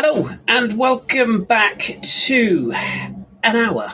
Hello, 0.00 0.30
and 0.46 0.78
welcome 0.78 1.42
back 1.42 1.98
to 2.02 2.72
an 2.72 3.56
hour 3.56 3.92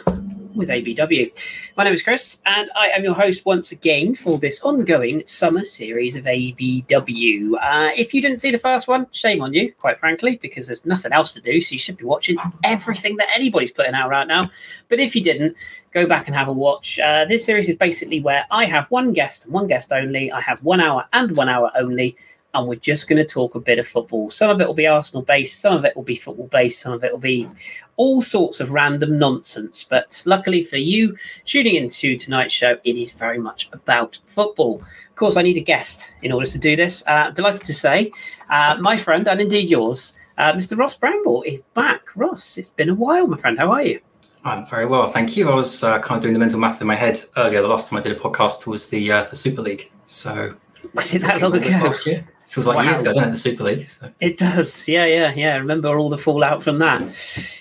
with 0.55 0.69
ABW. 0.69 1.73
My 1.79 1.85
name 1.85 1.95
is 1.95 2.03
Chris, 2.03 2.43
and 2.45 2.69
I 2.77 2.89
am 2.89 3.05
your 3.05 3.15
host 3.15 3.47
once 3.47 3.73
again 3.73 4.15
for 4.15 4.39
this 4.39 4.61
ongoing 4.61 5.23
summer 5.25 5.65
series 5.65 6.15
of 6.15 6.27
ABW. 6.27 7.55
Uh, 7.55 7.91
if 7.97 8.13
you 8.13 8.21
didn't 8.21 8.37
see 8.37 8.51
the 8.51 8.59
first 8.59 8.87
one, 8.87 9.07
shame 9.13 9.41
on 9.41 9.55
you, 9.55 9.73
quite 9.79 9.99
frankly, 9.99 10.37
because 10.37 10.67
there's 10.67 10.85
nothing 10.85 11.15
else 11.15 11.33
to 11.33 11.41
do, 11.41 11.59
so 11.63 11.73
you 11.73 11.79
should 11.79 11.97
be 11.97 12.05
watching 12.05 12.37
everything 12.65 13.17
that 13.17 13.31
anybody's 13.35 13.73
putting 13.73 13.95
out 13.95 14.11
right 14.11 14.29
now. 14.29 14.51
But 14.91 15.01
if 15.01 15.17
you 15.17 15.25
didn't, 15.25 15.57
go 15.91 16.07
back 16.07 16.27
and 16.27 16.37
have 16.37 16.49
a 16.49 16.53
watch. 16.53 16.99
Uh, 16.99 17.25
this 17.25 17.47
series 17.47 17.67
is 17.67 17.77
basically 17.77 18.21
where 18.21 18.45
I 18.51 18.67
have 18.67 18.91
one 18.91 19.15
guest 19.15 19.47
and 19.47 19.55
one 19.55 19.69
guest 19.69 19.91
only. 19.91 20.31
I 20.31 20.43
have 20.43 20.63
one 20.63 20.83
hour 20.83 21.07
and 21.15 21.35
one 21.35 21.49
hour 21.49 21.71
only 21.75 22.19
and 22.55 22.69
we're 22.69 22.77
just 22.77 23.09
going 23.09 23.25
to 23.25 23.25
talk 23.25 23.55
a 23.55 23.61
bit 23.61 23.79
of 23.79 23.87
football. 23.87 24.31
Some 24.31 24.49
of 24.49 24.61
it 24.61 24.67
will 24.67 24.75
be 24.75 24.87
Arsenal 24.87 25.23
based, 25.23 25.61
some 25.61 25.77
of 25.77 25.85
it 25.85 25.95
will 25.97 26.05
be 26.05 26.17
football 26.17 26.47
based, 26.47 26.81
some 26.81 26.93
of 26.93 27.03
it 27.03 27.13
will 27.13 27.19
be 27.19 27.49
all 27.97 28.23
sorts 28.23 28.61
of 28.61 28.71
random 28.71 29.19
nonsense. 29.19 29.85
But 29.85 30.23
luckily 30.25 30.63
for 30.63 30.77
you 30.77 31.17
tuning 31.45 31.75
into 31.75 32.17
tonight's 32.17 32.55
show, 32.55 32.79
it 32.85 32.97
is 32.97 33.13
very 33.13 33.39
much 33.39 33.69
about 33.73 34.19
football. 34.27 34.83
Of 35.11 35.17
course, 35.17 35.37
I 35.37 35.43
need 35.43 35.57
a 35.57 35.61
guest 35.61 36.15
in 36.23 36.33
order 36.33 36.47
to 36.47 36.59
do 36.59 36.77
this. 36.77 37.05
Uh, 37.07 37.31
delighted 37.31 37.63
to 37.63 37.75
say, 37.75 38.13
uh, 38.51 38.77
my 38.81 38.97
friend, 38.97 39.29
and 39.29 39.41
indeed 39.41 39.69
yours, 39.69 40.15
uh, 40.39 40.53
Mr. 40.53 40.79
Ross 40.79 40.97
Bramble, 40.97 41.43
is 41.43 41.63
back. 41.75 42.15
Ross, 42.17 42.57
it's 42.59 42.71
been 42.71 42.89
a 42.89 42.95
while, 42.95 43.27
my 43.27 43.37
friend. 43.37 43.59
How 43.59 43.73
are 43.73 43.83
you? 43.83 44.01
I'm 44.45 44.67
very 44.67 44.85
well, 44.85 45.09
thank 45.09 45.37
you. 45.37 45.51
I 45.51 45.55
was 45.55 45.83
uh, 45.83 45.99
kind 46.01 46.19
of 46.19 46.23
doing 46.23 46.35
the 46.35 46.39
mental 46.39 46.59
math 46.59 46.81
in 46.81 46.87
my 46.87 46.97
head 46.97 47.19
earlier. 47.37 47.63
The 47.63 47.69
last 47.69 47.89
time 47.89 47.99
I 47.99 48.03
did 48.03 48.13
a 48.13 48.21
podcast 48.21 48.67
was 48.67 48.91
the 48.91 49.11
uh, 49.11 49.25
the 49.25 49.37
Super 49.37 49.63
League. 49.63 49.91
So 50.05 50.55
was 50.93 51.15
it 51.15 51.23
that 51.23 51.41
long 51.41 51.55
ago? 51.55 51.69
Last 51.69 52.07
year? 52.07 52.29
Feels 52.55 52.69
like 52.69 52.77
wow. 52.77 52.83
years 52.85 53.01
ago, 53.01 53.13
doesn't 53.13 53.31
it? 53.31 53.33
The 53.33 53.37
Super 53.37 53.65
League. 53.65 53.91
So. 53.91 54.09
It 54.21 54.39
does. 54.39 54.87
Yeah, 54.87 55.07
yeah, 55.07 55.35
yeah. 55.35 55.57
Remember 55.57 55.99
all 55.99 56.09
the 56.09 56.17
fallout 56.17 56.63
from 56.63 56.79
that. 56.79 57.03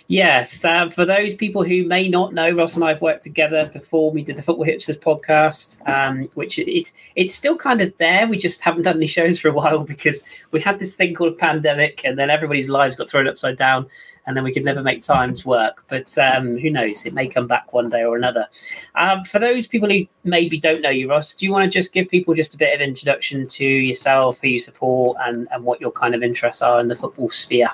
Yes. 0.05 0.63
Uh, 0.63 0.87
for 0.87 1.03
those 1.03 1.33
people 1.33 1.63
who 1.63 1.83
may 1.87 2.09
not 2.09 2.35
know, 2.35 2.51
Ross 2.51 2.75
and 2.75 2.83
I 2.83 2.89
have 2.89 3.01
worked 3.01 3.23
together 3.23 3.71
before. 3.73 4.11
We 4.11 4.21
did 4.21 4.35
the 4.35 4.43
Football 4.43 4.67
Hipsters 4.67 4.99
podcast, 4.99 5.81
um, 5.89 6.29
which 6.35 6.59
it's 6.59 6.93
it's 7.15 7.33
still 7.33 7.57
kind 7.57 7.81
of 7.81 7.91
there. 7.97 8.27
We 8.27 8.37
just 8.37 8.61
haven't 8.61 8.83
done 8.83 8.97
any 8.97 9.07
shows 9.17 9.39
for 9.39 9.47
a 9.47 9.51
while 9.51 9.83
because 9.83 10.23
we 10.51 10.61
had 10.61 10.77
this 10.77 10.93
thing 10.93 11.15
called 11.15 11.33
a 11.33 11.37
pandemic, 11.37 12.01
and 12.05 12.15
then 12.15 12.29
everybody's 12.29 12.69
lives 12.69 12.95
got 12.95 13.09
thrown 13.09 13.27
upside 13.27 13.57
down 13.57 13.87
and 14.25 14.35
then 14.35 14.43
we 14.43 14.53
could 14.53 14.65
never 14.65 14.81
make 14.81 15.01
times 15.01 15.45
work. 15.45 15.83
But 15.87 16.15
um, 16.17 16.57
who 16.57 16.69
knows? 16.69 17.05
It 17.05 17.13
may 17.13 17.27
come 17.27 17.47
back 17.47 17.73
one 17.73 17.89
day 17.89 18.03
or 18.03 18.15
another. 18.15 18.47
Um, 18.95 19.23
for 19.23 19.39
those 19.39 19.67
people 19.67 19.89
who 19.89 20.05
maybe 20.23 20.57
don't 20.59 20.81
know 20.81 20.89
you, 20.89 21.09
Ross, 21.09 21.33
do 21.33 21.45
you 21.45 21.51
want 21.51 21.71
to 21.71 21.79
just 21.79 21.93
give 21.93 22.09
people 22.09 22.33
just 22.33 22.53
a 22.53 22.57
bit 22.57 22.73
of 22.73 22.81
introduction 22.81 23.47
to 23.47 23.65
yourself, 23.65 24.41
who 24.41 24.49
you 24.49 24.59
support, 24.59 25.17
and, 25.21 25.47
and 25.51 25.63
what 25.63 25.81
your 25.81 25.91
kind 25.91 26.15
of 26.15 26.23
interests 26.23 26.61
are 26.61 26.79
in 26.79 26.87
the 26.87 26.95
football 26.95 27.29
sphere? 27.29 27.71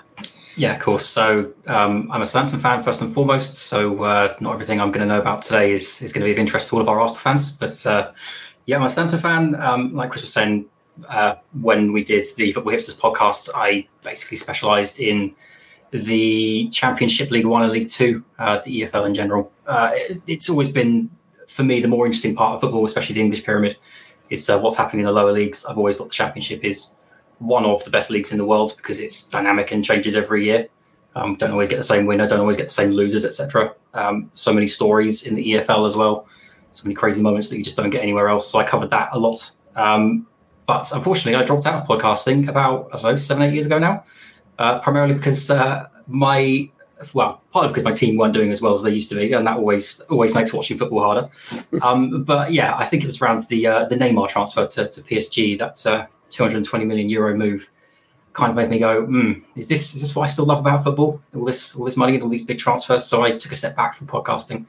Yeah, 0.56 0.76
of 0.76 0.82
course. 0.82 1.06
So 1.06 1.54
um, 1.68 2.12
I'm 2.12 2.22
a 2.22 2.26
Southampton 2.26 2.60
fan 2.60 2.84
first 2.84 3.02
and 3.02 3.14
foremost. 3.14 3.58
So 3.58 4.04
uh, 4.04 4.36
not 4.40 4.54
everything 4.54 4.82
I'm 4.82 4.92
going 4.92 5.08
to 5.08 5.14
know 5.14 5.22
about 5.22 5.44
today 5.44 5.72
is, 5.72 6.02
is 6.02 6.12
going 6.12 6.22
to 6.22 6.26
be 6.26 6.32
of 6.32 6.38
interest 6.38 6.70
to 6.70 6.76
all 6.76 6.82
of 6.82 6.90
our 6.90 7.00
Arsenal 7.00 7.22
fans. 7.22 7.52
But 7.52 7.86
uh, 7.86 8.12
yeah, 8.66 8.78
I'm 8.78 8.84
a 8.84 8.90
Southampton 8.90 9.20
fan. 9.20 9.56
Um, 9.56 9.94
like 9.96 10.10
Chris 10.10 10.24
was 10.24 10.34
saying, 10.34 10.66
uh, 11.08 11.36
when 11.62 11.94
we 11.94 12.04
did 12.04 12.28
the 12.36 12.52
Football 12.52 12.74
Hipsters 12.74 13.00
podcast, 13.00 13.50
I 13.56 13.88
basically 14.04 14.38
specialised 14.38 15.00
in 15.00 15.34
the 15.92 16.70
Championship, 16.70 17.32
League 17.32 17.46
One 17.46 17.64
and 17.64 17.72
League 17.72 17.90
Two, 17.90 18.24
uh, 18.38 18.60
the 18.64 18.82
EFL 18.82 19.08
in 19.08 19.14
general. 19.14 19.52
Uh, 19.66 19.92
it, 19.94 20.22
it's 20.28 20.50
always 20.50 20.70
been, 20.72 21.10
for 21.48 21.64
me, 21.64 21.82
the 21.82 21.88
more 21.88 22.06
interesting 22.06 22.36
part 22.36 22.56
of 22.56 22.62
football, 22.62 22.86
especially 22.86 23.16
the 23.16 23.22
English 23.22 23.44
pyramid, 23.44 23.78
is 24.30 24.50
uh, 24.50 24.60
what's 24.60 24.78
happening 24.78 25.02
in 25.02 25.06
the 25.06 25.12
lower 25.12 25.32
leagues. 25.32 25.66
I've 25.66 25.78
always 25.78 25.98
thought 25.98 26.10
the 26.10 26.14
Championship 26.14 26.64
is 26.64 26.92
one 27.40 27.66
of 27.66 27.84
the 27.84 27.90
best 27.90 28.12
leagues 28.12 28.32
in 28.32 28.38
the 28.38 28.46
world 28.46 28.74
because 28.78 29.00
it's 29.00 29.28
dynamic 29.28 29.72
and 29.72 29.84
changes 29.84 30.16
every 30.16 30.46
year. 30.46 30.68
Um, 31.16 31.36
don't 31.36 31.52
always 31.52 31.70
get 31.70 31.78
the 31.78 31.84
same 31.84 32.06
winner, 32.06 32.28
don't 32.28 32.40
always 32.40 32.58
get 32.58 32.66
the 32.66 32.74
same 32.74 32.92
losers, 32.92 33.26
etc. 33.26 33.74
Um, 33.94 34.30
so 34.36 34.54
many 34.54 34.68
stories 34.68 35.26
in 35.26 35.36
the 35.36 35.54
EFL 35.54 35.86
as 35.86 35.96
well, 35.96 36.28
so 36.72 36.84
many 36.84 36.94
crazy 36.94 37.22
moments 37.22 37.50
that 37.50 37.58
you 37.58 37.64
just 37.64 37.76
don't 37.76 37.90
get 37.90 38.04
anywhere 38.04 38.28
else. 38.30 38.52
So 38.52 38.60
I 38.60 38.64
covered 38.64 38.92
that 38.92 39.10
a 39.12 39.20
lot. 39.20 39.52
Um, 39.76 40.28
but 40.68 40.92
unfortunately, 40.94 41.36
I 41.36 41.44
dropped 41.44 41.66
out 41.66 41.82
of 41.82 41.88
podcasting 41.88 42.48
about 42.48 42.90
I 42.94 42.98
don't 42.98 43.04
know 43.04 43.16
seven, 43.16 43.44
eight 43.44 43.54
years 43.54 43.66
ago 43.66 43.80
now 43.80 44.04
uh, 44.60 44.80
primarily 44.80 45.16
because 45.16 45.50
uh, 45.50 45.88
my 46.08 46.70
well, 47.14 47.42
partly 47.52 47.70
because 47.70 47.84
my 47.84 47.92
team 47.92 48.18
weren't 48.18 48.34
doing 48.34 48.52
as 48.52 48.62
well 48.62 48.74
as 48.74 48.84
they 48.84 48.92
used 48.92 49.10
to 49.10 49.16
be, 49.16 49.32
and 49.34 49.48
that 49.48 49.58
always 49.58 50.02
always 50.02 50.36
makes 50.36 50.54
watching 50.54 50.78
football 50.78 51.02
harder. 51.02 51.30
Um, 51.82 52.24
but 52.24 52.52
yeah, 52.52 52.76
I 52.76 52.84
think 52.84 53.04
it 53.04 53.06
was 53.06 53.22
around 53.22 53.40
the 53.48 53.66
uh, 53.66 53.86
the 53.86 53.96
Neymar 53.96 54.28
transfer 54.28 54.66
to, 54.66 54.90
to 54.90 55.02
PSG 55.02 55.58
that 55.60 55.86
uh, 55.88 56.08
220 56.30 56.84
million 56.84 57.10
euro 57.10 57.38
move 57.38 57.70
kind 58.34 58.50
of 58.50 58.56
made 58.58 58.70
me 58.70 58.80
go, 58.80 59.06
mm, 59.06 59.42
is 59.56 59.68
this 59.68 59.96
is 59.96 60.02
this 60.02 60.16
what 60.16 60.24
I 60.24 60.26
still 60.26 60.46
love 60.46 60.60
about 60.60 60.84
football? 60.84 61.22
All 61.34 61.46
this 61.46 61.76
all 61.76 61.86
this 61.86 61.96
money 61.96 62.16
and 62.16 62.24
all 62.24 62.30
these 62.30 62.44
big 62.44 62.58
transfers. 62.58 63.06
So 63.06 63.24
I 63.24 63.32
took 63.32 63.54
a 63.54 63.56
step 63.56 63.78
back 63.78 63.96
from 63.96 64.08
podcasting, 64.08 64.66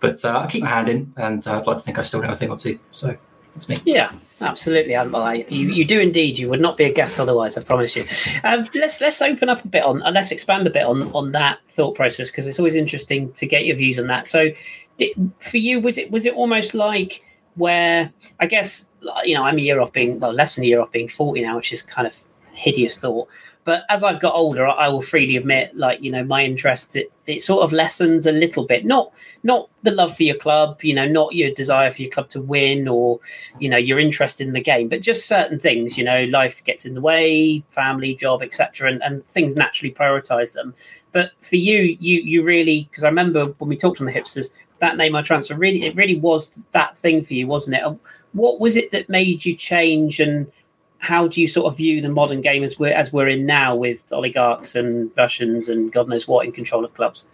but 0.00 0.24
uh, 0.24 0.40
I 0.40 0.46
keep 0.48 0.64
my 0.64 0.68
hand 0.68 0.88
in, 0.88 1.12
and 1.16 1.46
uh, 1.46 1.58
I'd 1.58 1.66
like 1.66 1.78
to 1.78 1.84
think 1.84 1.98
I 1.98 2.02
still 2.02 2.20
know 2.20 2.30
a 2.30 2.34
thing 2.34 2.50
or 2.50 2.56
two. 2.56 2.78
So 2.90 3.16
that's 3.52 3.68
me. 3.68 3.76
Yeah, 3.84 4.12
absolutely. 4.40 4.96
I, 4.96 5.46
you, 5.48 5.68
you 5.68 5.84
do 5.84 6.00
indeed. 6.00 6.38
You 6.38 6.48
would 6.48 6.60
not 6.60 6.76
be 6.76 6.84
a 6.84 6.92
guest 6.92 7.20
otherwise. 7.20 7.56
I 7.56 7.62
promise 7.62 7.96
you. 7.96 8.04
Um, 8.44 8.66
let's 8.74 9.00
let's 9.00 9.20
open 9.22 9.48
up 9.48 9.64
a 9.64 9.68
bit 9.68 9.84
on, 9.84 10.02
and 10.02 10.14
let's 10.14 10.30
expand 10.30 10.66
a 10.66 10.70
bit 10.70 10.84
on 10.84 11.10
on 11.12 11.32
that 11.32 11.58
thought 11.68 11.94
process 11.94 12.30
because 12.30 12.46
it's 12.46 12.58
always 12.58 12.74
interesting 12.74 13.32
to 13.32 13.46
get 13.46 13.64
your 13.64 13.76
views 13.76 13.98
on 13.98 14.06
that. 14.08 14.26
So, 14.26 14.48
did, 14.96 15.32
for 15.40 15.58
you, 15.58 15.80
was 15.80 15.98
it 15.98 16.10
was 16.10 16.26
it 16.26 16.34
almost 16.34 16.74
like 16.74 17.24
where 17.56 18.12
I 18.38 18.46
guess 18.46 18.86
you 19.24 19.34
know 19.34 19.44
I'm 19.44 19.58
a 19.58 19.62
year 19.62 19.80
off 19.80 19.92
being 19.92 20.20
well 20.20 20.32
less 20.32 20.54
than 20.54 20.64
a 20.64 20.68
year 20.68 20.80
off 20.80 20.92
being 20.92 21.08
forty 21.08 21.42
now, 21.42 21.56
which 21.56 21.72
is 21.72 21.82
kind 21.82 22.06
of 22.06 22.18
hideous 22.52 22.98
thought. 22.98 23.28
But 23.68 23.84
as 23.90 24.02
I've 24.02 24.18
got 24.18 24.34
older, 24.34 24.66
I 24.66 24.88
will 24.88 25.02
freely 25.02 25.36
admit, 25.36 25.76
like 25.76 26.02
you 26.02 26.10
know, 26.10 26.24
my 26.24 26.42
interest 26.42 26.96
it, 26.96 27.12
it 27.26 27.42
sort 27.42 27.62
of 27.62 27.70
lessens 27.70 28.24
a 28.24 28.32
little 28.32 28.64
bit. 28.64 28.86
Not 28.86 29.12
not 29.42 29.68
the 29.82 29.90
love 29.90 30.16
for 30.16 30.22
your 30.22 30.36
club, 30.36 30.82
you 30.82 30.94
know, 30.94 31.06
not 31.06 31.34
your 31.34 31.50
desire 31.50 31.90
for 31.90 32.00
your 32.00 32.10
club 32.10 32.30
to 32.30 32.40
win 32.40 32.88
or 32.88 33.20
you 33.60 33.68
know 33.68 33.76
your 33.76 33.98
interest 33.98 34.40
in 34.40 34.54
the 34.54 34.62
game, 34.62 34.88
but 34.88 35.02
just 35.02 35.26
certain 35.26 35.60
things. 35.60 35.98
You 35.98 36.04
know, 36.04 36.24
life 36.30 36.64
gets 36.64 36.86
in 36.86 36.94
the 36.94 37.02
way, 37.02 37.62
family, 37.68 38.14
job, 38.14 38.42
etc., 38.42 38.90
and, 38.90 39.02
and 39.02 39.26
things 39.26 39.54
naturally 39.54 39.92
prioritize 39.92 40.54
them. 40.54 40.74
But 41.12 41.32
for 41.42 41.56
you, 41.56 41.94
you 42.00 42.22
you 42.22 42.44
really 42.44 42.88
because 42.90 43.04
I 43.04 43.08
remember 43.08 43.44
when 43.58 43.68
we 43.68 43.76
talked 43.76 44.00
on 44.00 44.06
the 44.06 44.14
hipsters, 44.14 44.48
that 44.78 44.96
Neymar 44.96 45.24
transfer 45.24 45.56
really 45.56 45.84
it 45.84 45.94
really 45.94 46.18
was 46.18 46.62
that 46.72 46.96
thing 46.96 47.20
for 47.20 47.34
you, 47.34 47.46
wasn't 47.46 47.76
it? 47.76 47.98
What 48.32 48.60
was 48.60 48.76
it 48.76 48.92
that 48.92 49.10
made 49.10 49.44
you 49.44 49.54
change 49.54 50.20
and 50.20 50.50
how 50.98 51.28
do 51.28 51.40
you 51.40 51.48
sort 51.48 51.66
of 51.66 51.76
view 51.76 52.00
the 52.00 52.08
modern 52.08 52.40
game 52.40 52.62
as 52.64 52.78
we're 52.78 52.92
as 52.92 53.12
we're 53.12 53.28
in 53.28 53.46
now 53.46 53.74
with 53.74 54.12
oligarchs 54.12 54.74
and 54.74 55.10
Russians 55.16 55.68
and 55.68 55.92
God 55.92 56.08
knows 56.08 56.26
what 56.26 56.44
in 56.44 56.52
control 56.52 56.84
of 56.84 56.92
clubs? 56.94 57.24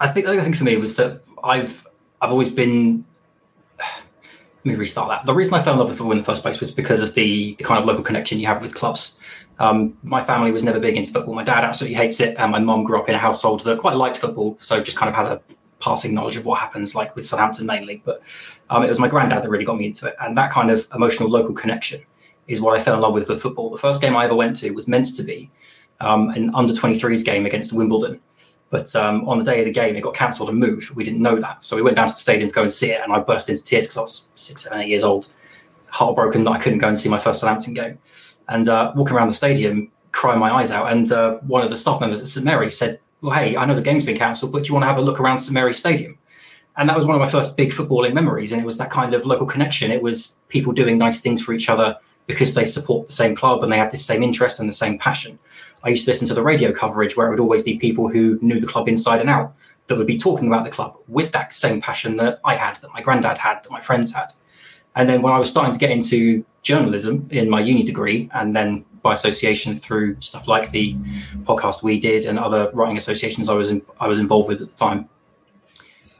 I 0.00 0.08
think 0.08 0.26
the 0.26 0.32
other 0.32 0.42
thing 0.42 0.54
for 0.54 0.64
me 0.64 0.76
was 0.76 0.96
that 0.96 1.22
I've 1.42 1.86
I've 2.20 2.30
always 2.30 2.48
been. 2.48 3.04
Let 4.64 4.72
me 4.72 4.74
restart 4.74 5.08
that. 5.08 5.24
The 5.24 5.34
reason 5.34 5.54
I 5.54 5.62
fell 5.62 5.74
in 5.74 5.78
love 5.78 5.88
with 5.88 5.98
football 5.98 6.12
in 6.12 6.18
the 6.18 6.24
first 6.24 6.42
place 6.42 6.60
was 6.60 6.70
because 6.70 7.00
of 7.00 7.14
the 7.14 7.54
the 7.54 7.64
kind 7.64 7.78
of 7.80 7.86
local 7.86 8.02
connection 8.02 8.38
you 8.38 8.46
have 8.46 8.62
with 8.62 8.74
clubs. 8.74 9.18
Um, 9.60 9.96
my 10.02 10.22
family 10.22 10.52
was 10.52 10.62
never 10.62 10.78
big 10.78 10.96
into 10.96 11.12
football. 11.12 11.34
My 11.34 11.42
dad 11.42 11.64
absolutely 11.64 11.96
hates 11.96 12.20
it, 12.20 12.36
and 12.38 12.52
my 12.52 12.58
mom 12.58 12.84
grew 12.84 12.98
up 12.98 13.08
in 13.08 13.14
a 13.14 13.18
household 13.18 13.60
that 13.60 13.78
quite 13.78 13.96
liked 13.96 14.16
football, 14.16 14.56
so 14.58 14.80
just 14.80 14.96
kind 14.96 15.08
of 15.08 15.16
has 15.16 15.26
a 15.26 15.40
passing 15.80 16.12
knowledge 16.12 16.36
of 16.36 16.44
what 16.44 16.60
happens, 16.60 16.94
like 16.94 17.14
with 17.16 17.26
Southampton 17.26 17.66
mainly. 17.66 18.02
But 18.04 18.22
um, 18.70 18.84
it 18.84 18.88
was 18.88 19.00
my 19.00 19.08
granddad 19.08 19.42
that 19.42 19.48
really 19.48 19.64
got 19.64 19.76
me 19.76 19.86
into 19.86 20.06
it, 20.06 20.16
and 20.20 20.36
that 20.36 20.52
kind 20.52 20.70
of 20.70 20.86
emotional 20.94 21.28
local 21.28 21.54
connection 21.54 22.02
is 22.48 22.60
what 22.60 22.78
I 22.78 22.82
fell 22.82 22.94
in 22.94 23.00
love 23.00 23.14
with 23.14 23.28
with 23.28 23.40
football. 23.40 23.70
The 23.70 23.78
first 23.78 24.00
game 24.00 24.16
I 24.16 24.24
ever 24.24 24.34
went 24.34 24.56
to 24.56 24.70
was 24.70 24.88
meant 24.88 25.14
to 25.16 25.22
be 25.22 25.50
um, 26.00 26.30
an 26.30 26.50
under 26.54 26.72
23s 26.72 27.24
game 27.24 27.46
against 27.46 27.72
Wimbledon. 27.72 28.20
But 28.70 28.94
um, 28.96 29.26
on 29.28 29.38
the 29.38 29.44
day 29.44 29.60
of 29.60 29.64
the 29.64 29.72
game, 29.72 29.96
it 29.96 30.02
got 30.02 30.14
cancelled 30.14 30.50
and 30.50 30.58
moved. 30.58 30.90
We 30.90 31.04
didn't 31.04 31.22
know 31.22 31.36
that. 31.36 31.64
So 31.64 31.76
we 31.76 31.82
went 31.82 31.96
down 31.96 32.08
to 32.08 32.14
the 32.14 32.18
stadium 32.18 32.48
to 32.48 32.54
go 32.54 32.62
and 32.62 32.72
see 32.72 32.90
it. 32.90 33.00
And 33.02 33.12
I 33.12 33.18
burst 33.20 33.48
into 33.48 33.64
tears 33.64 33.86
because 33.86 33.96
I 33.96 34.02
was 34.02 34.30
six, 34.34 34.64
seven, 34.64 34.80
eight 34.80 34.88
years 34.88 35.02
old, 35.02 35.30
heartbroken 35.86 36.44
that 36.44 36.50
I 36.50 36.58
couldn't 36.58 36.78
go 36.78 36.88
and 36.88 36.98
see 36.98 37.08
my 37.08 37.18
first 37.18 37.40
Southampton 37.40 37.74
game. 37.74 37.98
And 38.48 38.68
uh, 38.68 38.92
walking 38.94 39.16
around 39.16 39.28
the 39.28 39.34
stadium, 39.34 39.90
crying 40.12 40.38
my 40.38 40.52
eyes 40.52 40.70
out. 40.70 40.92
And 40.92 41.10
uh, 41.10 41.38
one 41.38 41.62
of 41.62 41.70
the 41.70 41.76
staff 41.76 42.00
members 42.00 42.20
at 42.20 42.28
St 42.28 42.44
Mary 42.44 42.70
said, 42.70 43.00
Well, 43.22 43.34
hey, 43.34 43.56
I 43.56 43.64
know 43.64 43.74
the 43.74 43.82
game's 43.82 44.04
been 44.04 44.18
cancelled, 44.18 44.52
but 44.52 44.64
do 44.64 44.68
you 44.68 44.74
want 44.74 44.84
to 44.84 44.88
have 44.88 44.98
a 44.98 45.02
look 45.02 45.18
around 45.18 45.38
St 45.38 45.54
Mary 45.54 45.72
Stadium? 45.72 46.18
And 46.76 46.88
that 46.88 46.96
was 46.96 47.06
one 47.06 47.16
of 47.16 47.20
my 47.20 47.28
first 47.28 47.56
big 47.56 47.72
footballing 47.72 48.12
memories. 48.12 48.52
And 48.52 48.60
it 48.60 48.64
was 48.64 48.78
that 48.78 48.90
kind 48.90 49.14
of 49.14 49.26
local 49.26 49.46
connection. 49.46 49.90
It 49.90 50.02
was 50.02 50.38
people 50.48 50.72
doing 50.72 50.98
nice 50.98 51.20
things 51.20 51.42
for 51.42 51.52
each 51.52 51.68
other 51.68 51.96
because 52.28 52.54
they 52.54 52.64
support 52.64 53.06
the 53.06 53.12
same 53.12 53.34
club 53.34 53.64
and 53.64 53.72
they 53.72 53.78
have 53.78 53.90
the 53.90 53.96
same 53.96 54.22
interest 54.22 54.60
and 54.60 54.68
the 54.68 54.72
same 54.72 54.98
passion. 54.98 55.36
I 55.82 55.88
used 55.88 56.04
to 56.04 56.12
listen 56.12 56.28
to 56.28 56.34
the 56.34 56.42
radio 56.42 56.70
coverage 56.72 57.16
where 57.16 57.26
it 57.26 57.30
would 57.30 57.40
always 57.40 57.62
be 57.62 57.78
people 57.78 58.08
who 58.08 58.38
knew 58.40 58.60
the 58.60 58.66
club 58.66 58.88
inside 58.88 59.20
and 59.20 59.30
out 59.30 59.54
that 59.86 59.96
would 59.96 60.06
be 60.06 60.18
talking 60.18 60.46
about 60.46 60.64
the 60.64 60.70
club 60.70 60.96
with 61.08 61.32
that 61.32 61.52
same 61.52 61.80
passion 61.80 62.16
that 62.18 62.40
I 62.44 62.54
had, 62.54 62.76
that 62.76 62.92
my 62.92 63.00
granddad 63.00 63.38
had, 63.38 63.62
that 63.64 63.70
my 63.70 63.80
friends 63.80 64.12
had. 64.12 64.32
And 64.94 65.08
then 65.08 65.22
when 65.22 65.32
I 65.32 65.38
was 65.38 65.48
starting 65.48 65.72
to 65.72 65.78
get 65.78 65.90
into 65.90 66.44
journalism 66.62 67.26
in 67.30 67.48
my 67.48 67.60
uni 67.60 67.82
degree, 67.82 68.28
and 68.34 68.54
then 68.54 68.84
by 69.00 69.14
association 69.14 69.78
through 69.78 70.20
stuff 70.20 70.46
like 70.48 70.70
the 70.70 70.94
podcast 71.44 71.82
we 71.82 71.98
did 71.98 72.26
and 72.26 72.38
other 72.38 72.70
writing 72.74 72.98
associations 72.98 73.48
I 73.48 73.54
was 73.54 73.70
in, 73.70 73.80
I 74.00 74.08
was 74.08 74.18
involved 74.18 74.48
with 74.48 74.60
at 74.60 74.68
the 74.68 74.74
time, 74.74 75.08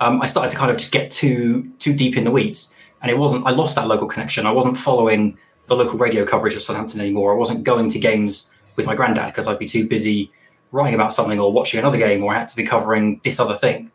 um, 0.01 0.23
I 0.23 0.27
started 0.27 0.51
to 0.51 0.57
kind 0.57 0.71
of 0.71 0.79
just 0.79 0.93
get 0.93 1.11
too 1.11 1.71
too 1.79 1.93
deep 1.93 2.17
in 2.17 2.25
the 2.25 2.31
weeds, 2.31 2.73
and 3.03 3.11
it 3.11 3.19
wasn't. 3.19 3.47
I 3.47 3.51
lost 3.51 3.75
that 3.75 3.89
local 3.89 4.07
connection. 4.07 4.47
I 4.47 4.53
wasn't 4.53 4.79
following 4.79 5.37
the 5.69 5.76
local 5.76 5.99
radio 5.99 6.25
coverage 6.26 6.55
of 6.55 6.62
Southampton 6.62 7.00
anymore. 7.00 7.32
I 7.32 7.37
wasn't 7.37 7.65
going 7.65 7.88
to 7.91 7.99
games 7.99 8.50
with 8.76 8.87
my 8.87 8.94
granddad 8.94 9.26
because 9.26 9.47
I'd 9.47 9.59
be 9.59 9.67
too 9.67 9.87
busy 9.87 10.32
writing 10.73 10.94
about 10.94 11.15
something 11.15 11.38
or 11.38 11.53
watching 11.53 11.79
another 11.79 11.99
game, 11.99 12.23
or 12.23 12.35
I 12.35 12.38
had 12.38 12.49
to 12.49 12.56
be 12.56 12.65
covering 12.65 13.20
this 13.25 13.38
other 13.38 13.55
thing. 13.55 13.91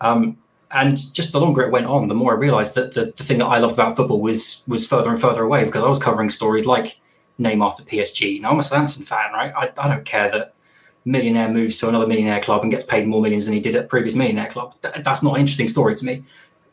Um, 0.00 0.38
and 0.70 0.96
just 1.14 1.32
the 1.32 1.40
longer 1.40 1.62
it 1.62 1.72
went 1.72 1.86
on, 1.86 2.08
the 2.08 2.14
more 2.14 2.32
I 2.32 2.38
realised 2.38 2.74
that 2.74 2.92
the, 2.92 3.12
the 3.16 3.24
thing 3.24 3.38
that 3.38 3.46
I 3.46 3.58
loved 3.58 3.74
about 3.74 3.96
football 3.96 4.20
was 4.20 4.64
was 4.66 4.86
further 4.86 5.10
and 5.10 5.20
further 5.20 5.42
away 5.42 5.64
because 5.64 5.82
I 5.82 5.88
was 5.88 5.98
covering 5.98 6.30
stories 6.30 6.66
like 6.66 6.98
Neymar 7.40 7.76
to 7.76 7.82
PSG. 7.82 8.40
Now 8.40 8.50
I'm 8.50 8.58
a 8.58 8.62
Southampton 8.62 9.04
fan, 9.04 9.32
right? 9.32 9.52
I, 9.56 9.70
I 9.78 9.88
don't 9.88 10.04
care 10.04 10.30
that 10.30 10.54
millionaire 11.04 11.48
moves 11.48 11.78
to 11.78 11.88
another 11.88 12.06
millionaire 12.06 12.40
club 12.40 12.62
and 12.62 12.70
gets 12.70 12.84
paid 12.84 13.06
more 13.06 13.22
millions 13.22 13.46
than 13.46 13.54
he 13.54 13.60
did 13.60 13.76
at 13.76 13.88
previous 13.88 14.14
millionaire 14.14 14.48
club. 14.48 14.74
that's 14.82 15.22
not 15.22 15.34
an 15.34 15.40
interesting 15.40 15.68
story 15.68 15.94
to 15.96 16.04
me. 16.04 16.24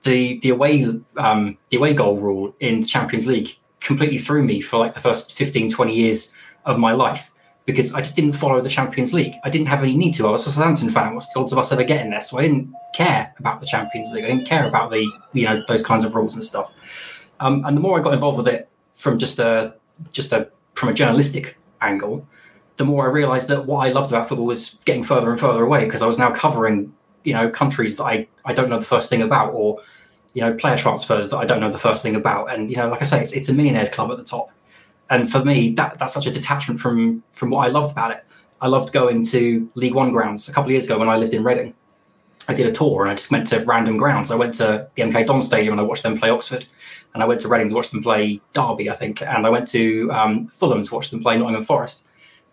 The 0.03 0.39
the 0.39 0.49
away 0.49 0.85
um, 1.17 1.57
the 1.69 1.77
away 1.77 1.93
goal 1.93 2.17
rule 2.17 2.53
in 2.59 2.81
the 2.81 2.87
Champions 2.87 3.27
League 3.27 3.57
completely 3.85 4.17
threw 4.17 4.43
me 4.43 4.59
for 4.59 4.77
like 4.77 4.95
the 4.95 4.99
first 4.99 5.33
15, 5.33 5.69
20 5.69 5.95
years 5.95 6.33
of 6.65 6.79
my 6.79 6.91
life 6.91 7.31
because 7.65 7.93
I 7.93 8.01
just 8.01 8.15
didn't 8.15 8.33
follow 8.33 8.59
the 8.59 8.69
Champions 8.69 9.13
League. 9.13 9.35
I 9.43 9.49
didn't 9.49 9.67
have 9.67 9.83
any 9.83 9.95
need 9.95 10.13
to. 10.13 10.27
I 10.27 10.31
was 10.31 10.45
a 10.47 10.51
Southampton 10.51 10.89
fan. 10.89 11.13
What's 11.13 11.31
the 11.33 11.39
odds 11.39 11.53
of 11.53 11.59
us 11.59 11.71
ever 11.71 11.83
getting 11.83 12.09
there? 12.09 12.21
So 12.21 12.37
I 12.39 12.41
didn't 12.41 12.73
care 12.95 13.33
about 13.39 13.61
the 13.61 13.67
Champions 13.67 14.11
League. 14.11 14.25
I 14.25 14.27
didn't 14.27 14.47
care 14.47 14.65
about 14.65 14.91
the 14.91 15.07
you 15.33 15.45
know 15.45 15.63
those 15.67 15.83
kinds 15.83 16.03
of 16.03 16.15
rules 16.15 16.35
and 16.35 16.43
stuff. 16.43 16.73
Um, 17.39 17.63
and 17.65 17.77
the 17.77 17.81
more 17.81 17.99
I 17.99 18.03
got 18.03 18.13
involved 18.13 18.37
with 18.37 18.47
it 18.47 18.69
from 18.91 19.17
just 19.17 19.39
a 19.39 19.75
just 20.11 20.31
a 20.31 20.49
from 20.73 20.89
a 20.89 20.93
journalistic 20.93 21.57
angle, 21.81 22.27
the 22.77 22.85
more 22.85 23.07
I 23.07 23.11
realised 23.11 23.47
that 23.49 23.65
what 23.65 23.85
I 23.85 23.91
loved 23.91 24.11
about 24.11 24.27
football 24.29 24.47
was 24.47 24.79
getting 24.85 25.03
further 25.03 25.29
and 25.31 25.39
further 25.39 25.63
away 25.63 25.85
because 25.85 26.01
I 26.01 26.07
was 26.07 26.19
now 26.19 26.31
covering 26.31 26.93
you 27.23 27.33
know 27.33 27.49
countries 27.49 27.97
that 27.97 28.03
I 28.03 28.27
I 28.45 28.53
don't 28.53 28.69
know 28.69 28.79
the 28.79 28.85
first 28.85 29.09
thing 29.09 29.21
about 29.21 29.53
or 29.53 29.79
you 30.35 30.41
know 30.41 30.53
player 30.53 30.77
transfers 30.77 31.29
that 31.29 31.37
I 31.37 31.45
don't 31.45 31.59
know 31.59 31.71
the 31.71 31.79
first 31.79 32.03
thing 32.03 32.15
about. 32.15 32.53
And 32.53 32.69
you 32.69 32.77
know, 32.77 32.89
like 32.89 33.01
I 33.01 33.05
say, 33.05 33.19
it's 33.21 33.33
it's 33.33 33.49
a 33.49 33.53
millionaires 33.53 33.89
club 33.89 34.11
at 34.11 34.17
the 34.17 34.23
top 34.23 34.51
and 35.09 35.29
for 35.29 35.43
me, 35.43 35.73
that 35.73 35.99
that's 35.99 36.13
such 36.13 36.25
a 36.25 36.31
detachment 36.31 36.79
from 36.79 37.23
from 37.31 37.49
what 37.49 37.67
I 37.67 37.69
loved 37.69 37.91
about 37.91 38.11
it. 38.11 38.25
I 38.61 38.67
loved 38.67 38.93
going 38.93 39.23
to 39.25 39.69
League 39.75 39.93
One 39.93 40.11
grounds. 40.11 40.49
A 40.49 40.53
couple 40.53 40.69
of 40.69 40.71
years 40.71 40.85
ago, 40.85 40.97
when 40.97 41.09
I 41.09 41.17
lived 41.17 41.33
in 41.33 41.43
Reading, 41.43 41.73
I 42.47 42.53
did 42.53 42.65
a 42.65 42.71
tour 42.71 43.03
and 43.03 43.11
I 43.11 43.15
just 43.15 43.31
went 43.31 43.47
to 43.47 43.59
random 43.59 43.97
grounds. 43.97 44.31
I 44.31 44.35
went 44.35 44.55
to 44.55 44.87
the 44.95 45.01
MK 45.01 45.27
Don 45.27 45.41
Stadium 45.41 45.73
and 45.73 45.81
I 45.81 45.83
watched 45.83 46.03
them 46.03 46.17
play 46.17 46.29
Oxford, 46.29 46.65
and 47.13 47.21
I 47.21 47.25
went 47.27 47.41
to 47.41 47.47
Reading 47.47 47.69
to 47.69 47.75
watch 47.75 47.91
them 47.91 48.01
play 48.01 48.41
Derby, 48.53 48.89
I 48.89 48.93
think, 48.93 49.21
and 49.21 49.45
I 49.45 49.49
went 49.49 49.67
to 49.69 50.11
um, 50.11 50.47
Fulham 50.47 50.81
to 50.81 50.95
watch 50.95 51.11
them 51.11 51.21
play 51.21 51.37
Nottingham 51.37 51.63
Forest. 51.63 52.07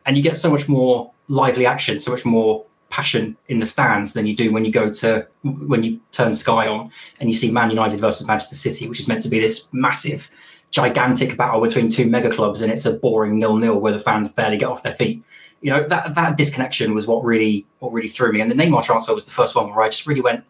And 0.05 0.17
you 0.17 0.23
get 0.23 0.37
so 0.37 0.51
much 0.51 0.69
more 0.69 1.13
lively 1.29 1.65
action, 1.65 2.01
so 2.01 2.11
much 2.11 2.25
more 2.25 2.67
passion 2.93 3.35
in 3.49 3.59
the 3.59 3.65
stands 3.65 4.13
than 4.13 4.27
you 4.27 4.37
do 4.37 4.53
when 4.53 4.67
you 4.67 4.71
go 4.71 4.93
to 4.93 5.27
when 5.43 5.83
you 5.83 5.99
turn 6.13 6.35
Sky 6.35 6.69
on 6.69 6.93
and 7.19 7.31
you 7.31 7.35
see 7.35 7.51
Man 7.51 7.71
United 7.71 7.99
versus 7.99 8.27
Manchester 8.27 8.55
City, 8.55 8.87
which 8.87 9.01
is 9.01 9.09
meant 9.09 9.23
to 9.23 9.31
be 9.31 9.41
this 9.41 9.67
massive 9.73 10.31
gigantic 10.71 11.37
battle 11.39 11.61
between 11.61 11.89
two 11.89 12.07
mega 12.07 12.31
clubs 12.31 12.61
and 12.61 12.71
it's 12.71 12.85
a 12.85 12.93
boring 12.93 13.39
nil 13.39 13.57
nil 13.57 13.81
where 13.81 13.93
the 13.93 14.01
fans 14.01 14.29
barely 14.29 14.59
get 14.59 14.69
off 14.69 14.83
their 14.83 14.95
feet. 14.95 15.23
You 15.63 15.71
know 15.71 15.89
that 15.89 16.15
that 16.15 16.37
disconnection 16.37 16.95
was 16.95 17.07
what 17.07 17.25
really 17.25 17.65
what 17.79 17.93
really 17.93 18.09
threw 18.09 18.31
me. 18.31 18.43
And 18.43 18.51
the 18.51 18.55
Neymar 18.55 18.85
transfer 18.85 19.15
was 19.15 19.25
the 19.25 19.31
first 19.31 19.57
one 19.57 19.71
where 19.71 19.81
I 19.81 19.89
just 19.89 20.07
really 20.07 20.21
went, 20.21 20.45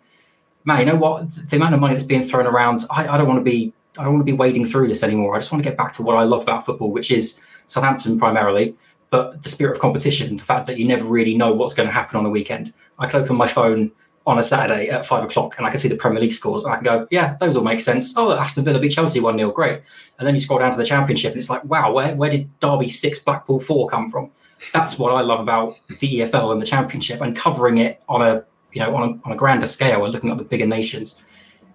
man. 0.64 0.80
You 0.80 0.86
know 0.86 0.96
what? 0.96 1.30
The 1.48 1.56
amount 1.56 1.74
of 1.74 1.80
money 1.80 1.94
that's 1.94 2.06
being 2.06 2.22
thrown 2.22 2.46
around, 2.46 2.84
I, 2.90 3.06
I 3.06 3.18
don't 3.18 3.28
want 3.28 3.38
to 3.38 3.44
be 3.44 3.72
I 3.98 4.02
don't 4.04 4.14
want 4.14 4.26
to 4.26 4.32
be 4.32 4.36
wading 4.36 4.66
through 4.66 4.88
this 4.88 5.04
anymore. 5.04 5.36
I 5.36 5.38
just 5.38 5.52
want 5.52 5.62
to 5.62 5.70
get 5.70 5.76
back 5.76 5.92
to 5.94 6.02
what 6.02 6.16
I 6.16 6.24
love 6.24 6.42
about 6.42 6.66
football, 6.66 6.90
which 6.90 7.12
is 7.12 7.40
Southampton 7.68 8.18
primarily, 8.18 8.74
but 9.12 9.42
the 9.42 9.50
spirit 9.50 9.74
of 9.74 9.78
competition, 9.78 10.38
the 10.38 10.42
fact 10.42 10.66
that 10.66 10.78
you 10.78 10.86
never 10.86 11.04
really 11.04 11.36
know 11.36 11.52
what's 11.52 11.74
going 11.74 11.86
to 11.86 11.92
happen 11.92 12.16
on 12.16 12.24
the 12.24 12.30
weekend. 12.30 12.72
I 12.98 13.06
can 13.06 13.20
open 13.20 13.36
my 13.36 13.46
phone 13.46 13.92
on 14.26 14.38
a 14.38 14.42
Saturday 14.42 14.88
at 14.88 15.04
five 15.04 15.22
o'clock 15.22 15.54
and 15.58 15.66
I 15.66 15.70
can 15.70 15.78
see 15.78 15.88
the 15.88 15.96
Premier 15.96 16.18
League 16.18 16.32
scores 16.32 16.64
and 16.64 16.72
I 16.72 16.76
can 16.76 16.84
go, 16.84 17.06
yeah, 17.10 17.36
those 17.38 17.54
all 17.54 17.62
make 17.62 17.80
sense. 17.80 18.16
Oh, 18.16 18.32
Aston 18.32 18.64
Villa 18.64 18.80
beat 18.80 18.92
Chelsea 18.92 19.20
1 19.20 19.36
0, 19.36 19.50
great. 19.52 19.82
And 20.18 20.26
then 20.26 20.32
you 20.32 20.40
scroll 20.40 20.60
down 20.60 20.70
to 20.70 20.78
the 20.78 20.84
Championship 20.84 21.32
and 21.32 21.38
it's 21.38 21.50
like, 21.50 21.62
wow, 21.66 21.92
where, 21.92 22.16
where 22.16 22.30
did 22.30 22.58
Derby 22.58 22.88
6, 22.88 23.18
Blackpool 23.18 23.60
4 23.60 23.86
come 23.86 24.10
from? 24.10 24.30
That's 24.72 24.98
what 24.98 25.12
I 25.12 25.20
love 25.20 25.40
about 25.40 25.76
the 26.00 26.20
EFL 26.20 26.50
and 26.50 26.62
the 26.62 26.66
Championship 26.66 27.20
and 27.20 27.36
covering 27.36 27.76
it 27.78 28.02
on 28.08 28.22
a 28.22 28.46
you 28.72 28.80
know 28.80 28.96
on 28.96 29.02
a, 29.02 29.26
on 29.26 29.32
a 29.32 29.36
grander 29.36 29.66
scale 29.66 30.04
and 30.04 30.14
looking 30.14 30.30
at 30.30 30.38
the 30.38 30.44
bigger 30.44 30.66
nations. 30.66 31.22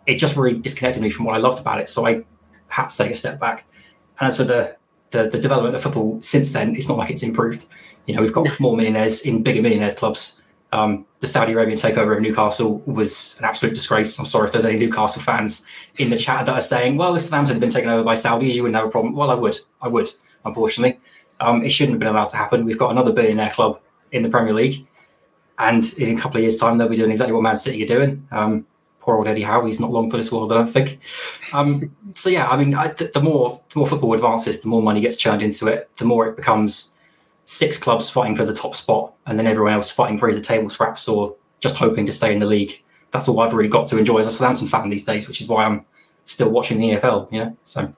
It 0.07 0.15
just 0.15 0.35
really 0.35 0.57
disconnected 0.57 1.03
me 1.03 1.11
from 1.11 1.25
what 1.25 1.35
I 1.35 1.37
loved 1.37 1.59
about 1.59 1.81
it. 1.81 1.87
So 1.87 2.07
I 2.07 2.23
had 2.69 2.89
to 2.89 2.97
take 2.97 3.11
a 3.11 3.15
step 3.15 3.39
back. 3.39 3.65
And 4.19 4.27
as 4.27 4.37
for 4.37 4.43
the 4.43 4.75
the, 5.11 5.29
the 5.29 5.39
development 5.39 5.75
of 5.75 5.81
football 5.81 6.21
since 6.21 6.51
then, 6.51 6.75
it's 6.75 6.89
not 6.89 6.97
like 6.97 7.09
it's 7.09 7.23
improved. 7.23 7.65
You 8.05 8.15
know, 8.15 8.21
we've 8.21 8.33
got 8.33 8.47
more 8.59 8.75
millionaires 8.75 9.21
in 9.21 9.43
bigger 9.43 9.61
millionaires 9.61 9.97
clubs 9.97 10.41
um, 10.71 11.05
the 11.19 11.27
Saudi 11.27 11.53
Arabian 11.53 11.77
takeover 11.77 12.15
of 12.15 12.21
Newcastle 12.21 12.79
was 12.85 13.39
an 13.39 13.45
absolute 13.45 13.73
disgrace. 13.73 14.19
I'm 14.19 14.25
sorry 14.25 14.47
if 14.47 14.51
there's 14.51 14.65
any 14.65 14.77
Newcastle 14.77 15.21
fans 15.21 15.65
in 15.97 16.09
the 16.09 16.17
chat 16.17 16.45
that 16.45 16.55
are 16.55 16.61
saying, 16.61 16.97
well, 16.97 17.15
if 17.15 17.23
Southampton 17.23 17.55
had 17.55 17.61
been 17.61 17.69
taken 17.69 17.89
over 17.89 18.03
by 18.03 18.15
Saudis, 18.15 18.53
you 18.53 18.63
wouldn't 18.63 18.75
have 18.75 18.87
a 18.87 18.91
problem. 18.91 19.15
Well, 19.15 19.31
I 19.31 19.35
would. 19.35 19.59
I 19.81 19.87
would, 19.87 20.09
unfortunately. 20.45 20.99
Um, 21.39 21.63
it 21.63 21.69
shouldn't 21.69 21.93
have 21.93 21.99
been 21.99 22.09
allowed 22.09 22.29
to 22.29 22.37
happen. 22.37 22.65
We've 22.65 22.77
got 22.77 22.91
another 22.91 23.13
billionaire 23.13 23.49
club 23.49 23.79
in 24.11 24.23
the 24.23 24.29
Premier 24.29 24.53
League. 24.53 24.85
And 25.59 25.83
in 25.97 26.17
a 26.17 26.21
couple 26.21 26.37
of 26.37 26.43
years' 26.43 26.57
time, 26.57 26.77
they'll 26.77 26.89
be 26.89 26.97
doing 26.97 27.11
exactly 27.11 27.33
what 27.33 27.43
Man 27.43 27.57
City 27.57 27.81
are 27.83 27.87
doing. 27.87 28.27
Um, 28.31 28.67
poor 29.07 29.15
old 29.15 29.27
Eddie 29.27 29.43
Howe, 29.43 29.65
he's 29.65 29.79
not 29.79 29.89
long 29.89 30.11
for 30.11 30.17
this 30.17 30.33
world, 30.33 30.51
I 30.51 30.55
don't 30.55 30.67
think. 30.67 30.99
Um, 31.53 31.95
so, 32.11 32.29
yeah, 32.29 32.45
I 32.49 32.57
mean, 32.57 32.75
I, 32.75 32.89
the, 32.89 33.05
the, 33.05 33.21
more, 33.21 33.61
the 33.69 33.79
more 33.79 33.87
football 33.87 34.13
advances, 34.13 34.59
the 34.59 34.67
more 34.67 34.81
money 34.81 34.99
gets 34.99 35.15
churned 35.15 35.41
into 35.41 35.67
it, 35.67 35.89
the 35.95 36.03
more 36.03 36.27
it 36.27 36.35
becomes 36.35 36.91
six 37.45 37.77
clubs 37.77 38.09
fighting 38.09 38.35
for 38.35 38.43
the 38.43 38.53
top 38.53 38.75
spot 38.75 39.13
and 39.25 39.39
then 39.39 39.47
everyone 39.47 39.71
else 39.71 39.89
fighting 39.89 40.17
for 40.17 40.29
either 40.29 40.41
table 40.41 40.69
scraps 40.69 41.07
or 41.07 41.33
just 41.61 41.77
hoping 41.77 42.05
to 42.05 42.11
stay 42.11 42.33
in 42.33 42.39
the 42.39 42.45
league. 42.45 42.83
That's 43.11 43.29
all 43.29 43.39
I've 43.39 43.53
really 43.53 43.69
got 43.69 43.87
to 43.87 43.97
enjoy 43.97 44.17
as 44.17 44.27
a 44.27 44.31
Southampton 44.33 44.67
fan 44.67 44.89
these 44.89 45.05
days, 45.05 45.25
which 45.29 45.39
is 45.39 45.47
why 45.47 45.63
I'm 45.63 45.85
still 46.25 46.49
watching 46.49 46.77
the 46.77 46.89
EFL. 46.89 47.29
Yeah, 47.31 47.51
so. 47.63 47.89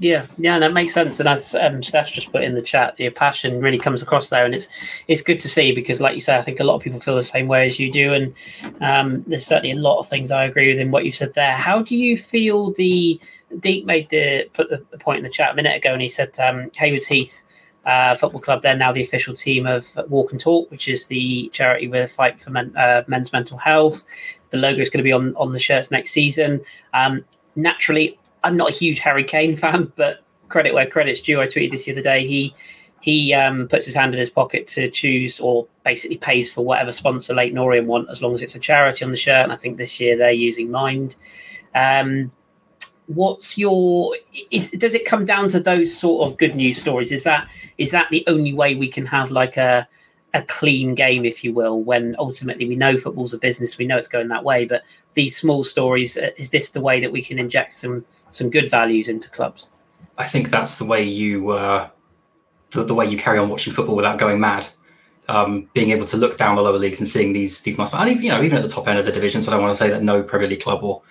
Yeah, 0.00 0.26
yeah, 0.38 0.58
that 0.58 0.72
makes 0.72 0.94
sense. 0.94 1.20
And 1.20 1.28
as 1.28 1.54
um, 1.54 1.82
Steph's 1.82 2.10
just 2.10 2.32
put 2.32 2.42
in 2.42 2.54
the 2.54 2.62
chat, 2.62 2.98
your 2.98 3.10
passion 3.10 3.60
really 3.60 3.76
comes 3.76 4.00
across 4.00 4.30
there, 4.30 4.46
and 4.46 4.54
it's 4.54 4.66
it's 5.08 5.20
good 5.20 5.38
to 5.40 5.48
see 5.48 5.72
because, 5.72 6.00
like 6.00 6.14
you 6.14 6.20
say, 6.20 6.38
I 6.38 6.42
think 6.42 6.58
a 6.58 6.64
lot 6.64 6.76
of 6.76 6.82
people 6.82 7.00
feel 7.00 7.16
the 7.16 7.22
same 7.22 7.48
way 7.48 7.66
as 7.66 7.78
you 7.78 7.92
do, 7.92 8.14
and 8.14 8.34
um, 8.80 9.22
there's 9.26 9.44
certainly 9.44 9.72
a 9.72 9.78
lot 9.78 9.98
of 9.98 10.08
things 10.08 10.30
I 10.30 10.44
agree 10.44 10.68
with 10.68 10.78
in 10.78 10.90
what 10.90 11.04
you 11.04 11.12
said 11.12 11.34
there. 11.34 11.52
How 11.52 11.82
do 11.82 11.96
you 11.96 12.16
feel 12.16 12.72
the 12.72 13.20
Deep 13.58 13.84
made 13.84 14.08
the 14.10 14.48
put 14.52 14.70
the 14.70 14.78
point 14.98 15.18
in 15.18 15.24
the 15.24 15.28
chat 15.28 15.52
a 15.52 15.54
minute 15.54 15.76
ago, 15.76 15.92
and 15.92 16.00
he 16.00 16.08
said 16.08 16.38
um, 16.38 16.70
Heath 16.78 17.44
uh, 17.84 18.14
Football 18.14 18.40
Club. 18.40 18.62
They're 18.62 18.76
now 18.76 18.92
the 18.92 19.02
official 19.02 19.34
team 19.34 19.66
of 19.66 19.90
Walk 20.08 20.30
and 20.30 20.40
Talk, 20.40 20.70
which 20.70 20.88
is 20.88 21.08
the 21.08 21.48
charity 21.48 21.88
with 21.88 22.04
a 22.04 22.08
fight 22.08 22.40
for 22.40 22.50
men, 22.50 22.74
uh, 22.76 23.02
men's 23.08 23.32
mental 23.32 23.58
health. 23.58 24.04
The 24.50 24.58
logo 24.58 24.80
is 24.80 24.88
going 24.88 24.98
to 24.98 25.04
be 25.04 25.12
on, 25.12 25.34
on 25.34 25.52
the 25.52 25.58
shirts 25.58 25.90
next 25.90 26.12
season. 26.12 26.60
Um, 26.94 27.24
naturally, 27.56 28.19
I'm 28.42 28.56
not 28.56 28.70
a 28.70 28.72
huge 28.72 29.00
Harry 29.00 29.24
Kane 29.24 29.56
fan, 29.56 29.92
but 29.96 30.24
credit 30.48 30.74
where 30.74 30.86
credit's 30.86 31.20
due. 31.20 31.40
I 31.40 31.46
tweeted 31.46 31.70
this 31.70 31.84
the 31.84 31.92
other 31.92 32.02
day. 32.02 32.26
He 32.26 32.54
he 33.00 33.32
um, 33.32 33.66
puts 33.66 33.86
his 33.86 33.94
hand 33.94 34.12
in 34.14 34.20
his 34.20 34.28
pocket 34.28 34.66
to 34.68 34.90
choose 34.90 35.40
or 35.40 35.66
basically 35.84 36.18
pays 36.18 36.52
for 36.52 36.62
whatever 36.62 36.92
sponsor 36.92 37.34
Leyton 37.34 37.56
Orient 37.56 37.86
want 37.86 38.10
as 38.10 38.20
long 38.20 38.34
as 38.34 38.42
it's 38.42 38.54
a 38.54 38.58
charity 38.58 39.04
on 39.04 39.10
the 39.10 39.16
shirt. 39.16 39.42
And 39.42 39.52
I 39.52 39.56
think 39.56 39.78
this 39.78 39.98
year 39.98 40.16
they're 40.16 40.32
using 40.32 40.70
Mind. 40.70 41.16
Um, 41.74 42.30
what's 43.06 43.58
your 43.58 44.14
is 44.52 44.70
does 44.72 44.94
it 44.94 45.04
come 45.04 45.24
down 45.24 45.48
to 45.48 45.58
those 45.58 45.96
sort 45.96 46.28
of 46.28 46.38
good 46.38 46.54
news 46.54 46.76
stories 46.76 47.10
is 47.10 47.24
that 47.24 47.48
is 47.76 47.90
that 47.90 48.08
the 48.10 48.22
only 48.28 48.54
way 48.54 48.76
we 48.76 48.86
can 48.86 49.04
have 49.04 49.32
like 49.32 49.56
a 49.56 49.86
a 50.32 50.42
clean 50.42 50.94
game 50.94 51.24
if 51.24 51.42
you 51.42 51.52
will 51.52 51.82
when 51.82 52.14
ultimately 52.20 52.68
we 52.68 52.76
know 52.76 52.96
football's 52.96 53.34
a 53.34 53.38
business 53.38 53.76
we 53.76 53.84
know 53.84 53.96
it's 53.96 54.06
going 54.06 54.28
that 54.28 54.44
way 54.44 54.64
but 54.64 54.82
these 55.14 55.36
small 55.36 55.64
stories 55.64 56.16
uh, 56.16 56.30
is 56.36 56.50
this 56.50 56.70
the 56.70 56.80
way 56.80 57.00
that 57.00 57.10
we 57.10 57.20
can 57.20 57.36
inject 57.36 57.72
some 57.72 58.04
some 58.30 58.50
good 58.50 58.70
values 58.70 59.08
into 59.08 59.28
clubs 59.30 59.70
i 60.18 60.26
think 60.26 60.50
that's 60.50 60.78
the 60.78 60.84
way 60.84 61.02
you 61.02 61.50
uh 61.50 61.88
the, 62.70 62.84
the 62.84 62.94
way 62.94 63.06
you 63.06 63.18
carry 63.18 63.38
on 63.38 63.48
watching 63.48 63.72
football 63.72 63.96
without 63.96 64.18
going 64.18 64.38
mad 64.38 64.66
um, 65.30 65.68
being 65.74 65.90
able 65.90 66.06
to 66.06 66.16
look 66.16 66.36
down 66.36 66.56
the 66.56 66.62
lower 66.62 66.78
leagues 66.78 66.98
and 66.98 67.08
seeing 67.08 67.32
these 67.32 67.62
these 67.62 67.78
nice, 67.78 67.94
and 67.94 68.10
even, 68.10 68.22
you 68.22 68.30
know, 68.30 68.42
even 68.42 68.56
at 68.56 68.62
the 68.62 68.68
top 68.68 68.88
end 68.88 68.98
of 68.98 69.06
the 69.06 69.12
divisions. 69.12 69.46
I 69.46 69.52
don't 69.52 69.62
want 69.62 69.76
to 69.76 69.78
say 69.78 69.88
that 69.90 70.02
no 70.02 70.22
Premier 70.22 70.48
League 70.48 70.62
club 70.62 70.82
or 70.82 71.02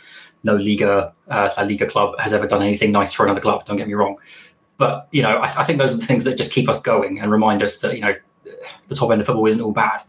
no 0.44 0.56
Liga 0.56 1.14
uh, 1.30 1.50
Liga 1.58 1.86
club 1.86 2.20
has 2.20 2.34
ever 2.34 2.46
done 2.46 2.62
anything 2.62 2.92
nice 2.92 3.14
for 3.14 3.26
another 3.26 3.42
club. 3.42 3.66
Don't 3.66 3.78
get 3.78 3.88
me 3.88 3.94
wrong, 3.94 4.18
but 4.78 5.08
you 5.12 5.22
know 5.22 5.38
I, 5.38 5.62
I, 5.62 5.64
think 5.64 5.80
those 5.80 5.96
are 5.96 6.00
the 6.00 6.06
things 6.06 6.26
that 6.26 6.38
just 6.38 6.54
keep 6.54 6.68
us 6.68 6.82
going 6.82 7.20
and 7.20 7.32
remind 7.32 7.64
us 7.64 7.80
that 7.80 7.96
you 7.96 8.02
know 8.02 8.16
the 8.88 8.96
top 8.96 9.12
end 9.12 9.22
of 9.22 9.28
football 9.28 9.46
isn't 9.46 9.62
all 9.62 9.72
bad. 9.72 10.04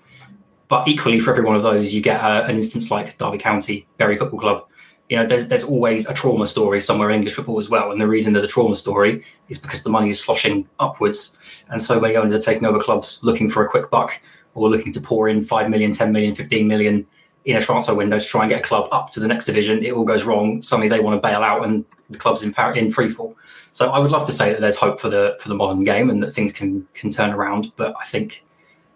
But 0.69 0.87
equally, 0.87 1.19
for 1.19 1.31
every 1.31 1.45
one 1.45 1.57
of 1.57 1.62
those, 1.62 1.95
you 1.95 2.00
get 2.00 2.21
uh, 2.21 2.45
an 2.47 2.57
instance 2.57 2.90
like 2.90 3.19
Derby 3.19 3.38
County, 3.38 3.87
Bury 3.97 4.17
Football 4.17 4.40
Club. 4.40 4.67
You 5.11 5.17
know, 5.17 5.26
there's 5.26 5.49
there's 5.49 5.64
always 5.64 6.07
a 6.09 6.14
trauma 6.14 6.47
story 6.47 6.81
somewhere 6.81 7.11
in 7.11 7.17
English 7.17 7.35
football 7.35 7.59
as 7.59 7.69
well, 7.69 7.90
and 7.90 8.00
the 8.00 8.07
reason 8.07 8.33
there's 8.33 8.45
a 8.45 8.49
trauma 8.49 8.76
story 8.76 9.25
is 9.49 9.59
because 9.59 9.83
the 9.83 9.90
money 9.90 10.11
is 10.11 10.21
sloshing 10.21 10.69
upwards, 10.79 11.37
and 11.69 11.83
so 11.83 11.95
you 12.07 12.12
go 12.12 12.23
into 12.23 12.40
taking 12.40 12.64
over 12.64 12.79
clubs 12.79 13.21
looking 13.25 13.50
for 13.50 13.64
a 13.64 13.69
quick 13.69 13.90
buck 13.90 14.19
or 14.55 14.71
looking 14.71 14.93
to 14.93 15.00
pour 15.00 15.29
in 15.29 15.45
5 15.45 15.69
million, 15.69 15.93
10 15.93 16.12
million, 16.12 16.35
15 16.35 16.67
million 16.67 17.07
in 17.45 17.57
a 17.57 17.61
transfer 17.61 17.95
window 17.95 18.19
to 18.21 18.25
try 18.25 18.43
and 18.43 18.50
get 18.50 18.61
a 18.61 18.62
club 18.62 18.88
up 18.93 19.11
to 19.11 19.21
the 19.21 19.26
next 19.26 19.47
division. 19.47 19.83
It 19.83 19.93
all 19.93 20.05
goes 20.05 20.25
wrong. 20.25 20.62
Suddenly 20.62 20.88
they 20.88 21.00
want 21.00 21.21
to 21.21 21.29
bail 21.29 21.43
out 21.43 21.64
and 21.64 21.85
the 22.11 22.19
club's 22.19 22.43
in 22.43 22.55
in 22.76 22.90
free 22.90 23.09
fall. 23.09 23.37
So 23.73 23.90
I 23.90 23.99
would 23.99 24.11
love 24.11 24.26
to 24.26 24.33
say 24.33 24.52
that 24.52 24.61
there's 24.61 24.76
hope 24.76 25.00
for 25.00 25.09
the 25.09 25.37
for 25.40 25.49
the 25.49 25.55
modern 25.55 25.85
game 25.85 26.11
and 26.11 26.23
that 26.23 26.33
things 26.33 26.52
can 26.52 26.87
can 26.95 27.11
turn 27.11 27.31
around. 27.31 27.73
But 27.76 27.95
I 28.00 28.05
think 28.05 28.45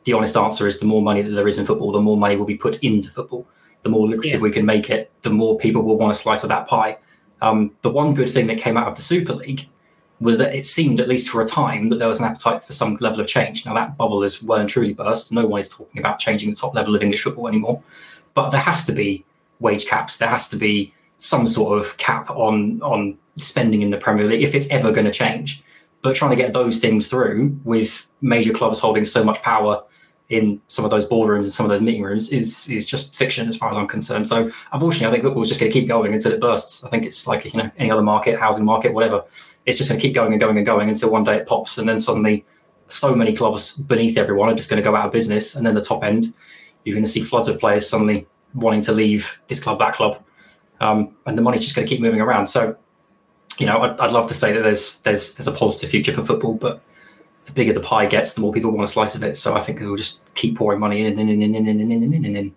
the 0.04 0.12
honest 0.12 0.36
answer 0.36 0.66
is 0.68 0.78
the 0.78 0.86
more 0.86 1.02
money 1.02 1.22
that 1.22 1.30
there 1.30 1.48
is 1.48 1.58
in 1.58 1.66
football, 1.66 1.92
the 1.92 2.00
more 2.00 2.16
money 2.16 2.36
will 2.36 2.44
be 2.44 2.56
put 2.56 2.82
into 2.82 3.08
football. 3.10 3.46
The 3.84 3.90
more 3.90 4.08
lucrative 4.08 4.40
yeah. 4.40 4.42
we 4.42 4.50
can 4.50 4.66
make 4.66 4.90
it, 4.90 5.12
the 5.22 5.30
more 5.30 5.56
people 5.56 5.82
will 5.82 5.96
want 5.96 6.10
a 6.10 6.14
slice 6.14 6.42
of 6.42 6.48
that 6.48 6.66
pie. 6.66 6.98
Um, 7.40 7.76
the 7.82 7.90
one 7.90 8.14
good 8.14 8.28
thing 8.28 8.48
that 8.48 8.58
came 8.58 8.76
out 8.76 8.88
of 8.88 8.96
the 8.96 9.02
Super 9.02 9.34
League 9.34 9.68
was 10.20 10.38
that 10.38 10.54
it 10.54 10.64
seemed, 10.64 11.00
at 11.00 11.08
least 11.08 11.28
for 11.28 11.40
a 11.40 11.46
time, 11.46 11.90
that 11.90 11.96
there 11.96 12.08
was 12.08 12.18
an 12.18 12.24
appetite 12.24 12.64
for 12.64 12.72
some 12.72 12.96
level 12.96 13.20
of 13.20 13.26
change. 13.26 13.66
Now, 13.66 13.74
that 13.74 13.96
bubble 13.96 14.22
is 14.22 14.42
well 14.42 14.58
and 14.58 14.68
truly 14.68 14.94
burst. 14.94 15.32
No 15.32 15.46
one 15.46 15.60
is 15.60 15.68
talking 15.68 16.00
about 16.00 16.18
changing 16.18 16.50
the 16.50 16.56
top 16.56 16.74
level 16.74 16.94
of 16.94 17.02
English 17.02 17.22
football 17.22 17.46
anymore. 17.46 17.82
But 18.32 18.50
there 18.50 18.60
has 18.60 18.86
to 18.86 18.92
be 18.92 19.24
wage 19.60 19.86
caps. 19.86 20.16
There 20.16 20.28
has 20.28 20.48
to 20.48 20.56
be 20.56 20.94
some 21.18 21.46
sort 21.46 21.78
of 21.78 21.96
cap 21.96 22.30
on 22.30 22.80
on 22.82 23.18
spending 23.36 23.82
in 23.82 23.90
the 23.90 23.96
Premier 23.96 24.24
League 24.24 24.42
if 24.42 24.54
it's 24.54 24.68
ever 24.70 24.92
going 24.92 25.06
to 25.06 25.12
change. 25.12 25.62
But 26.02 26.16
trying 26.16 26.30
to 26.30 26.36
get 26.36 26.52
those 26.52 26.78
things 26.78 27.08
through 27.08 27.58
with 27.64 28.10
major 28.20 28.52
clubs 28.52 28.78
holding 28.78 29.04
so 29.04 29.24
much 29.24 29.42
power 29.42 29.82
in 30.34 30.60
some 30.68 30.84
of 30.84 30.90
those 30.90 31.04
boardrooms 31.04 31.44
and 31.44 31.52
some 31.52 31.66
of 31.66 31.70
those 31.70 31.80
meeting 31.80 32.02
rooms 32.02 32.30
is 32.30 32.68
is 32.68 32.86
just 32.86 33.14
fiction 33.14 33.48
as 33.48 33.56
far 33.56 33.70
as 33.70 33.76
I'm 33.76 33.86
concerned. 33.86 34.26
So 34.28 34.50
unfortunately, 34.72 35.06
I 35.06 35.10
think 35.10 35.24
football's 35.24 35.48
just 35.48 35.60
going 35.60 35.70
to 35.72 35.78
keep 35.78 35.88
going 35.88 36.14
until 36.14 36.32
it 36.32 36.40
bursts. 36.40 36.84
I 36.84 36.90
think 36.90 37.04
it's 37.04 37.26
like 37.26 37.44
you 37.44 37.58
know 37.60 37.70
any 37.78 37.90
other 37.90 38.02
market, 38.02 38.38
housing 38.38 38.64
market, 38.64 38.92
whatever 38.92 39.24
it's 39.66 39.78
just 39.78 39.88
going 39.88 40.00
to 40.00 40.06
keep 40.06 40.14
going 40.14 40.32
and 40.32 40.40
going 40.40 40.56
and 40.56 40.66
going 40.66 40.88
until 40.88 41.10
one 41.10 41.24
day 41.24 41.36
it 41.36 41.46
pops, 41.46 41.78
and 41.78 41.88
then 41.88 41.98
suddenly 41.98 42.44
so 42.88 43.14
many 43.14 43.34
clubs 43.34 43.76
beneath 43.76 44.18
everyone 44.18 44.48
are 44.50 44.54
just 44.54 44.68
going 44.68 44.82
to 44.82 44.88
go 44.88 44.94
out 44.94 45.06
of 45.06 45.12
business, 45.12 45.54
and 45.54 45.66
then 45.66 45.74
the 45.74 45.80
top 45.82 46.04
end, 46.04 46.34
you're 46.84 46.94
going 46.94 47.04
to 47.04 47.10
see 47.10 47.22
floods 47.22 47.48
of 47.48 47.58
players 47.58 47.88
suddenly 47.88 48.26
wanting 48.54 48.82
to 48.82 48.92
leave 48.92 49.40
this 49.48 49.62
club, 49.62 49.78
that 49.78 49.94
club, 49.94 50.22
um, 50.80 51.16
and 51.26 51.36
the 51.38 51.42
money's 51.42 51.62
just 51.62 51.74
going 51.74 51.86
to 51.86 51.92
keep 51.92 52.00
moving 52.00 52.20
around. 52.20 52.46
So, 52.46 52.76
you 53.58 53.66
know, 53.66 53.80
I'd, 53.80 53.98
I'd 54.00 54.12
love 54.12 54.28
to 54.28 54.34
say 54.34 54.52
that 54.52 54.62
there's 54.62 55.00
there's 55.00 55.34
there's 55.34 55.48
a 55.48 55.52
positive 55.52 55.90
future 55.90 56.12
for 56.12 56.22
football, 56.22 56.54
but 56.54 56.82
the 57.44 57.52
bigger 57.52 57.72
the 57.72 57.80
pie 57.80 58.06
gets, 58.06 58.34
the 58.34 58.40
more 58.40 58.52
people 58.52 58.70
want 58.70 58.88
a 58.88 58.92
slice 58.92 59.14
of 59.14 59.22
it. 59.22 59.36
So 59.36 59.54
I 59.54 59.60
think 59.60 59.80
will 59.80 59.96
just 59.96 60.34
keep 60.34 60.56
pouring 60.56 60.80
money 60.80 61.04
in 61.04 61.18
and 61.18 61.30
in 61.30 61.42
and 61.42 61.54
in 61.54 61.66
and 61.66 61.80
in 61.80 61.90
and 61.92 62.14
in 62.14 62.24
and 62.24 62.36
in. 62.36 62.54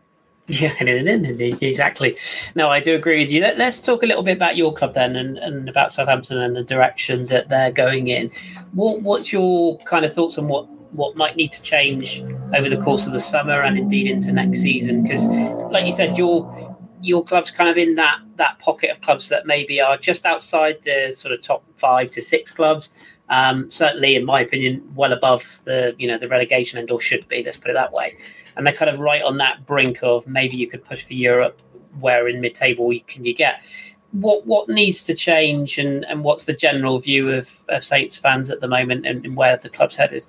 Yeah, 0.49 0.73
exactly. 0.79 2.17
No, 2.55 2.69
I 2.69 2.79
do 2.79 2.95
agree 2.95 3.19
with 3.19 3.31
you. 3.31 3.41
Let, 3.41 3.59
us 3.59 3.81
talk 3.81 4.01
a 4.01 4.05
little 4.05 4.23
bit 4.23 4.37
about 4.37 4.55
your 4.55 4.73
club 4.73 4.93
then, 4.93 5.17
and, 5.17 5.37
and 5.37 5.67
about 5.67 5.91
Southampton 5.91 6.37
and 6.37 6.55
the 6.55 6.63
direction 6.63 7.25
that 7.25 7.49
they're 7.49 7.71
going 7.71 8.07
in. 8.07 8.31
What, 8.71 9.01
what's 9.01 9.33
your 9.33 9.77
kind 9.79 10.05
of 10.05 10.13
thoughts 10.13 10.37
on 10.37 10.47
what 10.47 10.69
what 10.93 11.17
might 11.17 11.35
need 11.35 11.51
to 11.51 11.61
change 11.61 12.23
over 12.55 12.69
the 12.69 12.77
course 12.77 13.05
of 13.05 13.11
the 13.11 13.19
summer 13.19 13.61
and 13.61 13.77
indeed 13.77 14.07
into 14.07 14.31
next 14.31 14.59
season? 14.59 15.03
Because, 15.03 15.27
like 15.69 15.85
you 15.85 15.91
said, 15.91 16.17
your 16.17 16.77
your 17.01 17.25
club's 17.25 17.51
kind 17.51 17.69
of 17.69 17.77
in 17.77 17.95
that 17.95 18.19
that 18.37 18.57
pocket 18.59 18.89
of 18.89 19.01
clubs 19.01 19.27
that 19.29 19.45
maybe 19.45 19.81
are 19.81 19.97
just 19.97 20.25
outside 20.25 20.81
the 20.83 21.11
sort 21.11 21.33
of 21.33 21.41
top 21.41 21.65
five 21.75 22.09
to 22.11 22.21
six 22.21 22.51
clubs. 22.51 22.91
Um, 23.29 23.69
certainly, 23.69 24.15
in 24.15 24.25
my 24.25 24.41
opinion, 24.41 24.89
well 24.95 25.13
above 25.13 25.59
the 25.65 25.95
you 25.97 26.07
know 26.07 26.17
the 26.17 26.27
relegation 26.27 26.79
end 26.79 26.91
or 26.91 26.99
should 26.99 27.27
be. 27.27 27.43
Let's 27.43 27.57
put 27.57 27.71
it 27.71 27.73
that 27.73 27.93
way 27.93 28.17
and 28.57 28.65
they're 28.65 28.73
kind 28.73 28.89
of 28.89 28.99
right 28.99 29.21
on 29.21 29.37
that 29.37 29.65
brink 29.65 29.99
of 30.01 30.27
maybe 30.27 30.57
you 30.57 30.67
could 30.67 30.83
push 30.83 31.03
for 31.03 31.13
Europe. 31.13 31.61
Where 31.99 32.27
in 32.27 32.41
mid-table 32.41 32.91
can 33.07 33.23
you 33.23 33.33
get? 33.33 33.63
What 34.11 34.45
what 34.45 34.67
needs 34.67 35.03
to 35.03 35.13
change, 35.13 35.77
and, 35.77 36.05
and 36.05 36.23
what's 36.23 36.45
the 36.45 36.53
general 36.53 36.99
view 36.99 37.31
of, 37.31 37.65
of 37.69 37.83
Saints 37.83 38.17
fans 38.17 38.49
at 38.49 38.61
the 38.61 38.67
moment, 38.67 39.05
and, 39.05 39.25
and 39.25 39.35
where 39.35 39.57
the 39.57 39.69
club's 39.69 39.95
headed? 39.95 40.25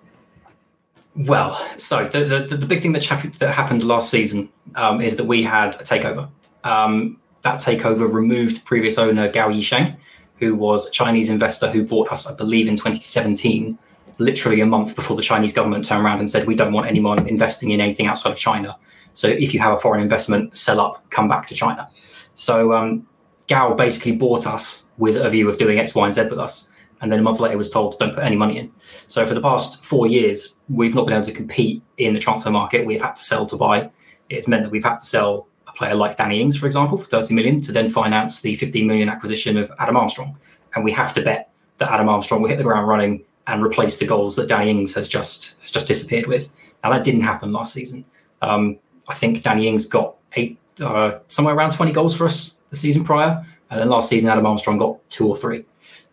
Well, 1.14 1.60
so 1.78 2.04
the, 2.04 2.46
the, 2.48 2.56
the 2.56 2.66
big 2.66 2.80
thing 2.80 2.92
that, 2.92 3.04
happened, 3.04 3.34
that 3.34 3.52
happened 3.52 3.82
last 3.82 4.10
season 4.10 4.50
um, 4.76 5.00
is 5.00 5.16
that 5.16 5.24
we 5.24 5.42
had 5.42 5.74
a 5.74 5.84
takeover. 5.84 6.28
Um, 6.64 7.18
that 7.42 7.60
takeover 7.60 8.12
removed 8.12 8.64
previous 8.64 8.98
owner 8.98 9.28
Gao 9.28 9.48
Yisheng, 9.48 9.96
who 10.38 10.54
was 10.54 10.86
a 10.86 10.90
Chinese 10.90 11.28
investor 11.28 11.70
who 11.70 11.84
bought 11.84 12.12
us, 12.12 12.30
I 12.30 12.34
believe, 12.34 12.68
in 12.68 12.76
2017 12.76 13.78
literally 14.18 14.60
a 14.60 14.66
month 14.66 14.96
before 14.96 15.16
the 15.16 15.22
Chinese 15.22 15.52
government 15.52 15.84
turned 15.84 16.04
around 16.04 16.18
and 16.18 16.28
said, 16.28 16.46
we 16.46 16.54
don't 16.54 16.72
want 16.72 16.86
anyone 16.88 17.26
investing 17.28 17.70
in 17.70 17.80
anything 17.80 18.06
outside 18.06 18.30
of 18.30 18.36
China. 18.36 18.76
So 19.14 19.28
if 19.28 19.54
you 19.54 19.60
have 19.60 19.74
a 19.74 19.80
foreign 19.80 20.02
investment, 20.02 20.54
sell 20.54 20.80
up, 20.80 21.08
come 21.10 21.28
back 21.28 21.46
to 21.46 21.54
China. 21.54 21.88
So 22.34 22.72
um, 22.72 23.06
Gao 23.48 23.74
basically 23.74 24.16
bought 24.16 24.46
us 24.46 24.88
with 24.98 25.16
a 25.16 25.30
view 25.30 25.48
of 25.48 25.58
doing 25.58 25.78
X, 25.78 25.94
Y, 25.94 26.04
and 26.04 26.14
Z 26.14 26.22
with 26.28 26.38
us. 26.38 26.70
And 27.00 27.12
then 27.12 27.20
a 27.20 27.22
month 27.22 27.38
later 27.38 27.56
was 27.56 27.70
told, 27.70 27.92
to 27.92 27.98
don't 27.98 28.14
put 28.14 28.24
any 28.24 28.36
money 28.36 28.58
in. 28.58 28.72
So 29.06 29.24
for 29.24 29.34
the 29.34 29.40
past 29.40 29.84
four 29.84 30.08
years, 30.08 30.58
we've 30.68 30.94
not 30.94 31.06
been 31.06 31.14
able 31.14 31.24
to 31.24 31.32
compete 31.32 31.82
in 31.96 32.12
the 32.12 32.18
transfer 32.18 32.50
market. 32.50 32.86
We've 32.86 33.00
had 33.00 33.14
to 33.14 33.22
sell 33.22 33.46
to 33.46 33.56
buy. 33.56 33.90
It's 34.28 34.48
meant 34.48 34.64
that 34.64 34.70
we've 34.70 34.84
had 34.84 34.98
to 34.98 35.04
sell 35.04 35.47
player 35.78 35.94
like 35.94 36.16
Danny 36.16 36.40
Ings, 36.40 36.56
for 36.56 36.66
example, 36.66 36.98
for 36.98 37.06
30 37.06 37.34
million 37.34 37.60
to 37.62 37.72
then 37.72 37.88
finance 37.88 38.40
the 38.40 38.56
15 38.56 38.86
million 38.86 39.08
acquisition 39.08 39.56
of 39.56 39.70
Adam 39.78 39.96
Armstrong. 39.96 40.36
And 40.74 40.84
we 40.84 40.90
have 40.92 41.14
to 41.14 41.22
bet 41.22 41.50
that 41.78 41.90
Adam 41.90 42.08
Armstrong 42.08 42.42
will 42.42 42.48
hit 42.48 42.58
the 42.58 42.64
ground 42.64 42.88
running 42.88 43.24
and 43.46 43.64
replace 43.64 43.96
the 43.98 44.04
goals 44.04 44.36
that 44.36 44.48
Danny 44.48 44.70
Ings 44.70 44.94
has 44.94 45.08
just 45.08 45.60
has 45.62 45.70
just 45.70 45.86
disappeared 45.86 46.26
with. 46.26 46.52
Now 46.82 46.92
that 46.92 47.04
didn't 47.04 47.22
happen 47.22 47.52
last 47.52 47.72
season. 47.72 48.04
Um, 48.42 48.78
I 49.08 49.14
think 49.14 49.42
Danny 49.42 49.68
Ings 49.68 49.86
got 49.86 50.16
eight, 50.34 50.58
uh, 50.80 51.20
somewhere 51.28 51.54
around 51.54 51.70
twenty 51.70 51.92
goals 51.92 52.14
for 52.14 52.26
us 52.26 52.58
the 52.70 52.76
season 52.76 53.04
prior, 53.04 53.46
and 53.70 53.80
then 53.80 53.88
last 53.88 54.08
season 54.08 54.28
Adam 54.28 54.44
Armstrong 54.44 54.76
got 54.76 54.98
two 55.08 55.26
or 55.26 55.36
three. 55.36 55.64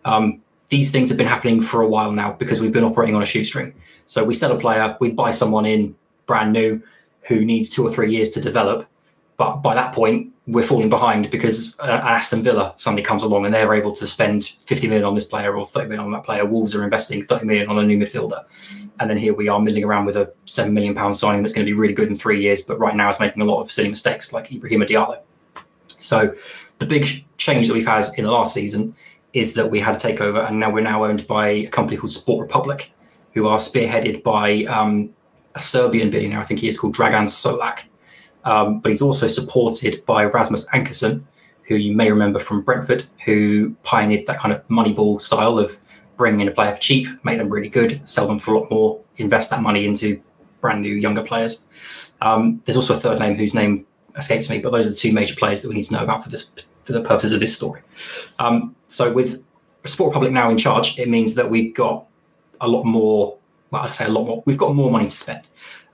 Um, 0.05 0.41
these 0.69 0.91
things 0.91 1.09
have 1.09 1.17
been 1.17 1.27
happening 1.27 1.61
for 1.61 1.81
a 1.81 1.87
while 1.87 2.11
now 2.11 2.33
because 2.33 2.61
we've 2.61 2.71
been 2.71 2.83
operating 2.83 3.15
on 3.15 3.23
a 3.23 3.25
shoestring. 3.25 3.73
So 4.05 4.23
we 4.23 4.33
sell 4.33 4.51
a 4.51 4.59
player, 4.59 4.95
we 4.99 5.11
buy 5.11 5.31
someone 5.31 5.65
in 5.65 5.95
brand 6.25 6.53
new 6.53 6.81
who 7.23 7.43
needs 7.43 7.69
two 7.69 7.85
or 7.85 7.91
three 7.91 8.11
years 8.11 8.29
to 8.31 8.41
develop, 8.41 8.87
but 9.37 9.57
by 9.57 9.75
that 9.75 9.93
point 9.93 10.33
we're 10.47 10.63
falling 10.63 10.89
behind 10.89 11.31
because 11.31 11.77
uh, 11.79 12.01
Aston 12.03 12.43
Villa 12.43 12.73
suddenly 12.77 13.01
comes 13.01 13.23
along 13.23 13.45
and 13.45 13.53
they're 13.53 13.73
able 13.73 13.93
to 13.95 14.05
spend 14.05 14.45
50 14.45 14.87
million 14.87 15.03
on 15.03 15.15
this 15.15 15.23
player 15.23 15.57
or 15.57 15.65
30 15.65 15.87
million 15.89 16.05
on 16.05 16.11
that 16.11 16.23
player. 16.23 16.45
Wolves 16.45 16.75
are 16.75 16.83
investing 16.83 17.23
30 17.23 17.45
million 17.45 17.67
on 17.67 17.79
a 17.79 17.83
new 17.83 17.97
midfielder. 17.97 18.43
And 18.99 19.09
then 19.09 19.17
here 19.17 19.33
we 19.33 19.47
are 19.47 19.59
milling 19.59 19.83
around 19.83 20.05
with 20.05 20.17
a 20.17 20.31
7 20.45 20.71
million 20.71 20.93
pound 20.93 21.15
signing 21.15 21.41
that's 21.41 21.53
going 21.53 21.65
to 21.65 21.71
be 21.71 21.77
really 21.77 21.93
good 21.93 22.09
in 22.09 22.15
three 22.15 22.41
years, 22.41 22.61
but 22.61 22.77
right 22.77 22.95
now 22.95 23.09
it's 23.09 23.19
making 23.19 23.41
a 23.41 23.45
lot 23.45 23.59
of 23.59 23.71
silly 23.71 23.89
mistakes 23.89 24.31
like 24.31 24.49
Ibrahima 24.49 24.87
Diallo. 24.87 25.19
So 25.97 26.35
the 26.77 26.85
big 26.85 27.25
change 27.37 27.67
that 27.67 27.73
we've 27.73 27.87
had 27.87 28.05
in 28.15 28.25
the 28.25 28.31
last 28.31 28.53
season 28.53 28.95
is 29.33 29.55
that 29.55 29.69
we 29.69 29.79
had 29.79 29.95
a 29.95 29.99
takeover 29.99 30.47
and 30.47 30.59
now 30.59 30.69
we're 30.69 30.81
now 30.81 31.05
owned 31.05 31.25
by 31.25 31.49
a 31.49 31.67
company 31.67 31.97
called 31.97 32.11
Sport 32.11 32.41
Republic, 32.41 32.91
who 33.33 33.47
are 33.47 33.57
spearheaded 33.57 34.21
by 34.21 34.63
um, 34.65 35.09
a 35.55 35.59
Serbian 35.59 36.09
billionaire, 36.09 36.39
I 36.39 36.43
think 36.43 36.59
he 36.59 36.67
is 36.67 36.79
called 36.79 36.95
Dragan 36.95 37.23
Solak 37.23 37.79
um, 38.45 38.79
but 38.79 38.89
he's 38.89 39.01
also 39.01 39.27
supported 39.27 40.05
by 40.05 40.25
Rasmus 40.25 40.69
Ankersen, 40.69 41.23
who 41.63 41.75
you 41.75 41.95
may 41.95 42.11
remember 42.11 42.39
from 42.39 42.61
Brentford, 42.61 43.05
who 43.25 43.75
pioneered 43.83 44.27
that 44.27 44.39
kind 44.39 44.53
of 44.53 44.65
moneyball 44.67 45.19
style 45.19 45.59
of 45.59 45.79
bringing 46.17 46.41
in 46.41 46.47
a 46.47 46.51
player 46.51 46.73
for 46.73 46.79
cheap, 46.79 47.07
make 47.25 47.37
them 47.37 47.49
really 47.49 47.69
good, 47.69 48.07
sell 48.07 48.27
them 48.27 48.39
for 48.39 48.53
a 48.53 48.59
lot 48.59 48.71
more, 48.71 49.01
invest 49.17 49.49
that 49.49 49.61
money 49.61 49.85
into 49.85 50.21
brand 50.61 50.81
new 50.81 50.93
younger 50.93 51.23
players. 51.23 51.65
Um, 52.21 52.61
there's 52.65 52.77
also 52.77 52.93
a 52.93 52.97
third 52.97 53.19
name 53.19 53.35
whose 53.35 53.53
name 53.53 53.85
escapes 54.15 54.49
me, 54.49 54.59
but 54.59 54.71
those 54.71 54.87
are 54.87 54.91
the 54.91 54.95
two 54.95 55.11
major 55.11 55.35
players 55.35 55.61
that 55.61 55.67
we 55.67 55.75
need 55.75 55.83
to 55.83 55.93
know 55.93 56.03
about 56.03 56.23
for 56.23 56.29
this 56.29 56.51
for 56.85 56.93
the 56.93 57.01
purposes 57.01 57.31
of 57.31 57.39
this 57.39 57.55
story. 57.55 57.81
Um, 58.37 58.75
so 58.87 59.11
with 59.11 59.43
Sport 59.85 60.09
Republic 60.09 60.31
now 60.31 60.49
in 60.49 60.57
charge, 60.57 60.99
it 60.99 61.09
means 61.09 61.33
that 61.33 61.49
we've 61.49 61.73
got 61.73 62.05
a 62.61 62.67
lot 62.67 62.83
more. 62.83 63.37
Well, 63.71 63.81
I'd 63.81 63.93
say 63.93 64.05
a 64.05 64.09
lot 64.09 64.27
more. 64.27 64.43
We've 64.45 64.57
got 64.57 64.75
more 64.75 64.91
money 64.91 65.07
to 65.07 65.17
spend. 65.17 65.41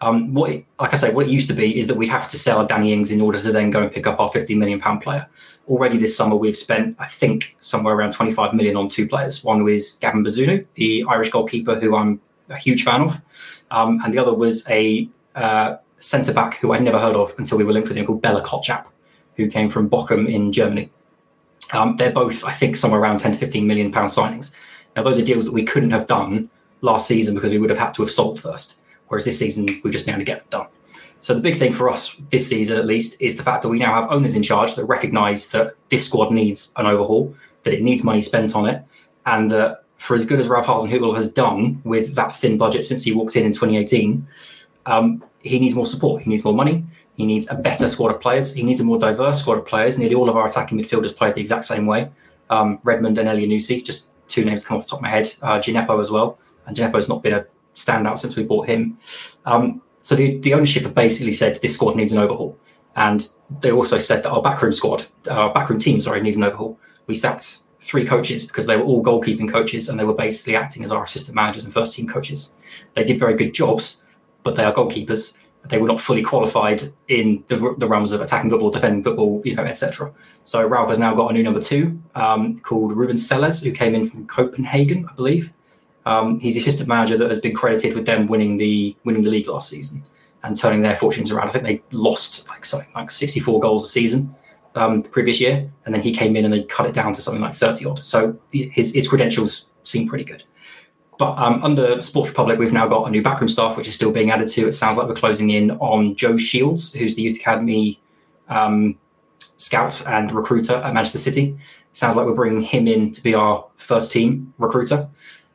Um, 0.01 0.34
what, 0.34 0.50
it, 0.50 0.65
like 0.79 0.93
I 0.93 0.98
say, 0.98 1.13
what 1.13 1.27
it 1.27 1.31
used 1.31 1.48
to 1.50 1.53
be 1.53 1.77
is 1.77 1.88
that 1.88 1.96
we'd 1.96 2.10
have 2.10 2.27
to 2.29 2.38
sell 2.38 2.65
Danny 2.65 2.91
Ings 2.91 3.12
in 3.12 3.22
order 3.22 3.38
to 3.38 3.51
then 3.51 3.70
go 3.70 3.84
and 3.84 3.91
pick 3.91 4.08
up 4.08 4.20
our 4.20 4.31
50 4.31 4.55
million 4.55 4.79
pound 4.79 5.01
player. 5.01 5.27
Already 5.67 5.98
this 5.98 6.17
summer, 6.17 6.36
we've 6.36 6.58
spent, 6.58 6.96
I 7.00 7.05
think, 7.05 7.55
somewhere 7.60 7.96
around 7.96 8.13
25 8.13 8.53
million 8.55 8.75
on 8.75 8.89
two 8.89 9.08
players. 9.08 9.43
One 9.43 9.63
was 9.63 9.93
Gavin 9.93 10.24
Bazunu, 10.24 10.65
the 10.74 11.05
Irish 11.08 11.29
goalkeeper, 11.29 11.79
who 11.79 11.96
I'm 11.96 12.20
a 12.50 12.58
huge 12.58 12.84
fan 12.84 13.01
of, 13.01 13.22
um, 13.70 14.01
and 14.03 14.13
the 14.13 14.17
other 14.17 14.34
was 14.34 14.67
a 14.70 15.08
uh, 15.36 15.77
centre 16.00 16.34
back 16.34 16.58
who 16.58 16.74
I'd 16.74 16.81
never 16.81 17.00
heard 17.00 17.15
of 17.15 17.34
until 17.38 17.58
we 17.58 17.63
were 17.63 17.72
linked 17.72 17.88
with 17.88 17.98
him, 17.98 18.05
called 18.05 18.22
Bella 18.22 18.43
Kotchap, 18.43 18.88
who 19.36 19.50
came 19.50 19.70
from 19.70 19.89
Bochum 19.89 20.27
in 20.27 20.51
Germany. 20.51 20.91
Um, 21.74 21.96
they're 21.96 22.12
both, 22.12 22.43
I 22.43 22.51
think, 22.51 22.75
somewhere 22.75 23.00
around 23.00 23.20
10 23.20 23.34
to 23.34 23.38
15 23.38 23.65
million 23.65 23.91
pound 23.91 24.10
signings. 24.10 24.55
Now, 24.96 25.03
those 25.03 25.20
are 25.20 25.25
deals 25.25 25.46
that 25.46 25.53
we 25.53 25.63
couldn't 25.63 25.91
have 25.91 26.08
done 26.08 26.50
last 26.81 27.08
season 27.08 27.34
because 27.36 27.51
we 27.51 27.60
would 27.60 27.70
have 27.70 27.79
had 27.79 27.93
to 27.93 28.01
have 28.01 28.12
sold 28.12 28.39
first. 28.39 28.80
Whereas 29.12 29.25
this 29.25 29.38
season, 29.38 29.65
we've 29.84 29.91
just 29.91 30.06
been 30.06 30.13
able 30.13 30.22
to 30.22 30.25
get 30.25 30.38
it 30.38 30.50
done. 30.50 30.68
So 31.20 31.34
the 31.34 31.41
big 31.41 31.58
thing 31.58 31.74
for 31.74 31.89
us 31.89 32.15
this 32.30 32.48
season, 32.48 32.77
at 32.77 32.86
least, 32.86 33.22
is 33.22 33.36
the 33.36 33.44
fact 33.44 33.62
that 33.62 33.68
we 33.68 33.77
now 33.77 33.94
have 33.94 34.10
owners 34.10 34.36
in 34.36 34.41
charge 34.41 34.75
that 34.75 34.86
recognise 34.86 35.50
that 35.50 35.74
this 35.89 36.06
squad 36.06 36.32
needs 36.32 36.72
an 36.77 36.86
overhaul, 36.86 37.36
that 37.63 37.74
it 37.74 37.84
needs 37.84 38.06
money 38.06 38.22
spent 38.22 38.56
on 38.56 38.70
it, 38.70 38.82
and 39.25 39.51
that 39.51 39.84
for 39.98 40.15
as 40.15 40.25
good 40.25 40.39
as 40.39 40.48
Ralph 40.48 40.65
Hasenhüttl 40.65 41.13
has 41.13 41.30
done 41.30 41.82
with 41.84 42.15
that 42.15 42.34
thin 42.34 42.58
budget 42.58 42.86
since 42.86 43.03
he 43.03 43.12
walked 43.12 43.36
in 43.36 43.46
in 43.46 43.51
2018, 43.51 44.25
um, 44.86 45.22
he 45.41 45.60
needs 45.60 45.75
more 45.75 45.86
support. 45.86 46.22
He 46.22 46.30
needs 46.30 46.46
more 46.46 46.53
money. 46.53 46.86
He 47.15 47.25
needs 47.25 47.51
a 47.51 47.56
better 47.56 47.89
squad 47.89 48.15
of 48.15 48.22
players. 48.22 48.53
He 48.56 48.63
needs 48.63 48.80
a 48.80 48.86
more 48.86 48.98
diverse 48.98 49.41
squad 49.41 49.58
of 49.58 49.65
players. 49.65 50.00
Nearly 50.00 50.15
all 50.15 50.30
of 50.30 50.38
our 50.38 50.48
attacking 50.48 50.80
midfielders 50.80 51.13
played 51.13 51.36
the 51.36 51.41
exact 51.41 51.65
same 51.65 51.86
way. 51.86 52.10
Um, 52.50 52.80
Redmond 52.84 53.18
and 53.18 53.27
Elyounoussi, 53.27 53.84
just 53.84 54.13
two 54.30 54.46
names 54.46 54.63
come 54.63 54.77
off 54.77 54.86
the 54.86 54.91
top 54.91 55.00
of 55.00 55.03
my 55.03 55.10
head. 55.10 55.34
Uh, 55.41 55.60
Djenepo 55.60 56.00
as 56.00 56.10
well. 56.10 56.39
And 56.65 56.77
Djenepo's 56.77 57.10
not 57.10 57.22
been 57.22 57.34
a 57.34 57.46
standout 57.75 58.18
since 58.18 58.36
we 58.36 58.44
bought 58.44 58.68
him. 58.68 58.98
Um, 59.46 59.82
so 60.00 60.16
the, 60.16 60.40
the 60.40 60.54
ownership 60.54 60.84
have 60.84 60.96
basically 60.96 61.34
said 61.34 61.60
this 61.62 61.75
squad 61.75 61.96
needs 61.96 62.12
an 62.12 62.20
overhaul. 62.20 62.58
And 62.96 63.28
they 63.62 63.72
also 63.72 63.98
said 63.98 64.24
that 64.24 64.32
our 64.32 64.42
backroom 64.42 64.74
squad, 64.74 65.06
our 65.30 65.54
backroom 65.54 65.80
team, 65.80 66.01
sorry, 66.01 66.22
needs 66.22 66.36
an 66.36 66.44
overhaul. 66.44 66.80
We 67.08 67.16
sacked 67.16 67.60
three 67.80 68.06
coaches 68.06 68.46
because 68.46 68.66
they 68.66 68.78
were 68.78 68.84
all 68.84 69.04
goalkeeping 69.04 69.50
coaches 69.50 69.90
and 69.90 70.00
they 70.00 70.04
were 70.04 70.13
basically 70.13 70.56
acting 70.56 70.84
as 70.84 70.92
our 70.92 71.04
assistant 71.04 71.36
managers 71.36 71.66
and 71.66 71.74
first 71.74 71.96
team 71.96 72.08
coaches. 72.08 72.56
They 72.94 73.04
did 73.04 73.20
very 73.20 73.36
good 73.36 73.54
jobs, 73.54 74.04
but 74.44 74.56
they 74.56 74.63
are 74.63 74.74
goalkeepers 74.74 75.38
they 75.66 75.78
were 75.78 75.88
not 75.88 76.01
fully 76.01 76.24
qualified 76.24 76.82
in 77.08 77.44
the, 77.48 77.75
the 77.78 77.88
realms 77.88 78.12
of 78.12 78.22
attacking 78.22 78.50
football, 78.50 78.72
defending 78.72 79.04
football, 79.04 79.42
you 79.46 79.56
know, 79.56 79.63
etc. 79.63 80.12
So 80.44 80.66
Ralph 80.68 80.90
has 80.90 81.00
now 81.00 81.13
got 81.13 81.32
a 81.32 81.34
new 81.34 81.44
number 81.44 81.62
two 81.62 82.01
um, 82.16 82.60
called 82.60 82.94
Ruben 82.94 83.18
Selles, 83.18 83.62
who 83.62 83.72
came 83.72 83.94
in 83.94 84.10
from 84.10 84.25
Copenhagen, 84.28 85.08
I 85.10 85.13
believe. 85.13 85.54
Um, 86.05 86.39
he's 86.39 86.55
the 86.55 86.62
assistant 86.62 86.89
manager 86.89 87.17
that 87.17 87.29
has 87.29 87.41
been 87.41 87.53
credited 87.53 87.96
with 87.96 88.05
them 88.05 88.27
winning 88.27 88.58
the 88.58 88.96
winning 89.03 89.24
the 89.24 89.29
league 89.29 89.48
last 89.48 89.70
season 89.70 90.03
and 90.43 90.58
turning 90.58 90.81
their 90.81 90.96
fortunes 90.96 91.31
around. 91.31 91.50
I 91.50 91.51
think 91.51 91.63
they 91.63 91.84
lost 91.96 92.50
like 92.50 92.65
something 92.65 92.89
like 92.96 93.12
64 93.12 93.60
goals 93.60 93.86
a 93.86 93.88
season 93.89 94.36
um, 94.75 95.01
the 95.01 95.10
previous 95.10 95.39
year, 95.39 95.72
and 95.86 95.93
then 95.93 96.01
he 96.01 96.13
came 96.13 96.36
in 96.36 96.46
and 96.46 96.53
they 96.53 96.63
cut 96.63 96.88
it 96.88 96.93
down 96.93 97.13
to 97.13 97.22
something 97.22 97.41
like 97.41 97.53
30 97.53 97.86
odd. 97.86 98.05
So 98.05 98.38
his 98.51 98.93
his 98.93 99.08
credentials 99.08 99.74
seem 99.84 100.08
pretty 100.08 100.24
good. 100.24 100.43
But 101.17 101.38
um, 101.38 101.63
under 101.63 102.01
Sports 102.01 102.29
Republic, 102.29 102.58
we've 102.58 102.74
now 102.74 102.88
got 102.88 103.08
a 103.08 103.12
new 103.12 103.22
backroom 103.22 103.48
staff, 103.48 103.77
which 103.77 103.88
is 103.88 103.93
still 103.93 104.12
being 104.12 104.31
added 104.31 104.48
to. 104.50 104.67
It 104.67 104.72
sounds 104.72 104.98
like 104.98 105.08
we're 105.08 105.13
closing 105.13 105.51
in 105.51 105.72
on 105.72 106.15
Joe 106.15 106.36
Shields, 106.36 106.93
who's 106.93 107.15
the 107.15 107.22
Youth 107.22 107.38
Academy 107.38 108.01
um, 108.50 108.98
scout 109.58 110.03
and 110.08 110.31
recruiter 110.31 110.75
at 110.77 110.93
Manchester 110.93 111.20
City. 111.20 111.55
It 111.91 111.96
sounds 111.96 112.15
like 112.15 112.25
we're 112.25 112.34
bringing 112.34 112.63
him 112.63 112.88
in 112.88 113.12
to 113.12 113.22
be 113.22 113.36
our 113.36 113.67
first 113.77 114.12
team 114.12 114.51
recruiter. 114.58 115.10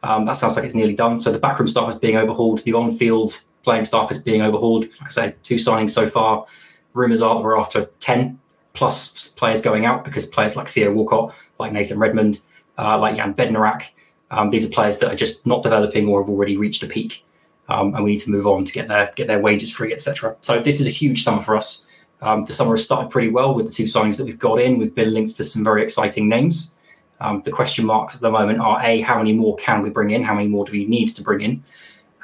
Um, 0.07 0.25
that 0.25 0.35
sounds 0.35 0.57
like 0.57 0.65
it's 0.65 0.75
nearly 0.75 0.95
done. 0.95 1.19
So 1.19 1.33
the 1.33 1.39
backroom 1.39 1.69
staff 1.69 1.89
is 1.89 1.97
being 1.97 2.17
overhauled. 2.17 2.63
The 2.65 2.75
on-field 2.75 3.43
playing 3.65 3.85
staff 3.85 4.11
is 4.11 4.23
being 4.23 4.43
overhauled. 4.43 4.85
Like 4.85 5.07
I 5.07 5.11
said, 5.11 5.43
two 5.43 5.57
signings 5.57 5.91
so 5.91 6.09
far. 6.09 6.47
Rumours 6.95 7.21
are 7.21 7.35
that 7.35 7.41
we're 7.43 7.59
after 7.59 7.87
10 8.01 8.39
plus 8.73 9.29
players 9.29 9.61
going 9.61 9.85
out 9.85 10.05
because 10.05 10.27
players 10.27 10.55
like 10.55 10.69
Theo 10.69 10.93
Walcott, 10.93 11.35
like 11.59 11.73
Nathan 11.73 11.99
Redmond, 11.99 12.41
uh, 12.79 12.99
like 12.99 13.17
Jan 13.17 13.35
Bednarek, 13.35 13.87
um, 14.31 14.51
these 14.51 14.69
are 14.69 14.73
players 14.73 14.99
that 14.99 15.13
are 15.13 15.17
just 15.17 15.47
not 15.47 15.63
developing 15.63 16.09
or 16.09 16.23
have 16.23 16.31
already 16.31 16.57
reached 16.57 16.83
a 16.83 16.87
peak, 16.87 17.25
um, 17.69 17.95
and 17.95 18.05
we 18.05 18.13
need 18.13 18.21
to 18.21 18.31
move 18.31 18.47
on 18.47 18.65
to 18.65 18.73
get 18.73 18.89
their 18.89 19.13
get 19.15 19.29
their 19.29 19.41
wages 19.41 19.71
free, 19.71 19.93
etc. 19.93 20.37
So 20.41 20.61
this 20.61 20.81
is 20.81 20.87
a 20.87 20.91
huge 20.91 21.23
summer 21.23 21.43
for 21.43 21.57
us. 21.57 21.87
Um, 22.23 22.45
the 22.45 22.53
summer 22.53 22.73
has 22.73 22.85
started 22.85 23.11
pretty 23.11 23.29
well 23.29 23.55
with 23.55 23.67
the 23.67 23.73
two 23.73 23.85
signings 23.85 24.17
that 24.19 24.25
we've 24.25 24.39
got 24.39 24.61
in. 24.61 24.79
We've 24.79 24.95
been 24.95 25.13
linked 25.13 25.37
to 25.37 25.45
some 25.45 25.63
very 25.63 25.83
exciting 25.83 26.29
names. 26.29 26.75
Um, 27.21 27.43
the 27.45 27.51
question 27.51 27.87
marks 27.87 28.15
at 28.15 28.21
the 28.21 28.31
moment 28.31 28.61
are: 28.61 28.81
a, 28.83 29.01
how 29.01 29.19
many 29.19 29.33
more 29.33 29.57
can 29.57 29.83
we 29.83 29.91
bring 29.91 30.11
in? 30.11 30.23
How 30.23 30.35
many 30.35 30.49
more 30.49 30.65
do 30.65 30.73
we 30.73 30.85
need 30.87 31.09
to 31.09 31.23
bring 31.23 31.41
in? 31.41 31.63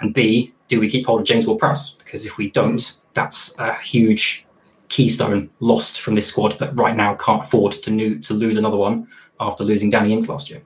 And 0.00 0.12
b, 0.12 0.52
do 0.68 0.80
we 0.80 0.88
keep 0.88 1.06
hold 1.06 1.20
of 1.20 1.26
James 1.26 1.46
Ward-Prowse? 1.46 1.94
Because 1.94 2.26
if 2.26 2.36
we 2.36 2.50
don't, 2.50 2.98
that's 3.14 3.58
a 3.58 3.74
huge 3.74 4.46
keystone 4.88 5.48
lost 5.60 6.00
from 6.00 6.14
this 6.14 6.26
squad 6.26 6.58
that 6.58 6.76
right 6.76 6.96
now 6.96 7.14
can't 7.14 7.44
afford 7.44 7.72
to, 7.72 7.90
new, 7.90 8.18
to 8.18 8.34
lose 8.34 8.56
another 8.56 8.76
one 8.76 9.08
after 9.40 9.64
losing 9.64 9.90
Danny 9.90 10.12
Ings 10.12 10.28
last 10.28 10.50
year. 10.50 10.62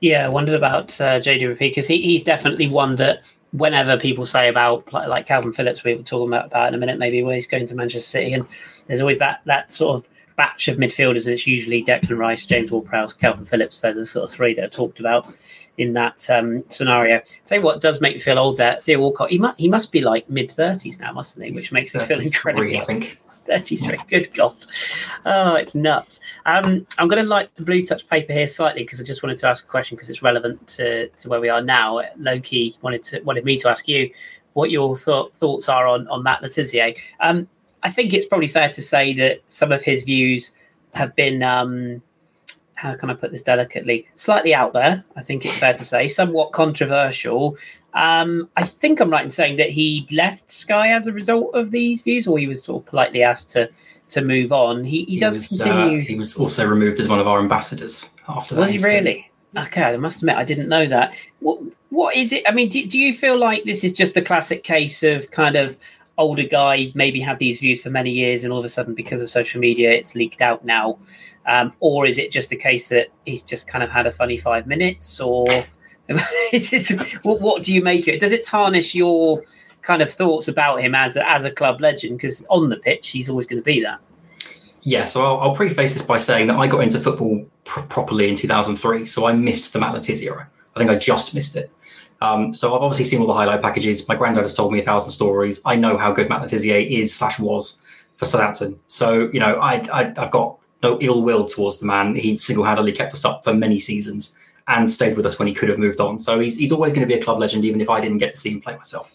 Yeah, 0.00 0.24
I 0.24 0.28
wondered 0.28 0.54
about 0.54 0.98
uh, 1.00 1.18
JDP 1.18 1.58
because 1.58 1.86
he, 1.86 2.00
he's 2.00 2.22
definitely 2.22 2.68
one 2.68 2.94
that 2.96 3.22
whenever 3.52 3.96
people 3.96 4.26
say 4.26 4.48
about 4.48 4.90
like, 4.92 5.26
Kalvin 5.26 5.54
Phillips, 5.54 5.84
we 5.84 5.94
were 5.94 6.02
talking 6.02 6.28
about, 6.28 6.46
about 6.46 6.68
in 6.68 6.74
a 6.74 6.78
minute, 6.78 6.98
maybe 6.98 7.22
where 7.22 7.34
he's 7.34 7.46
going 7.46 7.66
to 7.66 7.74
Manchester 7.74 8.08
City, 8.08 8.32
and 8.32 8.46
there's 8.86 9.00
always 9.00 9.18
that 9.18 9.40
that 9.46 9.70
sort 9.70 9.98
of 9.98 10.08
batch 10.38 10.68
of 10.68 10.78
midfielders, 10.78 11.26
and 11.26 11.34
it's 11.34 11.46
usually 11.46 11.84
Declan 11.84 12.16
Rice, 12.16 12.46
James 12.46 12.70
Ward-Prowse, 12.70 13.14
Kalvin 13.14 13.46
Phillips. 13.46 13.80
They're 13.80 13.92
the 13.92 14.06
sort 14.06 14.22
of 14.22 14.30
three 14.30 14.54
that 14.54 14.64
are 14.64 14.68
talked 14.68 15.00
about 15.00 15.26
in 15.76 15.92
that 15.92 16.30
um, 16.30 16.64
scenario. 16.68 17.20
Tell 17.44 17.58
you 17.58 17.64
what 17.64 17.80
does 17.80 18.00
make 18.00 18.14
me 18.14 18.20
feel 18.20 18.38
old 18.38 18.56
there. 18.56 18.76
Theo 18.76 19.00
Walcott, 19.00 19.30
he 19.30 19.38
must 19.38 19.58
he 19.58 19.68
must 19.68 19.92
be 19.92 20.00
like 20.00 20.30
mid 20.30 20.50
thirties 20.50 20.98
now, 20.98 21.12
mustn't 21.12 21.44
he? 21.44 21.52
Which 21.52 21.72
makes 21.72 21.92
me 21.92 22.00
feel 22.00 22.20
incredible. 22.20 22.74
I 22.74 22.84
think. 22.84 23.18
33. 23.46 23.96
Good 24.10 24.34
God. 24.34 24.54
Oh, 25.24 25.54
it's 25.54 25.74
nuts. 25.74 26.20
Um, 26.44 26.86
I'm 26.98 27.08
going 27.08 27.22
to 27.22 27.28
light 27.28 27.48
the 27.56 27.62
blue 27.62 27.84
touch 27.84 28.06
paper 28.06 28.34
here 28.34 28.46
slightly 28.46 28.82
because 28.82 29.00
I 29.00 29.04
just 29.04 29.22
wanted 29.22 29.38
to 29.38 29.48
ask 29.48 29.64
a 29.64 29.66
question 29.66 29.96
because 29.96 30.10
it's 30.10 30.22
relevant 30.22 30.66
to, 30.68 31.08
to 31.08 31.28
where 31.30 31.40
we 31.40 31.48
are 31.48 31.62
now. 31.62 32.02
Loki 32.18 32.76
wanted 32.82 33.02
to 33.04 33.20
wanted 33.22 33.46
me 33.46 33.58
to 33.60 33.70
ask 33.70 33.88
you 33.88 34.12
what 34.52 34.70
your 34.70 34.94
th- 34.94 35.32
thoughts 35.34 35.68
are 35.68 35.86
on, 35.86 36.06
on 36.08 36.22
Matt 36.22 36.42
Le 36.42 36.48
Tissier. 36.48 36.94
Um, 37.20 37.48
I 37.82 37.90
think 37.90 38.12
it's 38.12 38.26
probably 38.26 38.48
fair 38.48 38.70
to 38.70 38.82
say 38.82 39.12
that 39.14 39.40
some 39.48 39.72
of 39.72 39.82
his 39.82 40.02
views 40.02 40.52
have 40.94 41.14
been, 41.14 41.42
um, 41.42 42.02
how 42.74 42.94
can 42.94 43.10
I 43.10 43.14
put 43.14 43.30
this 43.30 43.42
delicately, 43.42 44.06
slightly 44.14 44.54
out 44.54 44.72
there. 44.72 45.04
I 45.16 45.22
think 45.22 45.44
it's 45.44 45.56
fair 45.56 45.74
to 45.74 45.84
say, 45.84 46.08
somewhat 46.08 46.52
controversial. 46.52 47.56
Um, 47.94 48.48
I 48.56 48.64
think 48.64 49.00
I'm 49.00 49.10
right 49.10 49.24
in 49.24 49.30
saying 49.30 49.56
that 49.56 49.70
he 49.70 50.06
left 50.12 50.50
Sky 50.50 50.92
as 50.92 51.06
a 51.06 51.12
result 51.12 51.54
of 51.54 51.70
these 51.70 52.02
views, 52.02 52.26
or 52.26 52.38
he 52.38 52.46
was 52.46 52.62
sort 52.62 52.82
of 52.82 52.86
politely 52.86 53.22
asked 53.22 53.50
to 53.50 53.68
to 54.10 54.22
move 54.22 54.52
on. 54.52 54.84
He, 54.84 55.04
he, 55.04 55.14
he 55.14 55.20
does 55.20 55.36
was, 55.36 55.60
uh, 55.60 55.64
continue. 55.64 56.00
Uh, 56.00 56.04
he 56.04 56.14
was 56.14 56.36
also 56.36 56.66
removed 56.66 56.98
as 56.98 57.08
one 57.08 57.18
of 57.18 57.26
our 57.26 57.38
ambassadors 57.38 58.14
after 58.28 58.54
that. 58.54 58.60
Was 58.60 58.70
he 58.70 58.78
really? 58.78 59.30
Okay, 59.56 59.82
I 59.82 59.96
must 59.96 60.22
admit 60.22 60.36
I 60.36 60.44
didn't 60.44 60.68
know 60.68 60.86
that. 60.86 61.14
What 61.40 61.60
what 61.90 62.16
is 62.16 62.32
it? 62.32 62.44
I 62.46 62.52
mean, 62.52 62.68
do, 62.68 62.86
do 62.86 62.98
you 62.98 63.14
feel 63.14 63.38
like 63.38 63.64
this 63.64 63.82
is 63.82 63.92
just 63.92 64.14
the 64.14 64.22
classic 64.22 64.62
case 64.62 65.02
of 65.02 65.30
kind 65.30 65.56
of 65.56 65.78
older 66.18 66.42
guy 66.42 66.92
maybe 66.94 67.20
had 67.20 67.38
these 67.38 67.60
views 67.60 67.80
for 67.80 67.90
many 67.90 68.10
years, 68.10 68.44
and 68.44 68.52
all 68.52 68.58
of 68.58 68.64
a 68.64 68.68
sudden 68.68 68.94
because 68.94 69.20
of 69.20 69.30
social 69.30 69.60
media, 69.60 69.90
it's 69.92 70.14
leaked 70.14 70.42
out 70.42 70.64
now? 70.64 70.98
Um, 71.46 71.72
or 71.80 72.04
is 72.04 72.18
it 72.18 72.30
just 72.30 72.52
a 72.52 72.56
case 72.56 72.88
that 72.90 73.08
he's 73.24 73.42
just 73.42 73.66
kind 73.66 73.82
of 73.82 73.90
had 73.90 74.06
a 74.06 74.10
funny 74.10 74.36
five 74.36 74.66
minutes, 74.66 75.20
or 75.20 75.46
what, 77.22 77.40
what 77.40 77.62
do 77.62 77.72
you 77.72 77.82
make 77.82 78.02
of 78.02 78.14
it? 78.14 78.20
Does 78.20 78.32
it 78.32 78.44
tarnish 78.44 78.94
your 78.94 79.44
kind 79.82 80.02
of 80.02 80.12
thoughts 80.12 80.48
about 80.48 80.82
him 80.82 80.94
as 80.94 81.16
a, 81.16 81.30
as 81.30 81.44
a 81.44 81.50
club 81.50 81.80
legend? 81.80 82.18
Because 82.18 82.44
on 82.50 82.68
the 82.68 82.76
pitch, 82.76 83.10
he's 83.10 83.28
always 83.28 83.46
going 83.46 83.60
to 83.60 83.64
be 83.64 83.80
that. 83.82 84.00
Yeah, 84.82 85.04
so 85.04 85.24
I'll, 85.24 85.40
I'll, 85.40 85.54
preface 85.54 85.92
this 85.92 86.02
by 86.02 86.18
saying 86.18 86.46
that 86.46 86.56
I 86.56 86.66
got 86.66 86.80
into 86.80 87.00
football 87.00 87.44
pr- 87.64 87.80
properly 87.80 88.28
in 88.28 88.36
2003, 88.36 89.04
so 89.04 89.26
I 89.26 89.32
missed 89.32 89.72
the 89.72 89.80
Matt 89.80 90.08
era. 90.22 90.48
I 90.74 90.78
think 90.78 90.90
I 90.90 90.96
just 90.96 91.34
missed 91.34 91.56
it. 91.56 91.70
Um, 92.20 92.52
so 92.52 92.74
I've 92.74 92.82
obviously 92.82 93.04
seen 93.04 93.20
all 93.20 93.26
the 93.26 93.34
highlight 93.34 93.62
packages. 93.62 94.08
My 94.08 94.16
granddad 94.16 94.42
has 94.42 94.54
told 94.54 94.72
me 94.72 94.80
a 94.80 94.82
thousand 94.82 95.12
stories. 95.12 95.60
I 95.64 95.76
know 95.76 95.96
how 95.96 96.12
good 96.12 96.28
Matt 96.28 96.52
Le 96.52 96.58
is 96.58 97.14
slash 97.14 97.38
was 97.38 97.80
for 98.16 98.24
Southampton. 98.24 98.78
So 98.88 99.30
you 99.32 99.40
know, 99.40 99.56
I, 99.56 99.74
I 99.92 100.12
I've 100.16 100.30
got 100.30 100.58
no 100.82 100.98
ill 101.00 101.22
will 101.22 101.46
towards 101.46 101.78
the 101.78 101.86
man. 101.86 102.14
He 102.14 102.38
single 102.38 102.64
handedly 102.64 102.92
kept 102.92 103.12
us 103.14 103.24
up 103.24 103.44
for 103.44 103.54
many 103.54 103.78
seasons 103.78 104.36
and 104.68 104.90
stayed 104.90 105.16
with 105.16 105.26
us 105.26 105.38
when 105.38 105.48
he 105.48 105.54
could 105.54 105.68
have 105.68 105.78
moved 105.78 106.00
on. 106.00 106.18
So 106.18 106.38
he's, 106.38 106.58
he's 106.58 106.72
always 106.72 106.92
going 106.92 107.06
to 107.06 107.12
be 107.12 107.18
a 107.18 107.22
club 107.22 107.38
legend, 107.38 107.64
even 107.64 107.80
if 107.80 107.88
I 107.88 108.00
didn't 108.00 108.18
get 108.18 108.32
to 108.32 108.36
see 108.36 108.50
him 108.50 108.60
play 108.60 108.76
myself. 108.76 109.10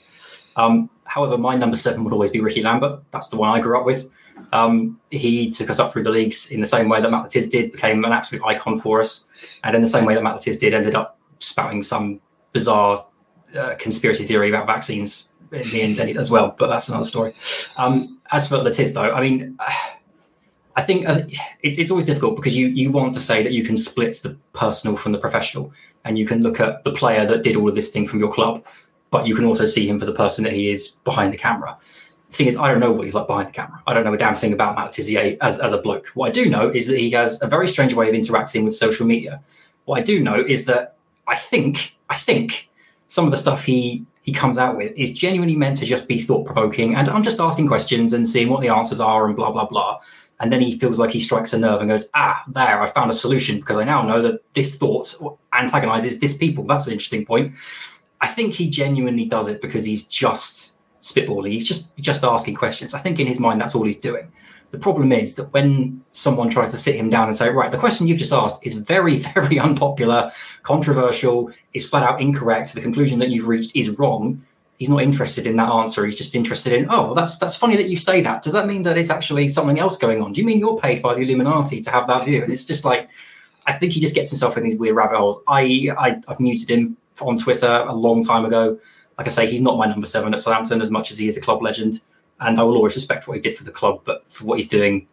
Um, 0.56 0.90
however, 1.06 1.38
my 1.38 1.56
number 1.56 1.76
seven 1.76 2.04
would 2.04 2.14
always 2.14 2.32
be 2.32 2.40
Ricky 2.42 2.64
Lambert. 2.64 3.02
That's 3.12 3.28
the 3.28 3.38
one 3.38 3.50
I 3.50 3.62
grew 3.62 3.78
up 3.78 3.86
with. 3.86 4.12
Um, 4.52 5.00
he 5.12 5.52
took 5.52 5.70
us 5.70 5.80
up 5.80 5.94
through 5.94 6.04
the 6.04 6.10
leagues 6.10 6.52
in 6.52 6.60
the 6.60 6.66
same 6.66 6.90
way 6.90 7.02
that 7.02 7.10
Matt 7.10 7.34
Le 7.34 7.42
did, 7.48 7.72
became 7.72 8.04
an 8.04 8.12
absolute 8.12 8.44
icon 8.44 8.80
for 8.80 9.00
us. 9.00 9.28
And 9.64 9.76
in 9.76 9.82
the 9.82 9.88
same 9.88 10.06
way 10.06 10.16
that 10.16 10.24
Matt 10.24 10.46
Le 10.46 10.54
did, 10.54 10.74
ended 10.74 10.96
up 10.96 11.20
spouting 11.40 11.84
some 11.84 12.20
bizarre 12.54 13.06
uh, 13.56 13.76
conspiracy 13.78 14.26
theory 14.26 14.50
about 14.50 14.66
vaccines 14.66 15.34
in 15.52 15.70
the 15.70 15.82
end 15.82 16.00
as 16.18 16.32
well. 16.32 16.56
But 16.58 16.68
that's 16.68 16.90
another 16.90 17.06
story. 17.06 17.36
Um, 17.78 18.20
as 18.32 18.48
for 18.48 18.58
Le 18.58 18.72
Tiss, 18.72 18.94
though, 18.94 19.12
I 19.12 19.22
mean, 19.22 19.58
I 20.76 20.82
think 20.82 21.08
uh, 21.08 21.22
it's, 21.62 21.78
it's 21.78 21.92
always 21.92 22.08
difficult 22.08 22.36
because 22.36 22.58
you, 22.58 22.68
you 22.68 22.92
want 22.92 23.14
to 23.14 23.20
say 23.20 23.44
that 23.44 23.52
you 23.52 23.64
can 23.64 23.78
split 23.78 24.20
the 24.24 24.36
personal 24.54 24.98
from 24.98 25.12
the 25.12 25.20
professional 25.20 25.72
and 26.04 26.18
you 26.18 26.26
can 26.26 26.42
look 26.42 26.60
at 26.60 26.84
the 26.84 26.92
player 26.92 27.28
that 27.28 27.44
did 27.44 27.56
all 27.56 27.70
of 27.70 27.76
this 27.76 27.92
thing 27.92 28.08
from 28.08 28.20
your 28.20 28.32
club, 28.32 28.66
but 29.12 29.28
you 29.28 29.36
can 29.36 29.46
also 29.46 29.66
see 29.66 29.88
him 29.88 30.00
for 30.00 30.08
the 30.08 30.14
person 30.14 30.44
that 30.46 30.54
he 30.54 30.72
is 30.72 30.88
behind 31.04 31.32
the 31.32 31.38
camera. 31.38 31.78
The 32.30 32.36
thing 32.36 32.48
is, 32.48 32.58
I 32.58 32.70
don't 32.70 32.80
know 32.80 32.92
what 32.92 33.04
he's 33.04 33.14
like 33.14 33.28
behind 33.28 33.50
the 33.50 33.52
camera. 33.52 33.84
I 33.86 33.94
don't 33.94 34.04
know 34.04 34.14
a 34.14 34.18
damn 34.18 34.34
thing 34.34 34.52
about 34.52 34.76
Matt 34.76 34.92
Tissier 34.92 35.38
as, 35.42 35.60
as 35.60 35.74
a 35.74 35.78
bloke. 35.78 36.08
What 36.16 36.30
I 36.30 36.32
do 36.32 36.50
know 36.50 36.70
is 36.70 36.88
that 36.88 36.98
he 36.98 37.12
has 37.12 37.40
a 37.44 37.48
very 37.48 37.68
strange 37.68 37.94
way 37.94 38.10
of 38.10 38.16
interacting 38.16 38.66
with 38.66 38.76
social 38.76 39.06
media. 39.06 39.44
What 39.86 40.00
I 40.00 40.02
do 40.02 40.20
know 40.20 40.38
is 40.38 40.66
that 40.66 40.96
I 41.28 41.36
think, 41.36 41.96
I 42.10 42.16
think 42.16 42.70
some 43.08 43.26
of 43.26 43.32
the 43.32 43.38
stuff 43.38 43.64
he 43.64 44.06
he 44.22 44.32
comes 44.32 44.58
out 44.58 44.78
with 44.78 44.94
is 44.96 45.14
genuinely 45.14 45.56
meant 45.56 45.78
to 45.78 45.86
just 45.86 46.08
be 46.08 46.22
thought 46.22 46.46
provoking 46.46 46.96
and 46.96 47.10
I'm 47.10 47.24
just 47.24 47.40
asking 47.40 47.68
questions 47.68 48.14
and 48.14 48.28
seeing 48.28 48.50
what 48.50 48.62
the 48.62 48.70
answers 48.70 49.02
are 49.02 49.28
and 49.28 49.36
blah 49.36 49.52
blah 49.52 49.66
blah 49.66 50.00
and 50.40 50.52
then 50.52 50.62
he 50.62 50.78
feels 50.78 51.00
like 51.00 51.12
he 51.12 51.20
strikes 51.20 51.54
a 51.54 51.58
nerve 51.58 51.80
and 51.80 51.90
goes, 51.90 52.10
ah, 52.14 52.44
there, 52.48 52.82
I 52.82 52.88
found 52.88 53.10
a 53.10 53.14
solution 53.14 53.60
because 53.60 53.78
I 53.78 53.86
now 53.86 54.02
know 54.02 54.22
that 54.22 54.42
this 54.54 54.76
thought 54.76 55.16
antagonizes 55.54 56.20
this 56.20 56.36
people. 56.36 56.66
That's 56.66 56.86
an 56.86 56.92
interesting 56.92 57.26
point. 57.26 57.56
I 58.20 58.28
think 58.28 58.54
he 58.54 58.70
genuinely 58.70 59.26
does 59.26 59.48
it 59.48 59.62
because 59.62 59.86
he's 59.86 60.06
just 60.08 60.78
spitballing. 61.02 61.52
He's 61.52 61.68
just 61.68 61.96
just 61.98 62.24
asking 62.24 62.56
questions. 62.56 62.94
I 62.94 63.00
think 63.00 63.20
in 63.20 63.28
his 63.28 63.40
mind 63.40 63.62
that's 63.62 63.74
all 63.76 63.86
he's 63.86 64.00
doing. 64.00 64.32
The 64.74 64.80
problem 64.80 65.12
is 65.12 65.36
that 65.36 65.54
when 65.54 66.04
someone 66.14 66.50
tries 66.50 66.72
to 66.72 66.78
sit 66.78 66.96
him 66.96 67.12
down 67.12 67.28
and 67.28 67.38
say, 67.38 67.48
right, 67.50 67.72
the 67.72 67.78
question 67.78 68.08
you've 68.08 68.18
just 68.18 68.34
asked 68.34 68.66
is 68.66 68.74
very, 68.74 69.18
very 69.36 69.60
unpopular, 69.60 70.32
controversial, 70.64 71.52
is 71.76 71.88
flat 71.88 72.02
out 72.02 72.20
incorrect, 72.20 72.74
the 72.74 72.82
conclusion 72.82 73.20
that 73.20 73.30
you've 73.30 73.48
reached 73.48 73.76
is 73.76 73.92
wrong, 73.92 74.44
he's 74.78 74.90
not 74.90 75.04
interested 75.04 75.46
in 75.46 75.58
that 75.58 75.70
answer. 75.70 76.04
He's 76.04 76.18
just 76.18 76.34
interested 76.34 76.74
in, 76.74 76.88
oh, 76.90 77.04
well, 77.04 77.14
that's 77.14 77.38
that's 77.38 77.56
funny 77.56 77.76
that 77.76 77.88
you 77.88 77.96
say 77.96 78.22
that. 78.22 78.42
Does 78.42 78.54
that 78.54 78.66
mean 78.66 78.82
that 78.82 78.98
it's 78.98 79.12
actually 79.12 79.48
something 79.48 79.78
else 79.78 79.96
going 79.96 80.24
on? 80.24 80.34
Do 80.34 80.42
you 80.42 80.48
mean 80.48 80.58
you're 80.58 80.80
paid 80.80 81.04
by 81.04 81.14
the 81.14 81.22
Illuminati 81.22 81.80
to 81.80 81.92
have 81.92 82.08
that 82.08 82.26
view? 82.26 82.42
And 82.42 82.52
it's 82.52 82.66
just 82.66 82.84
like, 82.84 83.10
I 83.68 83.74
think 83.74 83.94
he 83.94 84.02
just 84.02 84.16
gets 84.16 84.32
himself 84.32 84.58
in 84.58 84.64
these 84.64 84.76
weird 84.76 84.96
rabbit 84.96 85.18
holes. 85.18 85.40
I, 85.48 85.92
I 86.00 86.20
I've 86.28 86.40
muted 86.40 86.72
him 86.72 86.98
on 87.22 87.38
Twitter 87.38 87.86
a 87.88 87.94
long 87.94 88.24
time 88.24 88.44
ago. 88.44 88.80
Like 89.20 89.28
I 89.28 89.30
say, 89.30 89.46
he's 89.46 89.62
not 89.62 89.78
my 89.78 89.86
number 89.86 90.08
seven 90.08 90.34
at 90.34 90.40
Southampton 90.40 90.82
as 90.82 90.90
much 90.90 91.12
as 91.12 91.20
he 91.20 91.28
is 91.28 91.38
a 91.38 91.42
club 91.42 91.62
legend, 91.62 92.00
and 92.46 92.60
I 92.60 92.64
will 92.64 92.76
always 92.76 92.96
respect 92.96 93.28
what 93.28 93.36
he 93.36 93.42
did 93.42 93.58
for 93.58 93.64
the 93.64 93.72
club. 93.72 94.02
But 94.04 94.28
for 94.28 94.46
what 94.46 94.60
he's 94.60 94.70
doing 94.70 95.08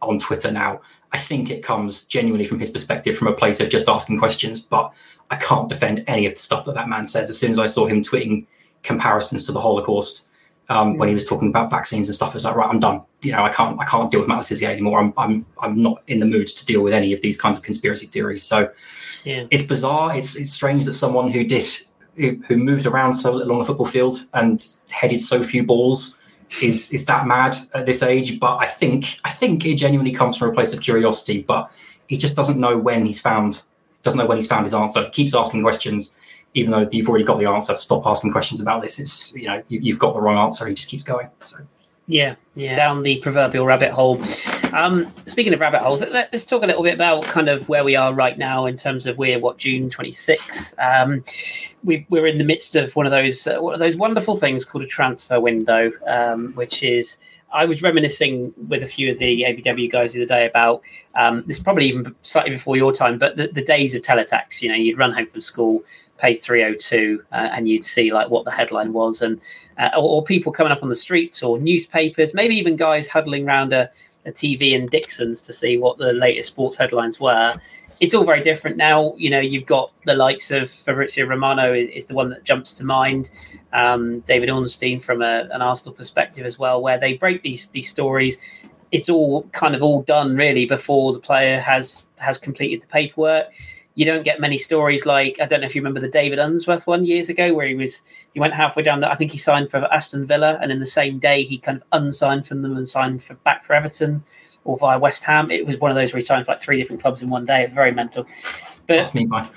on 0.00 0.18
Twitter 0.18 0.50
now, 0.50 0.80
I 1.12 1.18
think 1.18 1.50
it 1.50 1.62
comes 1.62 2.04
genuinely 2.06 2.46
from 2.46 2.60
his 2.60 2.70
perspective, 2.70 3.16
from 3.16 3.28
a 3.28 3.32
place 3.32 3.60
of 3.60 3.68
just 3.68 3.88
asking 3.88 4.18
questions. 4.18 4.60
But 4.60 4.92
I 5.30 5.36
can't 5.36 5.68
defend 5.68 6.04
any 6.06 6.26
of 6.26 6.34
the 6.34 6.40
stuff 6.40 6.64
that 6.64 6.74
that 6.74 6.88
man 6.88 7.06
says. 7.06 7.30
As 7.30 7.38
soon 7.38 7.50
as 7.50 7.58
I 7.58 7.66
saw 7.66 7.86
him 7.86 8.02
tweeting 8.02 8.46
comparisons 8.82 9.44
to 9.46 9.52
the 9.52 9.60
Holocaust 9.60 10.28
Um, 10.70 10.98
when 10.98 11.08
he 11.08 11.14
was 11.14 11.26
talking 11.26 11.48
about 11.48 11.70
vaccines 11.70 12.08
and 12.08 12.14
stuff, 12.14 12.32
it 12.32 12.34
was 12.34 12.44
like, 12.44 12.54
right, 12.54 12.68
I'm 12.68 12.78
done. 12.78 13.00
You 13.22 13.32
know, 13.32 13.42
I 13.42 13.48
can't, 13.48 13.80
I 13.80 13.86
can't 13.86 14.10
deal 14.10 14.20
with 14.20 14.28
Matt 14.28 14.52
anymore. 14.62 15.00
I'm, 15.00 15.12
I'm, 15.16 15.46
I'm 15.62 15.82
not 15.82 16.02
in 16.06 16.20
the 16.20 16.26
mood 16.26 16.46
to 16.46 16.66
deal 16.66 16.82
with 16.82 16.92
any 16.92 17.14
of 17.14 17.20
these 17.22 17.40
kinds 17.40 17.56
of 17.56 17.64
conspiracy 17.64 18.06
theories. 18.06 18.42
So, 18.44 18.70
yeah. 19.24 19.46
it's 19.50 19.62
bizarre. 19.62 20.14
It's, 20.14 20.36
it's 20.36 20.52
strange 20.52 20.84
that 20.84 20.92
someone 20.92 21.32
who 21.32 21.42
did, 21.44 21.64
who, 22.16 22.36
who 22.46 22.56
moved 22.58 22.84
around 22.84 23.14
so 23.14 23.32
little 23.32 23.52
on 23.54 23.60
the 23.60 23.64
football 23.64 23.86
field 23.86 24.16
and 24.34 24.58
headed 24.90 25.20
so 25.20 25.42
few 25.42 25.64
balls 25.64 26.20
is 26.62 26.92
is 26.92 27.04
that 27.06 27.26
mad 27.26 27.56
at 27.74 27.86
this 27.86 28.02
age. 28.02 28.38
But 28.40 28.58
I 28.58 28.66
think, 28.66 29.18
I 29.24 29.30
think 29.30 29.64
it 29.64 29.76
genuinely 29.76 30.12
comes 30.12 30.36
from 30.36 30.50
a 30.50 30.52
place 30.52 30.72
of 30.72 30.80
curiosity. 30.80 31.42
But 31.42 31.70
he 32.06 32.16
just 32.16 32.36
doesn't 32.36 32.58
know 32.58 32.76
when 32.76 33.04
he's 33.06 33.20
found, 33.20 33.62
doesn't 34.02 34.18
know 34.18 34.26
when 34.26 34.38
he's 34.38 34.46
found 34.46 34.64
his 34.64 34.74
answer. 34.74 35.04
He 35.04 35.10
keeps 35.10 35.34
asking 35.34 35.62
questions 35.62 36.14
even 36.54 36.70
though 36.70 36.88
you've 36.90 37.08
already 37.08 37.24
got 37.24 37.38
the 37.38 37.46
answer, 37.46 37.76
stop 37.76 38.06
asking 38.06 38.32
questions 38.32 38.60
about 38.60 38.82
this. 38.82 38.98
It's 38.98 39.34
you 39.34 39.46
know 39.46 39.62
you, 39.68 39.92
have 39.92 39.98
got 40.00 40.14
the 40.14 40.20
wrong 40.20 40.38
answer. 40.38 40.66
He 40.66 40.74
just 40.74 40.88
keeps 40.88 41.02
going. 41.02 41.28
So 41.40 41.58
yeah, 42.08 42.36
yeah, 42.56 42.74
down 42.74 43.02
the 43.02 43.18
proverbial 43.18 43.66
rabbit 43.66 43.92
hole. 43.92 44.20
Um, 44.72 45.12
speaking 45.26 45.54
of 45.54 45.60
rabbit 45.60 45.80
holes, 45.80 46.00
let, 46.00 46.34
us 46.34 46.44
talk 46.44 46.62
a 46.62 46.66
little 46.66 46.82
bit 46.82 46.94
about 46.94 47.22
kind 47.24 47.48
of 47.48 47.68
where 47.68 47.84
we 47.84 47.96
are 47.96 48.12
right 48.12 48.36
now 48.36 48.66
in 48.66 48.76
terms 48.76 49.06
of 49.06 49.18
we're 49.18 49.38
what 49.38 49.58
June 49.58 49.90
twenty 49.90 50.10
sixth. 50.10 50.74
Um, 50.78 51.22
we, 51.84 52.06
are 52.12 52.26
in 52.26 52.38
the 52.38 52.44
midst 52.44 52.76
of 52.76 52.96
one 52.96 53.06
of 53.06 53.12
those 53.12 53.46
uh, 53.46 53.58
one 53.60 53.74
of 53.74 53.80
those 53.80 53.96
wonderful 53.96 54.36
things 54.36 54.64
called 54.64 54.84
a 54.84 54.88
transfer 54.88 55.38
window, 55.38 55.92
um, 56.06 56.54
which 56.54 56.82
is 56.82 57.18
I 57.52 57.66
was 57.66 57.82
reminiscing 57.82 58.54
with 58.68 58.82
a 58.82 58.86
few 58.86 59.12
of 59.12 59.18
the 59.18 59.42
ABW 59.42 59.90
guys 59.90 60.12
the 60.12 60.20
other 60.20 60.28
day 60.28 60.46
about 60.46 60.82
um, 61.14 61.44
this, 61.46 61.58
probably 61.58 61.86
even 61.86 62.14
slightly 62.22 62.50
before 62.50 62.76
your 62.76 62.92
time, 62.92 63.18
but 63.18 63.36
the, 63.36 63.48
the 63.48 63.64
days 63.64 63.94
of 63.94 64.02
teletext. 64.02 64.62
You 64.62 64.70
know, 64.70 64.74
you'd 64.74 64.98
run 64.98 65.12
home 65.12 65.26
from 65.26 65.40
school, 65.40 65.84
pay 66.18 66.34
302 66.34 67.22
uh, 67.32 67.34
and 67.34 67.68
you'd 67.68 67.84
see 67.84 68.12
like 68.12 68.28
what 68.28 68.44
the 68.44 68.50
headline 68.50 68.92
was. 68.92 69.22
And 69.22 69.40
uh, 69.78 69.90
or, 69.96 70.02
or, 70.02 70.24
people 70.24 70.52
coming 70.52 70.72
up 70.72 70.82
on 70.82 70.88
the 70.88 70.94
streets 70.94 71.42
or 71.42 71.58
newspapers 71.58 72.34
maybe 72.34 72.56
even 72.56 72.76
guys 72.76 73.08
huddling 73.08 73.46
around 73.46 73.72
a, 73.72 73.88
a 74.26 74.32
tv 74.32 74.72
in 74.72 74.86
dixon's 74.86 75.40
to 75.42 75.52
see 75.52 75.78
what 75.78 75.96
the 75.98 76.12
latest 76.12 76.48
sports 76.48 76.76
headlines 76.76 77.20
were. 77.20 77.54
It's 78.00 78.14
all 78.14 78.24
very 78.24 78.42
different 78.42 78.76
now. 78.76 79.14
You 79.16 79.30
know 79.30 79.40
you've 79.40 79.66
got 79.66 79.92
the 80.04 80.14
likes 80.14 80.50
of 80.50 80.70
Fabrizio 80.70 81.26
Romano 81.26 81.72
is, 81.72 81.88
is 81.90 82.06
the 82.06 82.14
one 82.14 82.30
that 82.30 82.44
jumps 82.44 82.72
to 82.74 82.84
mind. 82.84 83.30
Um, 83.72 84.20
David 84.20 84.50
Ornstein 84.50 85.00
from 85.00 85.22
a, 85.22 85.48
an 85.52 85.62
arsenal 85.62 85.94
perspective 85.94 86.46
as 86.46 86.58
well 86.58 86.80
where 86.80 86.98
they 86.98 87.14
break 87.14 87.42
these 87.42 87.68
these 87.68 87.90
stories. 87.90 88.38
It's 88.90 89.08
all 89.08 89.42
kind 89.52 89.74
of 89.74 89.82
all 89.82 90.02
done 90.02 90.36
really 90.36 90.64
before 90.64 91.12
the 91.12 91.18
player 91.18 91.60
has 91.60 92.08
has 92.18 92.38
completed 92.38 92.82
the 92.82 92.86
paperwork 92.86 93.48
you 93.98 94.04
don't 94.04 94.22
get 94.22 94.38
many 94.38 94.56
stories 94.56 95.04
like 95.04 95.40
I 95.40 95.46
don't 95.46 95.60
know 95.60 95.66
if 95.66 95.74
you 95.74 95.80
remember 95.80 95.98
the 95.98 96.06
David 96.06 96.38
Unsworth 96.38 96.86
one 96.86 97.04
years 97.04 97.28
ago 97.28 97.52
where 97.52 97.66
he 97.66 97.74
was 97.74 98.02
he 98.32 98.38
went 98.38 98.54
halfway 98.54 98.84
down 98.84 99.00
that 99.00 99.10
I 99.10 99.16
think 99.16 99.32
he 99.32 99.38
signed 99.38 99.68
for 99.72 99.92
Aston 99.92 100.24
Villa 100.24 100.56
and 100.62 100.70
in 100.70 100.78
the 100.78 100.86
same 100.86 101.18
day 101.18 101.42
he 101.42 101.58
kind 101.58 101.78
of 101.78 101.84
unsigned 101.90 102.46
from 102.46 102.62
them 102.62 102.76
and 102.76 102.88
signed 102.88 103.24
for 103.24 103.34
back 103.34 103.64
for 103.64 103.74
Everton 103.74 104.22
or 104.62 104.78
via 104.78 105.00
West 105.00 105.24
Ham. 105.24 105.50
It 105.50 105.66
was 105.66 105.78
one 105.78 105.90
of 105.90 105.96
those 105.96 106.12
where 106.12 106.20
he 106.20 106.24
signed 106.24 106.46
for 106.46 106.52
like 106.52 106.60
three 106.60 106.78
different 106.78 107.02
clubs 107.02 107.22
in 107.22 107.28
one 107.28 107.44
day. 107.44 107.62
It's 107.62 107.74
very 107.74 107.90
mental. 107.90 108.24
But 108.86 108.98
That's 108.98 109.14
me, 109.14 109.26
man. 109.26 109.48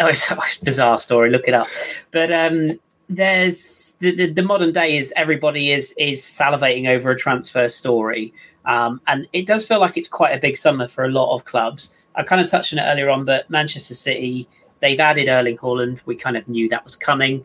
Oh, 0.00 0.06
it's, 0.06 0.30
a 0.30 0.38
bizarre 0.64 0.98
story. 0.98 1.28
Look 1.28 1.46
it 1.46 1.52
up. 1.52 1.66
But 2.10 2.32
um, 2.32 2.80
there's 3.10 3.96
the, 4.00 4.16
the, 4.16 4.32
the 4.32 4.42
modern 4.42 4.72
day 4.72 4.96
is 4.96 5.12
everybody 5.14 5.72
is 5.72 5.94
is 5.98 6.22
salivating 6.22 6.88
over 6.88 7.10
a 7.10 7.18
transfer 7.18 7.68
story, 7.68 8.32
um, 8.64 9.02
and 9.06 9.28
it 9.34 9.46
does 9.46 9.66
feel 9.66 9.78
like 9.78 9.98
it's 9.98 10.08
quite 10.08 10.32
a 10.32 10.40
big 10.40 10.56
summer 10.56 10.88
for 10.88 11.04
a 11.04 11.10
lot 11.10 11.34
of 11.34 11.44
clubs. 11.44 11.94
I 12.14 12.22
kind 12.22 12.40
of 12.40 12.50
touched 12.50 12.72
on 12.72 12.78
it 12.78 12.82
earlier 12.82 13.10
on, 13.10 13.24
but 13.24 13.48
Manchester 13.50 13.94
City, 13.94 14.48
they've 14.80 15.00
added 15.00 15.28
Erling 15.28 15.58
Haaland. 15.58 16.00
We 16.06 16.16
kind 16.16 16.36
of 16.36 16.48
knew 16.48 16.68
that 16.68 16.84
was 16.84 16.96
coming. 16.96 17.44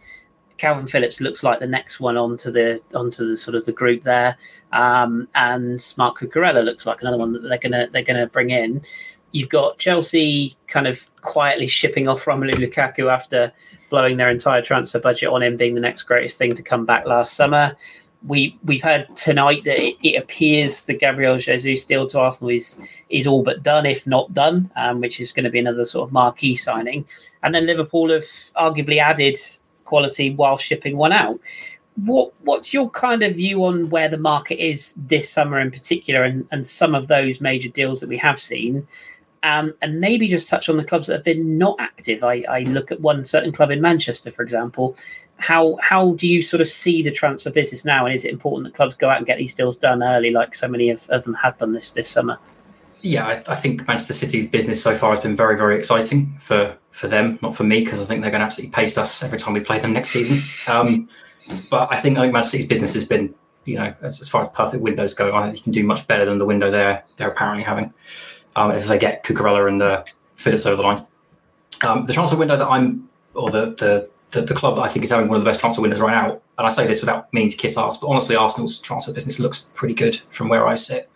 Kalvin 0.58 0.90
Phillips 0.90 1.22
looks 1.22 1.42
like 1.42 1.60
the 1.60 1.68
next 1.68 2.00
one 2.00 2.18
onto 2.18 2.52
the 2.52 2.82
onto 2.94 3.28
the 3.28 3.38
sort 3.38 3.56
of 3.56 3.66
the 3.66 3.72
group 3.72 4.04
there, 4.04 4.38
um, 4.74 5.28
and 5.36 5.82
Marc 5.98 6.20
Cucurella 6.20 6.64
looks 6.64 6.86
like 6.86 7.02
another 7.02 7.18
one 7.18 7.34
that 7.34 7.40
they're 7.44 7.58
gonna 7.58 7.88
they're 7.92 8.04
gonna 8.04 8.28
bring 8.28 8.50
in. 8.50 8.82
You've 9.32 9.50
got 9.50 9.78
Chelsea 9.78 10.58
kind 10.68 10.88
of 10.88 11.10
quietly 11.22 11.68
shipping 11.68 12.08
off 12.08 12.26
Romelu 12.26 12.56
Lukaku 12.56 13.12
after 13.12 13.54
blowing 13.90 14.18
their 14.18 14.30
entire 14.30 14.62
transfer 14.62 15.00
budget 15.00 15.30
on 15.30 15.44
him 15.44 15.56
being 15.56 15.76
the 15.76 15.82
next 15.82 16.04
greatest 16.04 16.38
thing 16.38 16.56
to 16.56 16.64
come 16.64 16.86
back 16.86 17.06
last 17.06 17.36
summer 17.36 17.76
we 18.28 18.58
we've 18.64 18.82
heard 18.82 19.08
tonight 19.16 19.64
that 19.64 19.80
it, 19.80 19.96
it, 20.04 20.22
appears 20.22 20.86
the 20.86 20.94
Gabriel 20.94 21.38
Jesus 21.38 21.86
deal 21.86 22.06
to 22.08 22.20
Arsenal 22.20 22.50
is 22.50 22.80
is 23.10 23.26
all 23.26 23.44
but 23.44 23.64
done, 23.64 23.86
if 23.86 24.06
not 24.06 24.34
done, 24.34 24.70
um, 24.76 25.00
which 25.00 25.20
is 25.20 25.32
going 25.32 25.46
to 25.46 25.50
be 25.50 25.60
another 25.60 25.86
sort 25.86 26.08
of 26.08 26.14
marquee 26.14 26.56
signing. 26.56 27.06
And 27.44 27.56
then 27.56 27.66
Liverpool 27.66 28.12
have 28.12 28.24
arguably 28.24 29.00
added 29.00 29.38
quality 29.86 30.34
while 30.34 30.58
shipping 30.58 30.98
one 30.98 31.14
out. 31.14 31.40
What 31.96 32.34
what's 32.42 32.74
your 32.74 32.90
kind 32.90 33.24
of 33.24 33.36
view 33.36 33.64
on 33.64 33.90
where 33.90 34.10
the 34.10 34.18
market 34.18 34.64
is 34.64 34.94
this 34.98 35.30
summer 35.30 35.60
in 35.60 35.72
particular, 35.72 36.24
and, 36.24 36.48
and 36.52 36.68
some 36.68 36.96
of 36.96 37.08
those 37.08 37.40
major 37.40 37.70
deals 37.70 38.02
that 38.02 38.10
we 38.10 38.18
have 38.18 38.40
seen? 38.40 38.88
Um, 39.42 39.74
and 39.82 40.02
maybe 40.02 40.28
just 40.28 40.50
touch 40.50 40.68
on 40.68 40.76
the 40.76 40.84
clubs 40.84 41.08
that 41.08 41.14
have 41.14 41.24
been 41.24 41.58
not 41.58 41.78
active. 41.80 42.26
I, 42.26 42.44
I 42.50 42.60
look 42.64 42.92
at 42.92 43.00
one 43.00 43.24
certain 43.24 43.54
club 43.54 43.72
in 43.72 43.80
Manchester, 43.80 44.32
for 44.32 44.44
example, 44.44 44.98
how 45.40 45.78
how 45.82 46.14
do 46.14 46.28
you 46.28 46.42
sort 46.42 46.62
of 46.62 46.68
see 46.68 47.02
the 47.02 47.12
transfer 47.12 47.50
business 47.50 47.86
now? 47.86 48.06
And 48.06 48.14
is 48.14 48.26
it 48.26 48.32
important 48.32 48.66
that 48.66 48.76
clubs 48.76 48.94
go 48.94 49.10
out 49.10 49.18
and 49.18 49.26
get 49.26 49.38
these 49.38 49.54
deals 49.54 49.76
done 49.76 50.04
early, 50.04 50.32
like 50.32 50.54
so 50.54 50.68
many 50.68 50.90
of, 50.90 51.10
of 51.10 51.24
them 51.24 51.34
have 51.36 51.58
done 51.58 51.74
this 51.74 51.92
this 51.92 52.08
summer? 52.08 52.38
Yeah, 53.02 53.26
I, 53.26 53.54
I, 53.54 53.56
think 53.56 53.88
Manchester 53.88 54.14
City's 54.14 54.50
business 54.50 54.84
so 54.84 54.94
far 54.94 55.12
has 55.12 55.22
been 55.22 55.36
very 55.36 55.58
very 55.58 55.78
exciting 55.78 56.38
for 56.42 56.78
for 56.92 57.08
them, 57.08 57.40
not 57.42 57.56
for 57.56 57.64
me, 57.64 57.84
because 57.84 58.02
I 58.02 58.06
think 58.06 58.22
they're 58.22 58.32
going 58.32 58.42
to 58.42 58.46
absolutely 58.46 58.74
paste 58.74 58.98
us 58.98 59.24
every 59.24 59.40
time 59.40 59.54
we 59.54 59.62
play 59.62 59.80
them 59.80 59.94
next 59.94 60.10
season. 60.10 60.40
Um, 60.68 61.10
but 61.72 61.92
I 61.92 61.96
think 61.96 62.18
I 62.18 62.22
think 62.22 62.34
Manchester 62.34 62.58
City's 62.58 62.68
business 62.68 62.94
has 62.94 63.06
been, 63.06 63.34
you 63.66 63.76
know, 63.78 63.94
as, 64.02 64.22
as 64.22 64.30
far 64.30 64.42
as 64.42 64.50
perfect 64.50 64.84
windows 64.84 65.16
go, 65.16 65.34
I 65.36 65.46
think 65.46 65.58
you 65.58 65.64
can 65.64 65.72
do 65.72 65.84
much 65.84 66.08
better 66.08 66.26
than 66.26 66.38
the 66.38 66.46
window 66.46 66.70
they're 66.70 67.04
they're 67.18 67.30
apparently 67.30 67.64
having. 67.64 67.94
Um, 68.56 68.72
if 68.72 68.88
they 68.88 69.00
get 69.00 69.24
Cucurella 69.24 69.68
and 69.68 69.80
the 69.80 70.08
Phillips 70.36 70.66
over 70.66 70.76
the 70.76 70.84
line, 70.84 71.08
um, 71.84 72.06
the 72.06 72.14
transfer 72.14 72.38
window 72.38 72.58
that 72.58 72.68
I'm 72.68 73.10
or 73.34 73.50
the 73.50 73.74
the 73.80 74.10
the, 74.32 74.42
the, 74.42 74.54
club 74.54 74.76
that 74.76 74.82
I 74.82 74.88
think 74.88 75.04
is 75.04 75.12
having 75.12 75.28
one 75.28 75.38
of 75.38 75.44
the 75.44 75.50
best 75.50 75.60
transfer 75.60 75.82
windows 75.82 76.00
right 76.00 76.14
now. 76.14 76.42
And 76.58 76.68
I 76.68 76.70
say 76.70 76.86
this 76.86 77.02
without 77.02 77.32
meaning 77.34 77.50
to 77.50 77.58
kiss 77.58 77.78
ass, 77.78 77.98
but 77.98 78.08
honestly, 78.08 78.36
Arsenal's 78.36 78.80
transfer 78.80 79.14
business 79.14 79.40
looks 79.40 79.70
pretty 79.74 79.94
good 79.94 80.16
from 80.32 80.50
where 80.50 80.68
I 80.68 80.76
sit. 80.76 81.10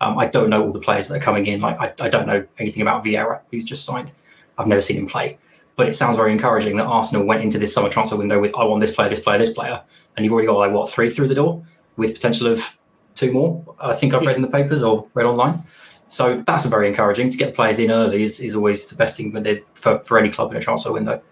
Um, 0.00 0.18
I 0.18 0.26
don't 0.26 0.50
know 0.50 0.62
all 0.62 0.72
the 0.72 0.80
players 0.80 1.08
that 1.08 1.16
are 1.16 1.24
coming 1.24 1.46
in. 1.46 1.60
Like 1.60 1.78
I, 1.80 2.06
I 2.06 2.08
don't 2.08 2.26
know 2.26 2.46
anything 2.58 2.82
about 2.82 3.04
Vieira, 3.04 3.40
who's 3.50 3.64
just 3.64 3.84
signed. 3.84 4.12
I've 4.56 4.66
never 4.66 4.80
seen 4.80 4.98
him 4.98 5.06
play. 5.06 5.38
But 5.76 5.88
it 5.88 5.94
sounds 5.94 6.16
very 6.16 6.32
encouraging 6.32 6.76
that 6.76 6.86
Arsenal 6.86 7.24
went 7.24 7.42
into 7.42 7.58
this 7.58 7.72
summer 7.72 7.88
transfer 7.88 8.16
window 8.16 8.40
with 8.40 8.54
I 8.54 8.64
want 8.64 8.80
this 8.80 8.94
player, 8.94 9.08
this 9.08 9.20
player, 9.20 9.38
this 9.38 9.52
player, 9.52 9.82
and 10.16 10.24
you've 10.24 10.32
already 10.32 10.48
got 10.48 10.58
like 10.58 10.72
what 10.72 10.90
three 10.90 11.10
through 11.10 11.28
the 11.28 11.34
door 11.34 11.62
with 11.96 12.14
potential 12.14 12.48
of 12.48 12.78
two 13.14 13.32
more. 13.32 13.64
I 13.80 13.94
think 13.94 14.14
I've 14.14 14.26
read 14.26 14.36
in 14.36 14.42
the 14.42 14.48
papers 14.48 14.82
or 14.82 15.06
read 15.14 15.26
online. 15.26 15.62
So 16.08 16.42
that's 16.46 16.64
very 16.66 16.88
encouraging. 16.88 17.30
To 17.30 17.36
get 17.36 17.54
players 17.54 17.78
in 17.78 17.90
early 17.90 18.22
is, 18.22 18.40
is 18.40 18.54
always 18.54 18.86
the 18.86 18.96
best 18.96 19.16
thing 19.16 19.32
for, 19.74 19.98
for 20.00 20.18
any 20.18 20.30
club 20.30 20.50
in 20.50 20.56
a 20.56 20.60
transfer 20.60 20.92
window. 20.92 21.22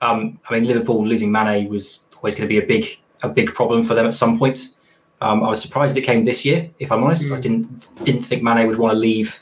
Um, 0.00 0.38
I 0.48 0.54
mean, 0.54 0.64
Liverpool 0.64 1.06
losing 1.06 1.32
Mane 1.32 1.68
was 1.68 2.06
always 2.16 2.34
going 2.34 2.48
to 2.48 2.52
be 2.52 2.58
a 2.58 2.66
big 2.66 2.98
a 3.22 3.28
big 3.28 3.54
problem 3.54 3.82
for 3.82 3.94
them 3.94 4.06
at 4.06 4.14
some 4.14 4.38
point. 4.38 4.74
Um, 5.22 5.42
I 5.42 5.48
was 5.48 5.62
surprised 5.62 5.96
it 5.96 6.02
came 6.02 6.24
this 6.24 6.44
year. 6.44 6.70
If 6.78 6.92
I'm 6.92 7.02
honest, 7.02 7.30
mm. 7.30 7.36
I 7.36 7.40
didn't 7.40 8.04
didn't 8.04 8.22
think 8.22 8.42
Mane 8.42 8.66
would 8.68 8.78
want 8.78 8.92
to 8.92 8.98
leave 8.98 9.38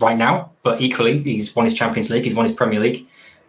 right 0.00 0.18
now. 0.18 0.52
But 0.62 0.80
equally, 0.80 1.22
he's 1.22 1.54
won 1.54 1.64
his 1.64 1.74
Champions 1.74 2.10
League, 2.10 2.24
he's 2.24 2.34
won 2.34 2.46
his 2.46 2.54
Premier 2.54 2.80
League. 2.80 3.06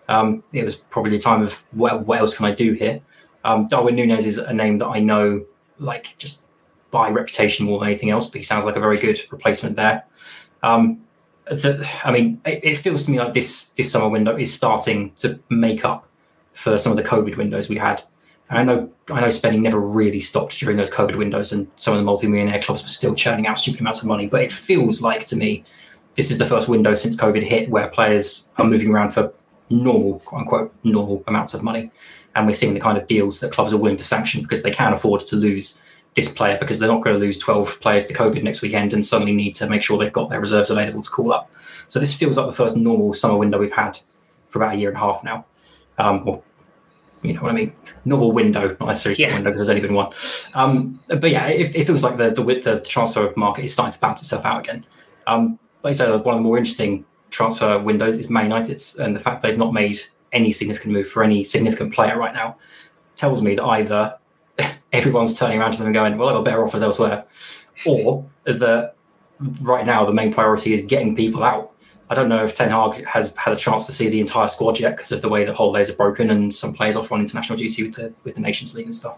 Um, 0.09 0.43
it 0.51 0.63
was 0.63 0.75
probably 0.75 1.15
a 1.15 1.19
time 1.19 1.41
of 1.41 1.63
what, 1.71 2.05
what 2.05 2.19
else 2.19 2.35
can 2.35 2.45
I 2.45 2.53
do 2.53 2.73
here? 2.73 3.01
Um, 3.45 3.67
Darwin 3.67 3.95
Nunez 3.95 4.25
is 4.25 4.37
a 4.37 4.53
name 4.53 4.77
that 4.77 4.87
I 4.87 4.99
know, 4.99 5.45
like 5.79 6.17
just 6.17 6.47
by 6.91 7.09
reputation 7.09 7.65
more 7.65 7.79
than 7.79 7.89
anything 7.89 8.09
else. 8.09 8.27
But 8.27 8.37
he 8.37 8.43
sounds 8.43 8.65
like 8.65 8.75
a 8.75 8.79
very 8.79 8.97
good 8.97 9.19
replacement 9.31 9.75
there. 9.75 10.05
Um, 10.61 11.03
the, 11.45 11.89
I 12.03 12.11
mean, 12.11 12.41
it, 12.45 12.59
it 12.63 12.77
feels 12.77 13.05
to 13.05 13.11
me 13.11 13.19
like 13.19 13.33
this 13.33 13.69
this 13.71 13.91
summer 13.91 14.09
window 14.09 14.37
is 14.37 14.53
starting 14.53 15.11
to 15.15 15.39
make 15.49 15.83
up 15.83 16.07
for 16.53 16.77
some 16.77 16.91
of 16.91 16.97
the 16.97 17.03
COVID 17.03 17.35
windows 17.37 17.69
we 17.69 17.77
had. 17.77 18.01
And 18.49 18.59
I 18.59 18.63
know 18.63 18.89
I 19.09 19.21
know 19.21 19.29
spending 19.29 19.61
never 19.61 19.79
really 19.79 20.19
stopped 20.19 20.57
during 20.59 20.77
those 20.77 20.91
COVID 20.91 21.15
windows, 21.15 21.51
and 21.51 21.67
some 21.75 21.93
of 21.93 21.99
the 21.99 22.05
multi-millionaire 22.05 22.61
clubs 22.61 22.83
were 22.83 22.89
still 22.89 23.15
churning 23.15 23.47
out 23.47 23.59
stupid 23.59 23.81
amounts 23.81 24.01
of 24.01 24.07
money. 24.07 24.27
But 24.27 24.43
it 24.43 24.51
feels 24.51 25.01
like 25.01 25.25
to 25.27 25.35
me, 25.35 25.63
this 26.15 26.29
is 26.29 26.37
the 26.37 26.45
first 26.45 26.67
window 26.67 26.93
since 26.93 27.15
COVID 27.15 27.43
hit 27.43 27.69
where 27.69 27.87
players 27.87 28.49
are 28.57 28.65
moving 28.65 28.93
around 28.93 29.11
for 29.11 29.33
normal, 29.69 30.19
quote 30.19 30.41
unquote, 30.41 30.75
normal 30.83 31.23
amounts 31.27 31.53
of 31.53 31.63
money, 31.63 31.91
and 32.35 32.45
we're 32.45 32.53
seeing 32.53 32.73
the 32.73 32.79
kind 32.79 32.97
of 32.97 33.07
deals 33.07 33.39
that 33.39 33.51
clubs 33.51 33.73
are 33.73 33.77
willing 33.77 33.97
to 33.97 34.03
sanction 34.03 34.41
because 34.41 34.61
they 34.61 34.71
can't 34.71 34.93
afford 34.93 35.21
to 35.21 35.35
lose 35.35 35.79
this 36.15 36.31
player 36.31 36.57
because 36.59 36.77
they're 36.77 36.91
not 36.91 37.01
going 37.01 37.15
to 37.15 37.19
lose 37.19 37.39
12 37.39 37.79
players 37.79 38.05
to 38.05 38.13
COVID 38.13 38.43
next 38.43 38.61
weekend 38.61 38.93
and 38.93 39.03
suddenly 39.03 39.33
need 39.33 39.55
to 39.55 39.67
make 39.67 39.81
sure 39.81 39.97
they've 39.97 40.13
got 40.13 40.29
their 40.29 40.39
reserves 40.39 40.69
available 40.69 41.01
to 41.01 41.09
call 41.09 41.33
up. 41.33 41.49
So 41.87 41.99
this 41.99 42.13
feels 42.13 42.37
like 42.37 42.45
the 42.45 42.53
first 42.53 42.77
normal 42.77 43.13
summer 43.13 43.37
window 43.37 43.57
we've 43.57 43.71
had 43.71 43.97
for 44.49 44.59
about 44.59 44.75
a 44.75 44.77
year 44.77 44.89
and 44.89 44.97
a 44.97 44.99
half 44.99 45.23
now 45.23 45.45
um, 45.97 46.27
or 46.27 46.43
you 47.21 47.33
know 47.33 47.41
what 47.41 47.51
I 47.51 47.55
mean, 47.55 47.73
normal 48.05 48.31
window, 48.31 48.75
not 48.79 48.87
necessarily 48.87 49.21
yeah. 49.21 49.33
window 49.35 49.49
because 49.49 49.59
there's 49.59 49.69
only 49.69 49.81
been 49.81 49.93
one. 49.93 50.11
Um, 50.53 50.99
but 51.07 51.29
yeah, 51.29 51.47
if, 51.47 51.75
if 51.75 51.87
it 51.87 51.91
was 51.91 52.03
like 52.03 52.17
the 52.17 52.31
the 52.31 52.43
the 52.43 52.81
transfer 52.81 53.31
market 53.35 53.63
is 53.63 53.73
starting 53.73 53.93
to 53.93 53.99
balance 53.99 54.21
itself 54.21 54.45
out 54.45 54.61
again. 54.61 54.85
Um, 55.25 55.57
like 55.83 55.91
I 55.91 55.93
said, 55.93 56.09
one 56.09 56.35
of 56.35 56.39
the 56.39 56.47
more 56.47 56.57
interesting 56.57 57.05
transfer 57.29 57.79
windows 57.79 58.17
is 58.17 58.29
Man 58.29 58.45
United's, 58.45 58.95
and 58.95 59.15
the 59.15 59.19
fact 59.19 59.41
they've 59.41 59.57
not 59.57 59.73
made 59.73 59.99
any 60.31 60.51
significant 60.51 60.93
move 60.93 61.07
for 61.07 61.23
any 61.23 61.43
significant 61.43 61.93
player 61.93 62.17
right 62.17 62.33
now 62.33 62.57
tells 63.15 63.41
me 63.41 63.55
that 63.55 63.63
either 63.63 64.17
everyone's 64.93 65.37
turning 65.37 65.59
around 65.59 65.71
to 65.73 65.77
them 65.77 65.87
and 65.87 65.93
going, 65.93 66.17
"Well, 66.17 66.29
I've 66.29 66.35
got 66.35 66.45
better 66.45 66.63
offers 66.63 66.81
elsewhere," 66.81 67.25
or 67.85 68.25
that 68.45 68.95
right 69.61 69.85
now 69.85 70.05
the 70.05 70.13
main 70.13 70.33
priority 70.33 70.73
is 70.73 70.83
getting 70.83 71.15
people 71.15 71.43
out. 71.43 71.72
I 72.13 72.15
don't 72.15 72.29
know 72.29 72.43
if 72.43 72.53
Ten 72.53 72.69
Hag 72.69 73.03
has 73.07 73.35
had 73.37 73.53
a 73.53 73.55
chance 73.55 73.87
to 73.87 73.91
see 73.91 74.07
the 74.07 74.19
entire 74.19 74.47
squad 74.47 74.79
yet 74.79 74.95
because 74.95 75.11
of 75.11 75.23
the 75.23 75.29
way 75.29 75.45
the 75.45 75.53
holidays 75.53 75.89
are 75.89 75.95
broken 75.95 76.29
and 76.29 76.53
some 76.53 76.71
players 76.71 76.95
off 76.95 77.11
on 77.11 77.19
international 77.19 77.57
duty 77.57 77.81
with 77.81 77.95
the 77.95 78.13
with 78.23 78.35
the 78.35 78.41
Nations 78.41 78.75
League 78.75 78.85
and 78.85 78.95
stuff. 78.95 79.17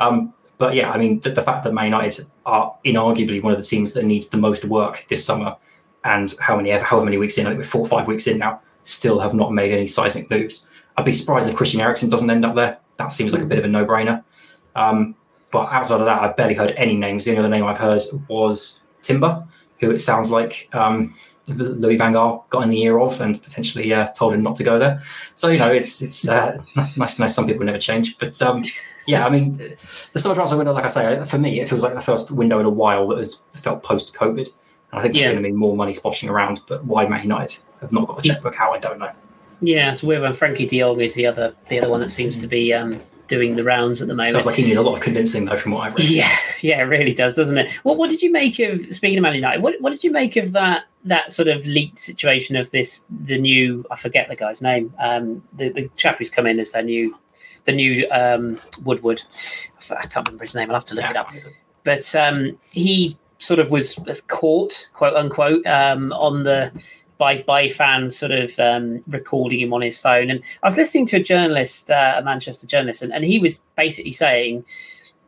Um, 0.00 0.34
but 0.58 0.74
yeah, 0.74 0.90
I 0.90 0.98
mean, 0.98 1.20
the, 1.20 1.30
the, 1.30 1.42
fact 1.42 1.62
that 1.62 1.72
Man 1.72 1.84
United 1.84 2.24
are 2.44 2.76
inarguably 2.84 3.40
one 3.40 3.52
of 3.52 3.58
the 3.58 3.64
teams 3.64 3.92
that 3.92 4.04
needs 4.04 4.26
the 4.26 4.38
most 4.38 4.64
work 4.64 5.06
this 5.08 5.24
summer, 5.24 5.56
and 6.02 6.34
how 6.40 6.56
many 6.56 6.70
however 6.70 7.04
many 7.04 7.16
weeks 7.16 7.38
in, 7.38 7.46
I 7.46 7.50
think 7.50 7.60
we're 7.60 7.64
four 7.64 7.82
or 7.82 7.88
five 7.88 8.08
weeks 8.08 8.26
in 8.26 8.38
now, 8.38 8.60
still 8.82 9.20
have 9.20 9.32
not 9.32 9.52
made 9.52 9.70
any 9.70 9.86
seismic 9.86 10.28
moves. 10.28 10.68
I'd 10.96 11.04
be 11.04 11.12
surprised 11.12 11.48
if 11.48 11.54
Christian 11.54 11.80
Eriksen 11.80 12.10
doesn't 12.10 12.28
end 12.28 12.44
up 12.44 12.56
there. 12.56 12.78
That 12.96 13.12
seems 13.12 13.32
like 13.32 13.42
a 13.42 13.46
bit 13.46 13.60
of 13.60 13.66
a 13.66 13.68
no-brainer. 13.68 14.24
Um, 14.74 15.14
but 15.52 15.70
outside 15.70 16.00
of 16.00 16.06
that, 16.06 16.22
I've 16.22 16.36
barely 16.36 16.54
heard 16.54 16.72
any 16.72 16.96
names. 16.96 17.24
The 17.24 17.30
only 17.30 17.40
other 17.40 17.48
name 17.50 17.64
I've 17.64 17.78
heard 17.78 18.02
was 18.26 18.80
Timber, 19.02 19.46
who 19.78 19.92
it 19.92 19.98
sounds 19.98 20.32
like 20.32 20.68
um, 20.72 21.14
Louis 21.48 21.96
Van 21.96 22.12
Gaal 22.12 22.48
got 22.50 22.62
in 22.62 22.70
the 22.70 22.82
ear 22.82 22.98
of 22.98 23.20
and 23.20 23.42
potentially 23.42 23.92
uh, 23.92 24.08
told 24.08 24.34
him 24.34 24.42
not 24.42 24.56
to 24.56 24.64
go 24.64 24.78
there. 24.78 25.02
So 25.34 25.48
you 25.48 25.58
know, 25.58 25.72
it's 25.72 26.02
it's 26.02 26.28
uh, 26.28 26.58
nice 26.96 27.16
to 27.16 27.22
know 27.22 27.28
some 27.28 27.46
people 27.46 27.64
never 27.64 27.78
change. 27.78 28.18
But 28.18 28.40
um, 28.42 28.64
yeah, 29.06 29.26
I 29.26 29.30
mean, 29.30 29.56
the 30.12 30.18
summer 30.18 30.34
transfer 30.34 30.56
window, 30.56 30.72
like 30.72 30.84
I 30.84 30.88
say, 30.88 31.24
for 31.24 31.38
me, 31.38 31.60
it 31.60 31.68
feels 31.68 31.82
like 31.82 31.94
the 31.94 32.00
first 32.00 32.32
window 32.32 32.58
in 32.58 32.66
a 32.66 32.70
while 32.70 33.08
that 33.08 33.18
has 33.18 33.36
felt 33.52 33.82
post-COVID. 33.82 34.48
And 34.92 35.00
I 35.00 35.02
think 35.02 35.14
yeah. 35.14 35.22
there's 35.22 35.34
going 35.34 35.44
to 35.44 35.48
be 35.50 35.56
more 35.56 35.76
money 35.76 35.94
splashing 35.94 36.28
around. 36.28 36.60
But 36.66 36.84
why 36.84 37.06
Man 37.06 37.22
United 37.22 37.62
have 37.80 37.92
not 37.92 38.06
got 38.08 38.16
the 38.16 38.22
checkbook 38.22 38.58
out, 38.60 38.74
I 38.74 38.78
don't 38.78 38.98
know. 38.98 39.12
Yeah, 39.60 39.92
so 39.92 40.08
weird 40.08 40.22
when 40.22 40.32
Frenkie 40.32 40.68
De 40.68 40.80
Jong 40.80 41.00
is 41.00 41.14
the 41.14 41.26
other 41.26 41.54
the 41.68 41.78
other 41.78 41.88
one 41.88 42.00
that 42.00 42.10
seems 42.10 42.38
to 42.38 42.46
be 42.46 42.74
um, 42.74 43.00
doing 43.28 43.56
the 43.56 43.64
rounds 43.64 44.00
at 44.02 44.08
the 44.08 44.14
moment. 44.14 44.32
Sounds 44.32 44.46
like 44.46 44.56
he 44.56 44.64
needs 44.64 44.76
a 44.76 44.82
lot 44.82 44.94
of 44.94 45.00
convincing 45.00 45.44
though, 45.44 45.56
from 45.56 45.72
what 45.72 45.80
I've 45.80 45.94
read. 45.94 46.08
Yeah, 46.08 46.36
yeah, 46.60 46.80
it 46.80 46.84
really 46.84 47.14
does, 47.14 47.36
doesn't 47.36 47.58
it? 47.58 47.70
What 47.84 47.96
What 47.96 48.10
did 48.10 48.22
you 48.22 48.30
make 48.30 48.58
of 48.58 48.94
speaking 48.94 49.18
of 49.18 49.22
Man 49.22 49.34
United? 49.34 49.62
What 49.62 49.74
What 49.80 49.90
did 49.90 50.04
you 50.04 50.10
make 50.10 50.36
of 50.36 50.52
that 50.52 50.84
that 51.04 51.32
sort 51.32 51.48
of 51.48 51.64
leaked 51.66 51.98
situation 51.98 52.56
of 52.56 52.70
this 52.70 53.06
the 53.24 53.38
new 53.38 53.84
I 53.90 53.96
forget 53.96 54.28
the 54.28 54.36
guy's 54.36 54.62
name, 54.62 54.92
um, 54.98 55.42
the 55.54 55.70
the 55.70 55.88
chap 55.96 56.18
who's 56.18 56.30
come 56.30 56.46
in 56.46 56.58
as 56.60 56.72
their 56.72 56.82
new 56.82 57.16
the 57.64 57.72
new 57.72 58.08
um, 58.10 58.60
Woodward. 58.84 59.22
I 59.90 60.06
can't 60.06 60.26
remember 60.26 60.44
his 60.44 60.54
name. 60.54 60.70
I'll 60.70 60.76
have 60.76 60.84
to 60.86 60.94
look 60.94 61.04
yeah, 61.04 61.10
it 61.10 61.16
up. 61.16 61.32
But 61.84 62.14
um, 62.14 62.58
he 62.70 63.16
sort 63.38 63.60
of 63.60 63.70
was 63.70 63.96
caught, 64.28 64.88
quote 64.94 65.14
unquote, 65.14 65.66
um, 65.66 66.12
on 66.12 66.44
the 66.44 66.72
by 67.18 67.42
by 67.42 67.68
fans 67.68 68.16
sort 68.16 68.32
of 68.32 68.58
um, 68.58 69.00
recording 69.08 69.60
him 69.60 69.72
on 69.72 69.82
his 69.82 69.98
phone. 69.98 70.30
And 70.30 70.42
I 70.62 70.66
was 70.66 70.76
listening 70.76 71.06
to 71.06 71.16
a 71.16 71.22
journalist, 71.22 71.90
uh, 71.90 72.14
a 72.16 72.22
Manchester 72.22 72.66
journalist, 72.66 73.02
and, 73.02 73.12
and 73.12 73.24
he 73.24 73.38
was 73.38 73.62
basically 73.76 74.12
saying 74.12 74.64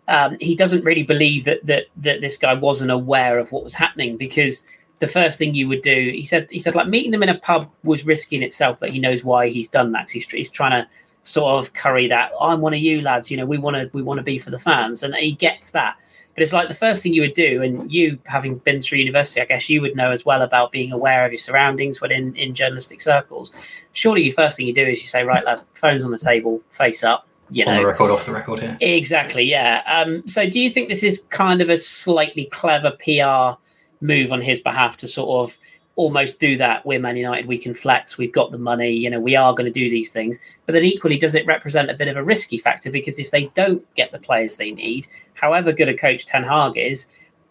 um, 0.09 0.37
he 0.41 0.55
doesn't 0.55 0.85
really 0.85 1.03
believe 1.03 1.45
that 1.45 1.65
that 1.67 1.85
that 1.97 2.21
this 2.21 2.37
guy 2.37 2.55
wasn't 2.55 2.91
aware 2.91 3.39
of 3.39 3.53
what 3.53 3.65
was 3.65 3.75
happening 3.75 4.17
because 4.17 4.65
the 4.99 5.07
first 5.07 5.39
thing 5.39 5.55
you 5.55 5.69
would 5.69 5.83
do, 5.83 6.11
he 6.13 6.25
said, 6.25 6.49
he 6.51 6.59
said 6.59 6.75
like 6.75 6.89
meeting 6.89 7.13
them 7.13 7.23
in 7.23 7.29
a 7.29 7.39
pub 7.39 7.71
was 7.85 8.05
risky 8.05 8.37
in 8.37 8.43
itself, 8.43 8.81
but 8.81 8.91
he 8.91 8.99
knows 8.99 9.23
why 9.23 9.49
he's 9.49 9.69
done 9.69 9.93
that. 9.93 10.11
He's, 10.11 10.29
he's 10.29 10.51
trying 10.51 10.73
to 10.73 10.89
sort 11.23 11.65
of 11.65 11.73
curry 11.73 12.09
that. 12.09 12.33
I'm 12.41 12.61
one 12.61 12.75
of 12.75 12.81
you 12.81 13.01
lads. 13.01 13.31
You 13.31 13.37
know, 13.37 13.47
we 13.47 13.59
want 13.59 13.77
to 13.77 13.91
we 13.93 14.03
want 14.03 14.19
to 14.19 14.25
be 14.25 14.39
for 14.39 14.51
the 14.51 14.59
fans, 14.59 15.03
and 15.03 15.15
he 15.15 15.33
gets 15.33 15.71
that. 15.73 15.97
But 16.39 16.45
it's 16.45 16.53
like 16.53 16.69
the 16.69 16.75
first 16.75 17.03
thing 17.03 17.15
you 17.15 17.23
would 17.23 17.35
do, 17.35 17.65
and 17.65 17.91
you 17.91 18.17
having 18.27 18.59
been 18.59 18.81
through 18.81 18.99
university, 18.99 19.41
I 19.41 19.45
guess 19.45 19.69
you 19.69 19.81
would 19.81 19.97
know 19.97 20.13
as 20.13 20.25
well 20.25 20.41
about 20.41 20.71
being 20.71 20.93
aware 20.93 21.27
of 21.27 21.33
your 21.33 21.39
surroundings 21.41 22.01
when 22.01 22.13
in, 22.13 22.33
in 22.37 22.55
journalistic 22.55 23.01
circles. 23.01 23.53
Surely, 23.93 24.23
the 24.23 24.31
first 24.31 24.57
thing 24.57 24.69
you 24.69 24.73
do 24.73 24.87
is 24.87 25.01
you 25.01 25.09
say, 25.09 25.25
right, 25.25 25.45
lads, 25.45 25.65
phones 25.75 26.05
on 26.05 26.13
the 26.13 26.19
table, 26.19 26.61
face 26.71 27.03
up. 27.03 27.27
You 27.51 27.65
know, 27.65 27.73
on 27.73 27.77
the 27.79 27.87
record, 27.89 28.13
off 28.13 28.25
the 28.25 28.33
record, 28.33 28.63
yeah. 28.63 28.77
Exactly, 28.81 29.43
yeah. 29.43 29.83
Um, 29.85 30.29
so, 30.29 30.49
do 30.49 30.61
you 30.61 30.71
think 30.71 30.89
this 30.89 31.03
is 31.03 31.25
kind 31.31 31.61
of 31.61 31.71
a 31.71 31.77
slightly 31.77 32.45
clever 32.45 32.93
PR 32.93 33.61
move 34.01 34.31
on 34.31 34.41
his 34.41 34.61
behalf 34.61 34.97
to 34.99 35.09
sort 35.09 35.41
of 35.41 35.59
almost 35.99 36.39
do 36.39 36.57
that. 36.57 36.87
We're 36.87 37.01
Man 37.01 37.17
United, 37.17 37.47
we 37.47 37.59
can 37.59 37.75
flex, 37.75 38.17
we've 38.17 38.33
got 38.33 38.53
the 38.53 38.59
money, 38.59 38.93
you 38.93 39.11
know, 39.11 39.19
we 39.19 39.35
are 39.35 39.53
going 39.53 39.65
to 39.65 39.81
do 39.81 39.91
these 39.91 40.13
things. 40.13 40.39
But 40.65 40.75
then 40.75 40.85
equally, 40.85 41.19
does 41.19 41.35
it 41.35 41.45
represent 41.45 41.91
a 41.91 41.95
bit 41.95 42.07
of 42.07 42.17
a 42.17 42.23
risky 42.23 42.57
factor? 42.57 42.93
Because 42.93 43.19
if 43.19 43.33
they 43.33 43.47
don't 43.47 43.85
get 43.97 44.13
the 44.13 44.21
players 44.21 44.57
they 44.57 44.71
need, 44.71 45.09
however 45.35 45.73
good 45.73 45.89
a 45.89 45.97
coach 45.97 46.25
Ten 46.25 46.45
Hag 46.45 46.79
is, 46.79 47.09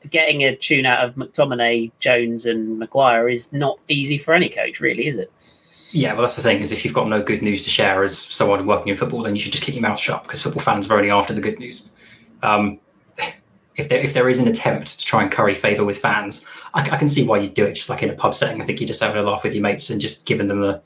getting 0.09 0.45
a 0.45 0.55
tune 0.55 0.85
out 0.85 1.03
of 1.03 1.15
McTominay, 1.15 1.91
Jones, 1.99 2.45
and 2.45 2.79
Maguire 2.79 3.27
is 3.27 3.51
not 3.51 3.79
easy 3.89 4.17
for 4.17 4.33
any 4.33 4.47
coach, 4.47 4.79
really, 4.79 5.07
is 5.07 5.17
it? 5.17 5.29
Yeah, 5.91 6.13
well, 6.13 6.21
that's 6.21 6.37
the 6.37 6.41
thing 6.41 6.61
is 6.61 6.71
if 6.71 6.85
you've 6.85 6.93
got 6.93 7.09
no 7.09 7.21
good 7.21 7.41
news 7.41 7.65
to 7.65 7.69
share 7.69 8.01
as 8.01 8.17
someone 8.17 8.65
working 8.65 8.87
in 8.87 8.97
football, 8.97 9.23
then 9.23 9.35
you 9.35 9.41
should 9.41 9.51
just 9.51 9.63
keep 9.63 9.75
your 9.75 9.81
mouth 9.81 9.99
shut 9.99 10.23
because 10.23 10.41
football 10.41 10.63
fans 10.63 10.89
are 10.89 10.95
only 10.95 11.11
after 11.11 11.33
the 11.33 11.41
good 11.41 11.59
news. 11.59 11.89
Um, 12.43 12.79
if 13.77 13.89
there 13.89 13.99
if 13.99 14.13
there 14.13 14.27
is 14.27 14.39
an 14.39 14.47
attempt 14.47 14.99
to 14.99 15.05
try 15.05 15.21
and 15.21 15.31
curry 15.31 15.55
favor 15.55 15.85
with 15.85 15.99
fans, 15.99 16.45
I, 16.73 16.81
I, 16.81 16.97
can 16.97 17.07
see 17.07 17.23
why 17.23 17.37
you 17.37 17.49
do 17.49 17.65
it. 17.65 17.73
Just 17.73 17.89
like 17.89 18.03
in 18.03 18.09
a 18.09 18.13
pub 18.13 18.33
setting, 18.33 18.61
I 18.61 18.65
think 18.65 18.79
you're 18.79 18.87
just 18.87 18.99
having 18.99 19.17
a 19.17 19.23
laugh 19.23 19.43
with 19.43 19.53
your 19.53 19.61
mates 19.61 19.89
and 19.89 20.01
just 20.01 20.25
giving 20.25 20.47
them 20.47 20.61
the, 20.61 20.81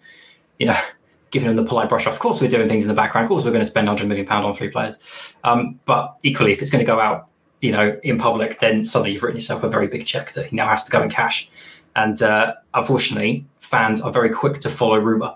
you 0.60 0.66
know, 0.66 0.80
giving 1.32 1.48
them 1.48 1.56
the 1.56 1.68
polite 1.68 1.88
brush 1.88 2.06
off. 2.06 2.14
Of 2.14 2.20
course, 2.20 2.42
we're 2.42 2.50
doing 2.50 2.68
things 2.68 2.84
in 2.84 2.90
the 2.90 2.94
background. 2.94 3.26
Of 3.26 3.30
course, 3.30 3.46
we're 3.46 3.52
going 3.52 3.64
to 3.64 3.70
spend 3.70 3.88
100 3.88 4.08
million 4.08 4.28
pound 4.28 4.46
on 4.46 4.54
three 4.54 4.70
players. 4.70 4.98
Um, 5.46 5.80
but 5.86 6.18
equally, 6.24 6.52
if 6.52 6.62
it's 6.62 6.70
going 6.70 6.86
to 6.86 6.92
go 6.92 7.00
out, 7.00 7.30
you 7.62 7.72
know, 7.72 7.98
in 8.04 8.18
public, 8.18 8.60
then 8.60 8.84
suddenly 8.84 9.14
you've 9.14 9.24
written 9.24 9.38
yourself 9.38 9.64
a 9.64 9.70
very 9.70 9.88
big 9.88 10.06
check 10.06 10.34
that 10.34 10.48
he 10.48 10.56
now 10.56 10.68
has 10.68 10.84
to 10.84 10.92
go 10.92 11.02
and 11.02 11.10
cash. 11.10 11.50
And 11.96 12.22
uh, 12.22 12.56
unfortunately, 12.74 13.46
fans 13.60 14.02
are 14.02 14.12
very 14.12 14.30
quick 14.30 14.60
to 14.62 14.70
follow 14.70 14.98
rumor. 14.98 15.36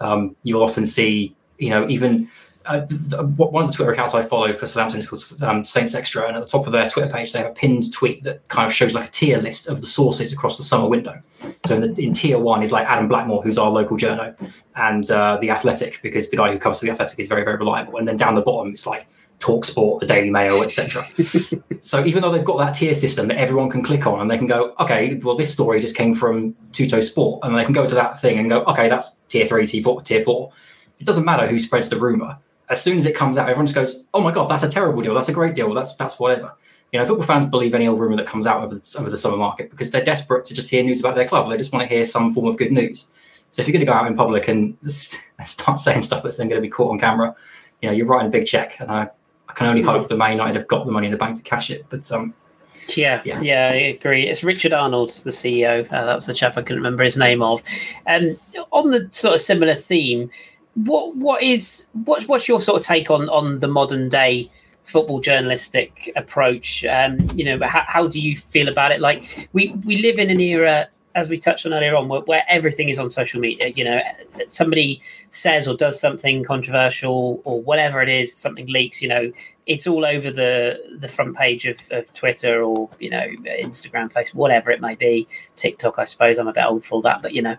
Um, 0.00 0.36
you'll 0.44 0.62
often 0.62 0.86
see, 0.86 1.34
you 1.58 1.70
know, 1.70 1.86
even 1.88 2.30
uh, 2.66 2.80
one 3.24 3.64
of 3.64 3.70
the 3.70 3.76
Twitter 3.76 3.92
accounts 3.92 4.14
I 4.14 4.22
follow 4.22 4.52
for 4.52 4.66
Southampton 4.66 5.00
is 5.00 5.06
called 5.06 5.42
um, 5.42 5.64
Saints 5.64 5.94
Extra, 5.94 6.26
and 6.26 6.36
at 6.36 6.40
the 6.40 6.48
top 6.48 6.66
of 6.66 6.72
their 6.72 6.88
Twitter 6.88 7.10
page, 7.10 7.32
they 7.32 7.40
have 7.40 7.50
a 7.50 7.54
pinned 7.54 7.92
tweet 7.92 8.24
that 8.24 8.46
kind 8.48 8.66
of 8.66 8.72
shows 8.72 8.94
like 8.94 9.08
a 9.08 9.10
tier 9.10 9.38
list 9.38 9.68
of 9.68 9.80
the 9.80 9.86
sources 9.86 10.32
across 10.32 10.56
the 10.56 10.62
summer 10.62 10.88
window. 10.88 11.20
So 11.66 11.74
in, 11.74 11.80
the, 11.80 12.02
in 12.02 12.14
tier 12.14 12.38
one 12.38 12.62
is 12.62 12.72
like 12.72 12.86
Adam 12.86 13.08
Blackmore, 13.08 13.42
who's 13.42 13.58
our 13.58 13.70
local 13.70 13.96
journo, 13.96 14.34
and 14.76 15.10
uh, 15.10 15.38
the 15.40 15.50
Athletic, 15.50 16.00
because 16.02 16.30
the 16.30 16.36
guy 16.36 16.52
who 16.52 16.58
covers 16.58 16.80
the 16.80 16.90
Athletic 16.90 17.18
is 17.18 17.28
very 17.28 17.44
very 17.44 17.56
reliable. 17.56 17.98
And 17.98 18.08
then 18.08 18.16
down 18.16 18.34
the 18.34 18.40
bottom, 18.40 18.72
it's 18.72 18.86
like 18.86 19.06
Talk 19.40 19.66
Sport, 19.66 20.00
the 20.00 20.06
Daily 20.06 20.30
Mail, 20.30 20.62
etc. 20.62 21.06
so 21.82 22.04
even 22.04 22.22
though 22.22 22.32
they've 22.32 22.44
got 22.44 22.58
that 22.58 22.72
tier 22.72 22.94
system 22.94 23.28
that 23.28 23.36
everyone 23.36 23.68
can 23.68 23.82
click 23.82 24.06
on, 24.06 24.20
and 24.20 24.30
they 24.30 24.38
can 24.38 24.46
go, 24.46 24.74
okay, 24.80 25.16
well 25.16 25.36
this 25.36 25.52
story 25.52 25.80
just 25.80 25.96
came 25.96 26.14
from 26.14 26.56
Tutto 26.72 27.00
Sport, 27.00 27.40
and 27.42 27.56
they 27.56 27.64
can 27.64 27.74
go 27.74 27.86
to 27.86 27.94
that 27.94 28.20
thing 28.22 28.38
and 28.38 28.48
go, 28.48 28.64
okay, 28.64 28.88
that's 28.88 29.16
tier 29.28 29.44
three, 29.46 29.66
tier 29.66 29.82
four, 29.82 30.00
tier 30.00 30.22
four. 30.22 30.50
It 30.98 31.04
doesn't 31.04 31.26
matter 31.26 31.46
who 31.46 31.58
spreads 31.58 31.90
the 31.90 31.98
rumor 31.98 32.38
as 32.68 32.82
soon 32.82 32.96
as 32.96 33.06
it 33.06 33.14
comes 33.14 33.38
out, 33.38 33.48
everyone 33.48 33.66
just 33.66 33.74
goes, 33.74 34.04
"Oh 34.14 34.20
my 34.20 34.30
god, 34.30 34.48
that's 34.48 34.62
a 34.62 34.68
terrible 34.68 35.02
deal. 35.02 35.14
That's 35.14 35.28
a 35.28 35.32
great 35.32 35.54
deal. 35.54 35.72
That's 35.74 35.94
that's 35.96 36.18
whatever." 36.18 36.54
You 36.92 37.00
know, 37.00 37.06
football 37.06 37.26
fans 37.26 37.46
believe 37.46 37.74
any 37.74 37.88
old 37.88 37.98
rumor 37.98 38.16
that 38.16 38.26
comes 38.26 38.46
out 38.46 38.62
over 38.62 38.76
the, 38.76 38.96
over 39.00 39.10
the 39.10 39.16
summer 39.16 39.36
market 39.36 39.70
because 39.70 39.90
they're 39.90 40.04
desperate 40.04 40.44
to 40.44 40.54
just 40.54 40.70
hear 40.70 40.82
news 40.82 41.00
about 41.00 41.16
their 41.16 41.26
club. 41.26 41.48
They 41.48 41.56
just 41.56 41.72
want 41.72 41.88
to 41.88 41.92
hear 41.92 42.04
some 42.04 42.30
form 42.30 42.46
of 42.46 42.56
good 42.56 42.70
news. 42.70 43.10
So 43.50 43.62
if 43.62 43.68
you're 43.68 43.72
going 43.72 43.84
to 43.84 43.90
go 43.90 43.92
out 43.92 44.06
in 44.06 44.16
public 44.16 44.48
and 44.48 44.76
start 44.88 45.78
saying 45.78 46.02
stuff 46.02 46.22
that's 46.22 46.36
then 46.36 46.48
going 46.48 46.60
to 46.60 46.66
be 46.66 46.70
caught 46.70 46.92
on 46.92 46.98
camera, 46.98 47.34
you 47.82 47.88
know, 47.88 47.94
you're 47.94 48.06
writing 48.06 48.28
a 48.28 48.30
big 48.30 48.46
check. 48.46 48.78
And 48.80 48.90
I, 48.90 49.10
I 49.48 49.52
can 49.52 49.66
only 49.66 49.82
hope 49.82 50.08
that 50.08 50.16
Man 50.16 50.32
United 50.32 50.56
have 50.56 50.68
got 50.68 50.86
the 50.86 50.92
money 50.92 51.06
in 51.06 51.12
the 51.12 51.18
bank 51.18 51.36
to 51.36 51.42
cash 51.42 51.70
it. 51.70 51.86
But 51.88 52.10
um, 52.12 52.32
yeah, 52.96 53.22
yeah, 53.24 53.40
yeah, 53.40 53.70
I 53.72 53.76
agree. 53.76 54.28
It's 54.28 54.44
Richard 54.44 54.72
Arnold, 54.72 55.20
the 55.24 55.30
CEO. 55.30 55.86
Uh, 55.92 56.04
that 56.04 56.14
was 56.14 56.26
the 56.26 56.34
chap 56.34 56.56
I 56.56 56.62
couldn't 56.62 56.76
remember 56.76 57.04
his 57.04 57.16
name 57.16 57.42
of. 57.42 57.62
And 58.06 58.38
um, 58.58 58.64
on 58.72 58.90
the 58.90 59.08
sort 59.12 59.34
of 59.34 59.40
similar 59.40 59.74
theme, 59.74 60.30
what 60.74 61.16
what 61.16 61.42
is 61.42 61.86
what's 62.04 62.26
what's 62.26 62.48
your 62.48 62.60
sort 62.60 62.80
of 62.80 62.86
take 62.86 63.10
on 63.10 63.28
on 63.28 63.60
the 63.60 63.68
modern 63.68 64.08
day 64.08 64.50
football 64.82 65.20
journalistic 65.20 66.12
approach? 66.16 66.84
Um, 66.84 67.18
you 67.34 67.44
know, 67.44 67.66
how, 67.66 67.84
how 67.86 68.06
do 68.06 68.20
you 68.20 68.36
feel 68.36 68.68
about 68.68 68.92
it? 68.92 69.00
Like 69.00 69.48
we 69.52 69.68
we 69.84 69.98
live 69.98 70.18
in 70.18 70.30
an 70.30 70.40
era 70.40 70.88
as 71.14 71.28
we 71.28 71.38
touched 71.38 71.64
on 71.64 71.72
earlier 71.72 71.94
on, 71.94 72.08
where, 72.08 72.22
where, 72.22 72.44
everything 72.48 72.88
is 72.88 72.98
on 72.98 73.08
social 73.08 73.40
media. 73.40 73.68
You 73.68 73.84
know, 73.84 74.00
somebody 74.46 75.00
says 75.30 75.68
or 75.68 75.76
does 75.76 76.00
something 76.00 76.44
controversial 76.44 77.40
or 77.44 77.62
whatever 77.62 78.02
it 78.02 78.08
is, 78.08 78.34
something 78.34 78.66
leaks. 78.66 79.00
You 79.00 79.08
know, 79.08 79.32
it's 79.66 79.86
all 79.86 80.04
over 80.04 80.30
the 80.30 80.96
the 80.98 81.08
front 81.08 81.36
page 81.36 81.66
of, 81.66 81.80
of 81.90 82.12
Twitter 82.14 82.62
or 82.62 82.90
you 82.98 83.10
know 83.10 83.26
Instagram, 83.46 84.12
Facebook, 84.12 84.34
whatever 84.34 84.70
it 84.70 84.80
may 84.80 84.94
be. 84.94 85.28
TikTok, 85.56 85.98
I 85.98 86.04
suppose. 86.04 86.38
I'm 86.38 86.48
a 86.48 86.52
bit 86.52 86.64
old 86.64 86.84
for 86.84 87.00
that, 87.02 87.22
but 87.22 87.32
you 87.32 87.42
know, 87.42 87.56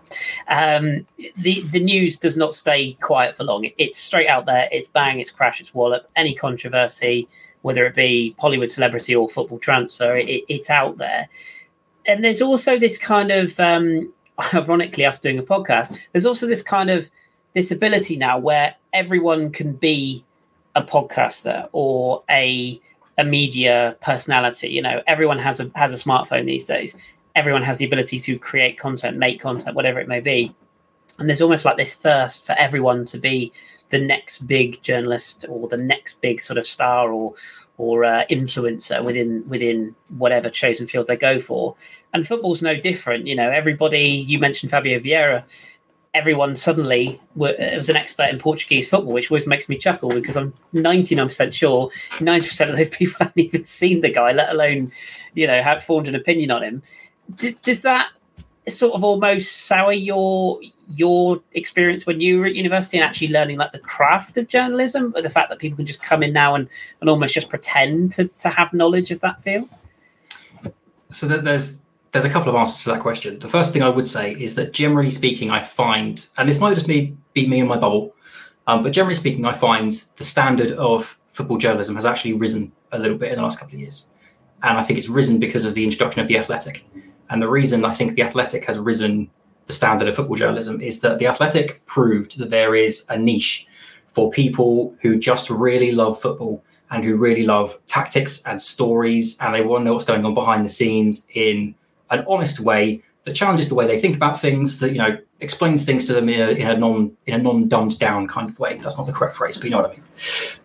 um, 0.48 1.06
the 1.38 1.62
the 1.62 1.80
news 1.80 2.16
does 2.16 2.36
not 2.36 2.54
stay 2.54 2.92
quiet 3.00 3.34
for 3.34 3.44
long. 3.44 3.68
It's 3.78 3.98
straight 3.98 4.28
out 4.28 4.46
there. 4.46 4.68
It's 4.70 4.88
bang. 4.88 5.20
It's 5.20 5.30
crash. 5.30 5.60
It's 5.60 5.74
wallop. 5.74 6.10
Any 6.14 6.34
controversy, 6.34 7.28
whether 7.62 7.86
it 7.86 7.94
be 7.94 8.34
Hollywood 8.38 8.70
celebrity 8.70 9.16
or 9.16 9.28
football 9.28 9.58
transfer, 9.58 10.16
it, 10.16 10.44
it's 10.48 10.68
out 10.68 10.98
there 10.98 11.28
and 12.06 12.24
there's 12.24 12.42
also 12.42 12.78
this 12.78 12.98
kind 12.98 13.30
of 13.30 13.58
um, 13.60 14.12
ironically 14.54 15.04
us 15.04 15.18
doing 15.20 15.38
a 15.38 15.42
podcast 15.42 15.96
there's 16.12 16.26
also 16.26 16.46
this 16.46 16.62
kind 16.62 16.90
of 16.90 17.10
this 17.54 17.70
ability 17.70 18.16
now 18.16 18.38
where 18.38 18.74
everyone 18.92 19.50
can 19.50 19.72
be 19.72 20.24
a 20.74 20.82
podcaster 20.82 21.68
or 21.72 22.22
a 22.30 22.80
a 23.18 23.24
media 23.24 23.96
personality 24.02 24.68
you 24.68 24.82
know 24.82 25.02
everyone 25.06 25.38
has 25.38 25.58
a 25.58 25.70
has 25.74 25.92
a 25.92 25.96
smartphone 25.96 26.44
these 26.46 26.64
days. 26.64 26.96
Everyone 27.34 27.62
has 27.62 27.78
the 27.78 27.84
ability 27.84 28.18
to 28.20 28.38
create 28.38 28.78
content 28.78 29.16
make 29.16 29.40
content 29.40 29.76
whatever 29.76 30.00
it 30.00 30.08
may 30.08 30.20
be. 30.20 30.54
And 31.18 31.28
there's 31.28 31.40
almost 31.42 31.64
like 31.64 31.76
this 31.76 31.94
thirst 31.94 32.44
for 32.44 32.52
everyone 32.52 33.06
to 33.06 33.18
be 33.18 33.52
the 33.88 34.00
next 34.00 34.46
big 34.46 34.82
journalist 34.82 35.44
or 35.48 35.68
the 35.68 35.76
next 35.76 36.20
big 36.20 36.40
sort 36.40 36.58
of 36.58 36.66
star 36.66 37.10
or 37.10 37.34
or 37.78 38.04
uh, 38.04 38.24
influencer 38.30 39.04
within 39.04 39.46
within 39.48 39.94
whatever 40.16 40.48
chosen 40.50 40.86
field 40.86 41.06
they 41.06 41.16
go 41.16 41.38
for. 41.38 41.74
And 42.12 42.26
football's 42.26 42.62
no 42.62 42.76
different. 42.76 43.26
You 43.26 43.34
know, 43.34 43.50
everybody 43.50 44.08
you 44.08 44.38
mentioned 44.38 44.70
Fabio 44.70 44.98
Vieira. 44.98 45.44
Everyone 46.14 46.56
suddenly 46.56 47.20
was 47.34 47.90
an 47.90 47.96
expert 47.96 48.30
in 48.30 48.38
Portuguese 48.38 48.88
football, 48.88 49.12
which 49.12 49.30
always 49.30 49.46
makes 49.46 49.68
me 49.68 49.76
chuckle 49.76 50.08
because 50.08 50.34
I'm 50.34 50.54
99% 50.72 51.52
sure 51.52 51.90
90% 52.12 52.70
of 52.70 52.76
those 52.78 52.88
people 52.96 53.16
haven't 53.18 53.38
even 53.38 53.64
seen 53.64 54.00
the 54.00 54.08
guy, 54.08 54.32
let 54.32 54.48
alone, 54.48 54.92
you 55.34 55.46
know, 55.46 55.60
have 55.60 55.84
formed 55.84 56.08
an 56.08 56.14
opinion 56.14 56.50
on 56.50 56.62
him. 56.62 56.82
D- 57.34 57.58
does 57.62 57.82
that 57.82 58.08
sort 58.68 58.94
of 58.94 59.04
almost 59.04 59.66
sour 59.66 59.92
your 59.92 60.60
your 60.88 61.40
experience 61.52 62.06
when 62.06 62.20
you 62.20 62.40
were 62.40 62.46
at 62.46 62.54
university 62.54 62.96
and 62.96 63.04
actually 63.04 63.28
learning 63.28 63.58
like 63.58 63.72
the 63.72 63.78
craft 63.78 64.36
of 64.36 64.48
journalism, 64.48 65.12
or 65.16 65.22
the 65.22 65.30
fact 65.30 65.50
that 65.50 65.58
people 65.58 65.76
can 65.76 65.86
just 65.86 66.02
come 66.02 66.22
in 66.22 66.32
now 66.32 66.54
and, 66.54 66.68
and 67.00 67.10
almost 67.10 67.34
just 67.34 67.48
pretend 67.48 68.12
to, 68.12 68.28
to 68.38 68.48
have 68.48 68.72
knowledge 68.72 69.10
of 69.10 69.20
that 69.20 69.40
field? 69.40 69.68
So 71.10 71.26
there's 71.26 71.82
there's 72.12 72.24
a 72.24 72.30
couple 72.30 72.48
of 72.48 72.56
answers 72.56 72.82
to 72.84 72.90
that 72.90 73.00
question. 73.00 73.38
The 73.38 73.48
first 73.48 73.72
thing 73.72 73.82
I 73.82 73.88
would 73.88 74.08
say 74.08 74.32
is 74.32 74.54
that 74.54 74.72
generally 74.72 75.10
speaking, 75.10 75.50
I 75.50 75.62
find, 75.62 76.26
and 76.38 76.48
this 76.48 76.58
might 76.58 76.74
just 76.74 76.86
be, 76.86 77.14
be 77.34 77.46
me 77.46 77.60
in 77.60 77.66
my 77.66 77.76
bubble, 77.76 78.14
um, 78.66 78.82
but 78.82 78.92
generally 78.92 79.14
speaking, 79.14 79.44
I 79.44 79.52
find 79.52 79.92
the 80.16 80.24
standard 80.24 80.72
of 80.72 81.18
football 81.28 81.58
journalism 81.58 81.94
has 81.94 82.06
actually 82.06 82.32
risen 82.32 82.72
a 82.92 82.98
little 82.98 83.18
bit 83.18 83.32
in 83.32 83.36
the 83.36 83.42
last 83.42 83.58
couple 83.58 83.74
of 83.74 83.80
years. 83.80 84.08
And 84.62 84.78
I 84.78 84.82
think 84.82 84.98
it's 84.98 85.10
risen 85.10 85.38
because 85.38 85.66
of 85.66 85.74
the 85.74 85.84
introduction 85.84 86.22
of 86.22 86.28
the 86.28 86.38
athletic. 86.38 86.86
And 87.30 87.42
the 87.42 87.48
reason 87.48 87.84
I 87.84 87.94
think 87.94 88.14
the 88.14 88.22
athletic 88.22 88.64
has 88.66 88.78
risen 88.78 89.30
the 89.66 89.72
standard 89.72 90.08
of 90.08 90.16
football 90.16 90.36
journalism 90.36 90.80
is 90.80 91.00
that 91.00 91.18
the 91.18 91.26
Athletic 91.26 91.84
proved 91.86 92.38
that 92.38 92.50
there 92.50 92.74
is 92.74 93.04
a 93.08 93.18
niche 93.18 93.66
for 94.08 94.30
people 94.30 94.94
who 95.02 95.18
just 95.18 95.50
really 95.50 95.92
love 95.92 96.20
football 96.20 96.62
and 96.90 97.04
who 97.04 97.16
really 97.16 97.42
love 97.42 97.78
tactics 97.86 98.44
and 98.46 98.62
stories 98.62 99.36
and 99.40 99.54
they 99.54 99.62
want 99.62 99.80
to 99.82 99.84
know 99.84 99.92
what's 99.92 100.04
going 100.04 100.24
on 100.24 100.34
behind 100.34 100.64
the 100.64 100.68
scenes 100.68 101.26
in 101.34 101.74
an 102.10 102.24
honest 102.28 102.60
way 102.60 103.02
that 103.26 103.34
challenges 103.34 103.68
the 103.68 103.74
way 103.74 103.86
they 103.86 104.00
think 104.00 104.16
about 104.16 104.40
things 104.40 104.78
that 104.78 104.92
you 104.92 104.98
know 104.98 105.18
explains 105.40 105.84
things 105.84 106.06
to 106.06 106.14
them 106.14 106.28
in 106.28 106.40
a, 106.40 106.52
in 106.52 106.66
a 106.68 106.76
non 106.76 107.14
in 107.26 107.34
a 107.34 107.38
non 107.42 107.68
dumbed 107.68 107.98
down 107.98 108.26
kind 108.26 108.48
of 108.48 108.58
way 108.58 108.78
that's 108.78 108.96
not 108.96 109.06
the 109.06 109.12
correct 109.12 109.34
phrase 109.34 109.56
but 109.58 109.64
you 109.64 109.70
know 109.70 109.82
what 109.82 109.90
i 109.90 109.92
mean 109.92 110.02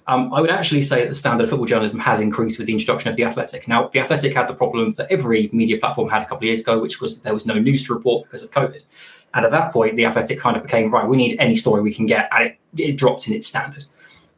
um, 0.07 0.33
I 0.33 0.41
would 0.41 0.49
actually 0.49 0.81
say 0.81 1.03
that 1.03 1.09
the 1.09 1.15
standard 1.15 1.45
of 1.45 1.51
football 1.51 1.67
journalism 1.67 1.99
has 1.99 2.19
increased 2.19 2.57
with 2.57 2.67
the 2.67 2.73
introduction 2.73 3.09
of 3.09 3.15
the 3.15 3.23
Athletic. 3.23 3.67
Now, 3.67 3.87
the 3.87 3.99
Athletic 3.99 4.33
had 4.33 4.47
the 4.47 4.53
problem 4.53 4.93
that 4.93 5.09
every 5.09 5.49
media 5.53 5.77
platform 5.77 6.09
had 6.09 6.21
a 6.21 6.25
couple 6.25 6.39
of 6.39 6.43
years 6.43 6.61
ago, 6.61 6.79
which 6.79 6.99
was 6.99 7.21
there 7.21 7.33
was 7.33 7.45
no 7.45 7.53
news 7.53 7.85
to 7.85 7.93
report 7.93 8.25
because 8.25 8.43
of 8.43 8.51
COVID. 8.51 8.81
And 9.33 9.45
at 9.45 9.51
that 9.51 9.71
point, 9.71 9.95
the 9.95 10.05
Athletic 10.05 10.39
kind 10.39 10.57
of 10.57 10.63
became 10.63 10.89
right. 10.89 11.07
We 11.07 11.17
need 11.17 11.39
any 11.39 11.55
story 11.55 11.81
we 11.81 11.93
can 11.93 12.07
get, 12.07 12.27
and 12.33 12.43
it, 12.45 12.59
it 12.77 12.97
dropped 12.97 13.27
in 13.27 13.33
its 13.33 13.47
standard. 13.47 13.85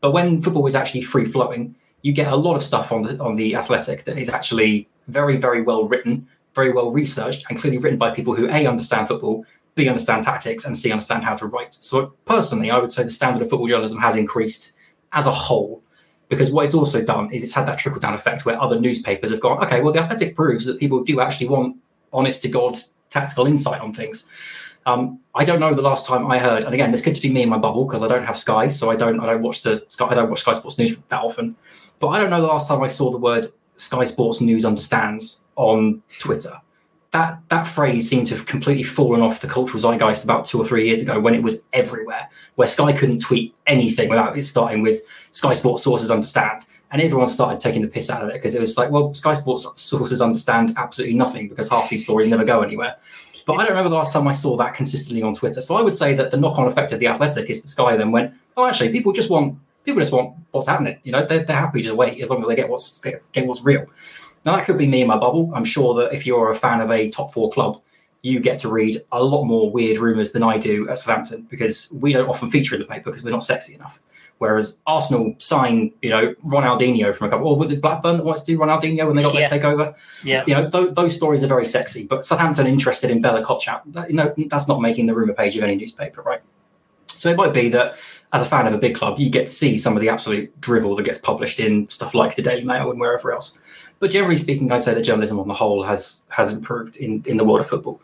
But 0.02 0.12
when 0.12 0.42
football 0.42 0.62
was 0.62 0.76
actually 0.76 1.02
free 1.02 1.26
flowing, 1.26 1.76
you 2.02 2.12
get 2.12 2.32
a 2.32 2.36
lot 2.36 2.56
of 2.56 2.64
stuff 2.64 2.92
on 2.92 3.04
the 3.04 3.18
on 3.24 3.36
the 3.36 3.56
Athletic 3.56 4.04
that 4.04 4.18
is 4.18 4.30
actually 4.30 4.88
very, 5.08 5.38
very 5.38 5.62
well 5.62 5.88
written, 5.88 6.28
very 6.56 6.72
well 6.72 6.92
researched, 6.92 7.46
and 7.50 7.58
clearly 7.58 7.78
written 7.78 8.00
by 8.00 8.12
people 8.12 8.36
who 8.36 8.48
a 8.48 8.66
understand 8.68 9.08
football, 9.08 9.46
b 9.76 9.88
understand 9.88 10.24
tactics, 10.24 10.66
and 10.66 10.78
c 10.78 10.92
understand 10.92 11.24
how 11.24 11.36
to 11.36 11.48
write. 11.48 11.74
So 11.74 12.14
personally, 12.26 12.72
I 12.72 12.78
would 12.78 12.92
say 12.92 13.04
the 13.04 13.12
standard 13.12 13.42
of 13.42 13.50
football 13.50 13.68
journalism 13.68 14.00
has 14.00 14.16
increased 14.16 14.76
as 15.12 15.28
a 15.28 15.32
whole. 15.32 15.82
Because 16.30 16.52
what 16.52 16.66
it's 16.66 16.74
also 16.74 17.04
done 17.04 17.32
is 17.32 17.44
it's 17.44 17.54
had 17.54 17.68
that 17.68 17.78
trickle 17.78 18.00
down 18.00 18.16
effect 18.16 18.46
where 18.46 18.60
other 18.60 18.80
newspapers 18.80 19.30
have 19.30 19.40
gone, 19.40 19.64
okay, 19.64 19.82
well, 19.82 19.94
the 19.94 20.00
Athletic 20.00 20.36
proves 20.36 20.66
that 20.66 20.80
people 20.80 21.04
do 21.04 21.20
actually 21.20 21.48
want 21.48 21.78
honest 22.12 22.42
to 22.42 22.50
God 22.50 22.78
tactical 23.10 23.46
insight 23.46 23.82
on 23.82 23.94
things. 23.94 24.30
Um, 24.86 25.20
I 25.36 25.46
don't 25.46 25.60
know 25.60 25.74
the 25.74 25.82
last 25.82 26.08
time 26.08 26.30
I 26.30 26.40
heard, 26.40 26.64
and 26.64 26.74
again, 26.74 26.92
this 26.92 27.02
could 27.02 27.14
just 27.14 27.22
be 27.22 27.30
me 27.30 27.44
in 27.44 27.50
my 27.50 27.58
bubble 27.58 27.86
because 27.86 28.04
I 28.04 28.08
don't 28.08 28.26
have 28.26 28.36
Sky, 28.36 28.68
so 28.68 28.90
I 28.90 28.96
don't 28.96 29.20
I 29.20 29.28
don't 29.28 29.42
watch 29.42 29.62
the 29.62 29.86
Sky 29.88 30.08
I 30.08 30.16
don't 30.16 30.30
watch 30.30 30.42
Sky 30.42 30.54
Sports 30.54 30.78
News 30.78 30.98
that 30.98 31.22
often. 31.22 31.56
But 32.00 32.10
I 32.10 32.20
don't 32.20 32.30
know 32.30 32.42
the 32.42 32.48
last 32.48 32.68
time 32.68 32.82
I 32.82 32.90
saw 32.90 33.12
the 33.12 33.18
word 33.18 33.48
Sky 33.78 34.04
Sports 34.04 34.42
News 34.42 34.66
understands 34.66 35.43
on 35.56 36.02
Twitter 36.20 36.60
that 37.14 37.38
that 37.50 37.64
phrase 37.66 38.10
seemed 38.10 38.26
to 38.28 38.36
have 38.36 38.46
completely 38.48 38.84
fallen 38.84 39.22
off 39.22 39.40
the 39.40 39.48
cultural 39.48 39.80
zeitgeist 39.80 40.24
about 40.24 40.46
two 40.46 40.60
or 40.60 40.66
three 40.66 40.88
years 40.88 41.02
ago 41.02 41.20
when 41.20 41.36
it 41.36 41.44
was 41.44 41.64
everywhere, 41.72 42.28
where 42.56 42.68
Sky 42.68 42.92
couldn't 42.92 43.20
tweet 43.20 43.56
anything 43.68 44.10
without 44.10 44.38
it 44.38 44.44
starting 44.44 44.82
with 44.82 45.00
Sky 45.32 45.54
Sports 45.54 45.84
sources 45.84 46.12
understand. 46.12 46.66
And 46.92 47.02
everyone 47.02 47.28
started 47.28 47.60
taking 47.60 47.82
the 47.82 47.88
piss 47.88 48.10
out 48.10 48.24
of 48.24 48.30
it 48.30 48.34
because 48.34 48.56
it 48.56 48.60
was 48.60 48.78
like, 48.78 48.92
well, 48.92 49.14
Sky 49.14 49.34
Sports 49.34 49.82
sources 49.82 50.22
understand 50.22 50.74
absolutely 50.76 51.16
nothing 51.16 51.48
because 51.48 51.68
half 51.70 51.90
these 51.90 52.04
stories 52.04 52.28
never 52.28 52.44
go 52.44 52.62
anywhere. 52.62 52.98
But 53.46 53.54
I 53.54 53.58
don't 53.58 53.70
remember 53.70 53.90
the 53.90 53.96
last 53.96 54.14
time 54.14 54.28
I 54.28 54.32
saw 54.32 54.58
that 54.58 54.74
consistently 54.74 55.22
on 55.22 55.36
Twitter. 55.36 55.62
So 55.62 55.76
I 55.76 55.82
would 55.82 55.96
say 55.96 56.16
that 56.16 56.32
the 56.32 56.38
knock-on 56.38 56.68
effect 56.68 56.92
of 56.94 57.00
the 57.00 57.08
Athletic 57.08 57.50
is 57.50 57.62
that 57.62 57.68
Sky 57.68 57.96
then 57.96 58.12
went, 58.12 58.34
oh, 58.58 58.68
actually, 58.68 58.92
people 58.92 59.12
just 59.12 59.30
want 59.30 59.58
people 59.86 60.02
just 60.02 60.14
want 60.14 60.36
what's 60.52 60.68
happening. 60.68 61.00
You 61.04 61.12
know, 61.12 61.26
they're, 61.26 61.44
they're 61.44 61.56
happy 61.56 61.84
to 61.84 61.94
wait 61.94 62.22
as 62.24 62.30
long 62.30 62.40
as 62.40 62.48
they 62.48 62.56
get 62.56 62.70
what's 62.70 63.00
get, 63.00 63.22
get 63.34 63.46
what's 63.46 63.64
real. 63.64 63.86
Now, 64.46 64.56
that 64.56 64.66
could 64.66 64.78
be 64.78 64.88
me 64.88 65.02
in 65.02 65.08
my 65.08 65.18
bubble. 65.18 65.52
I'm 65.56 65.66
sure 65.66 65.94
that 65.96 66.14
if 66.14 66.26
you're 66.26 66.52
a 66.52 66.56
fan 66.56 66.82
of 66.82 66.92
a 66.92 67.10
top 67.10 67.34
four 67.34 67.52
club, 67.52 67.82
you 68.22 68.40
get 68.40 68.58
to 68.60 68.70
read 68.70 69.02
a 69.12 69.24
lot 69.24 69.44
more 69.44 69.70
weird 69.70 69.98
rumours 69.98 70.32
than 70.32 70.44
I 70.44 70.58
do 70.58 70.90
at 70.90 70.98
Southampton 70.98 71.44
because 71.50 71.92
we 72.00 72.14
don't 72.14 72.30
often 72.30 72.50
feature 72.50 72.76
in 72.76 72.82
the 72.82 72.88
paper 72.88 73.10
because 73.10 73.24
we're 73.24 73.32
not 73.32 73.44
sexy 73.44 73.76
enough. 73.76 74.02
Whereas 74.40 74.82
Arsenal 74.88 75.36
sign, 75.38 75.94
you 76.02 76.10
know, 76.10 76.34
Ronaldinho 76.46 77.16
from 77.16 77.28
a 77.28 77.30
couple, 77.30 77.48
or 77.48 77.56
was 77.56 77.72
it 77.72 77.82
Blackburn 77.82 78.18
that 78.18 78.26
wants 78.26 78.42
to 78.42 78.52
do 78.52 78.58
Ronaldinho 78.58 79.08
when 79.08 79.16
they 79.16 79.24
got 79.24 79.34
yeah. 79.34 79.48
their 79.48 79.60
takeover? 79.60 79.96
Yeah. 80.24 80.44
You 80.48 80.56
know, 80.56 80.70
th- 80.70 80.96
those 80.96 81.16
stories 81.16 81.44
are 81.44 81.48
very 81.48 81.66
sexy. 81.66 82.08
But 82.08 82.26
Southampton 82.26 82.68
interested 82.68 83.12
in 83.12 83.22
Bella 83.22 83.44
Kotchap, 83.44 83.82
that, 83.88 84.10
you 84.10 84.16
know, 84.16 84.34
that's 84.48 84.68
not 84.68 84.82
making 84.82 85.06
the 85.06 85.16
rumour 85.16 85.34
page 85.34 85.56
of 85.56 85.64
any 85.64 85.76
newspaper, 85.76 86.22
right? 86.22 86.42
So 87.08 87.30
it 87.30 87.38
might 87.38 87.54
be 87.54 87.70
that 87.70 87.98
as 88.34 88.42
a 88.42 88.46
fan 88.46 88.68
of 88.68 88.74
a 88.74 88.78
big 88.78 88.96
club, 88.96 89.20
you 89.20 89.30
get 89.30 89.48
to 89.48 89.54
see 89.54 89.78
some 89.78 89.96
of 89.96 90.02
the 90.02 90.10
absolute 90.10 90.60
drivel 90.60 90.96
that 90.96 91.04
gets 91.04 91.20
published 91.20 91.60
in 91.60 91.88
stuff 91.88 92.14
like 92.14 92.36
the 92.36 92.42
Daily 92.42 92.66
Mail 92.66 92.90
and 92.92 93.00
wherever 93.00 93.32
else. 93.32 93.58
But 94.04 94.12
generally 94.12 94.36
speaking, 94.36 94.70
I'd 94.70 94.84
say 94.84 94.94
that 94.94 95.02
journalism 95.02 95.40
on 95.40 95.48
the 95.48 95.54
whole 95.54 95.82
has 95.84 96.24
has 96.28 96.52
improved 96.52 96.98
in, 96.98 97.24
in 97.26 97.38
the 97.38 97.46
world 97.46 97.62
of 97.62 97.70
football. 97.70 98.02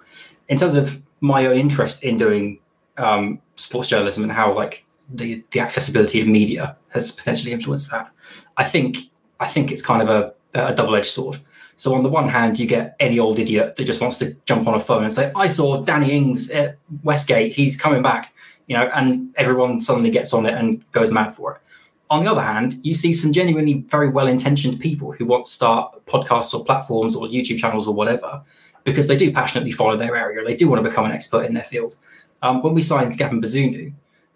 In 0.48 0.56
terms 0.56 0.74
of 0.74 1.02
my 1.20 1.46
own 1.46 1.58
interest 1.58 2.06
in 2.06 2.16
doing 2.16 2.60
um, 2.98 3.42
sports 3.58 3.90
journalism 3.90 4.24
and 4.24 4.32
how 4.32 4.56
like 4.56 4.86
the, 5.14 5.44
the 5.52 5.60
accessibility 5.60 6.22
of 6.22 6.28
media 6.30 6.78
has 6.94 7.12
potentially 7.12 7.52
influenced 7.52 7.92
that, 7.92 8.10
I 8.56 8.64
think 8.64 8.96
I 9.42 9.48
think 9.48 9.74
it's 9.74 9.82
kind 9.82 10.02
of 10.02 10.08
a, 10.08 10.34
a 10.54 10.74
double 10.74 10.96
edged 10.96 11.12
sword. 11.12 11.42
So 11.76 11.94
on 11.94 12.04
the 12.04 12.10
one 12.10 12.30
hand, 12.30 12.60
you 12.60 12.66
get 12.66 12.96
any 13.02 13.20
old 13.20 13.38
idiot 13.38 13.76
that 13.76 13.84
just 13.84 14.00
wants 14.00 14.20
to 14.20 14.38
jump 14.46 14.70
on 14.70 14.76
a 14.76 14.80
phone 14.80 15.04
and 15.04 15.12
say, 15.12 15.34
"I 15.36 15.48
saw 15.48 15.84
Danny 15.84 16.14
Ings 16.14 16.50
at 16.50 16.78
Westgate. 17.04 17.52
He's 17.52 17.76
coming 17.76 18.02
back," 18.02 18.34
you 18.68 18.78
know, 18.78 18.90
and 18.96 19.36
everyone 19.36 19.82
suddenly 19.82 20.12
gets 20.12 20.34
on 20.34 20.46
it 20.46 20.54
and 20.54 20.90
goes 20.94 21.12
mad 21.12 21.36
for 21.36 21.56
it. 21.56 21.62
On 22.10 22.24
the 22.24 22.32
other 22.32 22.42
hand, 22.42 22.76
you 22.84 22.94
see 22.94 23.14
some 23.14 23.32
genuinely 23.32 23.86
very 23.88 24.10
well 24.10 24.28
intentioned 24.28 24.80
people 24.80 25.12
who 25.12 25.26
want 25.26 25.46
to 25.46 25.52
start 25.52 26.06
podcasts 26.06 26.54
or 26.54 26.66
platforms 26.66 27.16
or 27.16 27.28
YouTube 27.28 27.60
channels 27.60 27.88
or 27.88 27.94
whatever 27.94 28.42
because 28.84 29.08
they 29.08 29.16
do 29.18 29.32
passionately 29.32 29.72
follow 29.72 29.96
their 29.96 30.16
area. 30.16 30.44
They 30.44 30.56
do 30.56 30.70
want 30.70 30.84
to 30.84 30.90
become 30.90 31.06
an 31.06 31.12
expert 31.12 31.46
in 31.46 31.54
their 31.54 31.64
field. 31.64 31.98
Um, 32.42 32.64
when 32.64 32.74
we 32.74 32.82
signed 32.82 33.18
Gavin 33.18 33.42
Bazunu, 33.42 33.94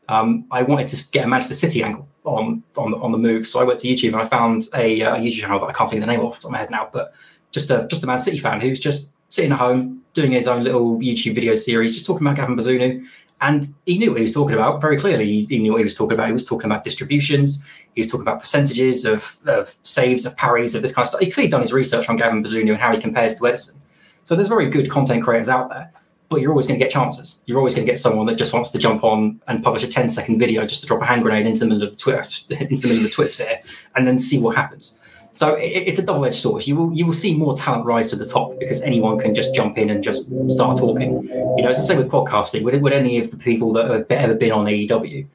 um, 0.10 0.46
I 0.52 0.62
wanted 0.64 0.88
to 0.90 1.10
get 1.12 1.26
a 1.26 1.28
Manchester 1.28 1.56
City 1.56 1.84
angle 1.84 2.08
on 2.26 2.64
on, 2.78 2.94
on 2.96 3.12
the 3.12 3.18
move. 3.18 3.48
So 3.48 3.60
I 3.60 3.64
went 3.64 3.80
to 3.80 3.88
YouTube 3.88 4.14
and 4.14 4.22
I 4.22 4.26
found 4.26 4.68
a, 4.76 5.02
uh, 5.02 5.16
a 5.16 5.20
YouTube 5.20 5.42
channel 5.42 5.60
that 5.60 5.68
I 5.68 5.74
can't 5.74 5.90
think 5.90 6.02
of 6.04 6.08
the 6.08 6.14
name 6.14 6.24
off 6.24 6.36
the 6.36 6.42
top 6.42 6.50
of 6.50 6.52
my 6.52 6.58
head 6.60 6.70
now, 6.70 6.90
but 6.92 7.14
just 7.52 7.72
a 7.72 7.88
just 7.90 8.04
a 8.04 8.08
Man 8.08 8.20
City 8.20 8.38
fan 8.38 8.62
who's 8.62 8.80
just 8.80 9.12
sitting 9.30 9.52
at 9.52 9.60
home 9.60 10.02
doing 10.14 10.32
his 10.32 10.48
own 10.48 10.64
little 10.64 11.00
YouTube 11.00 11.34
video 11.34 11.56
series, 11.56 11.94
just 11.94 12.06
talking 12.06 12.26
about 12.26 12.36
Gavin 12.36 12.56
Bazunu 12.56 13.04
and 13.44 13.68
he 13.86 13.98
knew 13.98 14.12
what 14.12 14.18
he 14.18 14.22
was 14.22 14.32
talking 14.32 14.56
about 14.56 14.80
very 14.80 14.98
clearly. 14.98 15.44
He, 15.44 15.60
knew 15.60 15.74
what 15.74 15.80
he 15.80 15.84
was 15.84 15.96
talking 15.96 16.14
about. 16.14 16.28
He 16.28 16.34
was 16.34 16.46
talking 16.46 16.66
about 16.66 16.86
distributions. 16.86 17.66
He 17.94 18.00
was 18.00 18.10
talking 18.10 18.22
about 18.22 18.40
percentages 18.40 19.04
of, 19.04 19.38
of 19.46 19.78
saves, 19.84 20.26
of 20.26 20.38
parries, 20.38 20.76
of 20.76 20.82
this 20.82 20.94
kind 20.94 21.04
of 21.04 21.10
stuff. 21.10 21.20
He's 21.20 21.36
clearly 21.36 21.50
done 21.50 21.60
his 21.60 21.74
research 21.74 22.08
on 22.08 22.16
Gavin 22.16 22.42
Bazunu 22.42 22.70
and 22.70 22.78
how 22.78 22.94
he 22.94 23.02
compares 23.02 23.36
to 23.36 23.42
Ederson. 23.42 23.76
So 24.24 24.36
there's 24.36 24.48
very 24.48 24.70
good 24.70 24.90
content 24.90 25.26
creators 25.26 25.50
out 25.50 25.70
there, 25.70 25.92
but 26.30 26.40
you're 26.40 26.52
always 26.52 26.68
going 26.68 26.80
to 26.80 26.84
get 26.84 26.90
chances. 26.90 27.44
You're 27.46 27.58
always 27.58 27.76
going 27.76 27.86
to 27.86 27.92
get 27.92 28.00
someone 28.00 28.26
that 28.28 28.36
just 28.36 28.54
wants 28.54 28.70
to 28.72 28.78
jump 28.78 29.04
on 29.04 29.42
and 29.50 29.62
publish 29.62 29.84
a 29.84 29.90
10 29.90 30.08
second 30.08 30.40
video 30.40 30.66
just 30.66 30.80
to 30.80 30.88
drop 30.88 31.02
a 31.02 31.06
hand 31.06 31.24
grenade 31.24 31.46
into 31.46 31.60
the 31.60 31.66
middle 31.66 31.84
of 31.84 31.92
the 31.92 32.00
Twitter, 32.00 32.24
into 32.64 32.82
the 32.82 32.88
middle 32.88 33.04
of 33.04 33.04
the 33.04 33.10
Twitter 33.10 33.28
sphere, 33.28 33.62
and 33.98 34.08
then 34.08 34.20
see 34.20 34.40
what 34.40 34.56
happens. 34.56 34.98
So 35.34 35.56
it, 35.56 35.88
it's 35.88 35.98
a 35.98 36.06
double-edged 36.06 36.36
sword. 36.36 36.68
You 36.68 36.76
will 36.76 36.94
you 36.94 37.08
will 37.08 37.14
see 37.14 37.36
more 37.36 37.56
talent 37.56 37.86
rise 37.86 38.08
to 38.12 38.16
the 38.16 38.26
top 38.26 38.60
because 38.60 38.82
anyone 38.82 39.18
can 39.18 39.34
just 39.34 39.54
jump 39.56 39.80
in 39.80 39.90
and 39.90 40.04
just 40.04 40.32
start 40.48 40.78
talking. 40.78 41.24
You 41.58 41.64
know, 41.64 41.70
it's 41.70 41.80
the 41.80 41.86
same 41.86 41.98
with 41.98 42.08
podcasting. 42.08 42.64
Would, 42.64 42.80
would 42.82 42.94
any 42.94 43.18
of 43.18 43.32
the 43.32 43.38
people 43.38 43.74
that 43.74 43.90
have 43.90 44.06
ever 44.12 44.36
been 44.36 44.52
on 44.52 44.66
AEW, 44.66 45.26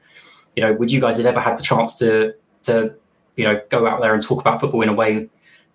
you 0.55 0.63
know, 0.63 0.71
would 0.73 0.89
you 0.89 1.01
guys 1.01 1.17
have 1.17 1.25
ever 1.25 1.41
had 1.41 1.57
the 1.57 1.61
chance 1.61 1.99
to 1.99 2.33
to 2.63 2.95
you 3.35 3.43
know 3.43 3.61
go 3.69 3.87
out 3.87 4.01
there 4.01 4.13
and 4.13 4.23
talk 4.23 4.39
about 4.39 4.61
football 4.61 4.81
in 4.81 4.89
a 4.89 4.93
way 4.93 5.29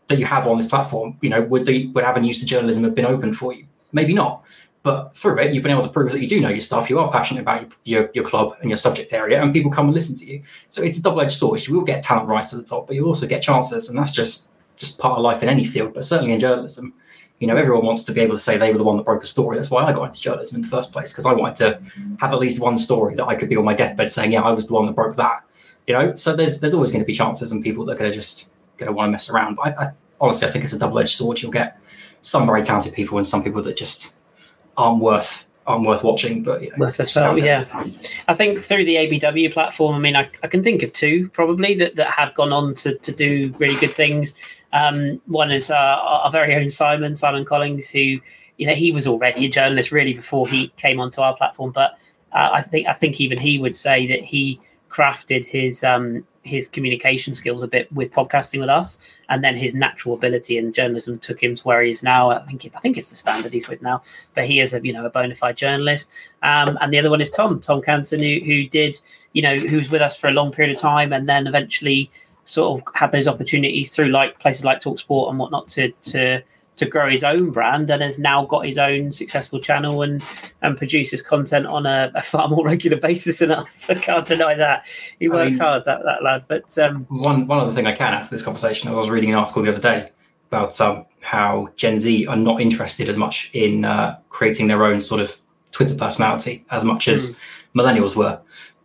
that 0.07 0.19
you 0.19 0.25
have 0.25 0.49
on 0.49 0.57
this 0.57 0.67
platform? 0.67 1.19
You 1.21 1.29
know, 1.29 1.43
would 1.43 1.67
the 1.67 1.89
would 1.89 2.05
avenues 2.05 2.41
to 2.41 2.47
journalism 2.47 2.83
have 2.85 2.95
been 2.95 3.07
open 3.07 3.35
for 3.35 3.53
you? 3.53 3.67
Maybe 3.93 4.15
not. 4.15 4.43
But 4.85 5.17
through 5.17 5.39
it, 5.39 5.55
you've 5.55 5.63
been 5.63 5.73
able 5.73 5.83
to 5.83 5.89
prove 5.89 6.13
that 6.13 6.21
you 6.21 6.29
do 6.29 6.43
know 6.43 6.51
your 6.51 6.61
stuff, 6.61 6.91
you 6.91 6.99
are 6.99 7.11
passionate 7.11 7.41
about 7.41 7.73
your, 7.85 8.11
your 8.13 8.23
club 8.23 8.55
and 8.61 8.69
your 8.69 8.77
subject 8.77 9.15
area, 9.15 9.43
and 9.43 9.51
people 9.51 9.71
come 9.71 9.87
and 9.87 9.95
listen 9.95 10.15
to 10.17 10.27
you. 10.27 10.43
So 10.69 10.83
it's 10.83 10.99
a 10.99 11.03
double 11.03 11.23
edged 11.23 11.33
sword. 11.33 11.67
You 11.67 11.75
will 11.75 11.85
get 11.85 12.03
talent 12.03 12.29
rise 12.29 12.51
to 12.51 12.57
the 12.57 12.63
top, 12.63 12.87
but 12.87 12.95
you 12.95 13.07
also 13.07 13.27
get 13.27 13.43
chances, 13.43 13.89
and 13.89 13.99
that's 13.99 14.13
just 14.13 14.53
just 14.77 14.99
part 14.99 15.17
of 15.17 15.23
life 15.23 15.43
in 15.43 15.49
any 15.49 15.65
field, 15.65 15.95
but 15.95 16.05
certainly 16.05 16.35
in 16.35 16.39
journalism. 16.39 16.93
You 17.39 17.47
know, 17.47 17.57
everyone 17.57 17.87
wants 17.87 18.05
to 18.05 18.13
be 18.13 18.21
able 18.21 18.35
to 18.35 18.41
say 18.41 18.59
they 18.59 18.73
were 18.73 18.79
the 18.79 18.85
one 18.85 18.99
that 18.99 19.05
broke 19.05 19.25
a 19.25 19.27
story. 19.27 19.57
That's 19.57 19.71
why 19.71 19.85
I 19.85 19.93
got 19.93 20.05
into 20.05 20.21
journalism 20.21 20.57
in 20.57 20.63
the 20.63 20.69
first 20.69 20.93
place 20.93 21.13
because 21.13 21.25
I 21.25 21.33
wanted 21.33 21.57
to 21.57 21.81
have 22.21 22.33
at 22.33 22.39
least 22.39 22.61
one 22.61 22.77
story 22.77 23.15
that 23.15 23.27
I 23.27 23.35
could 23.35 23.49
be 23.49 23.57
on 23.57 23.65
my 23.65 23.75
deathbed 23.75 24.11
saying, 24.11 24.33
"Yeah, 24.33 24.43
I 24.43 24.51
was 24.51 24.67
the 24.67 24.75
one 24.75 24.85
that 24.85 24.93
broke 24.93 25.17
that." 25.17 25.45
You 25.87 25.95
know, 25.95 26.15
so 26.15 26.37
there's 26.37 26.61
there's 26.61 26.75
always 26.75 26.93
going 26.93 27.03
to 27.03 27.07
be 27.07 27.15
chances 27.15 27.53
and 27.53 27.65
people 27.65 27.87
that 27.87 27.93
are 27.93 27.99
going 27.99 28.11
to 28.11 28.17
just 28.17 28.53
going 28.77 28.89
to 28.89 28.93
want 28.93 29.09
to 29.09 29.13
mess 29.13 29.31
around. 29.31 29.55
But 29.55 29.79
I, 29.79 29.83
I, 29.83 29.91
honestly, 30.21 30.47
I 30.47 30.51
think 30.51 30.65
it's 30.65 30.75
a 30.75 30.79
double 30.79 30.99
edged 30.99 31.17
sword. 31.17 31.41
You'll 31.41 31.53
get 31.53 31.79
some 32.21 32.47
very 32.47 32.63
talented 32.63 32.93
people 32.93 33.17
and 33.17 33.27
some 33.27 33.43
people 33.43 33.63
that 33.63 33.77
just 33.79 34.17
aren't 34.77 35.01
worth 35.01 35.51
aren't 35.67 35.87
worth 35.87 36.03
watching. 36.03 36.43
But 36.43 36.63
you 36.63 36.71
know, 36.71 36.77
worth 36.79 37.01
a 37.01 37.05
spell, 37.05 37.39
yeah. 37.39 37.65
I 38.29 38.35
think 38.35 38.61
through 38.61 38.85
the 38.85 38.97
ABW 38.97 39.53
platform, 39.53 39.95
I 39.95 39.99
mean, 39.99 40.17
I, 40.17 40.29
I 40.43 40.47
can 40.47 40.63
think 40.63 40.83
of 40.83 40.93
two 40.93 41.29
probably 41.31 41.75
that, 41.77 41.97
that 41.97 42.09
have 42.09 42.35
gone 42.35 42.53
on 42.53 42.75
to, 42.77 42.97
to 42.99 43.13
do 43.13 43.55
really 43.59 43.77
good 43.77 43.91
things. 43.91 44.35
Um, 44.73 45.21
one 45.27 45.51
is 45.51 45.71
uh, 45.71 45.75
our 45.75 46.31
very 46.31 46.55
own 46.55 46.71
Simon, 46.71 47.17
Simon 47.17 47.45
Collins, 47.45 47.89
who 47.91 48.21
you 48.57 48.67
know 48.67 48.75
he 48.75 48.93
was 48.93 49.07
already 49.07 49.47
a 49.47 49.49
journalist 49.49 49.93
really 49.93 50.15
before 50.15 50.49
he 50.49 50.69
came 50.77 51.01
onto 51.01 51.21
our 51.21 51.37
platform, 51.37 51.71
but 51.71 51.99
uh, 52.33 52.51
I 52.53 52.63
think 52.63 52.87
I 52.89 52.93
think 52.93 53.21
even 53.21 53.39
he 53.39 53.59
would 53.59 53.77
say 53.77 54.07
that 54.09 54.23
he 54.23 54.61
crafted 54.91 55.47
his 55.47 55.83
um, 55.83 56.27
his 56.45 56.69
communication 56.69 57.35
skills 57.35 57.63
a 57.63 57.69
bit 57.69 57.91
with 57.93 58.13
podcasting 58.13 58.61
with 58.61 58.69
us, 58.69 58.99
and 59.29 59.43
then 59.43 59.57
his 59.57 59.75
natural 59.75 60.15
ability 60.15 60.59
in 60.59 60.73
journalism 60.73 61.19
took 61.19 61.43
him 61.43 61.55
to 61.55 61.63
where 61.65 61.83
he 61.83 61.91
is 61.91 62.03
now. 62.03 62.31
I 62.31 62.41
think 62.41 62.71
I 62.75 62.79
think 62.79 62.97
it's 62.97 63.11
the 63.11 63.17
standard 63.17 63.53
he's 63.53 63.69
with 63.69 63.83
now, 63.83 64.03
but 64.35 64.47
he 64.47 64.61
is 64.61 64.75
a 64.75 64.85
you 64.85 64.93
know 64.93 65.05
a 65.05 65.11
bona 65.11 65.35
fide 65.35 65.57
journalist. 65.57 66.11
Um, 66.43 66.79
and 66.81 66.93
the 66.93 66.99
other 66.99 67.11
one 67.11 67.21
is 67.21 67.31
Tom 67.31 67.61
Tom 67.61 67.83
Canton, 67.83 68.21
who, 68.21 68.41
who 68.45 68.69
did 68.69 69.01
you 69.33 69.43
know 69.43 69.57
who 69.57 69.79
was 69.79 69.91
with 69.91 70.03
us 70.03 70.17
for 70.17 70.29
a 70.29 70.33
long 70.33 70.53
period 70.53 70.75
of 70.75 70.81
time, 70.81 71.13
and 71.13 71.29
then 71.29 71.47
eventually 71.47 72.11
sort 72.45 72.81
of 72.81 72.95
had 72.95 73.11
those 73.11 73.27
opportunities 73.27 73.95
through 73.95 74.09
like 74.09 74.39
places 74.39 74.65
like 74.65 74.81
Talksport 74.81 75.31
and 75.31 75.39
whatnot 75.39 75.69
to 75.69 75.91
to 75.91 76.43
to 76.77 76.87
grow 76.87 77.09
his 77.09 77.23
own 77.23 77.51
brand 77.51 77.91
and 77.91 78.03
has 78.03 78.19
now 78.19 78.45
got 78.45 78.67
his 78.67 78.79
own 78.79 79.13
successful 79.13 79.61
channel 79.61 80.03
and 80.03 80.23
and 80.63 80.77
produces 80.77 81.23
content 81.23 81.67
on 81.67 81.87
a, 81.87 82.11
a 82.15 82.23
far 82.23 82.49
more 82.49 82.65
regular 82.65 82.97
basis 82.97 83.39
than 83.39 83.51
us. 83.51 83.89
I 83.89 83.95
can't 83.95 84.27
deny 84.27 84.55
that. 84.55 84.85
He 85.19 85.29
works 85.29 85.47
I 85.47 85.51
mean, 85.51 85.59
hard, 85.61 85.85
that, 85.85 86.03
that 86.05 86.23
lad. 86.23 86.45
But 86.49 86.77
um, 86.79 87.07
one 87.09 87.47
one 87.47 87.59
other 87.59 87.73
thing 87.73 87.87
I 87.87 87.93
can 87.93 88.13
add 88.15 88.25
to 88.25 88.31
this 88.31 88.43
conversation, 88.43 88.91
I 88.91 88.93
was 88.93 89.09
reading 89.09 89.31
an 89.31 89.37
article 89.37 89.63
the 89.63 89.71
other 89.71 89.81
day 89.81 90.11
about 90.49 90.81
um, 90.81 91.07
how 91.21 91.69
Gen 91.77 91.99
Z 91.99 92.27
are 92.27 92.37
not 92.37 92.61
interested 92.61 93.09
as 93.09 93.17
much 93.17 93.51
in 93.55 93.85
uh, 93.85 94.19
creating 94.29 94.69
their 94.69 94.85
own 94.85 95.01
sort 95.01 95.21
of 95.21 95.41
Twitter 95.73 95.97
personality 95.97 96.65
as 96.71 96.85
much 96.85 97.09
as 97.09 97.35
mm. 97.35 97.39
millennials 97.83 98.15
were. 98.15 98.41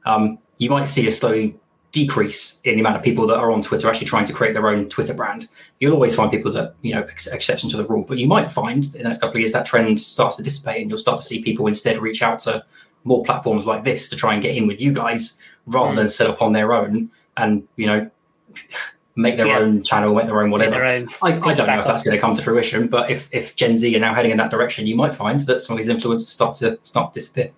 Um, 0.05 0.39
you 0.57 0.69
might 0.69 0.85
see 0.85 1.07
a 1.07 1.11
slowly 1.11 1.55
decrease 1.91 2.61
in 2.63 2.75
the 2.75 2.81
amount 2.81 2.95
of 2.95 3.03
people 3.03 3.25
that 3.27 3.37
are 3.37 3.51
on 3.51 3.61
Twitter 3.61 3.89
actually 3.89 4.05
trying 4.05 4.25
to 4.25 4.33
create 4.33 4.53
their 4.53 4.67
own 4.67 4.87
Twitter 4.89 5.13
brand. 5.13 5.49
You'll 5.79 5.93
always 5.93 6.15
find 6.15 6.29
people 6.29 6.51
that, 6.51 6.75
you 6.81 6.93
know, 6.93 7.01
exception 7.01 7.69
to 7.69 7.77
the 7.77 7.85
rule, 7.85 8.03
but 8.03 8.17
you 8.17 8.27
might 8.27 8.51
find 8.51 8.85
in 8.85 8.91
the 8.91 9.03
next 9.03 9.19
couple 9.19 9.35
of 9.35 9.39
years 9.39 9.51
that 9.53 9.65
trend 9.65 9.99
starts 9.99 10.35
to 10.35 10.43
dissipate 10.43 10.81
and 10.81 10.89
you'll 10.89 10.99
start 10.99 11.19
to 11.19 11.25
see 11.25 11.41
people 11.41 11.67
instead 11.67 11.97
reach 11.97 12.21
out 12.21 12.39
to 12.39 12.63
more 13.05 13.23
platforms 13.23 13.65
like 13.65 13.83
this 13.83 14.09
to 14.09 14.15
try 14.15 14.33
and 14.33 14.43
get 14.43 14.55
in 14.55 14.67
with 14.67 14.79
you 14.79 14.93
guys 14.93 15.39
rather 15.65 15.93
mm. 15.93 15.95
than 15.95 16.07
set 16.07 16.29
up 16.29 16.41
on 16.41 16.53
their 16.53 16.73
own 16.73 17.09
and, 17.37 17.67
you 17.75 17.87
know, 17.87 18.09
make 19.15 19.37
their 19.37 19.47
yeah. 19.47 19.57
own 19.57 19.81
channel, 19.81 20.13
make 20.13 20.27
their 20.27 20.41
own 20.41 20.51
whatever. 20.51 20.71
Their 20.71 20.85
own 20.85 21.09
I, 21.21 21.39
I, 21.39 21.53
don't 21.53 21.67
know 21.67 21.79
if 21.79 21.85
that's 21.85 22.03
going 22.03 22.15
to 22.15 22.21
come 22.21 22.35
to 22.35 22.41
fruition, 22.41 22.87
but 22.87 23.09
if, 23.09 23.29
if 23.33 23.55
Gen 23.55 23.77
Z 23.77 23.93
are 23.95 23.99
now 23.99 24.13
heading 24.13 24.31
in 24.31 24.37
that 24.37 24.51
direction, 24.51 24.85
you 24.87 24.95
might 24.95 25.15
find 25.15 25.39
that 25.41 25.59
some 25.59 25.77
of 25.77 25.83
these 25.83 25.93
influencers 25.93 26.27
start 26.27 26.55
to 26.57 26.79
start 26.83 27.13
to 27.13 27.19
disappear. 27.19 27.51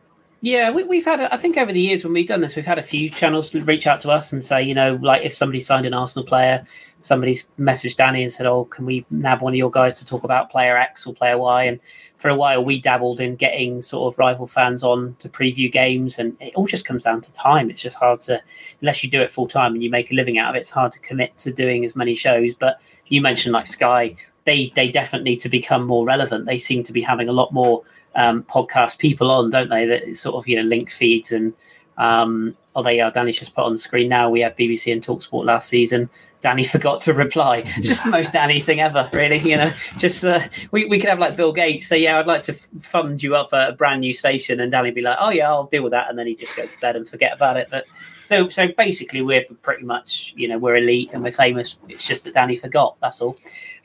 Yeah, 0.44 0.72
we, 0.72 0.96
have 0.98 1.06
had, 1.06 1.32
I 1.32 1.38
think 1.38 1.56
over 1.56 1.72
the 1.72 1.80
years 1.80 2.04
when 2.04 2.14
we've 2.14 2.28
done 2.28 2.42
this, 2.42 2.56
we've 2.56 2.66
had 2.66 2.80
a 2.80 2.84
few 2.84 3.12
channels 3.12 3.54
reach 3.54 3.86
out 3.86 4.02
to 4.02 4.10
us 4.10 4.34
and 4.34 4.44
say, 4.44 4.64
you 4.64 4.74
know, 4.74 4.98
like 5.00 5.22
if 5.22 5.36
somebody 5.36 5.60
signed 5.60 5.86
an 5.86 5.94
Arsenal 5.94 6.26
player, 6.26 6.66
somebody's 7.00 7.48
messaged 7.60 7.98
Danny 7.98 8.24
and 8.24 8.34
said, 8.34 8.48
oh, 8.48 8.66
can 8.66 8.88
we 8.88 9.06
nab 9.12 9.44
one 9.44 9.54
of 9.54 9.58
your 9.58 9.70
guys 9.70 10.00
to 10.00 10.06
talk 10.06 10.24
about 10.24 10.50
player 10.50 10.76
X 10.76 11.06
or 11.06 11.14
player 11.14 11.38
Y? 11.38 11.66
And 11.66 11.80
for 12.16 12.30
a 12.30 12.36
while, 12.36 12.66
we 12.66 12.82
dabbled 12.82 13.22
in 13.22 13.36
getting 13.36 13.84
sort 13.84 14.12
of 14.12 14.18
rival 14.18 14.48
fans 14.48 14.84
on 14.84 15.16
to 15.20 15.30
preview 15.30 15.72
games. 15.72 16.18
And 16.18 16.36
it 16.42 16.56
all 16.56 16.66
just 16.66 16.86
comes 16.86 17.04
down 17.04 17.22
to 17.22 17.34
time. 17.34 17.70
It's 17.70 17.82
just 17.82 17.98
hard 17.98 18.22
to, 18.22 18.42
unless 18.82 19.04
you 19.04 19.12
do 19.12 19.22
it 19.22 19.30
full 19.30 19.48
time 19.48 19.76
and 19.76 19.84
you 19.84 19.92
make 19.92 20.12
a 20.12 20.16
living 20.16 20.39
out 20.39 20.50
of 20.50 20.56
it, 20.56 20.62
it's 20.62 20.72
hard 20.72 20.92
to 20.94 21.00
commit 21.02 21.38
to 21.38 21.54
doing 21.54 21.86
as 21.86 21.96
many 21.96 22.16
shows. 22.16 22.56
But 22.56 22.82
you 23.06 23.22
mentioned 23.22 23.54
like 23.54 23.68
Sky, 23.68 24.16
they, 24.46 24.74
they 24.76 24.89
definitely 24.89 25.36
to 25.36 25.50
become 25.50 25.86
more 25.86 26.04
relevant, 26.04 26.48
they 26.48 26.58
seem 26.58 26.84
to 26.86 26.94
be 26.94 27.02
having 27.04 27.30
a 27.30 27.34
lot 27.34 27.54
more 27.54 27.84
um, 28.16 28.43
podcast 28.43 28.97
people 28.97 29.32
on, 29.32 29.49
don't 29.49 29.70
they? 29.70 29.86
That 29.86 30.18
sort 30.18 30.36
of 30.36 30.47
you 30.47 30.57
know 30.57 30.64
link 30.64 30.91
feeds 30.91 31.32
and 31.32 31.53
um, 31.97 32.57
oh, 32.76 32.84
they 32.84 32.99
are. 32.99 33.12
Danny's 33.12 33.39
just 33.39 33.55
put 33.55 33.66
on 33.66 33.74
the 33.74 33.78
screen 33.78 34.09
now. 34.09 34.30
We 34.30 34.41
had 34.41 34.57
BBC 34.57 34.91
and 34.91 35.05
Talksport 35.05 35.45
last 35.45 35.70
season. 35.70 36.09
Danny 36.41 36.64
forgot 36.66 37.01
to 37.01 37.14
reply. 37.14 37.64
It's 37.78 37.88
just 37.88 38.03
the 38.03 38.09
most 38.09 38.34
Danny 38.34 38.59
thing 38.59 38.80
ever, 38.80 39.09
really. 39.14 39.38
You 39.38 39.57
know, 39.57 39.72
just 39.97 40.24
uh, 40.26 40.41
we 40.72 40.86
we 40.86 40.99
could 40.99 41.09
have 41.09 41.20
like 41.20 41.36
Bill 41.36 41.53
Gates 41.53 41.88
say, 41.88 41.99
"Yeah, 41.99 42.20
I'd 42.20 42.28
like 42.28 42.43
to 42.43 42.53
fund 42.53 43.22
you 43.22 43.36
up 43.36 43.49
a 43.53 43.74
brand 43.74 44.01
new 44.01 44.14
station," 44.14 44.59
and 44.59 44.72
Danny 44.72 44.91
be 44.91 45.01
like, 45.01 45.18
"Oh 45.20 45.30
yeah, 45.30 45.49
I'll 45.49 45.66
deal 45.68 45.84
with 45.84 45.91
that," 45.91 46.09
and 46.09 46.18
then 46.18 46.28
he 46.28 46.36
just 46.36 46.55
go 46.55 46.66
to 46.66 46.80
bed 46.80 46.95
and 46.95 47.07
forget 47.07 47.34
about 47.34 47.57
it. 47.57 47.68
But 47.70 47.86
so 48.24 48.49
so 48.49 48.68
basically, 48.70 49.22
we're 49.22 49.45
pretty 49.62 49.84
much 49.84 50.34
you 50.36 50.47
know 50.47 50.57
we're 50.57 50.78
elite 50.78 51.12
and 51.14 51.24
we're 51.24 51.32
famous. 51.32 51.80
It's 51.88 52.05
just 52.05 52.24
that 52.24 52.34
Danny 52.34 52.55
forgot. 52.55 52.97
That's 53.01 53.22
all. 53.22 53.38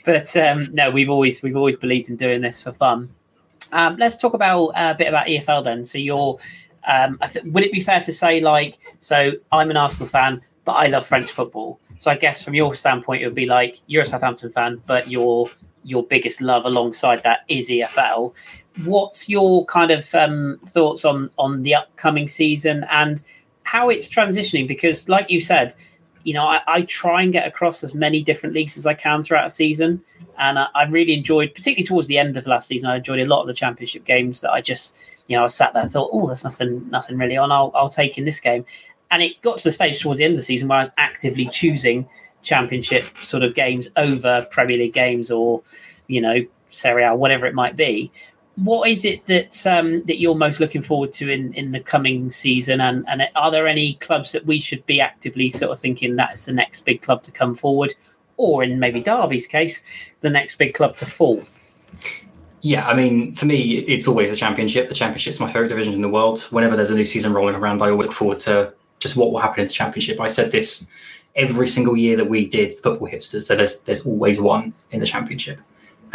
But 0.05 0.35
um, 0.37 0.71
no, 0.73 0.91
we've 0.91 1.11
always 1.11 1.43
we've 1.43 1.57
always 1.57 1.77
believed 1.77 2.09
in 2.09 2.17
doing 2.17 2.41
this 2.41 2.63
for 2.63 2.73
fun. 2.73 3.11
Um, 3.73 3.97
let's 3.97 4.17
talk 4.17 4.35
about 4.35 4.69
uh, 4.69 4.93
a 4.95 4.95
bit 4.95 5.09
about 5.09 5.27
EFL 5.27 5.65
then. 5.65 5.85
So 5.85 5.99
you're, 5.99 6.39
um, 6.87 7.19
th- 7.31 7.45
would 7.47 7.65
it 7.65 7.73
be 7.73 7.81
fair 7.81 8.01
to 8.01 8.13
say 8.13 8.41
like, 8.41 8.79
so 8.99 9.33
I'm 9.53 9.71
an 9.71 9.77
Arsenal 9.77 10.09
fan, 10.09 10.43
but 10.65 10.73
I 10.73 10.87
love 10.87 11.07
French 11.07 11.31
football. 11.31 11.81
So 11.99 12.11
I 12.11 12.17
guess 12.17 12.43
from 12.43 12.55
your 12.55 12.75
standpoint, 12.75 13.23
it 13.23 13.27
would 13.27 13.35
be 13.35 13.47
like 13.47 13.81
you're 13.87 14.03
a 14.03 14.07
Southampton 14.07 14.51
fan, 14.51 14.83
but 14.87 15.09
your 15.09 15.49
your 15.83 16.03
biggest 16.03 16.41
love 16.41 16.65
alongside 16.65 17.23
that 17.23 17.45
is 17.49 17.69
EFL. 17.69 18.35
What's 18.85 19.29
your 19.29 19.65
kind 19.67 19.93
of 19.93 20.13
um, 20.15 20.59
thoughts 20.67 21.05
on 21.05 21.31
on 21.39 21.63
the 21.63 21.75
upcoming 21.75 22.29
season 22.29 22.85
and 22.91 23.23
how 23.63 23.89
it's 23.89 24.09
transitioning? 24.09 24.69
Because, 24.69 25.09
like 25.09 25.31
you 25.31 25.41
said, 25.41 25.75
you 26.25 26.35
know, 26.35 26.45
I, 26.45 26.61
I, 26.67 26.83
try 26.83 27.23
and 27.23 27.33
get 27.33 27.47
across 27.47 27.85
as 27.85 27.95
many 27.95 28.21
different 28.21 28.53
leagues 28.53 28.77
as 28.77 28.85
I 28.85 28.95
can 28.95 29.23
throughout 29.23 29.47
a 29.47 29.51
season. 29.51 30.03
And 30.39 30.59
I, 30.59 30.69
I, 30.75 30.85
really 30.85 31.15
enjoyed, 31.15 31.55
particularly 31.55 31.87
towards 31.87 32.09
the 32.09 32.19
end 32.19 32.37
of 32.37 32.47
last 32.47 32.69
season, 32.69 32.89
I 32.89 32.97
enjoyed 32.97 33.21
a 33.21 33.27
lot 33.27 33.43
of 33.43 33.47
the 33.47 33.55
championship 33.55 34.05
games 34.05 34.41
that 34.41 34.51
I 34.51 34.61
just, 34.61 34.97
you 35.27 35.37
know, 35.37 35.45
I 35.45 35.47
sat 35.49 35.73
there 35.73 35.83
and 35.83 35.91
thought, 35.91 36.11
oh, 36.13 36.27
there's 36.27 36.45
nothing, 36.45 36.89
nothing 36.91 37.19
really 37.19 37.37
on. 37.37 37.53
I'll, 37.53 37.71
I'll 37.75 37.89
take 37.89 38.19
in 38.19 38.25
this 38.25 38.41
game. 38.41 38.65
And 39.11 39.23
it 39.23 39.41
got 39.43 39.59
to 39.59 39.65
the 39.65 39.73
stage 39.73 40.01
towards 40.01 40.19
the 40.19 40.25
end 40.25 40.35
of 40.35 40.39
the 40.39 40.45
season 40.45 40.69
where 40.69 40.79
I 40.79 40.83
was 40.83 40.91
actively 40.99 41.47
choosing 41.47 42.09
championship 42.43 43.05
sort 43.19 43.43
of 43.43 43.55
games 43.55 43.89
over 43.97 44.47
Premier 44.51 44.77
League 44.77 44.93
games 44.93 45.31
or, 45.31 45.63
you 46.07 46.21
know, 46.21 46.45
Serie 46.69 47.05
A, 47.05 47.15
whatever 47.15 47.47
it 47.47 47.55
might 47.55 47.77
be 47.77 48.11
what 48.57 48.89
is 48.89 49.05
it 49.05 49.25
that 49.27 49.67
um, 49.67 50.03
that 50.05 50.19
you're 50.19 50.35
most 50.35 50.61
looking 50.61 50.83
forward 50.83 51.13
to 51.13 51.31
in, 51.31 51.53
in 51.55 51.73
the 51.73 51.81
coming 51.81 52.31
season? 52.31 52.81
And, 52.81 53.07
and 53.09 53.29
are 53.37 53.51
there 53.51 53.67
any 53.67 53.95
clubs 53.95 54.33
that 54.33 54.47
we 54.47 54.61
should 54.61 54.85
be 54.87 55.01
actively 55.01 55.51
sort 55.51 55.73
of 55.73 55.79
thinking 55.79 56.17
that's 56.17 56.47
the 56.47 56.53
next 56.53 56.85
big 56.85 57.03
club 57.03 57.23
to 57.25 57.33
come 57.33 57.55
forward, 57.55 57.95
or 58.37 58.63
in 58.63 58.79
maybe 58.79 59.03
Derby's 59.03 59.47
case, 59.47 59.83
the 60.21 60.31
next 60.31 60.57
big 60.57 60.75
club 60.75 60.97
to 60.99 61.07
fall? 61.07 61.43
Yeah, 62.63 62.87
I 62.87 62.95
mean, 62.95 63.35
for 63.35 63.47
me, 63.47 63.79
it's 63.79 64.09
always 64.09 64.31
the 64.31 64.37
championship. 64.37 64.89
The 64.89 64.95
championship's 64.95 65.39
my 65.39 65.47
favorite 65.47 65.69
division 65.69 65.95
in 65.95 66.03
the 66.03 66.09
world. 66.09 66.41
Whenever 66.51 66.75
there's 66.75 66.91
a 66.91 66.95
new 66.95 67.05
season 67.05 67.33
rolling 67.33 67.55
around, 67.55 67.83
I 67.83 67.91
always 67.91 68.07
look 68.07 68.15
forward 68.15 68.41
to 68.41 68.75
just 68.99 69.17
what 69.17 69.31
will 69.31 69.39
happen 69.39 69.61
in 69.61 69.69
the 69.69 69.73
championship. 69.73 70.21
I 70.21 70.27
said 70.27 70.53
this 70.53 70.89
every 71.35 71.69
single 71.69 71.97
year 71.97 72.17
that 72.17 72.29
we 72.29 72.47
did 72.47 72.75
football 72.75 73.09
hipsters 73.09 73.47
that 73.47 73.57
there's 73.57 73.83
there's 73.83 74.07
always 74.07 74.41
one 74.41 74.73
in 74.91 75.01
the 75.01 75.07
championship 75.07 75.61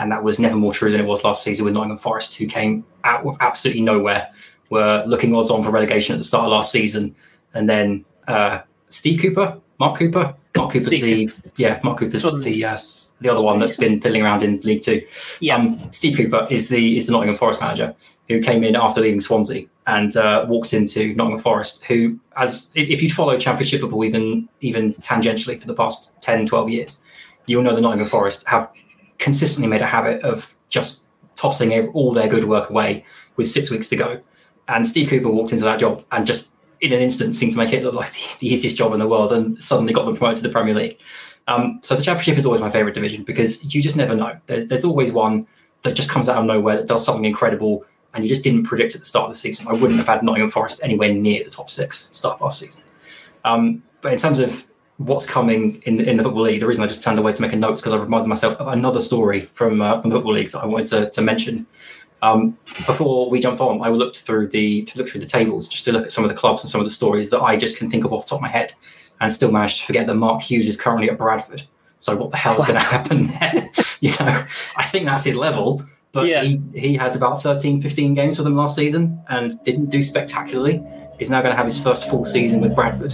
and 0.02 0.12
that 0.12 0.24
was 0.24 0.40
never 0.40 0.56
more 0.56 0.74
true 0.74 0.92
than 0.92 1.00
it 1.00 1.06
was 1.06 1.24
last 1.24 1.44
season 1.44 1.64
with 1.64 1.76
Nottingham 1.76 1.98
Forest, 1.98 2.36
who 2.38 2.48
came 2.48 2.84
out 3.04 3.26
of 3.26 3.38
absolutely 3.40 3.82
nowhere, 3.82 4.32
were 4.70 5.04
looking 5.06 5.36
odds 5.36 5.52
on 5.52 5.64
for 5.64 5.70
relegation 5.70 6.14
at 6.14 6.18
the 6.18 6.24
start 6.24 6.46
of 6.46 6.52
last 6.52 6.72
season, 6.72 7.16
and 7.54 7.70
then 7.70 8.04
uh, 8.28 8.62
Steve 8.90 9.22
Cooper, 9.22 9.60
Mark 9.80 9.98
Cooper, 9.98 10.34
Mark 10.62 10.74
Cooper's 10.74 10.88
Steve 10.88 11.36
the 11.36 11.42
Cooper. 11.42 11.54
yeah, 11.58 11.80
Mark 11.84 12.00
Cooper's 12.00 12.44
the 12.44 12.66
uh, 12.66 12.78
the 13.20 13.30
other 13.30 13.42
one 13.42 13.60
that's 13.60 13.78
been 13.78 14.02
fiddling 14.02 14.24
around 14.24 14.44
in 14.44 14.60
League 14.62 14.82
Two. 14.82 15.06
Yeah, 15.40 15.56
um, 15.56 15.92
Steve 15.92 16.18
Cooper 16.18 16.48
is 16.50 16.70
the 16.70 16.98
is 16.98 17.06
the 17.06 17.12
Nottingham 17.12 17.38
Forest 17.38 17.62
manager 17.62 17.96
who 18.28 18.42
came 18.42 18.64
in 18.64 18.76
after 18.76 19.02
leaving 19.02 19.20
Swansea 19.20 19.68
and 19.88 20.16
uh, 20.16 20.46
walked 20.48 20.74
into 20.74 21.14
Nottingham 21.16 21.42
Forest, 21.42 21.84
who, 21.86 22.20
as 22.38 22.72
if 22.76 23.02
you'd 23.02 23.12
followed 23.12 23.40
Championship 23.42 23.82
football 23.82 24.04
even 24.06 24.48
even 24.62 24.94
tangentially 24.96 25.60
for 25.60 25.68
the 25.68 25.74
past 25.74 26.22
10, 26.22 26.46
12 26.46 26.70
years, 26.70 27.04
you'll 27.48 27.64
know 27.64 27.76
the 27.76 27.82
Nottingham 27.82 28.08
Forest 28.08 28.48
have 28.48 28.72
consistently 29.18 29.70
made 29.70 29.82
a 29.82 29.88
habit 29.88 30.22
of 30.24 30.56
just 30.70 31.06
tossing 31.36 31.88
all 31.90 32.12
their 32.12 32.28
good 32.28 32.46
work 32.46 32.70
away 32.70 33.04
with 33.36 33.50
six 33.50 33.70
weeks 33.70 33.88
to 33.90 33.96
go. 33.96 34.22
And 34.68 34.88
Steve 34.88 35.10
Cooper 35.10 35.30
walked 35.30 35.52
into 35.52 35.66
that 35.66 35.80
job 35.80 36.06
and 36.12 36.26
just 36.26 36.56
in 36.82 36.94
an 36.94 37.02
instant 37.02 37.36
seemed 37.36 37.52
to 37.52 37.58
make 37.58 37.74
it 37.74 37.84
look 37.84 37.94
like 37.94 38.12
the, 38.40 38.48
easiest 38.48 38.78
job 38.78 38.94
in 38.94 39.00
the 39.00 39.08
world 39.08 39.32
and 39.32 39.62
suddenly 39.62 39.94
got 39.94 40.06
them 40.06 40.16
promoted 40.16 40.38
to 40.38 40.44
the 40.44 40.52
Premier 40.52 40.74
League. 40.74 41.00
Um, 41.48 41.80
so 41.84 41.96
the 41.96 42.02
Championship 42.02 42.38
is 42.38 42.46
always 42.46 42.62
my 42.62 42.70
favourite 42.70 42.94
division 42.94 43.24
because 43.24 43.74
you 43.74 43.82
just 43.82 43.98
never 43.98 44.16
know. 44.16 44.38
There's, 44.48 44.68
there's 44.68 44.84
always 44.84 45.12
one 45.12 45.48
that 45.84 45.96
just 45.96 46.10
comes 46.10 46.30
out 46.30 46.38
of 46.38 46.46
nowhere 46.46 46.78
that 46.78 46.88
does 46.88 47.06
something 47.06 47.26
incredible 47.26 47.86
and 48.14 48.24
you 48.24 48.30
just 48.30 48.44
didn't 48.44 48.64
predict 48.64 48.96
at 48.96 49.02
the 49.02 49.06
start 49.06 49.26
of 49.26 49.32
the 49.32 49.38
season. 49.38 49.68
I 49.68 49.74
wouldn't 49.74 49.98
have 49.98 50.08
had 50.08 50.24
Nottingham 50.24 50.50
Forest 50.50 50.82
anywhere 50.84 51.14
near 51.14 51.44
the 51.44 51.50
top 51.50 51.70
six 51.70 52.16
start 52.16 52.36
of 52.36 52.42
last 52.42 52.60
season. 52.60 52.84
Um, 53.46 53.84
but 54.02 54.12
in 54.12 54.20
terms 54.20 54.40
of 54.40 54.68
what's 55.06 55.26
coming 55.26 55.82
in 55.86 56.00
in 56.02 56.18
the 56.18 56.24
football 56.24 56.44
league. 56.44 56.60
The 56.60 56.68
reason 56.68 56.84
I 56.84 56.88
just 56.88 57.04
turned 57.04 57.20
away 57.20 57.34
to 57.34 57.42
make 57.42 57.54
a 57.54 57.56
note 57.56 57.74
is 57.74 57.82
because 57.82 57.94
I 57.94 57.98
reminded 57.98 58.28
myself 58.28 58.58
of 58.60 58.68
another 58.68 59.02
story 59.02 59.42
from 59.42 59.82
uh, 59.82 60.00
from 60.00 60.10
the 60.10 60.18
football 60.18 60.34
league 60.34 60.52
that 60.52 60.60
I 60.60 60.66
wanted 60.66 60.88
to, 60.88 61.10
to 61.10 61.22
mention. 61.22 61.66
Um, 62.22 62.58
before 62.86 63.30
we 63.30 63.40
jumped 63.40 63.62
on, 63.62 63.82
I 63.82 63.90
looked 63.90 64.20
through 64.20 64.50
the 64.50 64.84
to 64.84 64.98
look 64.98 65.10
through 65.10 65.22
the 65.22 65.28
tables 65.28 65.68
just 65.68 65.86
to 65.86 65.92
look 65.92 66.06
at 66.06 66.12
some 66.12 66.24
of 66.24 66.30
the 66.30 66.36
clubs 66.36 66.64
and 66.64 66.70
some 66.70 66.80
of 66.80 66.86
the 66.86 66.92
stories 66.92 67.30
that 67.32 67.42
I 67.42 67.58
just 67.58 67.78
can 67.78 67.90
think 67.90 68.06
of 68.06 68.14
off 68.14 68.26
the 68.26 68.32
top 68.32 68.38
of 68.38 68.42
my 68.44 68.50
head, 68.50 68.74
and 69.20 69.32
still 69.32 69.52
managed 69.52 69.80
to 69.80 69.86
forget 69.86 70.08
that 70.08 70.16
Mark 70.16 70.42
Hughes 70.42 70.68
is 70.68 70.80
currently 70.80 71.10
at 71.10 71.18
Bradford. 71.18 71.64
So 72.00 72.16
what 72.16 72.32
the 72.32 72.38
hell 72.38 72.58
is 72.58 72.66
going 72.66 72.80
to 72.80 72.86
happen 72.86 73.28
there? 73.40 73.70
you 74.00 74.12
know, 74.20 74.46
I 74.78 74.84
think 74.84 75.06
that's 75.06 75.24
his 75.24 75.36
level, 75.36 75.84
but 76.12 76.28
yeah. 76.28 76.44
he, 76.44 76.62
he 76.74 76.96
had 76.96 77.16
about 77.16 77.42
13, 77.42 77.82
15 77.82 78.14
games 78.14 78.38
for 78.38 78.44
them 78.44 78.56
last 78.56 78.76
season 78.76 79.22
and 79.30 79.54
didn't 79.64 79.90
do 79.90 80.02
spectacularly. 80.02 80.84
He's 81.20 81.30
now 81.30 81.42
going 81.42 81.54
to 81.54 81.58
have 81.58 81.68
his 81.68 81.82
first 81.82 82.10
full 82.10 82.26
season 82.26 82.60
with 82.60 82.76
Bradford. 82.76 83.14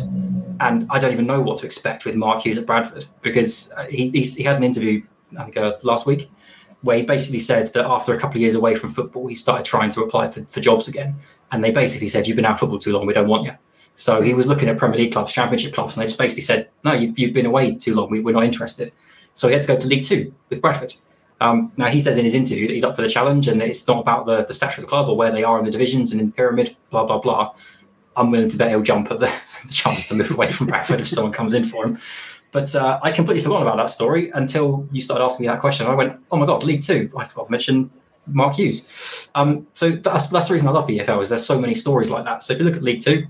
And 0.59 0.87
I 0.89 0.99
don't 0.99 1.11
even 1.11 1.27
know 1.27 1.41
what 1.41 1.59
to 1.59 1.65
expect 1.65 2.05
with 2.05 2.15
Mark 2.15 2.41
Hughes 2.41 2.57
at 2.57 2.65
Bradford 2.65 3.05
because 3.21 3.71
uh, 3.73 3.83
he, 3.85 4.09
he 4.09 4.43
had 4.43 4.55
an 4.55 4.63
interview, 4.63 5.03
I 5.37 5.43
think, 5.43 5.57
uh, 5.57 5.73
last 5.83 6.07
week 6.07 6.29
where 6.87 6.97
he 6.97 7.03
basically 7.03 7.39
said 7.39 7.71
that 7.73 7.85
after 7.85 8.13
a 8.13 8.19
couple 8.19 8.37
of 8.37 8.41
years 8.41 8.55
away 8.55 8.73
from 8.73 8.91
football, 8.91 9.27
he 9.27 9.35
started 9.35 9.65
trying 9.65 9.91
to 9.91 10.01
apply 10.01 10.29
for, 10.29 10.43
for 10.45 10.59
jobs 10.59 10.87
again. 10.87 11.15
And 11.51 11.63
they 11.63 11.71
basically 11.71 12.07
said, 12.07 12.27
You've 12.27 12.35
been 12.35 12.45
out 12.45 12.53
of 12.53 12.59
football 12.59 12.79
too 12.79 12.93
long, 12.93 13.05
we 13.05 13.13
don't 13.13 13.27
want 13.27 13.43
you. 13.43 13.51
So 13.95 14.21
he 14.21 14.33
was 14.35 14.45
looking 14.45 14.69
at 14.69 14.77
Premier 14.77 14.99
League 14.99 15.11
clubs, 15.11 15.33
Championship 15.33 15.73
clubs, 15.73 15.95
and 15.95 16.01
they 16.01 16.05
just 16.05 16.19
basically 16.19 16.43
said, 16.43 16.69
"No, 16.83 16.93
you've, 16.93 17.17
you've 17.17 17.33
been 17.33 17.47
away 17.47 17.73
too 17.73 17.95
long. 17.95 18.11
We, 18.11 18.19
are 18.19 18.31
not 18.31 18.43
interested." 18.43 18.93
So 19.33 19.47
he 19.47 19.55
had 19.55 19.63
to 19.63 19.67
go 19.67 19.75
to 19.75 19.87
League 19.87 20.03
Two 20.03 20.33
with 20.49 20.61
Bradford. 20.61 20.93
Um, 21.41 21.71
now 21.77 21.87
he 21.87 21.99
says 21.99 22.17
in 22.17 22.23
his 22.23 22.35
interview 22.35 22.67
that 22.67 22.73
he's 22.73 22.83
up 22.83 22.95
for 22.95 23.01
the 23.01 23.09
challenge 23.09 23.47
and 23.47 23.59
that 23.59 23.67
it's 23.67 23.87
not 23.87 23.99
about 23.99 24.27
the, 24.27 24.45
the 24.45 24.53
stature 24.53 24.81
of 24.81 24.85
the 24.85 24.89
club 24.89 25.07
or 25.09 25.17
where 25.17 25.31
they 25.31 25.43
are 25.43 25.57
in 25.59 25.65
the 25.65 25.71
divisions 25.71 26.11
and 26.11 26.21
in 26.21 26.27
the 26.27 26.33
pyramid, 26.33 26.75
blah 26.91 27.05
blah 27.05 27.17
blah. 27.17 27.55
I'm 28.15 28.29
willing 28.29 28.49
to 28.49 28.57
bet 28.57 28.69
he'll 28.69 28.83
jump 28.83 29.11
at 29.11 29.19
the, 29.19 29.31
the 29.65 29.73
chance 29.73 30.07
to 30.09 30.13
move 30.13 30.29
away 30.29 30.51
from 30.51 30.67
Bradford 30.67 31.01
if 31.01 31.07
someone 31.07 31.33
comes 31.33 31.55
in 31.55 31.63
for 31.63 31.83
him. 31.83 31.99
But 32.57 32.73
uh, 32.75 32.99
I 33.03 33.11
completely 33.11 33.43
forgot 33.43 33.61
about 33.61 33.77
that 33.77 33.91
story 33.91 34.31
until 34.31 34.89
you 34.91 34.99
started 34.99 35.23
asking 35.23 35.43
me 35.43 35.47
that 35.49 35.59
question. 35.59 35.85
I 35.85 35.93
went, 35.93 36.19
"Oh 36.31 36.37
my 36.37 36.47
god, 36.47 36.63
League 36.63 36.81
Two! 36.81 37.07
I 37.15 37.23
forgot 37.23 37.45
to 37.45 37.51
mention 37.51 37.91
Mark 38.25 38.55
Hughes." 38.55 39.29
Um, 39.35 39.67
so 39.73 39.91
that's 39.91 40.25
that's 40.29 40.47
the 40.47 40.53
reason 40.53 40.67
I 40.67 40.71
love 40.71 40.87
the 40.87 40.97
EFL 40.97 41.21
is 41.21 41.29
there's 41.29 41.45
so 41.45 41.61
many 41.61 41.75
stories 41.75 42.09
like 42.09 42.25
that. 42.25 42.41
So 42.41 42.53
if 42.53 42.59
you 42.59 42.65
look 42.65 42.75
at 42.75 42.81
League 42.81 43.01
Two, 43.01 43.27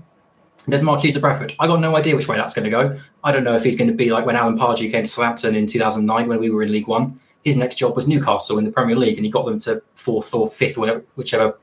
there's 0.66 0.82
Mark 0.82 1.02
Hughes 1.02 1.14
at 1.14 1.20
Bradford. 1.20 1.54
I 1.60 1.66
got 1.66 1.78
no 1.78 1.94
idea 1.94 2.16
which 2.16 2.26
way 2.26 2.38
that's 2.38 2.54
going 2.54 2.64
to 2.64 2.70
go. 2.70 2.98
I 3.22 3.30
don't 3.30 3.44
know 3.44 3.54
if 3.54 3.64
he's 3.64 3.76
going 3.76 3.88
to 3.90 3.94
be 3.94 4.10
like 4.10 4.24
when 4.24 4.34
Alan 4.34 4.56
Pardew 4.56 4.90
came 4.90 5.02
to 5.02 5.10
Southampton 5.10 5.54
in 5.54 5.66
2009 5.66 6.26
when 6.26 6.40
we 6.40 6.48
were 6.48 6.62
in 6.62 6.72
League 6.72 6.88
One. 6.88 7.20
His 7.44 7.58
next 7.58 7.74
job 7.74 7.96
was 7.96 8.08
Newcastle 8.08 8.56
in 8.56 8.64
the 8.64 8.72
Premier 8.72 8.96
League, 8.96 9.18
and 9.18 9.26
he 9.26 9.30
got 9.30 9.44
them 9.44 9.58
to 9.58 9.82
fourth 9.92 10.32
or 10.34 10.48
fifth, 10.48 10.78
whichever 11.16 11.58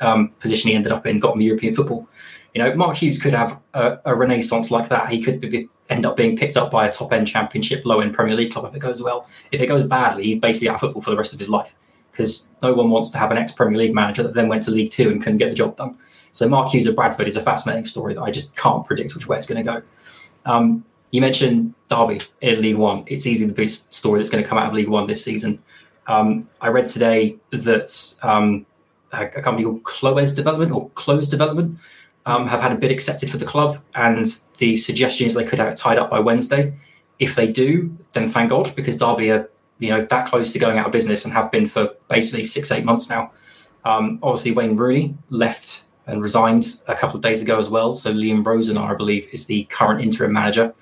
um, 0.00 0.30
position 0.40 0.70
he 0.70 0.74
ended 0.74 0.92
up 0.92 1.06
in, 1.06 1.18
got 1.18 1.32
them 1.32 1.42
European 1.42 1.74
football. 1.74 2.08
You 2.54 2.62
know, 2.62 2.74
Mark 2.74 2.96
Hughes 2.96 3.20
could 3.20 3.34
have 3.34 3.60
a, 3.74 3.98
a 4.04 4.14
renaissance 4.14 4.70
like 4.70 4.88
that. 4.88 5.08
He 5.10 5.22
could 5.22 5.40
be, 5.40 5.68
end 5.88 6.06
up 6.06 6.16
being 6.16 6.36
picked 6.36 6.56
up 6.56 6.70
by 6.70 6.86
a 6.86 6.92
top 6.92 7.12
end 7.12 7.28
Championship, 7.28 7.84
low 7.84 8.00
end 8.00 8.14
Premier 8.14 8.34
League 8.34 8.52
club 8.52 8.64
if 8.64 8.74
it 8.74 8.80
goes 8.80 9.02
well. 9.02 9.28
If 9.52 9.60
it 9.60 9.66
goes 9.66 9.84
badly, 9.84 10.24
he's 10.24 10.40
basically 10.40 10.68
out 10.68 10.76
of 10.76 10.80
football 10.80 11.02
for 11.02 11.10
the 11.10 11.16
rest 11.16 11.32
of 11.32 11.38
his 11.38 11.48
life 11.48 11.74
because 12.10 12.50
no 12.62 12.74
one 12.74 12.90
wants 12.90 13.10
to 13.10 13.18
have 13.18 13.30
an 13.30 13.38
ex 13.38 13.52
Premier 13.52 13.78
League 13.78 13.94
manager 13.94 14.22
that 14.22 14.34
then 14.34 14.48
went 14.48 14.62
to 14.64 14.70
League 14.70 14.90
Two 14.90 15.10
and 15.10 15.22
couldn't 15.22 15.38
get 15.38 15.50
the 15.50 15.54
job 15.54 15.76
done. 15.76 15.96
So 16.32 16.48
Mark 16.48 16.70
Hughes 16.70 16.86
of 16.86 16.94
Bradford 16.94 17.26
is 17.26 17.36
a 17.36 17.40
fascinating 17.40 17.84
story 17.84 18.14
that 18.14 18.22
I 18.22 18.30
just 18.30 18.56
can't 18.56 18.84
predict 18.84 19.14
which 19.14 19.28
way 19.28 19.36
it's 19.36 19.46
going 19.46 19.64
to 19.64 19.72
go. 19.72 19.82
Um, 20.44 20.84
you 21.10 21.20
mentioned 21.20 21.74
Derby 21.88 22.20
in 22.40 22.60
League 22.60 22.76
One. 22.76 23.04
It's 23.06 23.26
easily 23.26 23.48
the 23.48 23.54
biggest 23.54 23.94
story 23.94 24.18
that's 24.18 24.30
going 24.30 24.42
to 24.42 24.48
come 24.48 24.58
out 24.58 24.68
of 24.68 24.74
League 24.74 24.88
One 24.88 25.06
this 25.06 25.24
season. 25.24 25.62
Um, 26.06 26.48
I 26.60 26.68
read 26.68 26.88
today 26.88 27.36
that 27.50 28.18
um, 28.22 28.66
a, 29.12 29.26
a, 29.26 29.42
company 29.42 29.64
called 29.64 29.84
Clowes 29.84 30.34
Development 30.34 30.72
or 30.72 30.88
Clowes 30.90 31.28
Development 31.28 31.78
um, 32.28 32.46
have 32.46 32.60
had 32.60 32.72
a 32.72 32.76
bid 32.76 32.90
accepted 32.90 33.30
for 33.30 33.38
the 33.38 33.46
club, 33.46 33.78
and 33.94 34.26
the 34.58 34.76
suggestion 34.76 35.26
is 35.26 35.34
they 35.34 35.44
could 35.44 35.58
have 35.58 35.68
it 35.68 35.78
tied 35.78 35.96
up 35.96 36.10
by 36.10 36.20
Wednesday. 36.20 36.74
If 37.18 37.34
they 37.34 37.50
do, 37.50 37.96
then 38.12 38.28
thank 38.28 38.50
God, 38.50 38.76
because 38.76 38.98
Derby 38.98 39.30
are 39.30 39.50
you 39.78 39.88
know 39.88 40.04
that 40.04 40.28
close 40.28 40.52
to 40.52 40.58
going 40.58 40.76
out 40.78 40.86
of 40.86 40.92
business 40.92 41.24
and 41.24 41.32
have 41.32 41.50
been 41.50 41.66
for 41.66 41.94
basically 42.08 42.44
six 42.44 42.70
eight 42.70 42.84
months 42.84 43.08
now. 43.08 43.32
Um, 43.86 44.18
obviously, 44.22 44.52
Wayne 44.52 44.76
Rooney 44.76 45.16
left 45.30 45.84
and 46.06 46.20
resigned 46.20 46.82
a 46.86 46.94
couple 46.94 47.16
of 47.16 47.22
days 47.22 47.40
ago 47.40 47.58
as 47.58 47.70
well. 47.70 47.94
So 47.94 48.12
Liam 48.12 48.44
Rosenior, 48.44 48.82
I 48.82 48.94
believe, 48.94 49.28
is 49.32 49.46
the 49.46 49.64
current 49.64 50.02
interim 50.02 50.32
manager. 50.32 50.74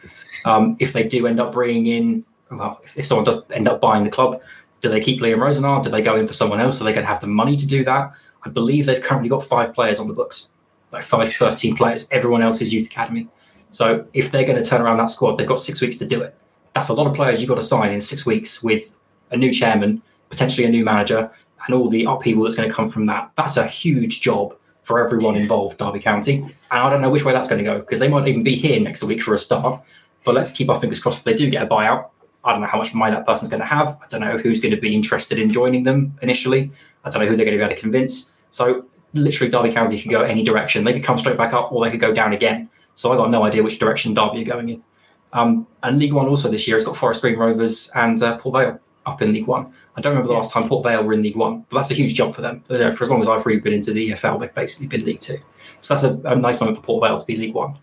Um, 0.44 0.76
if 0.80 0.92
they 0.92 1.04
do 1.04 1.26
end 1.28 1.38
up 1.38 1.52
bringing 1.52 1.86
in, 1.86 2.24
well, 2.50 2.80
if, 2.84 2.96
if, 2.96 3.06
someone 3.06 3.24
does 3.24 3.42
end 3.50 3.66
up 3.68 3.80
buying 3.80 4.04
the 4.04 4.10
club, 4.10 4.40
do 4.80 4.88
they 4.88 5.00
keep 5.00 5.20
Liam 5.20 5.38
Rosenior? 5.38 5.80
Do 5.82 5.90
they 5.90 6.02
go 6.02 6.16
in 6.16 6.26
for 6.26 6.32
someone 6.32 6.60
else? 6.60 6.80
Are 6.80 6.84
they 6.84 6.92
going 6.92 7.04
to 7.04 7.08
have 7.08 7.20
the 7.20 7.26
money 7.26 7.56
to 7.56 7.66
do 7.66 7.84
that? 7.84 8.12
I 8.44 8.48
believe 8.48 8.86
they've 8.86 9.02
currently 9.02 9.28
got 9.28 9.44
five 9.44 9.74
players 9.74 9.98
on 9.98 10.06
the 10.06 10.14
books, 10.14 10.52
like 10.96 11.04
five 11.04 11.32
first 11.32 11.58
team 11.58 11.76
players. 11.76 12.08
Everyone 12.10 12.42
else 12.42 12.60
is 12.60 12.72
youth 12.72 12.86
academy. 12.86 13.28
So 13.70 14.06
if 14.14 14.30
they're 14.30 14.46
going 14.46 14.62
to 14.62 14.68
turn 14.68 14.80
around 14.80 14.96
that 14.98 15.10
squad, 15.10 15.36
they've 15.36 15.46
got 15.46 15.58
six 15.58 15.80
weeks 15.80 15.98
to 15.98 16.06
do 16.06 16.22
it. 16.22 16.34
That's 16.72 16.88
a 16.88 16.94
lot 16.94 17.06
of 17.06 17.14
players 17.14 17.40
you've 17.40 17.48
got 17.48 17.56
to 17.56 17.62
sign 17.62 17.92
in 17.92 18.00
six 18.00 18.24
weeks 18.24 18.62
with 18.62 18.94
a 19.30 19.36
new 19.36 19.52
chairman, 19.52 20.02
potentially 20.30 20.66
a 20.66 20.70
new 20.70 20.84
manager, 20.84 21.30
and 21.66 21.74
all 21.74 21.90
the 21.90 22.04
upheaval 22.04 22.44
that's 22.44 22.54
going 22.54 22.68
to 22.68 22.74
come 22.74 22.88
from 22.88 23.06
that. 23.06 23.30
That's 23.34 23.58
a 23.58 23.66
huge 23.66 24.22
job 24.22 24.56
for 24.82 25.04
everyone 25.04 25.36
involved, 25.36 25.78
Derby 25.78 26.00
County. 26.00 26.38
And 26.38 26.54
I 26.70 26.88
don't 26.88 27.02
know 27.02 27.10
which 27.10 27.24
way 27.24 27.32
that's 27.32 27.48
going 27.48 27.62
to 27.62 27.64
go 27.64 27.80
because 27.80 27.98
they 27.98 28.08
might 28.08 28.26
even 28.26 28.42
be 28.42 28.56
here 28.56 28.80
next 28.80 29.02
week 29.02 29.20
for 29.20 29.34
a 29.34 29.38
start. 29.38 29.82
But 30.24 30.34
let's 30.34 30.52
keep 30.52 30.70
our 30.70 30.80
fingers 30.80 31.00
crossed 31.00 31.18
if 31.18 31.24
they 31.24 31.34
do 31.34 31.50
get 31.50 31.62
a 31.62 31.66
buyout. 31.66 32.10
I 32.44 32.52
don't 32.52 32.60
know 32.62 32.68
how 32.68 32.78
much 32.78 32.94
money 32.94 33.14
that 33.14 33.26
person's 33.26 33.50
going 33.50 33.60
to 33.60 33.66
have. 33.66 33.98
I 34.02 34.06
don't 34.08 34.20
know 34.20 34.38
who's 34.38 34.60
going 34.60 34.74
to 34.74 34.80
be 34.80 34.94
interested 34.94 35.38
in 35.38 35.50
joining 35.50 35.82
them 35.82 36.16
initially. 36.22 36.70
I 37.04 37.10
don't 37.10 37.20
know 37.20 37.28
who 37.28 37.36
they're 37.36 37.44
going 37.44 37.58
to 37.58 37.62
be 37.62 37.64
able 37.64 37.74
to 37.74 37.80
convince. 37.80 38.32
So 38.50 38.86
literally, 39.16 39.50
Derby 39.50 39.72
County 39.72 40.00
could 40.00 40.10
go 40.10 40.22
any 40.22 40.42
direction. 40.42 40.84
They 40.84 40.92
could 40.92 41.04
come 41.04 41.18
straight 41.18 41.36
back 41.36 41.52
up 41.52 41.72
or 41.72 41.84
they 41.84 41.90
could 41.90 42.00
go 42.00 42.12
down 42.12 42.32
again. 42.32 42.68
So 42.94 43.12
I 43.12 43.16
got 43.16 43.30
no 43.30 43.44
idea 43.44 43.62
which 43.62 43.78
direction 43.78 44.14
Derby 44.14 44.42
are 44.42 44.44
going 44.44 44.68
in. 44.68 44.82
Um, 45.32 45.66
and 45.82 45.98
League 45.98 46.12
One 46.12 46.26
also 46.26 46.50
this 46.50 46.66
year 46.66 46.76
has 46.76 46.84
got 46.84 46.96
Forest 46.96 47.20
Green 47.20 47.38
Rovers 47.38 47.90
and 47.94 48.22
uh, 48.22 48.38
Port 48.38 48.54
Vale 48.54 48.80
up 49.04 49.22
in 49.22 49.32
League 49.32 49.46
One. 49.46 49.72
I 49.96 50.00
don't 50.00 50.12
remember 50.12 50.28
the 50.28 50.34
last 50.34 50.52
time 50.52 50.68
Port 50.68 50.84
Vale 50.84 51.02
were 51.02 51.12
in 51.12 51.22
League 51.22 51.36
One, 51.36 51.64
but 51.68 51.78
that's 51.78 51.90
a 51.90 51.94
huge 51.94 52.14
jump 52.14 52.34
for 52.34 52.42
them. 52.42 52.62
For 52.62 52.74
as 52.74 53.10
long 53.10 53.20
as 53.20 53.28
I've 53.28 53.44
really 53.44 53.60
been 53.60 53.72
into 53.72 53.92
the 53.92 54.10
EFL, 54.10 54.40
they've 54.40 54.54
basically 54.54 54.86
been 54.86 55.04
League 55.04 55.20
Two. 55.20 55.38
So 55.80 55.94
that's 55.94 56.04
a, 56.04 56.20
a 56.28 56.36
nice 56.36 56.60
moment 56.60 56.78
for 56.78 56.84
Port 56.84 57.04
Vale 57.04 57.18
to 57.18 57.26
be 57.26 57.36
League 57.36 57.54
One. 57.54 57.78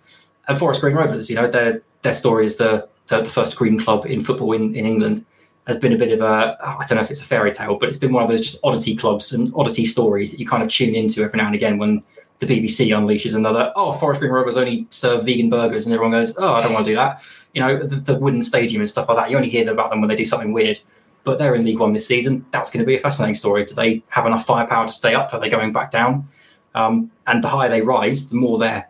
And 0.48 0.58
Forest 0.58 0.82
Green 0.82 0.96
Rovers, 0.96 1.30
you 1.30 1.36
know, 1.36 1.50
their 1.50 1.82
their 2.02 2.14
story 2.14 2.46
is 2.46 2.58
the 2.58 2.88
the, 3.08 3.22
the 3.22 3.30
first 3.30 3.56
green 3.56 3.80
club 3.80 4.06
in 4.06 4.22
football 4.22 4.54
in, 4.54 4.76
in 4.76 4.86
England 4.86 5.26
has 5.68 5.78
been 5.78 5.94
a 5.94 5.98
bit 5.98 6.12
of 6.12 6.22
a 6.22 6.58
oh, 6.62 6.78
I 6.80 6.86
don't 6.86 6.98
know 6.98 7.04
if 7.04 7.12
it's 7.12 7.22
a 7.22 7.26
fairy 7.26 7.54
tale, 7.54 7.78
but 7.78 7.90
it's 7.90 7.98
been 7.98 8.14
one 8.14 8.24
of 8.24 8.30
those 8.30 8.42
just 8.42 8.60
oddity 8.64 8.96
clubs 8.96 9.34
and 9.34 9.52
oddity 9.56 9.86
stories 9.86 10.32
that 10.32 10.40
you 10.40 10.48
kind 10.48 10.64
of 10.64 10.70
tune 10.70 10.96
into 10.96 11.24
every 11.24 11.38
now 11.38 11.48
and 11.48 11.56
again 11.56 11.78
when 11.78 12.04
the 12.40 12.46
BBC 12.46 12.88
unleashes 12.88 13.36
another 13.36 13.72
oh 13.76 13.94
Forest 13.94 14.20
Green 14.20 14.32
Rovers 14.34 14.58
only 14.58 14.88
serve 14.90 15.24
vegan 15.24 15.50
burgers 15.50 15.86
and 15.86 15.94
everyone 15.94 16.12
goes 16.12 16.38
oh 16.38 16.54
I 16.54 16.62
don't 16.62 16.74
want 16.74 16.86
to 16.86 16.92
do 16.92 16.96
that 16.96 17.24
you 17.54 17.62
know 17.62 17.78
the, 17.78 17.96
the 17.96 18.20
wooden 18.20 18.44
stadium 18.44 18.82
and 18.82 18.90
stuff 18.90 19.08
like 19.08 19.18
that 19.18 19.30
you 19.30 19.38
only 19.38 19.50
hear 19.50 19.72
about 19.72 19.92
them 19.92 20.02
when 20.02 20.10
they 20.10 20.16
do 20.16 20.26
something 20.26 20.52
weird 20.52 20.82
but 21.24 21.38
they're 21.38 21.56
in 21.56 21.64
League 21.64 21.80
One 21.80 21.94
this 21.94 22.08
season. 22.08 22.46
That's 22.52 22.72
going 22.72 22.82
to 22.82 22.86
be 22.86 22.96
a 22.96 23.00
fascinating 23.00 23.36
story. 23.36 23.64
Do 23.64 23.76
they 23.76 24.04
have 24.10 24.26
enough 24.26 24.46
firepower 24.46 24.88
to 24.88 24.94
stay 24.94 25.16
up? 25.16 25.34
Are 25.34 25.40
they 25.40 25.50
going 25.50 25.74
back 25.74 25.92
down? 25.92 26.28
Um, 26.76 27.12
and 27.28 27.44
the 27.44 27.48
higher 27.48 27.70
they 27.70 27.82
rise, 27.82 28.30
the 28.30 28.36
more 28.36 28.58
they're 28.58 28.88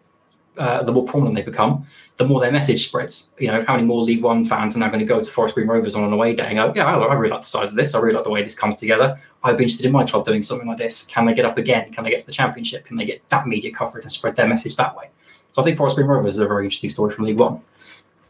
uh, 0.58 0.84
the 0.84 0.92
more 0.92 1.06
prominent 1.06 1.36
they 1.36 1.42
become, 1.42 1.86
the 2.18 2.26
more 2.26 2.40
their 2.40 2.52
message 2.52 2.88
spreads. 2.88 3.34
You 3.40 3.48
know, 3.48 3.64
how 3.66 3.76
many 3.76 3.88
more 3.88 4.02
League 4.02 4.22
One 4.22 4.46
fans 4.46 4.76
are 4.76 4.80
now 4.80 4.88
going 4.88 5.00
to 5.00 5.06
go 5.06 5.22
to 5.22 5.32
Forest 5.32 5.56
Green 5.56 5.68
Rovers 5.68 5.96
on 5.96 6.04
an 6.04 6.14
away 6.14 6.36
day 6.36 6.48
and 6.48 6.56
go, 6.56 6.74
yeah, 6.76 6.86
I, 6.86 6.98
I 6.98 7.14
really 7.16 7.32
like 7.32 7.42
the 7.42 7.48
size 7.48 7.70
of 7.70 7.76
this. 7.76 7.96
I 7.96 8.00
really 8.00 8.14
like 8.14 8.24
the 8.24 8.30
way 8.30 8.44
this 8.44 8.56
comes 8.56 8.78
together. 8.78 9.20
I'd 9.44 9.58
be 9.58 9.64
interested 9.64 9.86
in 9.86 9.92
my 9.92 10.06
club 10.06 10.26
doing 10.26 10.44
something 10.44 10.68
like 10.68 10.78
this. 10.78 11.04
Can 11.04 11.26
they 11.26 11.34
get 11.34 11.46
up 11.46 11.58
again? 11.58 11.92
Can 11.92 12.04
they 12.04 12.12
get 12.12 12.20
to 12.20 12.26
the 12.26 12.32
Championship? 12.32 12.86
Can 12.86 12.98
they 12.98 13.06
get 13.06 13.28
that 13.30 13.48
media 13.48 13.72
coverage 13.72 14.04
and 14.04 14.12
spread 14.12 14.36
their 14.36 14.48
message 14.48 14.76
that 14.76 14.96
way? 14.96 15.10
So 15.52 15.62
I 15.62 15.66
think 15.66 15.78
Forest 15.78 15.96
Green 15.96 16.08
Rovers 16.08 16.36
is 16.36 16.40
a 16.40 16.48
very 16.48 16.66
interesting 16.66 16.90
story 16.90 17.14
from 17.14 17.26
League 17.26 17.40
One. 17.40 17.62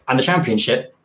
And 0.08 0.18
the 0.18 0.24
Championship, 0.24 0.96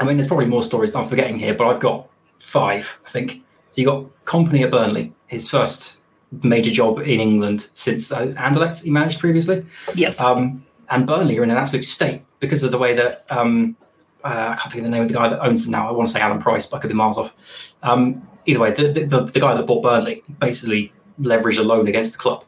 I 0.00 0.04
mean, 0.04 0.16
there's 0.16 0.28
probably 0.28 0.46
more 0.46 0.62
stories 0.62 0.92
that 0.92 0.98
I'm 0.98 1.08
forgetting 1.08 1.38
here, 1.38 1.54
but 1.54 1.66
I've 1.66 1.80
got 1.80 2.08
five, 2.38 2.98
I 3.06 3.10
think. 3.10 3.42
So 3.70 3.80
you 3.80 3.86
got 3.86 4.24
Kompany 4.24 4.62
at 4.62 4.70
Burnley, 4.70 5.12
his 5.26 5.48
first 5.50 6.02
major 6.42 6.70
job 6.70 6.98
in 7.00 7.20
England 7.20 7.68
since 7.74 8.12
uh, 8.12 8.26
Anderlecht 8.26 8.82
he 8.82 8.90
managed 8.90 9.20
previously. 9.20 9.64
Yeah. 9.94 10.10
Um, 10.10 10.64
and 10.90 11.06
Burnley 11.06 11.38
are 11.38 11.42
in 11.42 11.50
an 11.50 11.56
absolute 11.56 11.84
state 11.84 12.22
because 12.40 12.62
of 12.62 12.70
the 12.70 12.78
way 12.78 12.94
that 12.94 13.26
um, 13.30 13.76
uh, 14.24 14.50
I 14.52 14.56
can't 14.56 14.72
think 14.72 14.76
of 14.76 14.84
the 14.84 14.90
name 14.90 15.02
of 15.02 15.08
the 15.08 15.14
guy 15.14 15.28
that 15.28 15.40
owns 15.40 15.62
them 15.62 15.72
now. 15.72 15.88
I 15.88 15.92
want 15.92 16.08
to 16.08 16.12
say 16.12 16.20
Alan 16.20 16.40
Price, 16.40 16.66
but 16.66 16.78
I 16.78 16.80
could 16.80 16.88
be 16.88 16.94
miles 16.94 17.18
off. 17.18 17.74
Um, 17.82 18.26
either 18.44 18.60
way, 18.60 18.72
the, 18.72 18.88
the, 18.88 19.24
the, 19.24 19.40
guy 19.40 19.54
that 19.54 19.66
bought 19.66 19.82
Burnley 19.82 20.22
basically 20.38 20.92
leveraged 21.20 21.58
a 21.58 21.62
loan 21.62 21.88
against 21.88 22.12
the 22.12 22.18
club. 22.18 22.44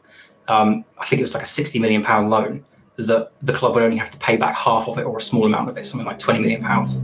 Um, 0.47 0.85
I 0.97 1.05
think 1.05 1.19
it 1.19 1.23
was 1.23 1.33
like 1.33 1.43
a 1.43 1.47
sixty 1.47 1.79
million 1.79 2.03
pound 2.03 2.29
loan 2.29 2.65
that 2.97 3.31
the 3.41 3.53
club 3.53 3.75
would 3.75 3.83
only 3.83 3.97
have 3.97 4.11
to 4.11 4.17
pay 4.17 4.35
back 4.35 4.55
half 4.55 4.87
of 4.89 4.97
it 4.97 5.03
or 5.03 5.17
a 5.17 5.21
small 5.21 5.45
amount 5.45 5.69
of 5.69 5.77
it, 5.77 5.85
something 5.85 6.07
like 6.07 6.19
twenty 6.19 6.39
million 6.39 6.61
pounds 6.61 6.99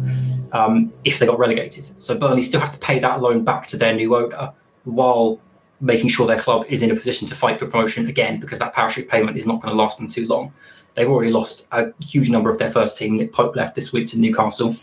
um, 0.51 0.91
if 1.03 1.19
they 1.19 1.25
got 1.25 1.39
relegated. 1.39 2.01
So 2.01 2.17
Burnley 2.17 2.41
still 2.41 2.59
have 2.59 2.73
to 2.73 2.79
pay 2.79 2.99
that 2.99 3.21
loan 3.21 3.43
back 3.43 3.67
to 3.67 3.77
their 3.77 3.93
new 3.93 4.15
owner 4.15 4.53
while 4.83 5.39
making 5.85 6.09
sure 6.09 6.25
their 6.25 6.39
club 6.39 6.65
is 6.67 6.81
in 6.81 6.91
a 6.91 6.95
position 6.95 7.27
to 7.27 7.35
fight 7.35 7.59
for 7.59 7.67
promotion 7.67 8.07
again 8.07 8.39
because 8.39 8.59
that 8.59 8.73
parachute 8.73 9.07
payment 9.07 9.37
is 9.37 9.45
not 9.45 9.61
going 9.61 9.71
to 9.71 9.77
last 9.77 9.99
them 9.99 10.07
too 10.07 10.27
long. 10.27 10.51
They've 10.95 11.09
already 11.09 11.31
lost 11.31 11.67
a 11.71 11.93
huge 12.03 12.29
number 12.29 12.49
of 12.49 12.57
their 12.57 12.71
first 12.71 12.97
team. 12.97 13.17
Nick 13.17 13.33
Pope 13.33 13.55
left 13.55 13.75
this 13.75 13.93
week 13.93 14.07
to 14.07 14.19
Newcastle. 14.19 14.75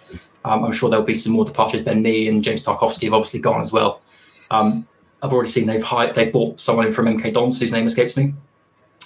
Um, 0.44 0.64
I'm 0.64 0.72
sure 0.72 0.90
there'll 0.90 1.04
be 1.04 1.14
some 1.14 1.32
more 1.32 1.44
departures. 1.44 1.82
Ben 1.82 2.02
Mee 2.02 2.28
and 2.28 2.42
James 2.42 2.64
Tarkowski 2.64 3.04
have 3.04 3.14
obviously 3.14 3.40
gone 3.40 3.60
as 3.60 3.72
well. 3.72 4.02
Um, 4.50 4.86
I've 5.22 5.32
already 5.32 5.50
seen 5.50 5.66
they've 5.66 5.82
hired, 5.82 6.14
they've 6.14 6.32
bought 6.32 6.60
someone 6.60 6.86
in 6.86 6.92
from 6.92 7.06
MK 7.06 7.32
Dons 7.32 7.60
whose 7.60 7.72
name 7.72 7.86
escapes 7.86 8.16
me. 8.16 8.34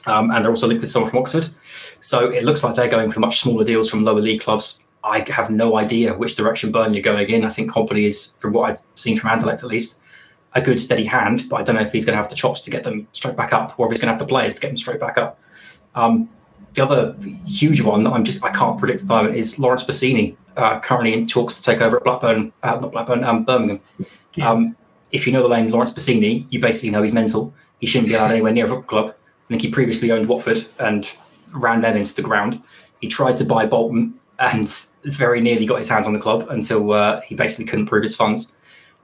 Um, 0.07 0.31
and 0.31 0.45
they're 0.45 0.53
also 0.53 0.67
linked 0.67 0.83
with 0.83 0.91
someone 0.91 1.11
from 1.11 1.21
Oxford. 1.21 1.49
So 2.01 2.31
it 2.31 2.45
looks 2.45 2.63
like 2.63 2.75
they're 2.75 2.89
going 2.89 3.13
for 3.13 3.21
much 3.21 3.41
smaller 3.41 3.65
deals 3.65 3.89
from 3.89 4.05
lower 4.05 4.21
league 4.21 4.41
clubs 4.41 4.87
I 5.07 5.25
have 5.31 5.51
no 5.51 5.77
idea 5.77 6.15
which 6.15 6.35
direction 6.35 6.73
Burnley 6.73 6.99
are 6.99 7.03
going 7.03 7.29
in. 7.31 7.45
I 7.45 7.51
think 7.51 7.71
Kompany 7.71 8.05
is, 8.05 8.33
from 8.39 8.53
what 8.53 8.71
I've 8.71 8.83
seen 8.97 9.19
from 9.19 9.31
Anderlecht 9.31 9.63
at 9.63 9.65
least, 9.65 10.01
a 10.57 10.61
good 10.61 10.81
steady 10.81 11.05
hand, 11.05 11.49
but 11.51 11.57
I 11.57 11.63
don't 11.63 11.77
know 11.77 11.83
if 11.83 11.93
he's 11.93 12.07
going 12.07 12.17
to 12.17 12.23
have 12.23 12.31
the 12.31 12.35
chops 12.35 12.63
to 12.63 12.71
get 12.71 12.83
them 12.83 13.07
straight 13.13 13.37
back 13.37 13.53
up, 13.53 13.79
or 13.79 13.87
if 13.87 13.93
he's 13.93 14.01
going 14.01 14.09
to 14.09 14.13
have 14.13 14.19
the 14.19 14.27
players 14.27 14.55
to 14.55 14.61
get 14.61 14.69
them 14.69 14.77
straight 14.79 14.99
back 14.99 15.19
up. 15.19 15.39
Um, 15.95 16.31
the 16.73 16.83
other 16.83 17.15
huge 17.47 17.83
one 17.83 18.05
that 18.05 18.11
I'm 18.11 18.25
just 18.25 18.43
I 18.43 18.51
can't 18.51 18.79
predict 18.79 19.03
at 19.03 19.09
the 19.09 19.15
moment 19.15 19.37
is 19.37 19.59
Laurence 19.59 19.85
Bassini, 19.85 20.35
uh, 20.57 20.81
currently 20.81 21.13
in 21.13 21.27
talks 21.27 21.55
to 21.57 21.63
take 21.63 21.83
over 21.83 21.99
at 21.99 22.05
Blackburn, 22.05 22.53
uh, 22.63 22.79
not 22.81 22.91
Blackburn, 22.91 23.23
um, 23.23 23.45
Birmingham. 23.45 23.81
Yeah. 24.35 24.51
Um, 24.51 24.77
if 25.13 25.27
you 25.27 25.33
know 25.33 25.47
the 25.47 25.55
name 25.55 25.71
Laurence 25.71 25.93
Bassini, 25.93 26.47
you 26.49 26.59
basically 26.59 26.91
know 26.91 27.03
he's 27.03 27.13
mental. 27.13 27.53
He 27.81 27.87
shouldn't 27.87 28.09
be 28.09 28.15
allowed 28.15 28.31
anywhere 28.31 28.53
near 28.53 28.65
a 28.65 28.69
football 28.69 28.85
club. 28.85 29.15
I 29.15 29.49
think 29.49 29.63
he 29.63 29.71
previously 29.71 30.11
owned 30.11 30.27
Watford 30.27 30.65
and 30.81 31.09
ran 31.55 31.83
them 31.83 31.97
into 31.97 32.15
the 32.15 32.23
ground. 32.23 32.63
He 33.01 33.09
tried 33.09 33.37
to 33.39 33.45
buy 33.45 33.67
Bolton 33.67 34.19
and 34.39 34.69
very 35.05 35.41
nearly 35.41 35.67
got 35.67 35.79
his 35.79 35.89
hands 35.89 36.07
on 36.07 36.15
the 36.15 36.19
club 36.19 36.47
until 36.51 36.93
uh, 36.93 37.21
he 37.21 37.35
basically 37.35 37.67
couldn't 37.67 37.87
prove 37.87 38.03
his 38.03 38.17
funds. 38.17 38.53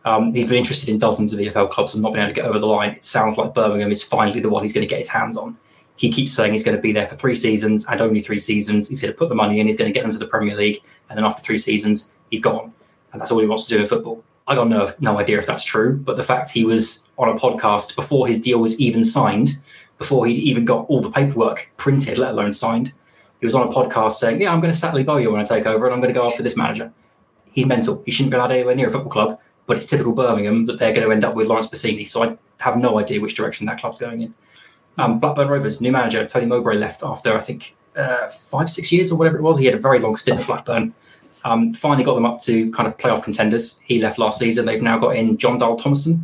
Um, 0.05 0.35
he's 0.35 0.47
been 0.47 0.57
interested 0.57 0.89
in 0.89 0.99
dozens 0.99 1.33
of 1.33 1.39
EFL 1.39 1.71
clubs 1.71 1.95
and 1.95 2.03
not 2.03 2.13
been 2.13 2.23
able 2.23 2.35
to 2.35 2.41
get 2.41 2.49
over 2.49 2.59
the 2.59 2.67
line. 2.67 2.91
It 2.91 3.05
sounds 3.05 3.39
like 3.39 3.55
Birmingham 3.55 3.91
is 3.91 4.03
finally 4.03 4.41
the 4.41 4.51
one 4.51 4.63
he's 4.63 4.73
going 4.73 4.87
to 4.87 4.91
get 4.91 4.99
his 4.99 5.09
hands 5.09 5.37
on 5.37 5.57
he 6.03 6.11
keeps 6.11 6.33
saying 6.33 6.53
he's 6.53 6.65
going 6.65 6.77
to 6.77 6.83
be 6.83 6.93
there 6.93 7.07
for 7.07 7.15
three 7.15 7.35
seasons 7.37 7.87
and 7.87 8.01
only 8.01 8.21
three 8.21 8.39
seasons. 8.39 8.89
He's 8.89 9.01
going 9.01 9.13
to 9.13 9.17
put 9.17 9.29
the 9.29 9.37
money 9.37 9.61
in. 9.61 9.67
He's 9.67 9.77
going 9.77 9.89
to 9.89 9.95
get 9.95 10.03
them 10.03 10.11
to 10.11 10.19
the 10.19 10.27
Premier 10.27 10.57
League, 10.57 10.83
and 11.09 11.17
then 11.17 11.25
after 11.25 11.43
three 11.43 11.59
seasons, 11.59 12.15
he's 12.29 12.41
gone, 12.41 12.73
and 13.13 13.21
that's 13.21 13.31
all 13.31 13.39
he 13.39 13.47
wants 13.47 13.67
to 13.69 13.75
do 13.77 13.81
in 13.81 13.87
football. 13.87 14.25
I 14.49 14.57
got 14.57 14.69
no 14.69 14.93
no 14.99 15.19
idea 15.19 15.39
if 15.39 15.47
that's 15.47 15.65
true, 15.65 15.97
but 15.97 16.17
the 16.17 16.25
fact 16.25 16.51
he 16.51 16.65
was 16.65 17.09
on 17.19 17.29
a 17.29 17.39
podcast 17.39 17.95
before 17.95 18.27
his 18.27 18.41
deal 18.41 18.61
was 18.61 18.81
even 18.81 19.05
signed, 19.05 19.51
before 19.99 20.27
he'd 20.27 20.39
even 20.39 20.65
got 20.65 20.87
all 20.87 21.01
the 21.01 21.11
paperwork 21.11 21.71
printed, 21.77 22.19
let 22.19 22.33
alone 22.33 22.53
signed, 22.53 22.93
he 23.39 23.47
was 23.47 23.55
on 23.55 23.69
a 23.69 23.71
podcast 23.71 24.15
saying, 24.15 24.41
"Yeah, 24.41 24.53
I'm 24.53 24.61
going 24.61 24.73
to 24.73 24.79
Sally 24.79 25.05
Bowyer 25.05 25.31
when 25.31 25.41
I 25.41 25.45
take 25.45 25.67
over, 25.67 25.87
and 25.87 25.95
I'm 25.95 26.01
going 26.01 26.13
to 26.13 26.19
go 26.19 26.29
after 26.29 26.43
this 26.43 26.57
manager." 26.57 26.93
He's 27.53 27.67
mental. 27.67 28.03
He 28.05 28.11
shouldn't 28.11 28.33
be 28.33 28.37
allowed 28.37 28.51
anywhere 28.51 28.75
near 28.75 28.89
a 28.89 28.91
football 28.91 29.13
club, 29.13 29.39
but 29.67 29.77
it's 29.77 29.87
typical 29.87 30.13
Birmingham 30.13 30.67
that 30.67 30.79
they're 30.79 30.93
going 30.93 31.07
to 31.07 31.13
end 31.13 31.25
up 31.25 31.35
with 31.35 31.49
Laurence 31.49 31.69
Bassini. 31.69 32.07
So 32.07 32.23
I 32.23 32.37
have 32.61 32.77
no 32.77 32.99
idea 32.99 33.21
which 33.21 33.35
direction 33.35 33.67
that 33.67 33.81
club's 33.81 33.99
going 33.99 34.23
in. 34.23 34.35
Um, 34.99 35.19
Blackburn 35.19 35.49
Rovers, 35.49 35.81
new 35.81 35.93
manager, 35.93 36.27
Tony 36.27 36.47
Mowbray 36.47 36.77
left 36.77 37.03
after, 37.03 37.37
I 37.37 37.41
think, 37.41 37.75
uh, 37.97 38.29
five, 38.29 38.69
six 38.69 38.93
years 38.93 39.11
or 39.11 39.19
whatever 39.19 39.39
it 39.39 39.43
was. 39.43 39.59
He 39.59 39.67
had 39.67 39.75
a 39.75 39.79
very 39.79 39.99
long 39.99 40.17
stint 40.17 40.41
at 40.41 40.47
Blackburn. 40.47 40.95
Um, 41.45 41.73
finally 41.73 42.05
got 42.05 42.15
them 42.15 42.27
up 42.27 42.41
to 42.43 42.71
kind 42.73 42.87
of 42.87 42.97
playoff 42.97 43.23
contenders. 43.23 43.81
He 43.85 44.01
left 44.01 44.19
last 44.19 44.39
season. 44.39 44.65
They've 44.65 44.83
now 44.83 44.99
got 44.99 45.17
in 45.17 45.37
Jon 45.39 45.59
Dahl 45.59 45.79
Tomasson, 45.79 46.23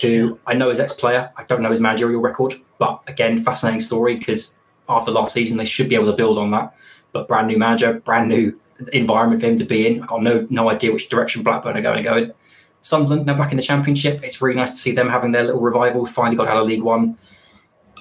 who 0.00 0.38
I 0.46 0.54
know 0.54 0.70
is 0.70 0.80
ex 0.80 0.92
player. 0.92 1.30
I 1.36 1.44
don't 1.44 1.62
know 1.62 1.70
his 1.70 1.80
managerial 1.80 2.20
record, 2.20 2.54
but 2.78 3.02
again, 3.06 3.42
fascinating 3.42 3.80
story 3.80 4.16
because 4.16 4.58
after 4.88 5.10
last 5.10 5.34
season, 5.34 5.56
they 5.56 5.64
should 5.64 5.88
be 5.88 5.94
able 5.94 6.06
to 6.06 6.16
build 6.16 6.38
on 6.38 6.50
that. 6.50 6.74
But 7.12 7.28
brand 7.28 7.46
new 7.48 7.58
manager, 7.58 7.94
brand 8.00 8.28
new 8.28 8.58
environment 8.92 9.40
for 9.40 9.46
him 9.46 9.58
to 9.58 9.64
be 9.64 9.86
in. 9.86 10.02
I've 10.02 10.08
got 10.08 10.22
no, 10.22 10.46
no 10.50 10.68
idea 10.68 10.92
which 10.92 11.08
direction 11.08 11.42
Blackburn 11.42 11.76
are 11.76 11.82
going 11.82 11.96
to 11.96 12.02
go 12.02 12.16
in. 12.16 12.32
Sunderland 12.86 13.26
now 13.26 13.36
back 13.36 13.50
in 13.50 13.56
the 13.56 13.62
Championship. 13.62 14.22
It's 14.22 14.40
really 14.40 14.56
nice 14.56 14.70
to 14.70 14.76
see 14.76 14.92
them 14.92 15.08
having 15.08 15.32
their 15.32 15.44
little 15.44 15.60
revival. 15.60 16.06
Finally 16.06 16.36
got 16.36 16.48
out 16.48 16.58
of 16.58 16.66
League 16.66 16.82
One. 16.82 17.18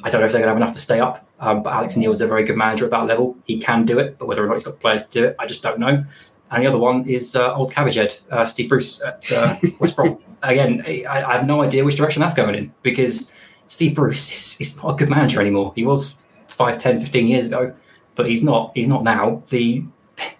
I 0.04 0.10
don't 0.10 0.22
know 0.22 0.28
if 0.28 0.32
they're 0.32 0.42
going 0.42 0.48
to 0.48 0.54
have 0.54 0.58
enough 0.58 0.74
to 0.74 0.80
stay 0.80 1.00
up. 1.00 1.28
Um, 1.40 1.64
but 1.64 1.74
Alex 1.74 1.98
Neil 1.98 2.12
is 2.12 2.22
a 2.22 2.28
very 2.28 2.44
good 2.44 2.56
manager 2.56 2.86
at 2.86 2.92
that 2.92 3.06
level. 3.06 3.38
He 3.46 3.60
can 3.60 3.86
do 3.86 4.00
it, 4.00 4.18
but 4.18 4.28
whether 4.28 4.44
or 4.44 4.48
not 4.48 4.54
he's 4.54 4.64
got 4.64 4.80
players 4.80 5.06
to 5.08 5.12
do 5.12 5.26
it, 5.26 5.36
I 5.40 5.46
just 5.46 5.64
don't 5.64 5.80
know. 5.80 6.06
And 6.52 6.64
the 6.64 6.68
other 6.68 6.78
one 6.78 7.08
is 7.10 7.36
uh, 7.36 7.54
old 7.56 7.72
cabbage 7.72 7.96
head, 7.96 8.16
uh, 8.32 8.46
Steve 8.46 8.70
Bruce 8.70 9.04
at 9.04 9.32
uh, 9.32 9.58
West 9.80 9.96
Brom. 9.96 10.20
Again, 10.44 10.84
I, 10.88 11.04
I, 11.08 11.38
have 11.38 11.48
no 11.48 11.62
idea 11.62 11.84
which 11.84 11.96
direction 11.96 12.22
that's 12.22 12.36
going 12.36 12.54
in 12.54 12.72
because 12.84 13.34
Steve 13.68 13.96
Bruce 13.96 14.32
is, 14.32 14.62
is, 14.62 14.84
not 14.84 14.94
a 14.94 14.96
good 14.96 15.10
manager 15.10 15.42
anymore. 15.42 15.74
He 15.76 15.84
was 15.84 16.24
5, 16.48 16.78
10, 16.78 17.00
15 17.00 17.28
years 17.28 17.48
ago, 17.48 17.74
but 18.14 18.28
he's 18.28 18.44
not. 18.44 18.72
He's 18.76 18.88
not 18.88 19.04
now. 19.04 19.42
The 19.50 19.84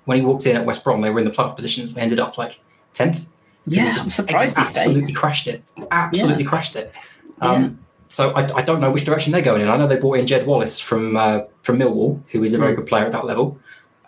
when 0.06 0.18
he 0.18 0.24
walked 0.24 0.46
in 0.46 0.56
at 0.56 0.66
West 0.66 0.84
Brom, 0.84 1.02
they 1.02 1.10
were 1.10 1.20
in 1.20 1.26
the 1.26 1.32
playoff 1.32 1.56
positions. 1.56 1.96
They 1.96 2.02
ended 2.02 2.20
up 2.20 2.38
like 2.38 2.60
tenth. 2.94 3.28
Yeah, 3.68 3.92
just, 3.92 4.06
I'm 4.06 4.12
surprised. 4.12 4.58
Absolutely 4.58 5.14
crashed 5.14 5.48
it. 5.48 5.64
Absolutely 5.92 6.44
yeah. 6.44 6.50
crashed 6.50 6.76
it. 6.76 6.94
Um, 7.42 7.64
yeah 7.64 7.70
so 8.16 8.32
I, 8.32 8.44
I, 8.56 8.62
don't 8.62 8.80
know 8.80 8.92
which 8.92 9.04
direction 9.04 9.34
they're 9.34 9.42
going 9.42 9.62
in. 9.62 9.70
I 9.70 9.78
know 9.78 9.88
they 9.88 9.98
brought 9.98 10.20
in 10.20 10.28
Jed 10.28 10.46
Wallace 10.46 10.80
from 10.80 11.18
uh, 11.18 11.42
from 11.64 11.78
Millwall, 11.78 12.22
who 12.30 12.44
is 12.44 12.54
a 12.54 12.58
very 12.58 12.72
hmm. 12.74 12.80
good 12.80 12.88
player 12.88 13.06
at 13.06 13.12
that 13.12 13.26
level. 13.26 13.60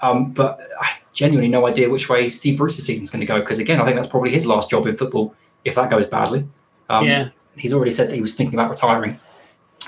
Um, 0.01 0.31
but 0.31 0.59
I 0.79 0.91
genuinely 1.11 1.49
no 1.49 1.65
idea 1.65 1.89
which 1.89 2.07
way 2.07 2.29
Steve 2.29 2.57
Bruce's 2.57 2.85
season's 2.85 3.09
going 3.09 3.21
to 3.21 3.25
go 3.25 3.39
because 3.39 3.59
again, 3.59 3.81
I 3.81 3.85
think 3.85 3.95
that's 3.95 4.07
probably 4.07 4.31
his 4.31 4.45
last 4.45 4.69
job 4.69 4.85
in 4.87 4.95
football 4.95 5.35
if 5.65 5.75
that 5.75 5.89
goes 5.89 6.05
badly. 6.05 6.47
Um, 6.89 7.05
yeah, 7.05 7.29
he's 7.55 7.73
already 7.73 7.91
said 7.91 8.09
that 8.09 8.15
he 8.15 8.21
was 8.21 8.35
thinking 8.35 8.53
about 8.53 8.69
retiring 8.69 9.19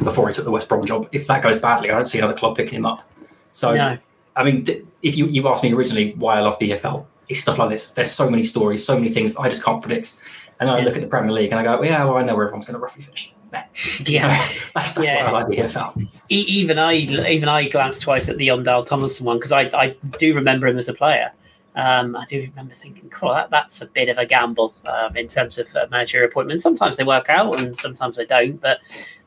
before 0.04 0.28
he 0.28 0.34
took 0.34 0.46
the 0.46 0.52
West 0.52 0.68
Brom 0.68 0.84
job. 0.84 1.08
If 1.12 1.28
that 1.28 1.44
goes 1.44 1.60
badly, 1.60 1.92
I 1.92 1.96
don't 1.96 2.08
see 2.08 2.18
another 2.18 2.36
club 2.36 2.58
picking 2.58 2.80
him 2.80 2.86
up. 2.86 3.10
So, 3.52 3.76
no. 3.76 3.98
I 4.36 4.44
mean, 4.44 4.66
if 5.02 5.16
you 5.16 5.28
you 5.28 5.48
asked 5.48 5.64
me 5.64 5.74
originally 5.74 6.14
why 6.14 6.38
I 6.38 6.42
love 6.42 6.58
the 6.60 6.72
EFL, 6.72 7.06
it's 7.30 7.40
stuff 7.40 7.60
like 7.60 7.70
this. 7.70 7.92
There's 7.92 8.12
so 8.12 8.30
many 8.30 8.44
stories, 8.44 8.84
so 8.84 8.96
many 8.96 9.10
things 9.10 9.36
I 9.36 9.48
just 9.48 9.64
can't 9.64 9.82
predict. 9.82 10.20
And 10.60 10.68
then 10.68 10.76
yeah. 10.76 10.82
I 10.82 10.86
look 10.86 10.96
at 10.96 11.02
the 11.02 11.08
Premier 11.08 11.32
League 11.32 11.52
and 11.52 11.60
I 11.60 11.64
go, 11.64 11.80
well, 11.80 11.86
yeah, 11.86 12.04
well, 12.04 12.18
I 12.18 12.24
know 12.24 12.36
where 12.36 12.46
everyone's 12.46 12.66
going 12.66 12.74
to 12.74 12.80
roughly 12.80 13.04
finish. 13.04 13.34
Yeah, 14.06 14.28
that's, 14.76 14.94
that's 14.94 15.00
yeah. 15.00 15.24
why 15.24 15.30
I 15.30 15.32
like 15.32 15.48
the 15.48 15.58
EFL. 15.58 16.08
Even 16.30 16.78
I, 16.78 16.94
even 16.94 17.50
I 17.50 17.68
glanced 17.68 18.04
twice 18.04 18.30
at 18.30 18.38
the 18.38 18.46
Jon 18.46 18.62
Dahl 18.62 18.86
Tomasson 18.86 19.22
one 19.22 19.38
because 19.38 19.52
I, 19.52 19.62
I 19.74 19.96
do 20.20 20.36
remember 20.36 20.68
him 20.68 20.78
as 20.78 20.88
a 20.88 20.94
player. 20.94 21.32
Um, 21.76 22.16
I 22.16 22.26
do 22.26 22.42
remember 22.42 22.74
thinking, 22.74 23.10
cool, 23.10 23.34
that, 23.34 23.50
that's 23.50 23.82
a 23.82 23.88
bit 23.88 24.10
of 24.10 24.18
a 24.18 24.26
gamble 24.26 24.76
um, 24.86 25.16
in 25.18 25.28
terms 25.28 25.58
of 25.58 25.74
uh, 25.76 25.88
managerial 25.90 26.30
appointments. 26.30 26.62
Sometimes 26.62 26.98
they 26.98 27.04
work 27.04 27.30
out 27.30 27.60
and 27.60 27.76
sometimes 27.76 28.18
they 28.18 28.26
don't. 28.26 28.62
But 28.62 28.80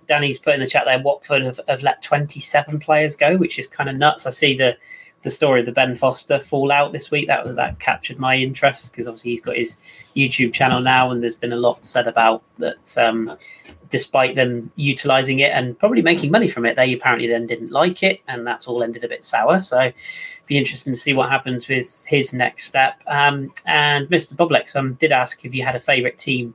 Danny's 0.07 0.39
put 0.39 0.55
in 0.55 0.61
the 0.61 0.67
chat 0.67 0.85
there, 0.85 1.01
Watford 1.01 1.43
have, 1.43 1.61
have 1.67 1.83
let 1.83 2.03
27 2.03 2.79
players 2.79 3.17
go, 3.17 3.37
which 3.37 3.59
is 3.59 3.67
kind 3.67 3.89
of 3.89 3.97
nuts. 3.97 4.27
I 4.27 4.31
see 4.31 4.57
the 4.57 4.77
the 5.23 5.31
story 5.31 5.61
of 5.61 5.67
the 5.67 5.73
Ben 5.73 5.95
Foster 5.95 6.39
fallout 6.39 6.93
this 6.93 7.11
week. 7.11 7.29
That 7.29 7.55
that 7.57 7.79
captured 7.79 8.19
my 8.19 8.37
interest 8.37 8.93
because 8.93 9.07
obviously 9.07 9.33
he's 9.33 9.41
got 9.41 9.57
his 9.57 9.79
YouTube 10.17 10.53
channel 10.53 10.81
now, 10.81 11.11
and 11.11 11.23
there's 11.23 11.37
been 11.37 11.53
a 11.53 11.57
lot 11.57 11.85
said 11.85 12.07
about 12.07 12.43
that. 12.59 12.97
Um, 12.99 13.37
despite 13.93 14.35
them 14.37 14.73
utilizing 14.77 15.41
it 15.41 15.53
and 15.53 15.79
probably 15.79 16.01
making 16.01 16.31
money 16.31 16.49
from 16.49 16.65
it, 16.65 16.77
they 16.77 16.95
apparently 16.95 17.29
then 17.29 17.47
didn't 17.47 17.71
like 17.71 18.03
it, 18.03 18.21
and 18.27 18.47
that's 18.47 18.67
all 18.67 18.83
ended 18.83 19.05
a 19.05 19.09
bit 19.09 19.23
sour. 19.23 19.61
So, 19.61 19.93
be 20.47 20.57
interesting 20.57 20.95
to 20.95 20.99
see 20.99 21.13
what 21.13 21.29
happens 21.29 21.69
with 21.69 22.07
his 22.07 22.33
next 22.33 22.65
step. 22.65 23.03
Um, 23.07 23.53
and 23.67 24.09
Mr. 24.09 24.35
Publix 24.35 24.75
um, 24.75 24.95
did 24.95 25.13
ask 25.13 25.45
if 25.45 25.55
you 25.55 25.63
had 25.63 25.77
a 25.77 25.81
favorite 25.81 26.19
team 26.19 26.55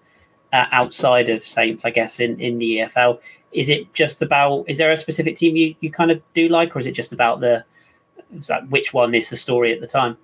uh, 0.52 0.66
outside 0.72 1.30
of 1.30 1.44
Saints, 1.44 1.86
I 1.86 1.92
guess, 1.92 2.20
in 2.20 2.40
in 2.40 2.58
the 2.58 2.78
EFL. 2.78 3.20
Is 3.52 3.70
it 3.70 3.94
just 3.94 4.22
about? 4.22 4.66
Is 4.68 4.78
there 4.78 4.92
a 4.92 4.98
specific 4.98 5.36
team 5.36 5.56
you 5.56 5.76
you 5.80 5.92
kind 5.92 6.12
of 6.12 6.22
do 6.34 6.50
like, 6.50 6.76
or 6.76 6.80
is 6.80 6.88
it 6.88 6.94
just 6.94 7.14
about 7.14 7.40
the 7.40 7.64
that 8.32 8.70
which 8.70 8.94
one 8.94 9.16
is 9.16 9.30
the 9.30 9.36
story 9.36 9.74
at 9.74 9.82
the 9.82 9.88
time? 9.88 10.18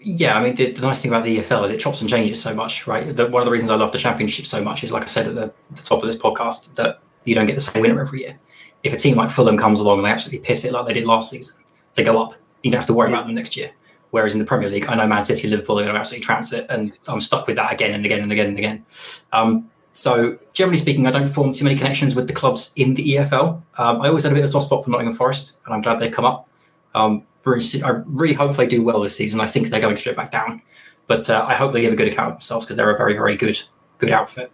Yeah, 0.00 0.38
I 0.38 0.42
mean, 0.42 0.54
the, 0.54 0.70
the, 0.70 0.80
nice 0.80 1.02
thing 1.02 1.10
about 1.10 1.24
the 1.24 1.38
EFL 1.38 1.64
is 1.64 1.70
it 1.72 1.80
chops 1.80 2.00
and 2.00 2.08
changes 2.08 2.40
so 2.40 2.54
much, 2.54 2.86
right? 2.86 3.14
The, 3.14 3.26
one 3.26 3.42
of 3.42 3.46
the 3.46 3.50
reasons 3.50 3.70
I 3.70 3.74
love 3.74 3.90
the 3.90 3.98
championship 3.98 4.46
so 4.46 4.62
much 4.62 4.84
is, 4.84 4.92
like 4.92 5.02
I 5.02 5.06
said 5.06 5.26
at 5.26 5.34
the, 5.34 5.52
the, 5.72 5.82
top 5.82 6.02
of 6.02 6.06
this 6.06 6.16
podcast, 6.16 6.76
that 6.76 7.00
you 7.24 7.34
don't 7.34 7.46
get 7.46 7.56
the 7.56 7.60
same 7.60 7.82
winner 7.82 8.00
every 8.00 8.20
year. 8.20 8.38
If 8.84 8.92
a 8.92 8.96
team 8.96 9.16
like 9.16 9.30
Fulham 9.30 9.58
comes 9.58 9.80
along 9.80 9.98
and 9.98 10.06
they 10.06 10.10
absolutely 10.10 10.46
piss 10.46 10.64
it 10.64 10.72
like 10.72 10.86
they 10.86 10.92
did 10.94 11.04
last 11.04 11.30
season, 11.30 11.56
they 11.96 12.04
go 12.04 12.22
up. 12.22 12.34
You 12.62 12.70
don't 12.70 12.78
have 12.78 12.86
to 12.86 12.94
worry 12.94 13.10
yeah. 13.10 13.16
about 13.16 13.26
them 13.26 13.34
next 13.34 13.56
year. 13.56 13.72
Whereas 14.10 14.34
in 14.34 14.38
the 14.38 14.46
Premier 14.46 14.70
League, 14.70 14.86
I 14.86 14.94
know 14.94 15.06
Man 15.06 15.24
City, 15.24 15.48
Liverpool 15.48 15.80
are 15.80 15.82
going 15.82 15.94
to 15.94 15.98
absolutely 15.98 16.24
trounce 16.24 16.52
it, 16.52 16.66
and 16.70 16.92
I'm 17.08 17.20
stuck 17.20 17.46
with 17.46 17.56
that 17.56 17.72
again 17.72 17.92
and 17.92 18.06
again 18.06 18.20
and 18.20 18.32
again 18.32 18.46
and 18.46 18.58
again. 18.58 18.86
Um, 19.32 19.70
so 19.90 20.38
generally 20.52 20.78
speaking, 20.78 21.06
I 21.06 21.10
don't 21.10 21.28
form 21.28 21.52
too 21.52 21.64
many 21.64 21.76
connections 21.76 22.14
with 22.14 22.26
the 22.28 22.32
clubs 22.32 22.72
in 22.76 22.94
the 22.94 23.16
EFL. 23.16 23.60
Um, 23.76 24.00
I 24.00 24.08
always 24.08 24.22
had 24.22 24.32
a 24.32 24.34
bit 24.34 24.44
of 24.44 24.48
a 24.48 24.52
soft 24.52 24.66
spot 24.66 24.84
for 24.84 24.90
Nottingham 24.90 25.14
Forest, 25.14 25.58
and 25.66 25.74
I'm 25.74 25.82
glad 25.82 25.98
they've 25.98 26.12
come 26.12 26.24
up. 26.24 26.48
Um, 26.94 27.26
I 27.46 28.02
really 28.06 28.34
hope 28.34 28.56
they 28.56 28.66
do 28.66 28.82
well 28.82 29.00
this 29.00 29.16
season. 29.16 29.40
I 29.40 29.46
think 29.46 29.68
they're 29.68 29.80
going 29.80 29.96
straight 29.96 30.16
back 30.16 30.30
down, 30.30 30.62
but 31.06 31.30
uh, 31.30 31.44
I 31.48 31.54
hope 31.54 31.72
they 31.72 31.80
give 31.80 31.92
a 31.92 31.96
good 31.96 32.08
account 32.08 32.30
of 32.30 32.34
themselves 32.34 32.66
because 32.66 32.76
they're 32.76 32.90
a 32.94 32.98
very, 32.98 33.14
very 33.14 33.36
good, 33.36 33.60
good 33.98 34.10
outfit. 34.10 34.52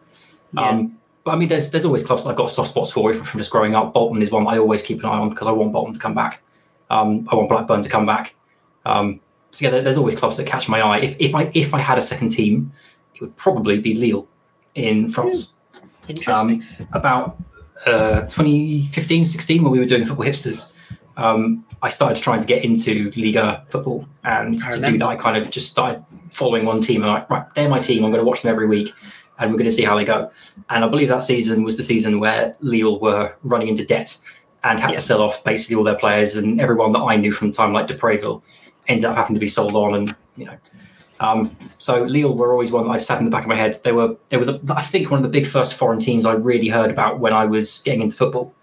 Yeah. 0.53 0.69
Um, 0.69 0.99
but 1.25 1.33
I 1.33 1.37
mean, 1.37 1.49
there's 1.49 1.71
there's 1.71 1.85
always 1.85 2.05
clubs 2.05 2.25
that 2.25 2.31
I've 2.31 2.37
got 2.37 2.51
soft 2.51 2.71
spots 2.71 2.91
for 2.91 3.13
from 3.15 3.41
just 3.41 3.51
growing 3.51 3.75
up. 3.75 3.95
Bolton 3.95 4.23
is 4.23 4.31
one 4.31 4.47
I 4.47 4.59
always 4.59 4.83
keep 4.83 5.01
an 5.01 5.07
eye 5.07 5.19
on 5.19 5.31
because 5.31 5.47
I 5.47 5.53
want 5.53 5.73
Bolton 5.73 5.95
to 5.95 6.01
come 6.01 6.15
back. 6.15 6.43
Um, 6.91 7.27
I 7.31 7.35
want 7.35 7.49
Blackburn 7.49 7.83
to 7.83 7.89
come 7.89 8.05
back. 8.05 8.35
Um, 8.85 9.21
so 9.51 9.65
yeah, 9.65 9.81
there's 9.81 9.97
always 9.97 10.17
clubs 10.17 10.37
that 10.37 10.47
catch 10.47 10.69
my 10.69 10.81
eye. 10.81 10.99
If, 10.99 11.17
if 11.19 11.35
I 11.35 11.51
if 11.55 11.73
I 11.73 11.79
had 11.79 11.97
a 11.97 12.03
second 12.03 12.29
team, 12.29 12.73
it 13.15 13.23
would 13.23 13.37
probably 13.37 13.79
be 13.79 13.95
Lille 13.95 14.29
in 14.75 15.09
France. 15.09 15.55
Interesting. 16.09 16.61
Um, 16.81 16.89
about 16.93 17.39
uh, 17.87 18.23
2015, 18.23 19.25
16, 19.25 19.63
when 19.63 19.73
we 19.73 19.79
were 19.79 19.87
doing 19.87 20.05
football 20.05 20.27
hipsters, 20.27 20.74
um, 21.17 21.65
I 21.83 21.89
started 21.89 22.23
trying 22.23 22.41
to 22.41 22.47
get 22.47 22.65
into 22.65 23.13
Liga 23.17 23.65
football, 23.69 24.07
and 24.25 24.59
to 24.59 24.81
do 24.81 24.99
that, 24.99 25.07
I 25.07 25.17
kind 25.17 25.37
of 25.37 25.51
just 25.51 25.71
started 25.71 26.05
following 26.31 26.65
one 26.65 26.81
team. 26.81 27.03
And 27.03 27.11
like, 27.11 27.31
right, 27.31 27.47
they're 27.55 27.69
my 27.69 27.81
team. 27.81 28.05
I'm 28.05 28.11
going 28.11 28.25
to 28.25 28.29
watch 28.29 28.43
them 28.43 28.51
every 28.51 28.67
week, 28.67 28.93
and 29.39 29.51
we're 29.51 29.59
going 29.59 29.71
to 29.71 29.75
see 29.75 29.85
how 29.85 29.97
they 29.97 30.05
go. 30.05 30.31
And 30.71 30.85
I 30.85 30.89
believe 30.89 31.09
that 31.09 31.23
season 31.23 31.63
was 31.63 31.77
the 31.77 31.83
season 31.83 32.21
where 32.21 32.57
Lille 32.61 32.99
were 33.01 33.35
running 33.43 33.69
into 33.69 33.85
debt 33.85 34.17
and 34.65 34.81
had 34.81 34.91
yeah. 34.91 34.97
to 34.97 35.01
sell 35.01 35.21
off 35.23 35.45
basically 35.45 35.77
all 35.77 35.85
their 35.85 35.99
players, 35.99 36.37
and 36.37 36.61
everyone 36.61 36.93
that 36.93 37.03
I 37.03 37.17
knew 37.17 37.33
from 37.33 37.49
the 37.49 37.55
time, 37.55 37.73
like 37.73 37.87
Depreville, 37.87 38.43
ended 38.89 39.05
up 39.05 39.17
having 39.17 39.35
to 39.35 39.41
be 39.41 39.49
sold 39.49 39.75
on, 39.75 39.95
and 39.95 40.17
you 40.37 40.47
know. 40.47 40.57
Um, 41.21 41.57
so 41.79 42.03
Lille 42.03 42.37
were 42.37 42.53
always 42.53 42.73
one 42.73 42.85
that 42.85 42.91
I 42.91 42.97
just 42.97 43.09
had 43.09 43.19
in 43.19 43.25
the 43.25 43.31
back 43.31 43.45
of 43.45 43.49
my 43.49 43.57
head. 43.57 43.81
They 43.85 43.93
were 43.93 44.17
they 44.31 44.37
were 44.37 44.47
the, 44.47 44.75
I 44.75 44.83
think 44.83 45.11
one 45.11 45.19
of 45.19 45.23
the 45.23 45.29
big 45.29 45.47
first 45.47 45.75
foreign 45.75 46.01
teams 46.01 46.27
I 46.27 46.33
really 46.33 46.69
heard 46.69 46.91
about 46.91 47.21
when 47.21 47.33
I 47.33 47.45
was 47.45 47.81
getting 47.85 48.03
into 48.03 48.17
football. 48.17 48.55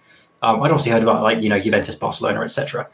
Um, 0.42 0.62
I'd 0.64 0.72
also 0.72 0.90
heard 0.90 1.04
about 1.04 1.22
like 1.24 1.42
you 1.42 1.50
know 1.50 1.60
Juventus, 1.60 1.96
Barcelona, 1.96 2.42
etc. 2.42 2.88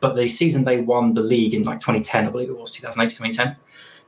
but 0.00 0.14
the 0.14 0.26
season 0.26 0.64
they 0.64 0.80
won 0.80 1.14
the 1.14 1.22
league 1.22 1.54
in 1.54 1.62
like 1.62 1.78
2010, 1.78 2.26
I 2.26 2.30
believe 2.30 2.48
it 2.48 2.58
was 2.58 2.70
2008 2.70 3.10
2010. 3.10 3.56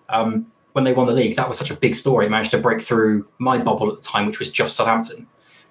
Um, 0.09 0.47
when 0.73 0.85
they 0.85 0.93
won 0.93 1.07
the 1.07 1.13
league, 1.13 1.37
that 1.37 1.49
was 1.49 1.59
such 1.59 1.71
a 1.71 1.77
big 1.77 1.95
story. 1.95 2.27
It 2.27 2.31
managed 2.31 2.51
to 2.53 2.59
break 2.59 2.81
through 2.81 3.29
my 3.39 3.59
bubble 3.59 3.91
at 3.91 3.97
the 3.97 4.03
time, 4.03 4.27
which 4.27 4.39
was 4.39 4.51
just 4.51 4.77
Southampton. 4.77 5.27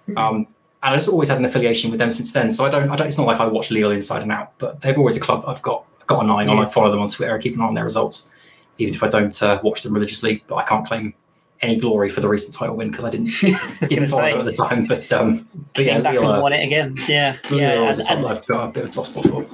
Mm-hmm. 0.07 0.17
Um, 0.17 0.47
and 0.83 0.95
I've 0.95 1.09
always 1.09 1.29
had 1.29 1.37
an 1.37 1.45
affiliation 1.45 1.91
with 1.91 1.99
them 1.99 2.11
since 2.11 2.33
then. 2.33 2.49
So 2.49 2.65
I 2.65 2.69
don't, 2.69 2.89
I 2.89 2.95
don't. 2.95 3.07
It's 3.07 3.17
not 3.17 3.27
like 3.27 3.39
I 3.39 3.45
watch 3.45 3.71
Lille 3.71 3.91
inside 3.91 4.23
and 4.23 4.31
out, 4.31 4.53
but 4.57 4.81
they've 4.81 4.97
always 4.97 5.17
a 5.17 5.19
club 5.19 5.43
I've 5.47 5.61
got 5.61 5.85
got 6.07 6.23
an 6.23 6.29
eye 6.29 6.45
on. 6.45 6.57
Yeah. 6.57 6.63
I 6.63 6.65
follow 6.65 6.91
them 6.91 6.99
on 6.99 7.09
Twitter. 7.09 7.35
I 7.35 7.39
keep 7.39 7.55
an 7.55 7.61
eye 7.61 7.65
on 7.65 7.73
their 7.75 7.83
results, 7.83 8.29
even 8.77 8.93
if 8.93 9.03
I 9.03 9.07
don't 9.07 9.41
uh, 9.43 9.59
watch 9.63 9.81
them 9.81 9.93
religiously. 9.93 10.43
But 10.47 10.55
I 10.55 10.63
can't 10.63 10.85
claim 10.85 11.13
any 11.61 11.77
glory 11.77 12.09
for 12.09 12.21
the 12.21 12.27
recent 12.27 12.55
title 12.55 12.75
win 12.75 12.89
because 12.89 13.05
I 13.05 13.11
didn't 13.11 13.31
didn't 13.87 14.07
follow 14.07 14.25
it 14.25 14.37
at 14.37 14.45
the 14.45 14.53
time. 14.53 14.85
But 14.85 15.11
um, 15.11 15.47
but 15.75 15.85
yeah, 15.85 16.01
back 16.01 16.15
and 16.15 16.25
won 16.25 16.53
it 16.53 16.63
again. 16.63 16.95
Yeah, 17.07 17.37
yeah. 17.51 17.89
And, 17.89 17.99
and, 17.99 18.27
I've 18.27 18.45
got 18.47 18.69
a 18.69 18.71
bit 18.71 18.83
of 18.83 18.89
a 18.89 18.93
soft 18.93 19.09
spot. 19.11 19.45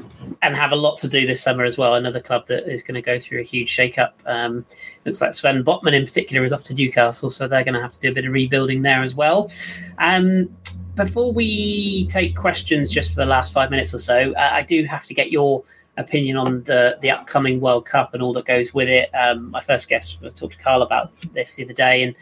And 0.42 0.56
have 0.56 0.72
a 0.72 0.76
lot 0.76 0.98
to 1.00 1.08
do 1.08 1.26
this 1.26 1.42
summer 1.42 1.64
as 1.64 1.78
well. 1.78 1.96
Another 1.96 2.20
club 2.20 2.48
that 2.48 2.72
is 2.72 2.84
going 2.84 2.96
to 2.96 3.02
go 3.02 3.18
through 3.18 3.40
a 3.40 3.44
huge 3.44 3.70
shake-up. 3.70 4.22
Um, 4.26 4.66
looks 5.04 5.20
like 5.20 5.34
Sven 5.34 5.64
Botman 5.64 5.94
in 5.94 6.06
particular 6.06 6.44
is 6.44 6.54
off 6.54 6.64
to 6.66 6.74
Newcastle, 6.74 7.32
so 7.32 7.48
they're 7.48 7.64
going 7.64 7.74
to 7.74 7.82
have 7.82 7.94
to 7.94 8.00
do 8.00 8.12
a 8.12 8.14
bit 8.14 8.26
of 8.26 8.34
rebuilding 8.34 8.84
there 8.84 9.02
as 9.02 9.16
well. 9.16 9.50
Um, 9.98 10.56
before 10.96 11.32
we 11.32 12.06
take 12.08 12.36
questions, 12.36 12.92
just 12.92 13.14
for 13.14 13.22
the 13.22 13.26
last 13.26 13.54
five 13.54 13.72
minutes 13.72 13.94
or 13.94 14.00
so, 14.00 14.34
uh, 14.34 14.50
I 14.52 14.64
do 14.64 14.84
have 14.84 15.06
to 15.08 15.14
get 15.14 15.32
your 15.32 15.64
opinion 15.98 16.38
on 16.38 16.64
the 16.64 16.98
the 17.02 17.12
upcoming 17.12 17.60
World 17.60 17.86
Cup 17.86 18.14
and 18.14 18.24
all 18.24 18.34
that 18.34 18.46
goes 18.46 18.74
with 18.74 18.88
it. 18.88 19.10
Um, 19.14 19.52
my 19.52 19.62
first 19.62 19.90
guest 19.90 20.18
I 20.24 20.30
talked 20.30 20.54
to 20.54 20.64
Carl 20.64 20.82
about 20.82 21.12
this 21.34 21.56
the 21.56 21.66
other 21.66 21.74
day, 21.74 22.04
and 22.04 22.16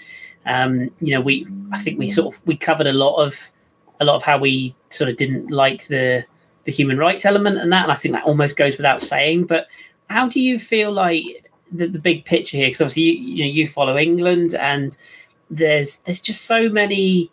um, 0.45 0.91
you 0.99 1.13
know, 1.13 1.21
we 1.21 1.47
I 1.71 1.79
think 1.79 1.99
we 1.99 2.07
sort 2.07 2.35
of 2.35 2.41
we 2.45 2.55
covered 2.55 2.87
a 2.87 2.93
lot 2.93 3.23
of 3.23 3.51
a 3.99 4.05
lot 4.05 4.15
of 4.15 4.23
how 4.23 4.37
we 4.37 4.75
sort 4.89 5.09
of 5.09 5.17
didn't 5.17 5.51
like 5.51 5.87
the 5.87 6.25
the 6.63 6.71
human 6.71 6.97
rights 6.97 7.25
element 7.25 7.57
and 7.57 7.71
that, 7.71 7.83
and 7.83 7.91
I 7.91 7.95
think 7.95 8.13
that 8.13 8.25
almost 8.25 8.57
goes 8.57 8.77
without 8.77 9.01
saying. 9.01 9.45
But 9.45 9.67
how 10.09 10.27
do 10.27 10.41
you 10.41 10.59
feel 10.59 10.91
like 10.91 11.51
the, 11.71 11.87
the 11.87 11.99
big 11.99 12.25
picture 12.25 12.57
here? 12.57 12.67
Because 12.67 12.81
obviously 12.81 13.03
you, 13.03 13.13
you 13.13 13.45
know 13.45 13.51
you 13.51 13.67
follow 13.67 13.97
England, 13.97 14.55
and 14.55 14.95
there's 15.49 15.99
there's 15.99 16.21
just 16.21 16.45
so 16.45 16.69
many 16.69 17.31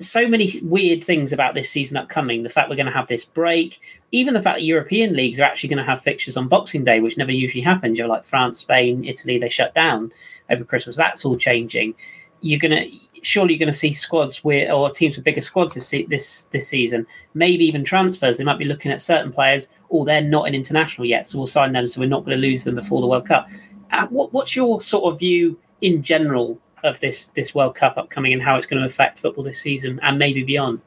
so 0.00 0.26
many 0.26 0.58
weird 0.62 1.04
things 1.04 1.32
about 1.32 1.54
this 1.54 1.68
season 1.68 1.96
upcoming. 1.96 2.42
The 2.42 2.48
fact 2.48 2.70
we're 2.70 2.76
going 2.76 2.86
to 2.86 2.92
have 2.92 3.08
this 3.08 3.24
break, 3.24 3.80
even 4.12 4.34
the 4.34 4.42
fact 4.42 4.58
that 4.58 4.64
European 4.64 5.14
leagues 5.14 5.38
are 5.38 5.44
actually 5.44 5.68
going 5.68 5.84
to 5.84 5.90
have 5.90 6.00
fixtures 6.00 6.36
on 6.36 6.48
Boxing 6.48 6.84
Day, 6.84 7.00
which 7.00 7.18
never 7.18 7.32
usually 7.32 7.62
happens. 7.62 7.98
You're 7.98 8.08
like 8.08 8.24
France, 8.24 8.60
Spain, 8.60 9.04
Italy, 9.04 9.38
they 9.38 9.50
shut 9.50 9.74
down 9.74 10.10
over 10.48 10.64
Christmas. 10.64 10.96
That's 10.96 11.24
all 11.24 11.36
changing. 11.36 11.94
You're 12.40 12.58
going 12.58 12.72
to 12.72 12.90
surely 13.22 13.52
you're 13.52 13.58
going 13.58 13.70
to 13.70 13.78
see 13.78 13.92
squads 13.92 14.42
with 14.42 14.70
or 14.70 14.90
teams 14.90 15.16
with 15.16 15.24
bigger 15.24 15.42
squads 15.42 15.74
this 15.74 15.90
this 16.08 16.44
this 16.44 16.66
season. 16.66 17.06
Maybe 17.34 17.66
even 17.66 17.84
transfers. 17.84 18.38
They 18.38 18.44
might 18.44 18.58
be 18.58 18.64
looking 18.64 18.92
at 18.92 19.02
certain 19.02 19.30
players. 19.30 19.68
Oh, 19.90 20.06
they're 20.06 20.22
not 20.22 20.48
an 20.48 20.54
international 20.54 21.06
yet, 21.06 21.26
so 21.26 21.36
we'll 21.36 21.46
sign 21.46 21.72
them. 21.72 21.86
So 21.86 22.00
we're 22.00 22.08
not 22.08 22.24
going 22.24 22.40
to 22.40 22.46
lose 22.46 22.64
them 22.64 22.76
before 22.76 23.02
the 23.02 23.06
World 23.06 23.26
Cup. 23.26 23.48
Uh, 23.92 24.06
what, 24.06 24.32
what's 24.32 24.56
your 24.56 24.80
sort 24.80 25.12
of 25.12 25.18
view 25.18 25.58
in 25.82 26.02
general 26.02 26.58
of 26.84 27.00
this 27.00 27.26
this 27.34 27.54
World 27.54 27.74
Cup 27.74 27.96
upcoming 27.96 28.32
and 28.32 28.42
how 28.42 28.56
it's 28.56 28.66
going 28.66 28.80
to 28.80 28.86
affect 28.86 29.18
football 29.18 29.44
this 29.44 29.60
season 29.60 30.00
and 30.02 30.18
maybe 30.18 30.42
beyond? 30.42 30.80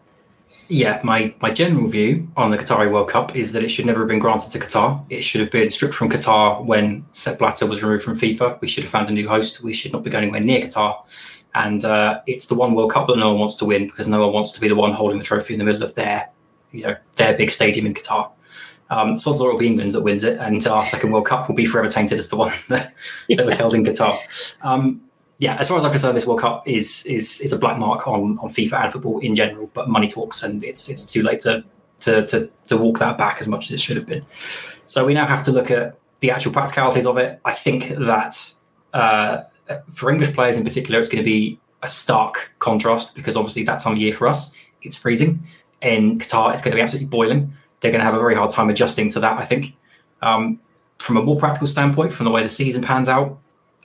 Yeah, 0.70 1.02
my, 1.04 1.34
my 1.41 1.52
general 1.52 1.88
view 1.88 2.28
on 2.38 2.52
the 2.52 2.58
Qatari 2.58 2.91
World 2.91 3.10
Cup 3.10 3.36
is 3.36 3.52
that 3.52 3.64
it 3.64 3.70
should 3.70 3.86
never 3.86 4.00
have 4.00 4.08
been 4.08 4.20
granted 4.20 4.52
to 4.52 4.60
Qatar. 4.60 5.06
It 5.10 5.22
should 5.22 5.41
have 5.41 5.52
been 5.52 5.70
stripped 5.70 5.94
from 5.94 6.10
Qatar 6.10 6.64
when 6.64 7.06
Sepp 7.12 7.39
Blatter 7.39 7.68
was 7.68 7.84
removed 7.84 8.04
from 8.04 8.18
FIFA. 8.18 8.62
We 8.62 8.68
should 8.68 8.84
have 8.84 8.91
found 8.91 9.10
a 9.10 9.14
new 9.14 9.28
host. 9.28 9.62
We 9.62 9.74
should 9.74 9.91
not 9.91 10.04
be 10.04 10.10
going 10.10 10.24
anywhere 10.24 10.39
near 10.39 10.62
Qatar. 10.62 11.04
And 11.54 11.84
uh, 11.84 12.22
it's 12.28 12.48
the 12.48 12.56
one 12.56 12.76
World 12.76 12.91
Cup 12.91 13.08
that 13.08 13.18
no 13.18 13.30
one 13.32 13.39
wants 13.39 13.56
to 13.58 13.66
win 13.66 13.88
because 13.88 14.08
no 14.08 14.22
one 14.22 14.34
wants 14.34 14.54
to 14.54 14.62
be 14.62 14.68
the 14.68 14.76
one 14.76 14.94
holding 14.94 15.18
the 15.18 15.24
trophy 15.24 15.54
in 15.54 15.60
the 15.60 15.66
middle 15.66 15.84
of 15.84 15.96
their, 15.96 16.30
you 16.72 16.84
know, 16.84 16.96
their 17.16 17.38
big 17.38 17.52
stadium 17.52 17.86
in 17.86 17.94
Qatar. 17.94 18.32
Um, 18.89 19.18
so 19.18 19.34
it'll 19.34 19.58
be 19.58 19.68
England 19.68 19.91
that 19.94 20.02
wins 20.02 20.24
it, 20.24 20.38
and 20.39 20.66
our 20.68 20.86
second 20.86 21.12
World 21.12 21.26
Cup 21.26 21.48
will 21.48 21.56
be 21.56 21.66
forever 21.66 21.89
tainted 21.89 22.20
as 22.20 22.30
the 22.30 22.36
one 22.36 22.54
that, 22.70 22.94
that 23.30 23.46
was 23.46 23.58
held 23.58 23.74
in 23.74 23.84
Qatar. 23.84 24.20
Um, 24.64 25.02
yeah, 25.40 25.58
as 25.58 25.68
far 25.68 25.78
as 25.78 25.84
I'm 25.84 25.92
concerned, 25.92 26.16
this 26.16 26.26
World 26.26 26.42
Cup 26.42 26.68
is 26.68 27.06
is 27.06 27.42
is 27.42 27.54
a 27.54 27.58
black 27.58 27.78
mark 27.78 28.08
on 28.08 28.38
on 28.40 28.50
FIFA 28.50 28.84
and 28.84 28.94
football 28.94 29.20
in 29.20 29.36
general. 29.36 29.70
But 29.74 29.90
money 29.90 30.08
talks, 30.08 30.44
and 30.44 30.64
it's 30.64 30.90
it's 30.90 31.04
too 31.04 31.24
late 31.24 31.42
to 31.42 31.64
to 32.02 32.26
to, 32.28 32.50
to 32.68 32.78
walk 32.78 33.00
that 33.00 33.18
back 33.18 33.40
as 33.40 33.48
much 33.48 33.66
as 33.66 33.72
it 33.72 33.80
should 33.80 33.98
have 33.98 34.06
been. 34.06 34.26
So 34.86 35.06
we 35.06 35.14
now 35.14 35.26
have 35.26 35.44
to 35.46 35.52
look 35.52 35.72
at 35.72 35.98
the 36.20 36.32
actual 36.32 36.52
practicalities 36.52 37.06
of 37.06 37.18
it. 37.18 37.40
I 37.46 37.52
think 37.52 37.90
that 37.90 38.54
uh, 38.94 39.44
for 39.90 40.12
English 40.12 40.34
players 40.34 40.58
in 40.58 40.64
particular, 40.64 41.00
it's 41.00 41.10
going 41.10 41.24
to 41.24 41.30
be 41.30 41.60
a 41.82 41.88
stark 41.88 42.52
contrast 42.60 43.16
because 43.16 43.36
obviously 43.36 43.64
that 43.64 43.82
time 43.82 43.94
of 43.94 44.00
year 44.00 44.14
for 44.14 44.28
us 44.28 44.56
it's 44.82 44.96
freezing. 44.96 45.44
In 45.82 46.18
Qatar, 46.20 46.54
it's 46.54 46.62
going 46.62 46.72
to 46.72 46.76
be 46.76 46.82
absolutely 46.82 47.08
boiling. 47.08 47.54
They're 47.80 47.92
going 47.92 48.00
to 48.00 48.06
have 48.06 48.14
a 48.14 48.20
very 48.20 48.36
hard 48.36 48.52
time 48.52 48.70
adjusting 48.70 49.10
to 49.12 49.20
that. 49.20 49.38
I 49.40 49.46
think. 49.46 49.76
Um, 50.22 50.60
from 51.00 51.18
a 51.18 51.22
more 51.22 51.38
practical 51.38 51.68
standpoint, 51.68 52.14
from 52.14 52.24
the 52.24 52.32
way 52.32 52.44
the 52.44 52.50
season 52.50 52.82
pans 52.82 53.10
out, 53.10 53.38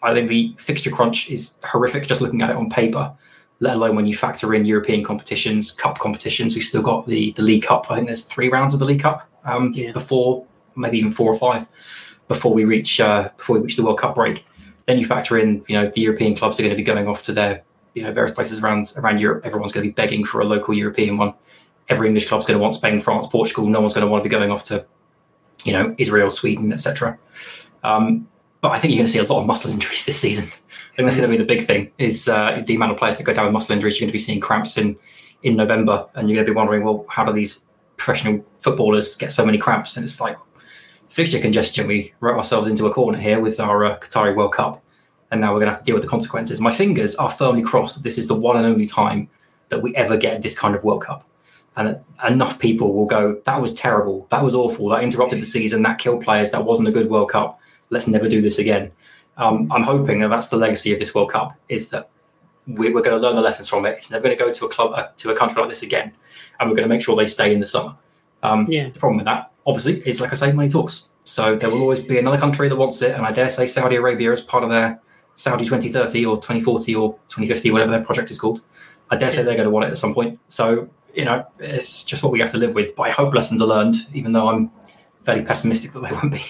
I 0.03 0.15
think 0.15 0.29
the 0.29 0.55
fixture 0.59 0.91
crunch 0.91 1.31
is 1.31 1.59
horrific 1.65 2.07
just 2.07 2.21
looking 2.21 2.43
at 2.43 2.51
it 2.51 2.57
on 2.57 2.71
paper, 2.71 3.13
let 3.61 3.77
alone 3.77 3.97
when 3.97 4.07
you 4.07 4.17
factor 4.17 4.55
in 4.55 4.65
European 4.65 5.05
competitions, 5.05 5.73
cup 5.73 5.99
competitions. 5.99 6.55
We've 6.55 6.65
still 6.65 6.83
got 6.83 7.07
the, 7.07 7.33
the 7.33 7.43
League 7.43 7.65
Cup. 7.65 7.91
I 7.91 7.97
think 7.97 8.07
there's 8.07 8.25
three 8.25 8.49
rounds 8.49 8.75
of 8.75 8.81
the 8.81 8.87
League 8.87 9.01
Cup 9.01 9.29
um, 9.45 9.73
yeah. 9.75 9.93
before, 9.93 10.47
maybe 10.77 10.99
even 10.99 11.11
four 11.11 11.33
or 11.33 11.37
five, 11.37 11.67
before 12.29 12.53
we 12.53 12.65
reach 12.65 13.01
uh, 13.01 13.31
before 13.37 13.57
we 13.57 13.63
reach 13.63 13.77
the 13.77 13.83
World 13.83 13.99
Cup 13.99 14.15
break. 14.15 14.45
Then 14.87 14.99
you 14.99 15.07
factor 15.07 15.37
in, 15.37 15.65
you 15.69 15.77
know, 15.77 15.91
the 15.91 16.01
European 16.01 16.35
clubs 16.35 16.59
are 16.59 16.63
going 16.63 16.71
to 16.71 16.77
be 16.77 16.83
going 16.83 17.09
off 17.09 17.23
to 17.23 17.33
their, 17.33 17.63
you 17.95 18.03
know, 18.03 18.13
various 18.13 18.35
places 18.35 18.61
around 18.61 18.93
around 18.97 19.21
Europe. 19.21 19.45
Everyone's 19.45 19.73
going 19.73 19.85
to 19.85 19.91
be 19.91 19.95
begging 19.95 20.25
for 20.25 20.41
a 20.41 20.45
local 20.45 20.75
European 20.75 21.19
one. 21.19 21.35
Every 21.89 22.07
English 22.07 22.29
club's 22.29 22.47
going 22.47 22.59
to 22.59 22.63
want 22.63 22.75
Spain, 22.75 23.01
France, 23.01 23.27
Portugal. 23.27 23.67
No 23.67 23.81
one's 23.81 23.95
going 23.95 24.07
to 24.07 24.11
want 24.11 24.23
to 24.23 24.29
be 24.29 24.31
going 24.31 24.51
off 24.51 24.65
to, 24.65 24.87
you 25.65 25.73
know, 25.73 25.95
Israel, 25.99 26.31
Sweden, 26.31 26.73
etc. 26.73 27.19
Um, 27.83 28.29
but 28.61 28.73
I 28.73 28.79
think 28.79 28.93
you're 28.93 28.99
going 28.99 29.07
to 29.07 29.13
see 29.13 29.19
a 29.19 29.25
lot 29.25 29.41
of 29.41 29.47
muscle 29.47 29.71
injuries 29.71 30.07
this 30.07 30.19
season. 30.19 30.45
I 30.47 30.97
think 30.97 31.07
that's 31.07 31.17
going 31.17 31.31
to 31.31 31.37
be 31.37 31.43
the 31.43 31.47
big 31.47 31.67
thing 31.67 31.93
is 31.99 32.29
uh, 32.29 32.63
the 32.67 32.75
amount 32.75 32.93
of 32.93 32.99
players 32.99 33.17
that 33.17 33.25
go 33.25 33.33
down 33.33 33.47
with 33.47 33.53
muscle 33.53 33.75
injuries. 33.75 33.99
You're 33.99 34.07
going 34.07 34.11
to 34.11 34.13
be 34.13 34.19
seeing 34.19 34.41
cramps 34.41 34.77
in 34.77 34.99
in 35.45 35.55
November, 35.55 36.09
and 36.15 36.29
you're 36.29 36.37
going 36.37 36.47
to 36.47 36.53
be 36.53 36.57
wondering, 36.57 36.83
well, 36.83 37.07
how 37.09 37.25
do 37.25 37.33
these 37.33 37.67
professional 37.97 38.45
footballers 38.59 39.15
get 39.15 39.31
so 39.31 39.47
many 39.47 39.59
cramps? 39.59 39.97
And 39.97 40.05
it's 40.05 40.21
like 40.21 40.37
fixture 41.09 41.39
congestion. 41.39 41.87
We 41.87 42.13
wrote 42.21 42.37
ourselves 42.37 42.67
into 42.67 42.87
a 42.87 42.93
corner 42.93 43.19
here 43.19 43.41
with 43.41 43.61
our 43.61 43.85
uh, 43.85 43.99
Qatari 43.99 44.35
World 44.35 44.55
Cup, 44.55 44.83
and 45.31 45.41
now 45.41 45.53
we're 45.53 45.61
going 45.61 45.71
to 45.71 45.75
have 45.75 45.83
to 45.83 45.87
deal 45.87 45.95
with 45.95 46.03
the 46.03 46.11
consequences. 46.11 46.61
My 46.61 46.75
fingers 46.75 47.15
are 47.17 47.31
firmly 47.31 47.63
crossed 47.63 47.97
that 47.97 48.03
this 48.03 48.19
is 48.19 48.27
the 48.27 48.35
one 48.35 48.57
and 48.57 48.67
only 48.67 48.87
time 48.87 49.31
that 49.69 49.83
we 49.83 49.95
ever 49.95 50.17
get 50.17 50.43
this 50.43 50.59
kind 50.59 50.75
of 50.75 50.83
World 50.83 51.03
Cup. 51.03 51.25
And 51.77 52.01
enough 52.27 52.59
people 52.59 52.93
will 52.93 53.07
go, 53.07 53.41
that 53.45 53.61
was 53.61 53.73
terrible. 53.73 54.27
That 54.31 54.43
was 54.43 54.53
awful. 54.53 54.89
That 54.89 55.05
interrupted 55.05 55.41
the 55.41 55.47
season. 55.47 55.83
That 55.83 55.99
killed 55.99 56.25
players. 56.25 56.51
That 56.51 56.65
wasn't 56.65 56.89
a 56.89 56.91
good 56.91 57.09
World 57.09 57.31
Cup 57.31 57.58
let's 57.91 58.09
never 58.09 58.29
do 58.29 58.41
this 58.41 58.59
again. 58.59 58.93
Um, 59.37 59.71
I'm 59.71 59.83
hoping 59.83 60.21
that 60.21 60.31
that's 60.31 60.49
the 60.49 60.57
legacy 60.57 60.93
of 60.93 60.99
this 60.99 61.15
World 61.15 61.31
Cup 61.31 61.55
is 61.69 61.91
that 61.91 62.11
we're, 62.67 62.93
we're 62.93 63.03
going 63.03 63.17
to 63.17 63.23
learn 63.23 63.37
the 63.37 63.43
lessons 63.43 63.69
from 63.69 63.87
it. 63.87 63.99
It's 63.99 64.11
never 64.11 64.25
going 64.25 64.37
to 64.37 64.45
go 64.45 64.53
to 64.53 64.65
a 64.67 64.69
club 64.69 64.93
uh, 64.95 65.09
to 65.17 65.31
a 65.31 65.35
country 65.35 65.61
like 65.61 65.71
this 65.71 65.83
again, 65.83 66.15
and 66.59 66.69
we're 66.69 66.77
going 66.77 66.89
to 66.89 66.95
make 66.95 67.03
sure 67.03 67.17
they 67.17 67.27
stay 67.27 67.53
in 67.53 67.61
the 67.61 67.67
summer. 67.67 67.97
Um, 68.43 68.67
yeah. 68.69 68.91
The 68.91 68.99
problem 68.99 69.17
with 69.17 69.27
that, 69.27 69.53
obviously, 69.67 70.01
is 70.07 70.21
like 70.21 70.33
I 70.33 70.35
say, 70.35 70.53
money 70.53 70.69
talks. 70.69 71.09
So 71.25 71.57
there 71.57 71.71
will 71.71 71.83
always 71.83 72.01
be 72.01 72.19
another 72.19 72.39
country 72.39 72.69
that 72.69 72.77
wants 72.77 73.01
it, 73.03 73.15
and 73.15 73.25
I 73.25 73.33
dare 73.33 73.51
say 73.51 73.67
Saudi 73.67 73.97
Arabia 73.97 74.33
is 74.33 74.41
part 74.41 74.65
of 74.65 74.71
their 74.71 75.01
Saudi 75.35 75.65
2030 75.65 76.27
or 76.27 76.37
2040 76.37 76.95
or 76.97 77.13
2050, 77.29 77.71
whatever 77.71 77.91
their 77.91 78.05
project 78.05 78.31
is 78.31 78.41
called. 78.41 78.63
I 79.11 79.17
dare 79.17 79.31
say 79.31 79.43
they're 79.43 79.55
going 79.55 79.65
to 79.65 79.71
want 79.71 79.87
it 79.87 79.91
at 79.91 79.97
some 79.97 80.15
point. 80.15 80.39
So 80.49 80.89
you 81.15 81.25
know, 81.25 81.45
it's 81.59 82.05
just 82.05 82.23
what 82.23 82.33
we 82.33 82.41
have 82.41 82.51
to 82.53 82.59
live 82.59 82.75
with. 82.75 82.95
But 82.95 83.05
I 83.05 83.11
hope 83.11 83.35
lessons 83.35 83.61
are 83.63 83.69
learned, 83.69 83.95
even 84.15 84.33
though 84.33 84.49
I'm 84.49 84.71
fairly 85.25 85.45
pessimistic 85.45 85.93
that 85.93 86.01
they 86.01 86.13
won't 86.13 86.33
be. 86.33 86.43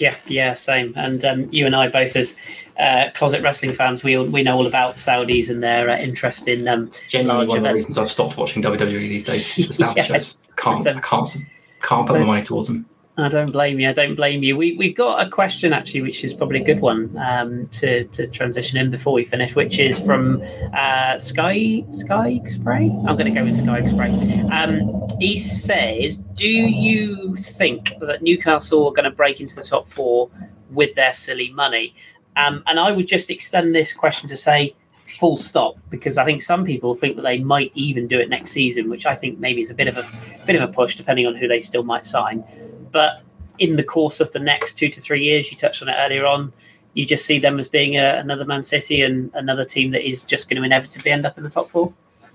Yeah, 0.00 0.16
yeah, 0.26 0.54
same. 0.54 0.92
And 0.96 1.24
um, 1.24 1.48
you 1.52 1.66
and 1.66 1.74
I 1.74 1.88
both, 1.88 2.16
as 2.16 2.34
uh, 2.78 3.10
closet 3.14 3.42
wrestling 3.42 3.72
fans, 3.72 4.02
we 4.02 4.16
we 4.18 4.42
know 4.42 4.56
all 4.56 4.66
about 4.66 4.96
Saudis 4.96 5.48
and 5.50 5.62
their 5.62 5.90
uh, 5.90 5.98
interest 5.98 6.48
in 6.48 6.66
um, 6.68 6.90
genuinely 7.08 7.46
one 7.46 7.56
events. 7.56 7.56
of 7.56 7.62
the 7.62 7.74
reasons 7.74 7.98
I've 7.98 8.08
stopped 8.08 8.36
watching 8.36 8.62
WWE 8.62 9.08
these 9.08 9.24
days. 9.24 9.78
The 9.78 9.92
yeah. 9.96 10.02
shows 10.02 10.42
can't 10.56 10.86
I 10.86 11.00
can't 11.00 11.36
can't 11.80 12.06
put 12.06 12.18
my 12.18 12.24
money 12.24 12.42
towards 12.42 12.68
them. 12.68 12.86
I 13.18 13.28
don't 13.28 13.52
blame 13.52 13.78
you. 13.78 13.90
I 13.90 13.92
don't 13.92 14.14
blame 14.14 14.42
you. 14.42 14.56
We 14.56 14.74
we've 14.76 14.96
got 14.96 15.26
a 15.26 15.28
question 15.28 15.74
actually, 15.74 16.00
which 16.00 16.24
is 16.24 16.32
probably 16.32 16.62
a 16.62 16.64
good 16.64 16.80
one 16.80 17.14
um, 17.18 17.66
to 17.66 18.04
to 18.04 18.26
transition 18.26 18.78
in 18.78 18.90
before 18.90 19.12
we 19.12 19.24
finish, 19.24 19.54
which 19.54 19.78
is 19.78 20.00
from 20.00 20.42
uh, 20.74 21.18
Sky 21.18 21.84
Sky 21.90 22.40
Spray. 22.46 22.86
I'm 23.06 23.16
going 23.16 23.26
to 23.26 23.38
go 23.38 23.44
with 23.44 23.58
Sky 23.58 23.84
Spray. 23.84 24.12
Um, 24.50 25.06
he 25.20 25.36
says, 25.36 26.16
"Do 26.16 26.48
you 26.48 27.36
think 27.36 27.92
that 28.00 28.22
Newcastle 28.22 28.86
are 28.86 28.92
going 28.92 29.04
to 29.04 29.10
break 29.10 29.40
into 29.40 29.56
the 29.56 29.64
top 29.64 29.86
four 29.86 30.30
with 30.70 30.94
their 30.94 31.12
silly 31.12 31.50
money?" 31.50 31.94
Um, 32.36 32.62
and 32.66 32.80
I 32.80 32.92
would 32.92 33.08
just 33.08 33.30
extend 33.30 33.74
this 33.74 33.92
question 33.92 34.26
to 34.30 34.36
say, 34.36 34.74
full 35.04 35.36
stop 35.36 35.76
because 35.90 36.16
I 36.16 36.24
think 36.24 36.42
some 36.42 36.64
people 36.64 36.94
think 36.94 37.16
that 37.16 37.22
they 37.22 37.38
might 37.38 37.72
even 37.74 38.06
do 38.06 38.20
it 38.20 38.28
next 38.28 38.52
season, 38.52 38.88
which 38.88 39.06
I 39.06 39.14
think 39.14 39.38
maybe 39.38 39.60
is 39.60 39.70
a 39.70 39.74
bit 39.74 39.88
of 39.88 39.96
a 39.96 40.06
bit 40.46 40.56
of 40.56 40.68
a 40.68 40.72
push 40.72 40.96
depending 40.96 41.26
on 41.26 41.34
who 41.34 41.48
they 41.48 41.60
still 41.60 41.82
might 41.82 42.06
sign. 42.06 42.44
But 42.92 43.22
in 43.58 43.76
the 43.76 43.82
course 43.82 44.20
of 44.20 44.30
the 44.32 44.38
next 44.38 44.74
two 44.74 44.88
to 44.88 45.00
three 45.00 45.22
years, 45.22 45.50
you 45.50 45.56
touched 45.56 45.82
on 45.82 45.88
it 45.88 45.96
earlier 45.98 46.26
on, 46.26 46.52
you 46.94 47.06
just 47.06 47.24
see 47.24 47.38
them 47.38 47.58
as 47.58 47.68
being 47.68 47.96
a, 47.96 48.16
another 48.18 48.44
Man 48.44 48.62
City 48.62 49.02
and 49.02 49.30
another 49.34 49.64
team 49.64 49.90
that 49.92 50.06
is 50.06 50.22
just 50.22 50.48
going 50.48 50.58
to 50.58 50.62
inevitably 50.62 51.10
end 51.10 51.24
up 51.24 51.38
in 51.38 51.44
the 51.44 51.50
top 51.50 51.68
four. 51.68 51.92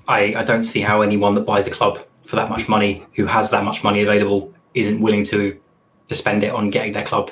I, 0.07 0.33
I 0.35 0.43
don't 0.43 0.63
see 0.63 0.81
how 0.81 1.01
anyone 1.01 1.35
that 1.35 1.41
buys 1.41 1.67
a 1.67 1.71
club 1.71 1.99
for 2.25 2.35
that 2.37 2.49
much 2.49 2.67
money, 2.67 3.05
who 3.15 3.25
has 3.25 3.51
that 3.51 3.63
much 3.63 3.83
money 3.83 4.01
available, 4.01 4.53
isn't 4.73 5.01
willing 5.01 5.23
to 5.25 5.59
to 6.07 6.15
spend 6.15 6.41
it 6.41 6.53
on 6.53 6.69
getting 6.69 6.93
their 6.93 7.03
club 7.03 7.31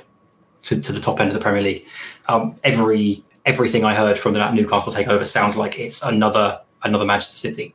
to, 0.63 0.81
to 0.81 0.91
the 0.91 0.99
top 0.99 1.21
end 1.21 1.29
of 1.29 1.33
the 1.33 1.39
Premier 1.39 1.61
League. 1.61 1.85
Um, 2.27 2.59
every 2.63 3.23
everything 3.45 3.85
I 3.85 3.93
heard 3.93 4.17
from 4.17 4.33
that 4.33 4.53
Newcastle 4.53 4.91
takeover 4.91 5.25
sounds 5.25 5.57
like 5.57 5.79
it's 5.79 6.01
another 6.03 6.59
another 6.83 7.05
Manchester 7.05 7.37
City. 7.37 7.73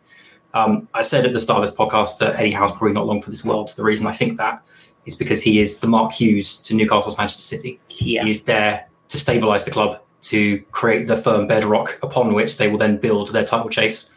Um, 0.52 0.88
I 0.94 1.02
said 1.02 1.24
at 1.26 1.32
the 1.32 1.40
start 1.40 1.62
of 1.62 1.68
this 1.68 1.76
podcast 1.76 2.18
that 2.18 2.36
Eddie 2.36 2.50
Howe's 2.50 2.72
probably 2.72 2.92
not 2.92 3.06
long 3.06 3.22
for 3.22 3.30
this 3.30 3.44
world. 3.44 3.72
The 3.76 3.84
reason 3.84 4.06
I 4.06 4.12
think 4.12 4.36
that 4.38 4.62
is 5.06 5.14
because 5.14 5.42
he 5.42 5.60
is 5.60 5.78
the 5.78 5.86
Mark 5.86 6.12
Hughes 6.12 6.60
to 6.62 6.74
Newcastle's 6.74 7.16
Manchester 7.16 7.42
City. 7.42 7.80
Yeah. 7.88 8.24
He 8.24 8.30
is 8.30 8.44
there 8.44 8.88
to 9.08 9.18
stabilise 9.18 9.64
the 9.64 9.70
club, 9.70 10.00
to 10.22 10.60
create 10.70 11.06
the 11.06 11.16
firm 11.16 11.46
bedrock 11.46 11.98
upon 12.02 12.34
which 12.34 12.58
they 12.58 12.68
will 12.68 12.78
then 12.78 12.96
build 12.96 13.32
their 13.32 13.44
title 13.44 13.68
chase. 13.68 14.12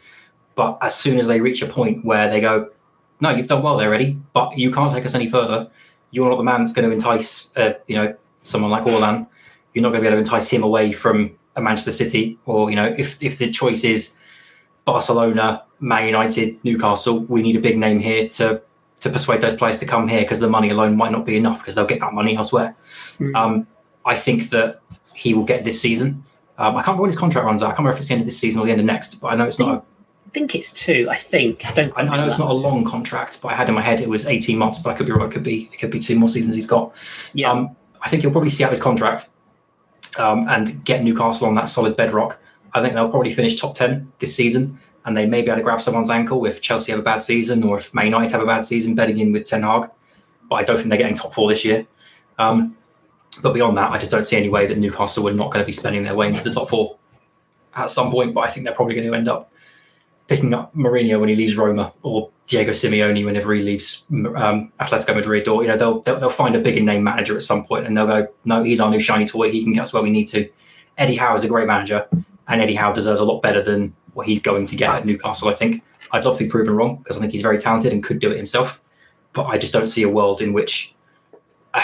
But 0.54 0.78
as 0.82 0.94
soon 0.94 1.18
as 1.18 1.26
they 1.26 1.40
reach 1.40 1.62
a 1.62 1.66
point 1.66 2.04
where 2.04 2.30
they 2.30 2.40
go, 2.40 2.70
no, 3.20 3.30
you've 3.30 3.46
done 3.46 3.62
well 3.62 3.76
there, 3.76 3.88
already, 3.88 4.18
but 4.32 4.56
you 4.56 4.70
can't 4.70 4.92
take 4.92 5.04
us 5.04 5.14
any 5.14 5.28
further. 5.28 5.70
You're 6.10 6.28
not 6.28 6.36
the 6.36 6.44
man 6.44 6.60
that's 6.60 6.72
going 6.72 6.88
to 6.88 6.94
entice, 6.94 7.56
uh, 7.56 7.74
you 7.86 7.96
know, 7.96 8.14
someone 8.42 8.70
like 8.70 8.86
Orlan. 8.86 9.26
You're 9.72 9.82
not 9.82 9.90
going 9.90 10.02
to 10.04 10.08
be 10.08 10.14
able 10.14 10.16
to 10.16 10.20
entice 10.20 10.48
him 10.48 10.62
away 10.62 10.92
from 10.92 11.36
a 11.56 11.62
Manchester 11.62 11.90
City, 11.90 12.38
or 12.46 12.70
you 12.70 12.76
know, 12.76 12.94
if 12.96 13.20
if 13.22 13.38
the 13.38 13.50
choice 13.50 13.84
is 13.84 14.16
Barcelona, 14.84 15.64
Man 15.80 16.06
United, 16.06 16.62
Newcastle, 16.64 17.20
we 17.20 17.42
need 17.42 17.56
a 17.56 17.60
big 17.60 17.78
name 17.78 17.98
here 17.98 18.28
to 18.28 18.62
to 19.04 19.10
persuade 19.10 19.42
those 19.42 19.54
players 19.54 19.78
to 19.78 19.84
come 19.84 20.08
here 20.08 20.22
because 20.22 20.40
the 20.40 20.48
money 20.48 20.70
alone 20.70 20.96
might 20.96 21.12
not 21.12 21.26
be 21.26 21.36
enough 21.36 21.58
because 21.58 21.74
they'll 21.74 21.86
get 21.86 22.00
that 22.00 22.14
money 22.14 22.36
elsewhere. 22.36 22.74
Mm. 23.18 23.36
Um, 23.36 23.66
I 24.06 24.16
think 24.16 24.48
that 24.48 24.80
he 25.14 25.34
will 25.34 25.44
get 25.44 25.62
this 25.62 25.78
season. 25.78 26.24
Um, 26.56 26.74
I 26.74 26.78
can't 26.78 26.86
remember 26.86 27.02
when 27.02 27.10
his 27.10 27.18
contract 27.18 27.44
runs 27.44 27.62
out. 27.62 27.66
I 27.66 27.68
can't 27.70 27.80
remember 27.80 27.96
if 27.96 27.98
it's 27.98 28.08
the 28.08 28.14
end 28.14 28.22
of 28.22 28.26
this 28.26 28.38
season 28.38 28.62
or 28.62 28.64
the 28.64 28.72
end 28.72 28.80
of 28.80 28.86
next, 28.86 29.16
but 29.16 29.28
I 29.28 29.36
know 29.36 29.44
it's 29.44 29.58
not. 29.58 29.74
A, 29.74 29.78
I 29.78 30.30
think 30.30 30.54
it's 30.54 30.72
two. 30.72 31.06
I 31.10 31.16
think. 31.16 31.66
I, 31.66 31.92
I 31.96 32.16
know 32.16 32.24
it's 32.24 32.38
not 32.38 32.50
a 32.50 32.54
long 32.54 32.82
contract, 32.82 33.42
but 33.42 33.48
I 33.48 33.54
had 33.54 33.68
in 33.68 33.74
my 33.74 33.82
head 33.82 34.00
it 34.00 34.08
was 34.08 34.26
eighteen 34.26 34.56
months. 34.56 34.78
But 34.78 34.90
I 34.90 34.94
could 34.94 35.04
be 35.04 35.12
wrong. 35.12 35.28
It 35.28 35.32
could 35.32 35.42
be. 35.42 35.68
It 35.70 35.78
could 35.78 35.90
be 35.90 36.00
two 36.00 36.18
more 36.18 36.28
seasons 36.28 36.54
he's 36.54 36.66
got. 36.66 36.94
Yeah. 37.34 37.50
Um, 37.50 37.76
I 38.00 38.08
think 38.08 38.22
he'll 38.22 38.32
probably 38.32 38.50
see 38.50 38.64
out 38.64 38.70
his 38.70 38.82
contract 38.82 39.28
um, 40.16 40.48
and 40.48 40.82
get 40.84 41.04
Newcastle 41.04 41.46
on 41.46 41.54
that 41.56 41.68
solid 41.68 41.94
bedrock. 41.94 42.38
I 42.72 42.80
think 42.80 42.94
they'll 42.94 43.10
probably 43.10 43.32
finish 43.32 43.60
top 43.60 43.74
10 43.74 44.12
this 44.18 44.34
season 44.34 44.78
and 45.04 45.16
they 45.16 45.26
may 45.26 45.42
be 45.42 45.48
able 45.48 45.58
to 45.58 45.62
grab 45.62 45.80
someone's 45.80 46.10
ankle 46.10 46.44
if 46.46 46.60
Chelsea 46.60 46.92
have 46.92 47.00
a 47.00 47.04
bad 47.04 47.18
season 47.18 47.62
or 47.62 47.78
if 47.78 47.92
Man 47.92 48.06
United 48.06 48.32
have 48.32 48.42
a 48.42 48.46
bad 48.46 48.64
season 48.64 48.94
betting 48.94 49.18
in 49.18 49.32
with 49.32 49.46
Ten 49.46 49.62
Hag. 49.62 49.90
But 50.48 50.56
I 50.56 50.64
don't 50.64 50.76
think 50.76 50.88
they're 50.88 50.98
getting 50.98 51.16
top 51.16 51.34
four 51.34 51.50
this 51.50 51.64
year. 51.64 51.86
Um, 52.38 52.76
but 53.42 53.52
beyond 53.52 53.76
that, 53.76 53.90
I 53.90 53.98
just 53.98 54.10
don't 54.10 54.24
see 54.24 54.36
any 54.36 54.48
way 54.48 54.66
that 54.66 54.78
Newcastle 54.78 55.28
are 55.28 55.34
not 55.34 55.50
going 55.50 55.62
to 55.62 55.66
be 55.66 55.72
spending 55.72 56.04
their 56.04 56.14
way 56.14 56.28
into 56.28 56.42
the 56.42 56.52
top 56.52 56.68
four 56.68 56.96
at 57.74 57.90
some 57.90 58.10
point. 58.10 58.34
But 58.34 58.42
I 58.42 58.48
think 58.48 58.64
they're 58.64 58.74
probably 58.74 58.94
going 58.94 59.06
to 59.06 59.14
end 59.14 59.28
up 59.28 59.50
picking 60.26 60.54
up 60.54 60.74
Mourinho 60.74 61.20
when 61.20 61.28
he 61.28 61.36
leaves 61.36 61.56
Roma 61.56 61.92
or 62.02 62.30
Diego 62.46 62.72
Simeone 62.72 63.24
whenever 63.24 63.54
he 63.54 63.62
leaves 63.62 64.04
um, 64.10 64.72
Atletico 64.80 65.14
Madrid, 65.14 65.48
or 65.48 65.62
you 65.62 65.68
know 65.68 65.76
they'll, 65.76 66.00
they'll, 66.00 66.20
they'll 66.20 66.28
find 66.28 66.54
a 66.54 66.60
bigger 66.60 66.80
name 66.80 67.02
manager 67.02 67.36
at 67.36 67.42
some 67.42 67.64
point, 67.64 67.86
and 67.86 67.96
they'll 67.96 68.06
go, 68.06 68.28
no, 68.44 68.62
he's 68.62 68.80
our 68.80 68.90
new 68.90 69.00
shiny 69.00 69.26
toy. 69.26 69.50
He 69.50 69.64
can 69.64 69.72
get 69.72 69.82
us 69.82 69.92
where 69.92 70.02
we 70.02 70.10
need 70.10 70.28
to. 70.28 70.48
Eddie 70.96 71.16
Howe 71.16 71.34
is 71.34 71.44
a 71.44 71.48
great 71.48 71.66
manager, 71.66 72.06
and 72.48 72.60
Eddie 72.60 72.74
Howe 72.74 72.92
deserves 72.92 73.20
a 73.20 73.24
lot 73.24 73.42
better 73.42 73.62
than 73.62 73.94
what 74.14 74.26
he's 74.26 74.40
going 74.40 74.66
to 74.66 74.76
get 74.76 74.90
at 74.90 75.06
Newcastle. 75.06 75.48
I 75.48 75.54
think 75.54 75.82
I'd 76.12 76.24
love 76.24 76.38
to 76.38 76.44
be 76.44 76.50
proven 76.50 76.74
wrong 76.74 76.96
because 76.96 77.16
I 77.16 77.20
think 77.20 77.32
he's 77.32 77.42
very 77.42 77.58
talented 77.58 77.92
and 77.92 78.02
could 78.02 78.18
do 78.18 78.30
it 78.30 78.36
himself, 78.36 78.82
but 79.32 79.44
I 79.44 79.58
just 79.58 79.72
don't 79.72 79.86
see 79.86 80.02
a 80.02 80.08
world 80.08 80.40
in 80.40 80.52
which 80.52 80.94
uh, 81.74 81.82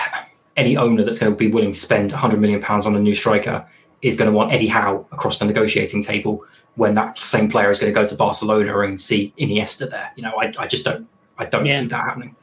any 0.56 0.76
owner 0.76 1.04
that's 1.04 1.18
going 1.18 1.32
to 1.32 1.36
be 1.36 1.48
willing 1.48 1.72
to 1.72 1.80
spend 1.80 2.12
100 2.12 2.40
million 2.40 2.60
pounds 2.60 2.86
on 2.86 2.96
a 2.96 3.00
new 3.00 3.14
striker 3.14 3.66
is 4.02 4.16
going 4.16 4.30
to 4.30 4.36
want 4.36 4.52
Eddie 4.52 4.68
Howe 4.68 5.06
across 5.12 5.38
the 5.38 5.44
negotiating 5.44 6.02
table 6.02 6.44
when 6.76 6.94
that 6.94 7.18
same 7.18 7.50
player 7.50 7.70
is 7.70 7.78
going 7.78 7.92
to 7.92 7.98
go 7.98 8.06
to 8.06 8.14
Barcelona 8.14 8.78
and 8.80 9.00
see 9.00 9.34
Iniesta 9.38 9.90
there. 9.90 10.10
You 10.16 10.22
know, 10.22 10.32
I, 10.40 10.52
I 10.58 10.66
just 10.66 10.84
don't 10.84 11.08
I 11.38 11.46
don't 11.46 11.66
yeah. 11.66 11.80
see 11.80 11.86
that 11.86 12.04
happening. 12.04 12.36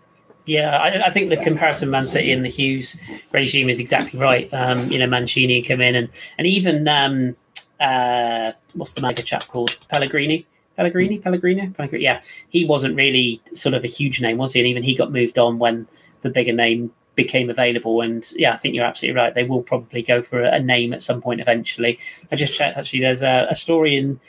Yeah, 0.45 0.77
I, 0.77 1.07
I, 1.07 1.11
think 1.11 1.29
the 1.29 1.37
comparison 1.37 1.89
Man 1.89 2.07
City 2.07 2.31
and 2.31 2.43
the 2.43 2.49
Hughes 2.49 2.97
regime 3.33 3.69
is 3.69 3.79
exactly 3.79 4.17
right. 4.17 4.51
Um, 4.53 4.89
you 4.89 4.97
know, 4.97 5.05
Mancini 5.05 5.61
come 5.61 5.81
in 5.81 5.93
and 5.93 6.09
and 6.37 6.47
even 6.47 6.87
um, 6.87 7.35
uh, 7.79 8.51
what's 8.73 8.93
the 8.93 9.01
mega 9.01 9.21
chap 9.21 9.47
called 9.47 9.77
Pellegrini. 9.89 10.45
Pellegrini, 10.75 11.17
Pellegrini, 11.17 11.69
Pellegrini. 11.69 12.03
Yeah, 12.03 12.21
he 12.49 12.63
wasn't 12.63 12.95
really 12.95 13.41
sort 13.51 13.73
of 13.73 13.83
a 13.83 13.87
huge 13.87 14.21
name, 14.21 14.37
was 14.37 14.53
he? 14.53 14.59
And 14.59 14.67
even 14.67 14.83
he 14.83 14.93
got 14.93 15.11
moved 15.11 15.39
on 15.39 15.57
when 15.57 15.87
the 16.21 16.29
bigger 16.29 16.53
name 16.53 16.91
became 17.15 17.49
available. 17.49 18.01
And 18.01 18.25
yeah, 18.35 18.53
I 18.53 18.57
think 18.57 18.75
you're 18.75 18.85
absolutely 18.85 19.19
right. 19.19 19.33
They 19.33 19.43
will 19.43 19.63
probably 19.63 20.03
go 20.03 20.21
for 20.21 20.41
a, 20.41 20.59
name 20.59 20.93
at 20.93 21.03
some 21.03 21.21
point 21.21 21.41
eventually. 21.41 21.99
I 22.31 22.37
just 22.37 22.53
checked 22.53 22.77
actually. 22.77 23.01
There's 23.01 23.23
a, 23.23 23.47
a, 23.49 23.55
story 23.55 23.97
in 23.97 24.19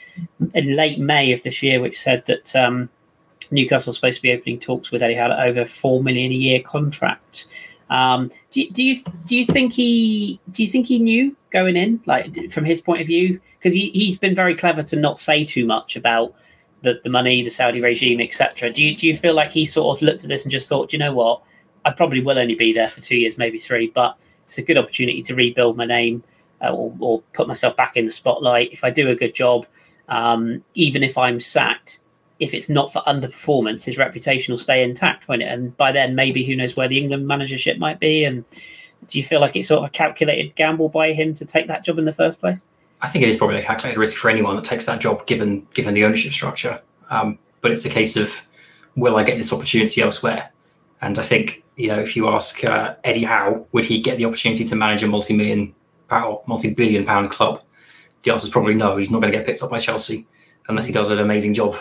in 0.53 0.75
late 0.75 0.99
May 0.99 1.31
of 1.31 1.43
this 1.43 1.61
year 1.63 1.79
which 1.79 1.99
said 2.01 2.25
that 2.25 2.53
um, 2.55 2.89
Newcastle's 3.51 3.95
supposed 3.95 4.17
to 4.17 4.21
be 4.21 4.33
opening 4.33 4.59
talks 4.59 4.91
with 4.91 5.03
Eddie 5.03 5.15
Howe 5.15 5.31
over 5.31 5.63
four 5.63 6.03
million 6.03 6.31
a 6.31 6.35
year 6.35 6.61
contract. 6.61 7.47
Um, 7.89 8.31
do, 8.51 8.69
do 8.69 8.83
you 8.83 9.01
do 9.25 9.35
you 9.35 9.45
think 9.45 9.73
he 9.73 10.39
do 10.51 10.63
you 10.63 10.69
think 10.69 10.87
he 10.87 10.99
knew 10.99 11.35
going 11.51 11.75
in, 11.75 12.01
like 12.05 12.51
from 12.51 12.65
his 12.65 12.81
point 12.81 13.01
of 13.01 13.07
view? 13.07 13.39
Because 13.57 13.73
he 13.73 13.89
he's 13.91 14.17
been 14.17 14.35
very 14.35 14.55
clever 14.55 14.83
to 14.83 14.95
not 14.95 15.19
say 15.19 15.43
too 15.43 15.65
much 15.65 15.95
about 15.95 16.33
the, 16.81 17.01
the 17.03 17.09
money, 17.09 17.43
the 17.43 17.49
Saudi 17.49 17.81
regime, 17.81 18.19
etc. 18.21 18.71
Do 18.71 18.83
you 18.83 18.95
do 18.95 19.07
you 19.07 19.17
feel 19.17 19.33
like 19.33 19.51
he 19.51 19.65
sort 19.65 19.97
of 19.97 20.01
looked 20.01 20.23
at 20.23 20.29
this 20.29 20.43
and 20.43 20.51
just 20.51 20.69
thought, 20.69 20.93
you 20.93 20.99
know 20.99 21.13
what, 21.13 21.41
I 21.85 21.91
probably 21.91 22.21
will 22.21 22.37
only 22.37 22.55
be 22.55 22.73
there 22.73 22.89
for 22.89 23.01
two 23.01 23.17
years, 23.17 23.37
maybe 23.37 23.57
three, 23.57 23.87
but 23.87 24.17
it's 24.45 24.57
a 24.57 24.61
good 24.61 24.77
opportunity 24.77 25.21
to 25.23 25.35
rebuild 25.35 25.77
my 25.77 25.85
name 25.85 26.23
uh, 26.61 26.73
or, 26.73 26.93
or, 26.99 27.21
put 27.33 27.47
myself 27.47 27.75
back 27.75 27.95
in 27.95 28.05
the 28.05 28.11
spotlight. 28.11 28.73
If 28.73 28.83
I 28.83 28.89
do 28.89 29.09
a 29.09 29.15
good 29.15 29.33
job, 29.33 29.65
um, 30.09 30.63
even 30.73 31.03
if 31.03 31.17
I'm 31.17 31.39
sacked, 31.39 32.01
if 32.39 32.53
it's 32.53 32.69
not 32.69 32.91
for 32.91 33.01
underperformance, 33.01 33.83
his 33.83 33.97
reputation 33.97 34.53
will 34.53 34.57
stay 34.57 34.81
intact, 34.81 35.27
won't 35.27 35.41
it? 35.41 35.51
And 35.51 35.75
by 35.75 35.91
then, 35.91 36.15
maybe 36.15 36.43
who 36.43 36.55
knows 36.55 36.75
where 36.75 36.87
the 36.87 36.97
England 36.97 37.27
managership 37.27 37.77
might 37.77 37.99
be. 37.99 38.23
And 38.23 38.45
do 39.07 39.17
you 39.17 39.23
feel 39.23 39.41
like 39.41 39.55
it's 39.55 39.67
sort 39.67 39.83
of 39.83 39.89
a 39.89 39.91
calculated 39.91 40.55
gamble 40.55 40.89
by 40.89 41.11
him 41.11 41.33
to 41.35 41.45
take 41.45 41.67
that 41.67 41.83
job 41.83 41.99
in 41.99 42.05
the 42.05 42.13
first 42.13 42.39
place? 42.39 42.63
I 43.01 43.09
think 43.09 43.23
it 43.23 43.29
is 43.29 43.37
probably 43.37 43.57
a 43.57 43.63
calculated 43.63 43.99
risk 43.99 44.17
for 44.17 44.29
anyone 44.29 44.55
that 44.55 44.65
takes 44.65 44.85
that 44.85 44.99
job, 45.01 45.25
given 45.25 45.67
given 45.73 45.93
the 45.93 46.05
ownership 46.05 46.33
structure. 46.33 46.81
Um, 47.09 47.37
but 47.61 47.71
it's 47.71 47.85
a 47.85 47.89
case 47.89 48.15
of 48.15 48.33
will 48.95 49.17
I 49.17 49.23
get 49.23 49.37
this 49.37 49.53
opportunity 49.53 50.01
elsewhere? 50.01 50.51
And 51.01 51.17
I 51.17 51.23
think 51.23 51.63
you 51.75 51.87
know 51.87 51.99
if 51.99 52.15
you 52.15 52.29
ask 52.29 52.63
uh, 52.63 52.95
Eddie 53.03 53.23
Howe, 53.23 53.65
would 53.71 53.85
he 53.85 54.01
get 54.01 54.17
the 54.17 54.25
opportunity 54.25 54.65
to 54.65 54.75
manage 54.75 55.03
a 55.03 55.07
multi-million 55.07 55.73
pound, 56.07 56.39
multi-billion 56.47 57.05
pound 57.05 57.31
club? 57.31 57.61
The 58.23 58.31
answer 58.31 58.47
is 58.47 58.51
probably 58.51 58.75
no. 58.75 58.97
He's 58.97 59.11
not 59.11 59.21
going 59.21 59.31
to 59.31 59.37
get 59.37 59.45
picked 59.45 59.63
up 59.63 59.69
by 59.69 59.79
Chelsea 59.79 60.27
unless 60.67 60.85
he 60.85 60.93
does 60.93 61.09
an 61.09 61.19
amazing 61.19 61.53
job 61.53 61.77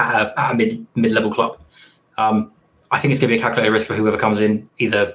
at 0.00 0.22
a, 0.22 0.40
at 0.40 0.52
a 0.52 0.54
mid 0.54 0.86
mid 0.94 1.12
level 1.12 1.32
club. 1.32 1.60
Um, 2.18 2.52
I 2.90 2.98
think 2.98 3.12
it's 3.12 3.20
going 3.20 3.30
to 3.30 3.36
be 3.36 3.38
a 3.38 3.42
calculated 3.42 3.72
risk 3.72 3.86
for 3.86 3.94
whoever 3.94 4.16
comes 4.16 4.40
in, 4.40 4.68
either 4.78 5.14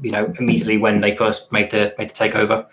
you 0.00 0.10
know 0.10 0.32
immediately 0.38 0.78
when 0.78 1.00
they 1.00 1.16
first 1.16 1.52
made 1.52 1.70
the 1.70 1.94
made 1.98 2.10
the 2.10 2.14
takeover, 2.14 2.66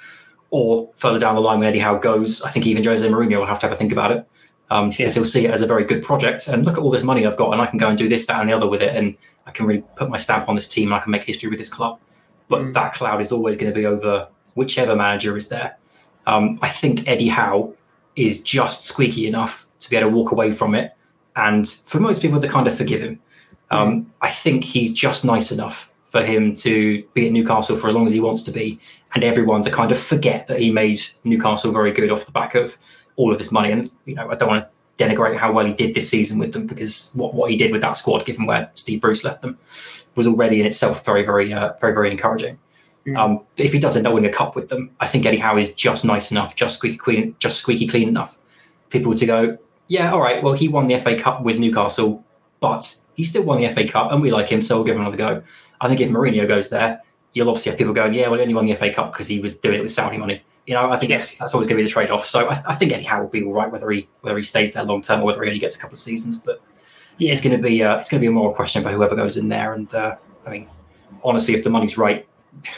or 0.50 0.90
further 0.96 1.20
down 1.20 1.36
the 1.36 1.42
line 1.42 1.60
when 1.60 1.68
Eddie 1.68 1.80
Howe 1.80 1.98
goes. 1.98 2.42
I 2.42 2.50
think 2.50 2.66
even 2.66 2.84
Jose 2.84 3.08
Mourinho 3.08 3.40
will 3.40 3.46
have 3.46 3.60
to 3.60 3.68
have 3.68 3.74
a 3.74 3.76
think 3.76 3.92
about 3.92 4.12
it 4.12 4.28
um, 4.72 4.90
because 4.90 5.16
he'll 5.16 5.26
see 5.26 5.46
it 5.46 5.52
as 5.52 5.62
a 5.62 5.68
very 5.68 5.84
good 5.84 6.04
project 6.04 6.48
and 6.48 6.66
look 6.66 6.78
at 6.78 6.84
all 6.84 6.92
this 6.92 7.04
money 7.04 7.26
I've 7.26 7.38
got 7.38 7.54
and 7.54 7.62
I 7.62 7.66
can 7.66 7.78
go 7.78 7.88
and 7.88 7.98
do 7.98 8.08
this, 8.08 8.26
that, 8.28 8.40
and 8.40 8.50
the 8.50 8.54
other 8.54 8.68
with 8.68 8.82
it, 8.82 8.96
and 8.96 9.16
I 9.46 9.52
can 9.52 9.66
really 9.66 9.84
put 9.96 10.10
my 10.10 10.18
stamp 10.18 10.48
on 10.48 10.56
this 10.56 10.68
team 10.68 10.90
and 10.90 10.96
I 10.96 11.00
can 11.00 11.12
make 11.12 11.24
history 11.24 11.50
with 11.50 11.58
this 11.58 11.70
club. 11.70 12.00
But 12.48 12.62
mm. 12.62 12.74
that 12.74 12.94
cloud 12.94 13.22
is 13.22 13.32
always 13.32 13.58
going 13.58 13.72
to 13.72 13.78
be 13.78 13.86
over 13.86 14.28
whichever 14.56 14.96
manager 14.96 15.36
is 15.38 15.50
there. 15.50 15.78
Um, 16.28 16.60
I 16.62 16.70
think 16.70 17.08
Eddie 17.08 17.30
Howe 17.30 17.74
is 18.16 18.42
just 18.42 18.84
squeaky 18.84 19.28
enough 19.28 19.68
to 19.80 19.90
be 19.90 19.96
able 19.96 20.12
to 20.12 20.16
walk 20.16 20.32
away 20.32 20.52
from 20.52 20.76
it 20.76 20.94
and 21.40 21.68
for 21.68 22.00
most 22.00 22.22
people 22.22 22.40
to 22.40 22.48
kind 22.48 22.68
of 22.68 22.78
forgive 22.78 23.02
him. 23.02 23.20
Um, 23.72 24.04
mm. 24.04 24.06
I 24.22 24.30
think 24.30 24.64
he's 24.64 24.94
just 24.94 25.24
nice 25.24 25.52
enough 25.52 25.92
for 26.04 26.24
him 26.24 26.56
to 26.56 27.04
be 27.14 27.28
at 27.28 27.32
Newcastle 27.32 27.78
for 27.78 27.88
as 27.88 27.96
long 27.96 28.06
as 28.06 28.12
he 28.12 28.20
wants 28.20 28.44
to 28.44 28.52
be, 28.52 28.80
and 29.14 29.24
everyone 29.24 29.62
to 29.62 29.72
kind 29.72 29.92
of 29.92 30.00
forget 30.00 30.48
that 30.48 30.60
he 30.60 30.72
made 30.72 31.00
Newcastle 31.24 31.72
very 31.72 31.92
good 31.92 32.12
off 32.12 32.26
the 32.26 32.32
back 32.32 32.56
of 32.56 32.78
all 33.16 33.32
of 33.32 33.38
this 33.38 33.52
money. 33.52 33.72
And 33.72 33.90
you 34.06 34.16
know, 34.16 34.30
I 34.30 34.36
don't 34.36 34.50
want 34.50 34.66
to 34.66 35.04
denigrate 35.04 35.38
how 35.38 35.52
well 35.52 35.66
he 35.66 35.74
did 35.74 35.96
this 35.96 36.10
season 36.10 36.40
with 36.40 36.52
them 36.52 36.68
because 36.68 37.12
what, 37.14 37.34
what 37.34 37.50
he 37.52 37.58
did 37.58 37.72
with 37.72 37.82
that 37.82 37.94
squad, 37.94 38.26
given 38.26 38.46
where 38.46 38.70
Steve 38.74 39.02
Bruce 39.02 39.24
left 39.24 39.42
them, 39.42 39.58
was 40.16 40.28
already 40.28 40.60
in 40.60 40.66
itself 40.66 41.06
very, 41.06 41.24
very, 41.24 41.54
uh, 41.54 41.74
very, 41.80 41.94
very 41.94 42.12
encouraging. 42.12 42.60
Mm. 43.06 43.18
Um, 43.18 43.42
if 43.56 43.72
he 43.72 43.80
doesn't 43.80 44.06
up 44.06 44.14
winning 44.14 44.30
a 44.30 44.34
cup 44.34 44.56
with 44.56 44.70
them, 44.70 44.92
I 45.00 45.08
think 45.08 45.26
Eddie 45.26 45.38
Howe 45.38 45.58
is 45.58 45.74
just 45.74 46.04
nice 46.04 46.32
enough, 46.32 46.56
just 46.56 46.78
squeaky 46.78 46.98
clean, 46.98 47.36
just 47.40 47.60
squeaky 47.60 47.88
clean 47.88 48.10
enough. 48.10 48.38
People 48.90 49.16
to 49.16 49.26
go, 49.26 49.58
yeah, 49.90 50.12
all 50.12 50.22
right, 50.22 50.42
well, 50.42 50.54
he 50.54 50.68
won 50.68 50.88
the 50.88 50.98
FA 51.00 51.18
Cup 51.18 51.42
with 51.42 51.58
Newcastle, 51.58 52.24
but 52.60 52.96
he 53.16 53.24
still 53.24 53.42
won 53.44 53.60
the 53.60 53.68
FA 53.70 53.86
Cup 53.86 54.12
and 54.12 54.22
we 54.22 54.32
like 54.32 54.48
him, 54.48 54.62
so 54.62 54.78
we'll 54.78 54.86
give 54.86 54.96
him 54.96 55.02
another 55.02 55.18
go. 55.18 55.44
I 55.82 55.88
think 55.88 56.00
if 56.00 56.10
Mourinho 56.10 56.48
goes 56.48 56.70
there, 56.70 57.02
you'll 57.34 57.50
obviously 57.50 57.72
have 57.72 57.80
people 57.80 57.94
going, 57.94 58.14
yeah, 58.14 58.28
well, 58.28 58.36
he 58.36 58.44
only 58.44 58.54
won 58.54 58.68
the 58.68 58.76
FA 58.76 58.94
Cup 58.94 59.12
because 59.12 59.28
he 59.28 59.40
was 59.40 59.58
doing 59.58 59.80
it 59.80 59.82
with 59.82 59.92
Saudi 59.92 60.18
money. 60.18 60.44
You 60.68 60.76
know, 60.76 60.92
I 60.92 60.98
think 60.98 61.10
yes. 61.10 61.32
that's, 61.32 61.40
that's 61.40 61.54
always 61.56 61.68
going 61.68 61.78
to 61.78 61.84
be 61.84 61.88
the 61.88 61.92
trade 61.92 62.12
off. 62.12 62.28
So 62.28 62.48
I, 62.48 62.62
I, 62.68 62.76
think 62.76 62.92
Eddie 62.92 63.04
Howe 63.04 63.24
will 63.24 63.30
be 63.30 63.44
all 63.44 63.54
right 63.54 63.72
whether 63.72 63.90
he 63.90 64.08
whether 64.22 64.38
he 64.38 64.44
stays 64.44 64.74
there 64.74 64.84
long 64.84 65.02
term 65.02 65.22
or 65.22 65.26
whether 65.26 65.42
he 65.42 65.50
only 65.50 65.60
gets 65.60 65.76
a 65.76 65.80
couple 65.80 65.96
of 65.96 66.00
seasons. 66.00 66.38
But 66.38 66.62
yeah, 67.18 67.32
it's 67.32 67.42
going 67.42 67.58
to 67.58 67.62
be 67.62 67.82
uh, 67.82 67.98
it's 67.98 68.10
going 68.10 68.20
to 68.20 68.24
be 68.24 68.28
a 68.28 68.32
moral 68.32 68.54
question 68.54 68.84
for 68.84 68.90
whoever 68.90 69.16
goes 69.16 69.36
in 69.38 69.50
there. 69.50 69.74
And 69.74 69.92
uh, 69.96 70.18
I 70.46 70.50
mean, 70.52 70.70
honestly, 71.24 71.56
if 71.56 71.64
the 71.64 71.72
money's 71.72 71.98
right, 71.98 72.28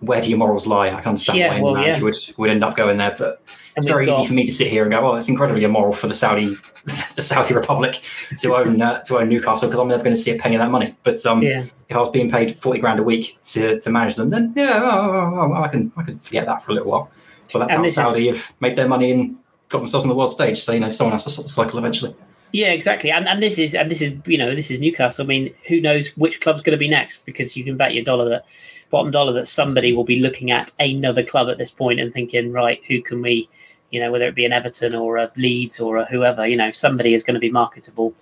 where 0.00 0.20
do 0.20 0.28
your 0.28 0.38
morals 0.38 0.68
lie? 0.68 0.86
I 0.86 0.90
can't 0.92 1.08
understand 1.08 1.40
yeah, 1.40 1.54
why 1.54 1.60
well, 1.60 1.74
manager 1.74 1.98
yeah. 1.98 2.04
would, 2.04 2.16
would 2.36 2.50
end 2.50 2.62
up 2.62 2.76
going 2.76 2.98
there, 2.98 3.16
but 3.18 3.39
it's 3.80 3.88
very 3.88 4.06
got... 4.06 4.20
easy 4.20 4.28
for 4.28 4.34
me 4.34 4.46
to 4.46 4.52
sit 4.52 4.68
here 4.68 4.82
and 4.82 4.90
go, 4.90 5.00
"Oh, 5.00 5.14
it's 5.16 5.28
incredibly 5.28 5.64
immoral 5.64 5.92
for 5.92 6.06
the 6.06 6.14
Saudi, 6.14 6.56
the 7.14 7.22
Saudi 7.22 7.54
Republic 7.54 8.00
to 8.38 8.54
own 8.56 8.80
uh, 8.80 9.02
to 9.02 9.18
own 9.18 9.28
Newcastle 9.28 9.68
because 9.68 9.80
I'm 9.80 9.88
never 9.88 10.02
going 10.02 10.14
to 10.14 10.20
see 10.20 10.30
a 10.30 10.38
penny 10.38 10.56
of 10.56 10.60
that 10.60 10.70
money." 10.70 10.96
But 11.02 11.24
um, 11.26 11.42
yeah. 11.42 11.64
if 11.88 11.96
I 11.96 11.98
was 11.98 12.10
being 12.10 12.30
paid 12.30 12.56
forty 12.56 12.78
grand 12.78 13.00
a 13.00 13.02
week 13.02 13.38
to, 13.44 13.80
to 13.80 13.90
manage 13.90 14.16
them, 14.16 14.30
then 14.30 14.52
yeah, 14.56 14.80
oh, 14.82 15.10
oh, 15.12 15.52
oh, 15.54 15.62
I 15.62 15.68
can 15.68 15.92
I 15.96 16.02
can 16.02 16.18
forget 16.18 16.46
that 16.46 16.62
for 16.62 16.72
a 16.72 16.74
little 16.74 16.90
while. 16.90 17.10
But 17.52 17.60
that's 17.60 17.72
and 17.72 17.84
how 17.84 17.88
Saudi 17.88 18.28
is... 18.28 18.36
have 18.36 18.52
made 18.60 18.76
their 18.76 18.88
money 18.88 19.10
and 19.10 19.36
got 19.68 19.78
themselves 19.78 20.04
on 20.04 20.08
the 20.08 20.14
world 20.14 20.30
stage. 20.30 20.62
So 20.62 20.72
you 20.72 20.80
know, 20.80 20.90
someone 20.90 21.12
has 21.12 21.24
to 21.24 21.30
sort 21.30 21.46
the 21.46 21.52
cycle 21.52 21.78
eventually. 21.78 22.14
Yeah, 22.52 22.72
exactly. 22.72 23.10
And 23.10 23.28
and 23.28 23.42
this 23.42 23.58
is 23.58 23.74
and 23.74 23.90
this 23.90 24.02
is 24.02 24.14
you 24.26 24.38
know 24.38 24.54
this 24.54 24.70
is 24.70 24.80
Newcastle. 24.80 25.24
I 25.24 25.28
mean, 25.28 25.54
who 25.68 25.80
knows 25.80 26.08
which 26.16 26.40
club's 26.40 26.62
going 26.62 26.72
to 26.72 26.78
be 26.78 26.88
next? 26.88 27.24
Because 27.24 27.56
you 27.56 27.64
can 27.64 27.76
bet 27.76 27.94
your 27.94 28.04
dollar 28.04 28.28
that 28.28 28.44
bottom 28.90 29.10
dollar 29.10 29.32
that 29.32 29.46
somebody 29.46 29.92
will 29.92 30.04
be 30.04 30.20
looking 30.20 30.50
at 30.50 30.72
another 30.78 31.22
club 31.22 31.48
at 31.48 31.58
this 31.58 31.70
point 31.70 32.00
and 32.00 32.12
thinking, 32.12 32.52
right, 32.52 32.82
who 32.88 33.00
can 33.00 33.22
we, 33.22 33.48
you 33.90 34.00
know, 34.00 34.10
whether 34.10 34.26
it 34.26 34.34
be 34.34 34.44
an 34.44 34.52
Everton 34.52 34.94
or 34.94 35.16
a 35.16 35.30
Leeds 35.36 35.80
or 35.80 35.98
a 35.98 36.04
whoever, 36.06 36.46
you 36.46 36.56
know, 36.56 36.70
somebody 36.70 37.14
is 37.14 37.22
going 37.22 37.34
to 37.34 37.40
be 37.40 37.50
marketable 37.50 38.14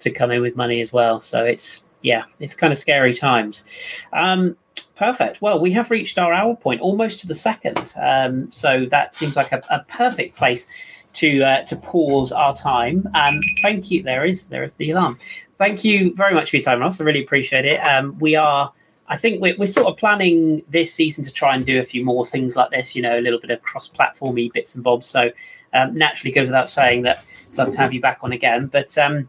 to 0.00 0.10
come 0.10 0.30
in 0.30 0.42
with 0.42 0.56
money 0.56 0.80
as 0.80 0.92
well. 0.92 1.20
So 1.20 1.44
it's 1.44 1.84
yeah, 2.02 2.24
it's 2.40 2.54
kind 2.54 2.72
of 2.72 2.78
scary 2.78 3.14
times. 3.14 3.64
Um, 4.12 4.56
perfect. 4.94 5.42
Well, 5.42 5.58
we 5.60 5.72
have 5.72 5.90
reached 5.90 6.18
our 6.18 6.32
hour 6.32 6.54
point, 6.56 6.80
almost 6.80 7.20
to 7.20 7.26
the 7.26 7.34
second. 7.34 7.94
Um, 8.00 8.50
so 8.52 8.86
that 8.90 9.14
seems 9.14 9.36
like 9.36 9.52
a, 9.52 9.62
a 9.70 9.80
perfect 9.88 10.36
place 10.36 10.66
to 11.14 11.42
uh, 11.42 11.62
to 11.62 11.76
pause 11.76 12.32
our 12.32 12.54
time. 12.56 13.08
Um, 13.14 13.40
thank 13.62 13.90
you. 13.90 14.02
There 14.02 14.24
is 14.24 14.48
there 14.48 14.62
is 14.62 14.74
the 14.74 14.90
alarm. 14.90 15.18
Thank 15.58 15.84
you 15.84 16.14
very 16.14 16.34
much 16.34 16.50
for 16.50 16.56
your 16.56 16.64
time, 16.64 16.80
Ross. 16.80 17.00
I 17.00 17.04
really 17.04 17.24
appreciate 17.24 17.64
it. 17.64 17.78
Um, 17.78 18.18
we 18.18 18.36
are. 18.36 18.72
I 19.08 19.16
think 19.16 19.40
we're, 19.40 19.56
we're 19.56 19.66
sort 19.66 19.86
of 19.86 19.96
planning 19.96 20.62
this 20.68 20.92
season 20.92 21.24
to 21.24 21.32
try 21.32 21.54
and 21.54 21.64
do 21.64 21.78
a 21.78 21.84
few 21.84 22.04
more 22.04 22.26
things 22.26 22.56
like 22.56 22.70
this, 22.70 22.96
you 22.96 23.02
know, 23.02 23.18
a 23.18 23.20
little 23.20 23.38
bit 23.38 23.50
of 23.50 23.62
cross-platformy 23.62 24.52
bits 24.52 24.74
and 24.74 24.82
bobs. 24.82 25.06
So 25.06 25.30
um, 25.72 25.96
naturally, 25.96 26.32
goes 26.32 26.48
without 26.48 26.68
saying 26.68 27.02
that 27.02 27.24
love 27.56 27.70
to 27.70 27.78
have 27.78 27.92
you 27.92 28.00
back 28.00 28.18
on 28.22 28.32
again. 28.32 28.66
But 28.66 28.96
um, 28.98 29.28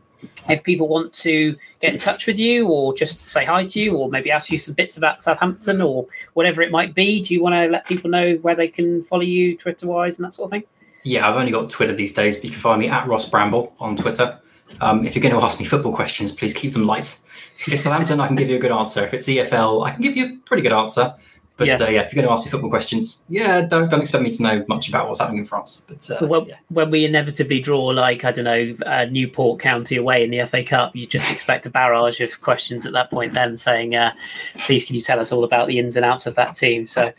if 0.49 0.63
people 0.63 0.87
want 0.87 1.13
to 1.13 1.55
get 1.79 1.93
in 1.93 1.99
touch 1.99 2.25
with 2.25 2.39
you 2.39 2.67
or 2.67 2.93
just 2.93 3.27
say 3.29 3.45
hi 3.45 3.65
to 3.65 3.79
you 3.79 3.95
or 3.95 4.09
maybe 4.09 4.31
ask 4.31 4.51
you 4.51 4.57
some 4.57 4.73
bits 4.73 4.97
about 4.97 5.21
Southampton 5.21 5.81
or 5.81 6.07
whatever 6.33 6.61
it 6.61 6.71
might 6.71 6.95
be, 6.95 7.21
do 7.21 7.33
you 7.33 7.43
want 7.43 7.53
to 7.53 7.67
let 7.67 7.85
people 7.85 8.09
know 8.09 8.35
where 8.37 8.55
they 8.55 8.67
can 8.67 9.03
follow 9.03 9.21
you 9.21 9.55
Twitter 9.55 9.87
wise 9.87 10.17
and 10.17 10.25
that 10.25 10.33
sort 10.33 10.47
of 10.47 10.51
thing? 10.51 10.63
Yeah, 11.03 11.29
I've 11.29 11.35
only 11.35 11.51
got 11.51 11.69
Twitter 11.69 11.95
these 11.95 12.13
days, 12.13 12.35
but 12.35 12.45
you 12.45 12.49
can 12.49 12.59
find 12.59 12.79
me 12.81 12.89
at 12.89 13.07
Ross 13.07 13.29
Bramble 13.29 13.73
on 13.79 13.95
Twitter. 13.95 14.39
Um, 14.81 15.05
if 15.05 15.15
you're 15.15 15.21
going 15.21 15.35
to 15.35 15.41
ask 15.41 15.59
me 15.59 15.65
football 15.65 15.93
questions, 15.93 16.33
please 16.33 16.53
keep 16.53 16.73
them 16.73 16.85
light. 16.85 17.19
If 17.59 17.73
it's 17.73 17.83
Southampton, 17.83 18.19
I 18.19 18.27
can 18.27 18.35
give 18.35 18.49
you 18.49 18.57
a 18.57 18.59
good 18.59 18.71
answer. 18.71 19.03
If 19.03 19.13
it's 19.13 19.27
EFL, 19.27 19.85
I 19.85 19.91
can 19.91 20.01
give 20.01 20.15
you 20.15 20.25
a 20.25 20.37
pretty 20.45 20.63
good 20.63 20.73
answer. 20.73 21.15
But 21.57 21.67
yeah. 21.67 21.75
Uh, 21.75 21.89
yeah, 21.89 22.01
if 22.01 22.13
you're 22.13 22.21
going 22.21 22.27
to 22.27 22.31
ask 22.31 22.45
me 22.45 22.51
football 22.51 22.69
questions, 22.69 23.25
yeah, 23.29 23.61
don't 23.61 23.89
don't 23.89 23.99
expect 23.99 24.23
me 24.23 24.31
to 24.31 24.43
know 24.43 24.65
much 24.67 24.89
about 24.89 25.07
what's 25.07 25.19
happening 25.19 25.39
in 25.39 25.45
France. 25.45 25.83
But 25.87 26.09
uh, 26.09 26.27
well, 26.27 26.47
yeah. 26.47 26.57
when 26.69 26.91
we 26.91 27.03
inevitably 27.03 27.59
draw, 27.59 27.85
like 27.85 28.23
I 28.23 28.31
don't 28.31 28.45
know, 28.45 28.75
uh, 28.85 29.05
Newport 29.05 29.59
County 29.59 29.97
away 29.97 30.23
in 30.23 30.29
the 30.29 30.45
FA 30.45 30.63
Cup, 30.63 30.95
you 30.95 31.07
just 31.07 31.29
expect 31.31 31.65
a 31.65 31.71
barrage 31.71 32.21
of 32.21 32.41
questions 32.41 32.85
at 32.85 32.93
that 32.93 33.09
point. 33.09 33.33
Then 33.33 33.57
saying, 33.57 33.95
uh, 33.95 34.13
"Please, 34.59 34.85
can 34.85 34.95
you 34.95 35.01
tell 35.01 35.19
us 35.19 35.31
all 35.31 35.43
about 35.43 35.67
the 35.67 35.79
ins 35.79 35.95
and 35.95 36.05
outs 36.05 36.27
of 36.27 36.35
that 36.35 36.55
team?" 36.55 36.85
So, 36.85 37.11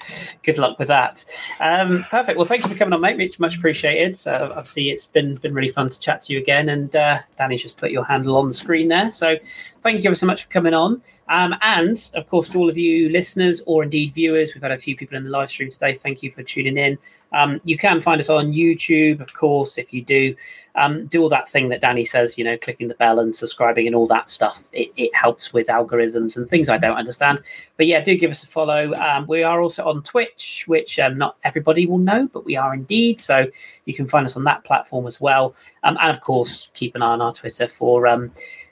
good 0.44 0.56
luck 0.56 0.78
with 0.78 0.88
that. 0.88 1.24
Um, 1.58 2.04
perfect. 2.08 2.38
Well, 2.38 2.46
thank 2.46 2.62
you 2.62 2.70
for 2.70 2.76
coming 2.76 2.94
on, 2.94 3.00
mate. 3.00 3.18
Much, 3.18 3.40
much 3.40 3.56
appreciated. 3.56 4.14
So, 4.14 4.52
obviously, 4.54 4.90
it's 4.90 5.06
been 5.06 5.34
been 5.34 5.52
really 5.52 5.68
fun 5.68 5.90
to 5.90 5.98
chat 5.98 6.22
to 6.22 6.32
you 6.32 6.38
again. 6.38 6.68
And 6.68 6.94
uh, 6.94 7.20
Danny's 7.36 7.62
just 7.62 7.76
put 7.76 7.90
your 7.90 8.04
handle 8.04 8.36
on 8.36 8.46
the 8.46 8.54
screen 8.54 8.86
there. 8.86 9.10
So, 9.10 9.34
thank 9.82 10.04
you 10.04 10.08
ever 10.08 10.14
so 10.14 10.26
much 10.26 10.44
for 10.44 10.48
coming 10.48 10.74
on. 10.74 11.02
Um, 11.28 11.54
and 11.62 12.10
of 12.14 12.26
course, 12.26 12.48
to 12.50 12.58
all 12.58 12.68
of 12.68 12.78
you 12.78 13.10
listeners 13.10 13.62
or 13.66 13.82
indeed 13.82 14.14
viewers, 14.14 14.54
we've 14.54 14.62
had 14.62 14.72
a 14.72 14.78
few 14.78 14.96
people 14.96 15.16
in 15.16 15.24
the 15.24 15.30
live 15.30 15.50
stream 15.50 15.70
today. 15.70 15.92
Thank 15.92 16.22
you 16.22 16.30
for 16.30 16.42
tuning 16.42 16.76
in. 16.76 16.98
Um, 17.32 17.60
you 17.64 17.76
can 17.76 18.00
find 18.00 18.20
us 18.20 18.30
on 18.30 18.52
YouTube, 18.52 19.20
of 19.20 19.34
course. 19.34 19.76
If 19.76 19.92
you 19.92 20.02
do, 20.02 20.34
um, 20.74 21.06
do 21.06 21.22
all 21.22 21.28
that 21.28 21.48
thing 21.48 21.68
that 21.68 21.80
Danny 21.80 22.04
says, 22.04 22.38
you 22.38 22.44
know, 22.44 22.56
clicking 22.56 22.88
the 22.88 22.94
bell 22.94 23.18
and 23.18 23.36
subscribing 23.36 23.86
and 23.86 23.94
all 23.94 24.06
that 24.06 24.30
stuff. 24.30 24.68
It, 24.72 24.92
it 24.96 25.14
helps 25.14 25.52
with 25.52 25.66
algorithms 25.66 26.36
and 26.36 26.48
things 26.48 26.68
I 26.70 26.78
don't 26.78 26.96
understand. 26.96 27.42
But 27.76 27.86
yeah, 27.86 28.00
do 28.00 28.16
give 28.16 28.30
us 28.30 28.42
a 28.42 28.46
follow. 28.46 28.94
Um, 28.94 29.26
we 29.26 29.42
are 29.42 29.60
also 29.60 29.84
on 29.84 30.02
Twitch, 30.02 30.64
which 30.66 30.98
um, 30.98 31.18
not 31.18 31.36
everybody 31.44 31.84
will 31.84 31.98
know, 31.98 32.28
but 32.28 32.46
we 32.46 32.56
are 32.56 32.72
indeed. 32.72 33.20
So 33.20 33.46
you 33.84 33.94
can 33.94 34.08
find 34.08 34.24
us 34.24 34.36
on 34.36 34.44
that 34.44 34.64
platform 34.64 35.06
as 35.06 35.20
well. 35.20 35.54
Um, 35.82 35.98
and 36.00 36.10
of 36.10 36.22
course, 36.22 36.70
keep 36.72 36.94
an 36.94 37.02
eye 37.02 37.12
on 37.12 37.20
our 37.20 37.32
Twitter 37.32 37.68
for 37.68 38.06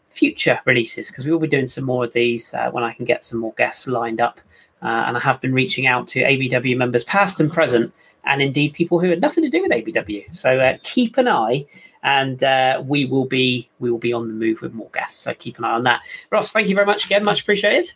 future 0.08 0.58
releases 0.64 1.08
because 1.08 1.26
we 1.26 1.32
will 1.32 1.38
be 1.38 1.48
doing 1.48 1.66
some 1.66 1.84
more 1.84 2.04
of 2.04 2.12
these 2.12 2.54
uh, 2.54 2.70
when 2.70 2.84
I 2.84 2.92
can 2.92 3.04
get 3.04 3.24
some 3.24 3.40
more 3.40 3.52
guests 3.56 3.86
lined 3.86 4.20
up. 4.20 4.40
Uh, 4.82 5.04
and 5.06 5.16
I 5.16 5.20
have 5.20 5.40
been 5.40 5.54
reaching 5.54 5.86
out 5.86 6.06
to 6.08 6.22
ABW 6.22 6.76
members, 6.76 7.02
past 7.04 7.40
and 7.40 7.52
present, 7.52 7.92
and 8.24 8.42
indeed 8.42 8.74
people 8.74 9.00
who 9.00 9.08
had 9.08 9.20
nothing 9.20 9.42
to 9.44 9.50
do 9.50 9.62
with 9.62 9.72
ABW. 9.72 10.34
So 10.34 10.58
uh, 10.58 10.76
keep 10.82 11.16
an 11.16 11.28
eye, 11.28 11.66
and 12.02 12.42
uh, 12.44 12.82
we 12.84 13.06
will 13.06 13.24
be 13.24 13.70
we 13.78 13.90
will 13.90 13.98
be 13.98 14.12
on 14.12 14.28
the 14.28 14.34
move 14.34 14.60
with 14.60 14.74
more 14.74 14.90
guests. 14.92 15.20
So 15.20 15.32
keep 15.34 15.58
an 15.58 15.64
eye 15.64 15.72
on 15.72 15.84
that. 15.84 16.02
Ross, 16.30 16.52
thank 16.52 16.68
you 16.68 16.74
very 16.74 16.86
much 16.86 17.06
again, 17.06 17.24
much 17.24 17.42
appreciated. 17.42 17.92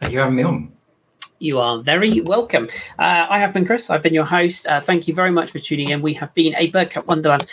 Thank 0.00 0.12
you 0.12 0.18
for 0.18 0.24
having 0.24 0.36
me 0.36 0.42
on. 0.42 0.72
You 1.38 1.58
are 1.58 1.82
very 1.82 2.20
welcome. 2.20 2.68
Uh, 2.98 3.26
I 3.28 3.38
have 3.38 3.52
been 3.52 3.66
Kris. 3.66 3.90
I've 3.90 4.02
been 4.02 4.14
your 4.14 4.24
host. 4.24 4.66
Uh, 4.66 4.80
thank 4.80 5.08
you 5.08 5.14
very 5.14 5.32
much 5.32 5.50
for 5.50 5.58
tuning 5.58 5.88
in. 5.88 6.00
We 6.00 6.14
have 6.14 6.32
been 6.34 6.54
a 6.56 6.70
Bergkamp 6.70 7.06
Wonderland 7.06 7.48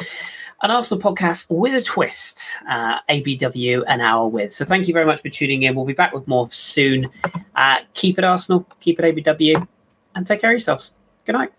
an 0.62 0.72
Arsenal 0.72 1.02
podcast 1.02 1.46
with 1.50 1.74
a 1.74 1.82
twist, 1.82 2.52
uh, 2.68 3.00
ABW 3.10 3.84
an 3.88 4.02
hour 4.02 4.28
with. 4.28 4.54
So 4.54 4.66
thank 4.66 4.88
you 4.88 4.94
very 4.94 5.06
much 5.06 5.22
for 5.22 5.30
tuning 5.30 5.64
in. 5.64 5.76
We'll 5.76 5.86
be 5.86 5.94
back 5.94 6.14
with 6.14 6.28
more 6.28 6.50
soon. 6.52 7.10
Uh, 7.56 7.78
keep 7.94 8.18
it 8.18 8.24
Arsenal, 8.24 8.68
keep 8.80 9.00
it 9.00 9.16
ABW, 9.16 9.68
and 10.16 10.28
take 10.28 10.42
care 10.42 10.52
of 10.52 10.54
yourselves. 10.54 10.94
Good 11.26 11.34
night. 11.34 11.52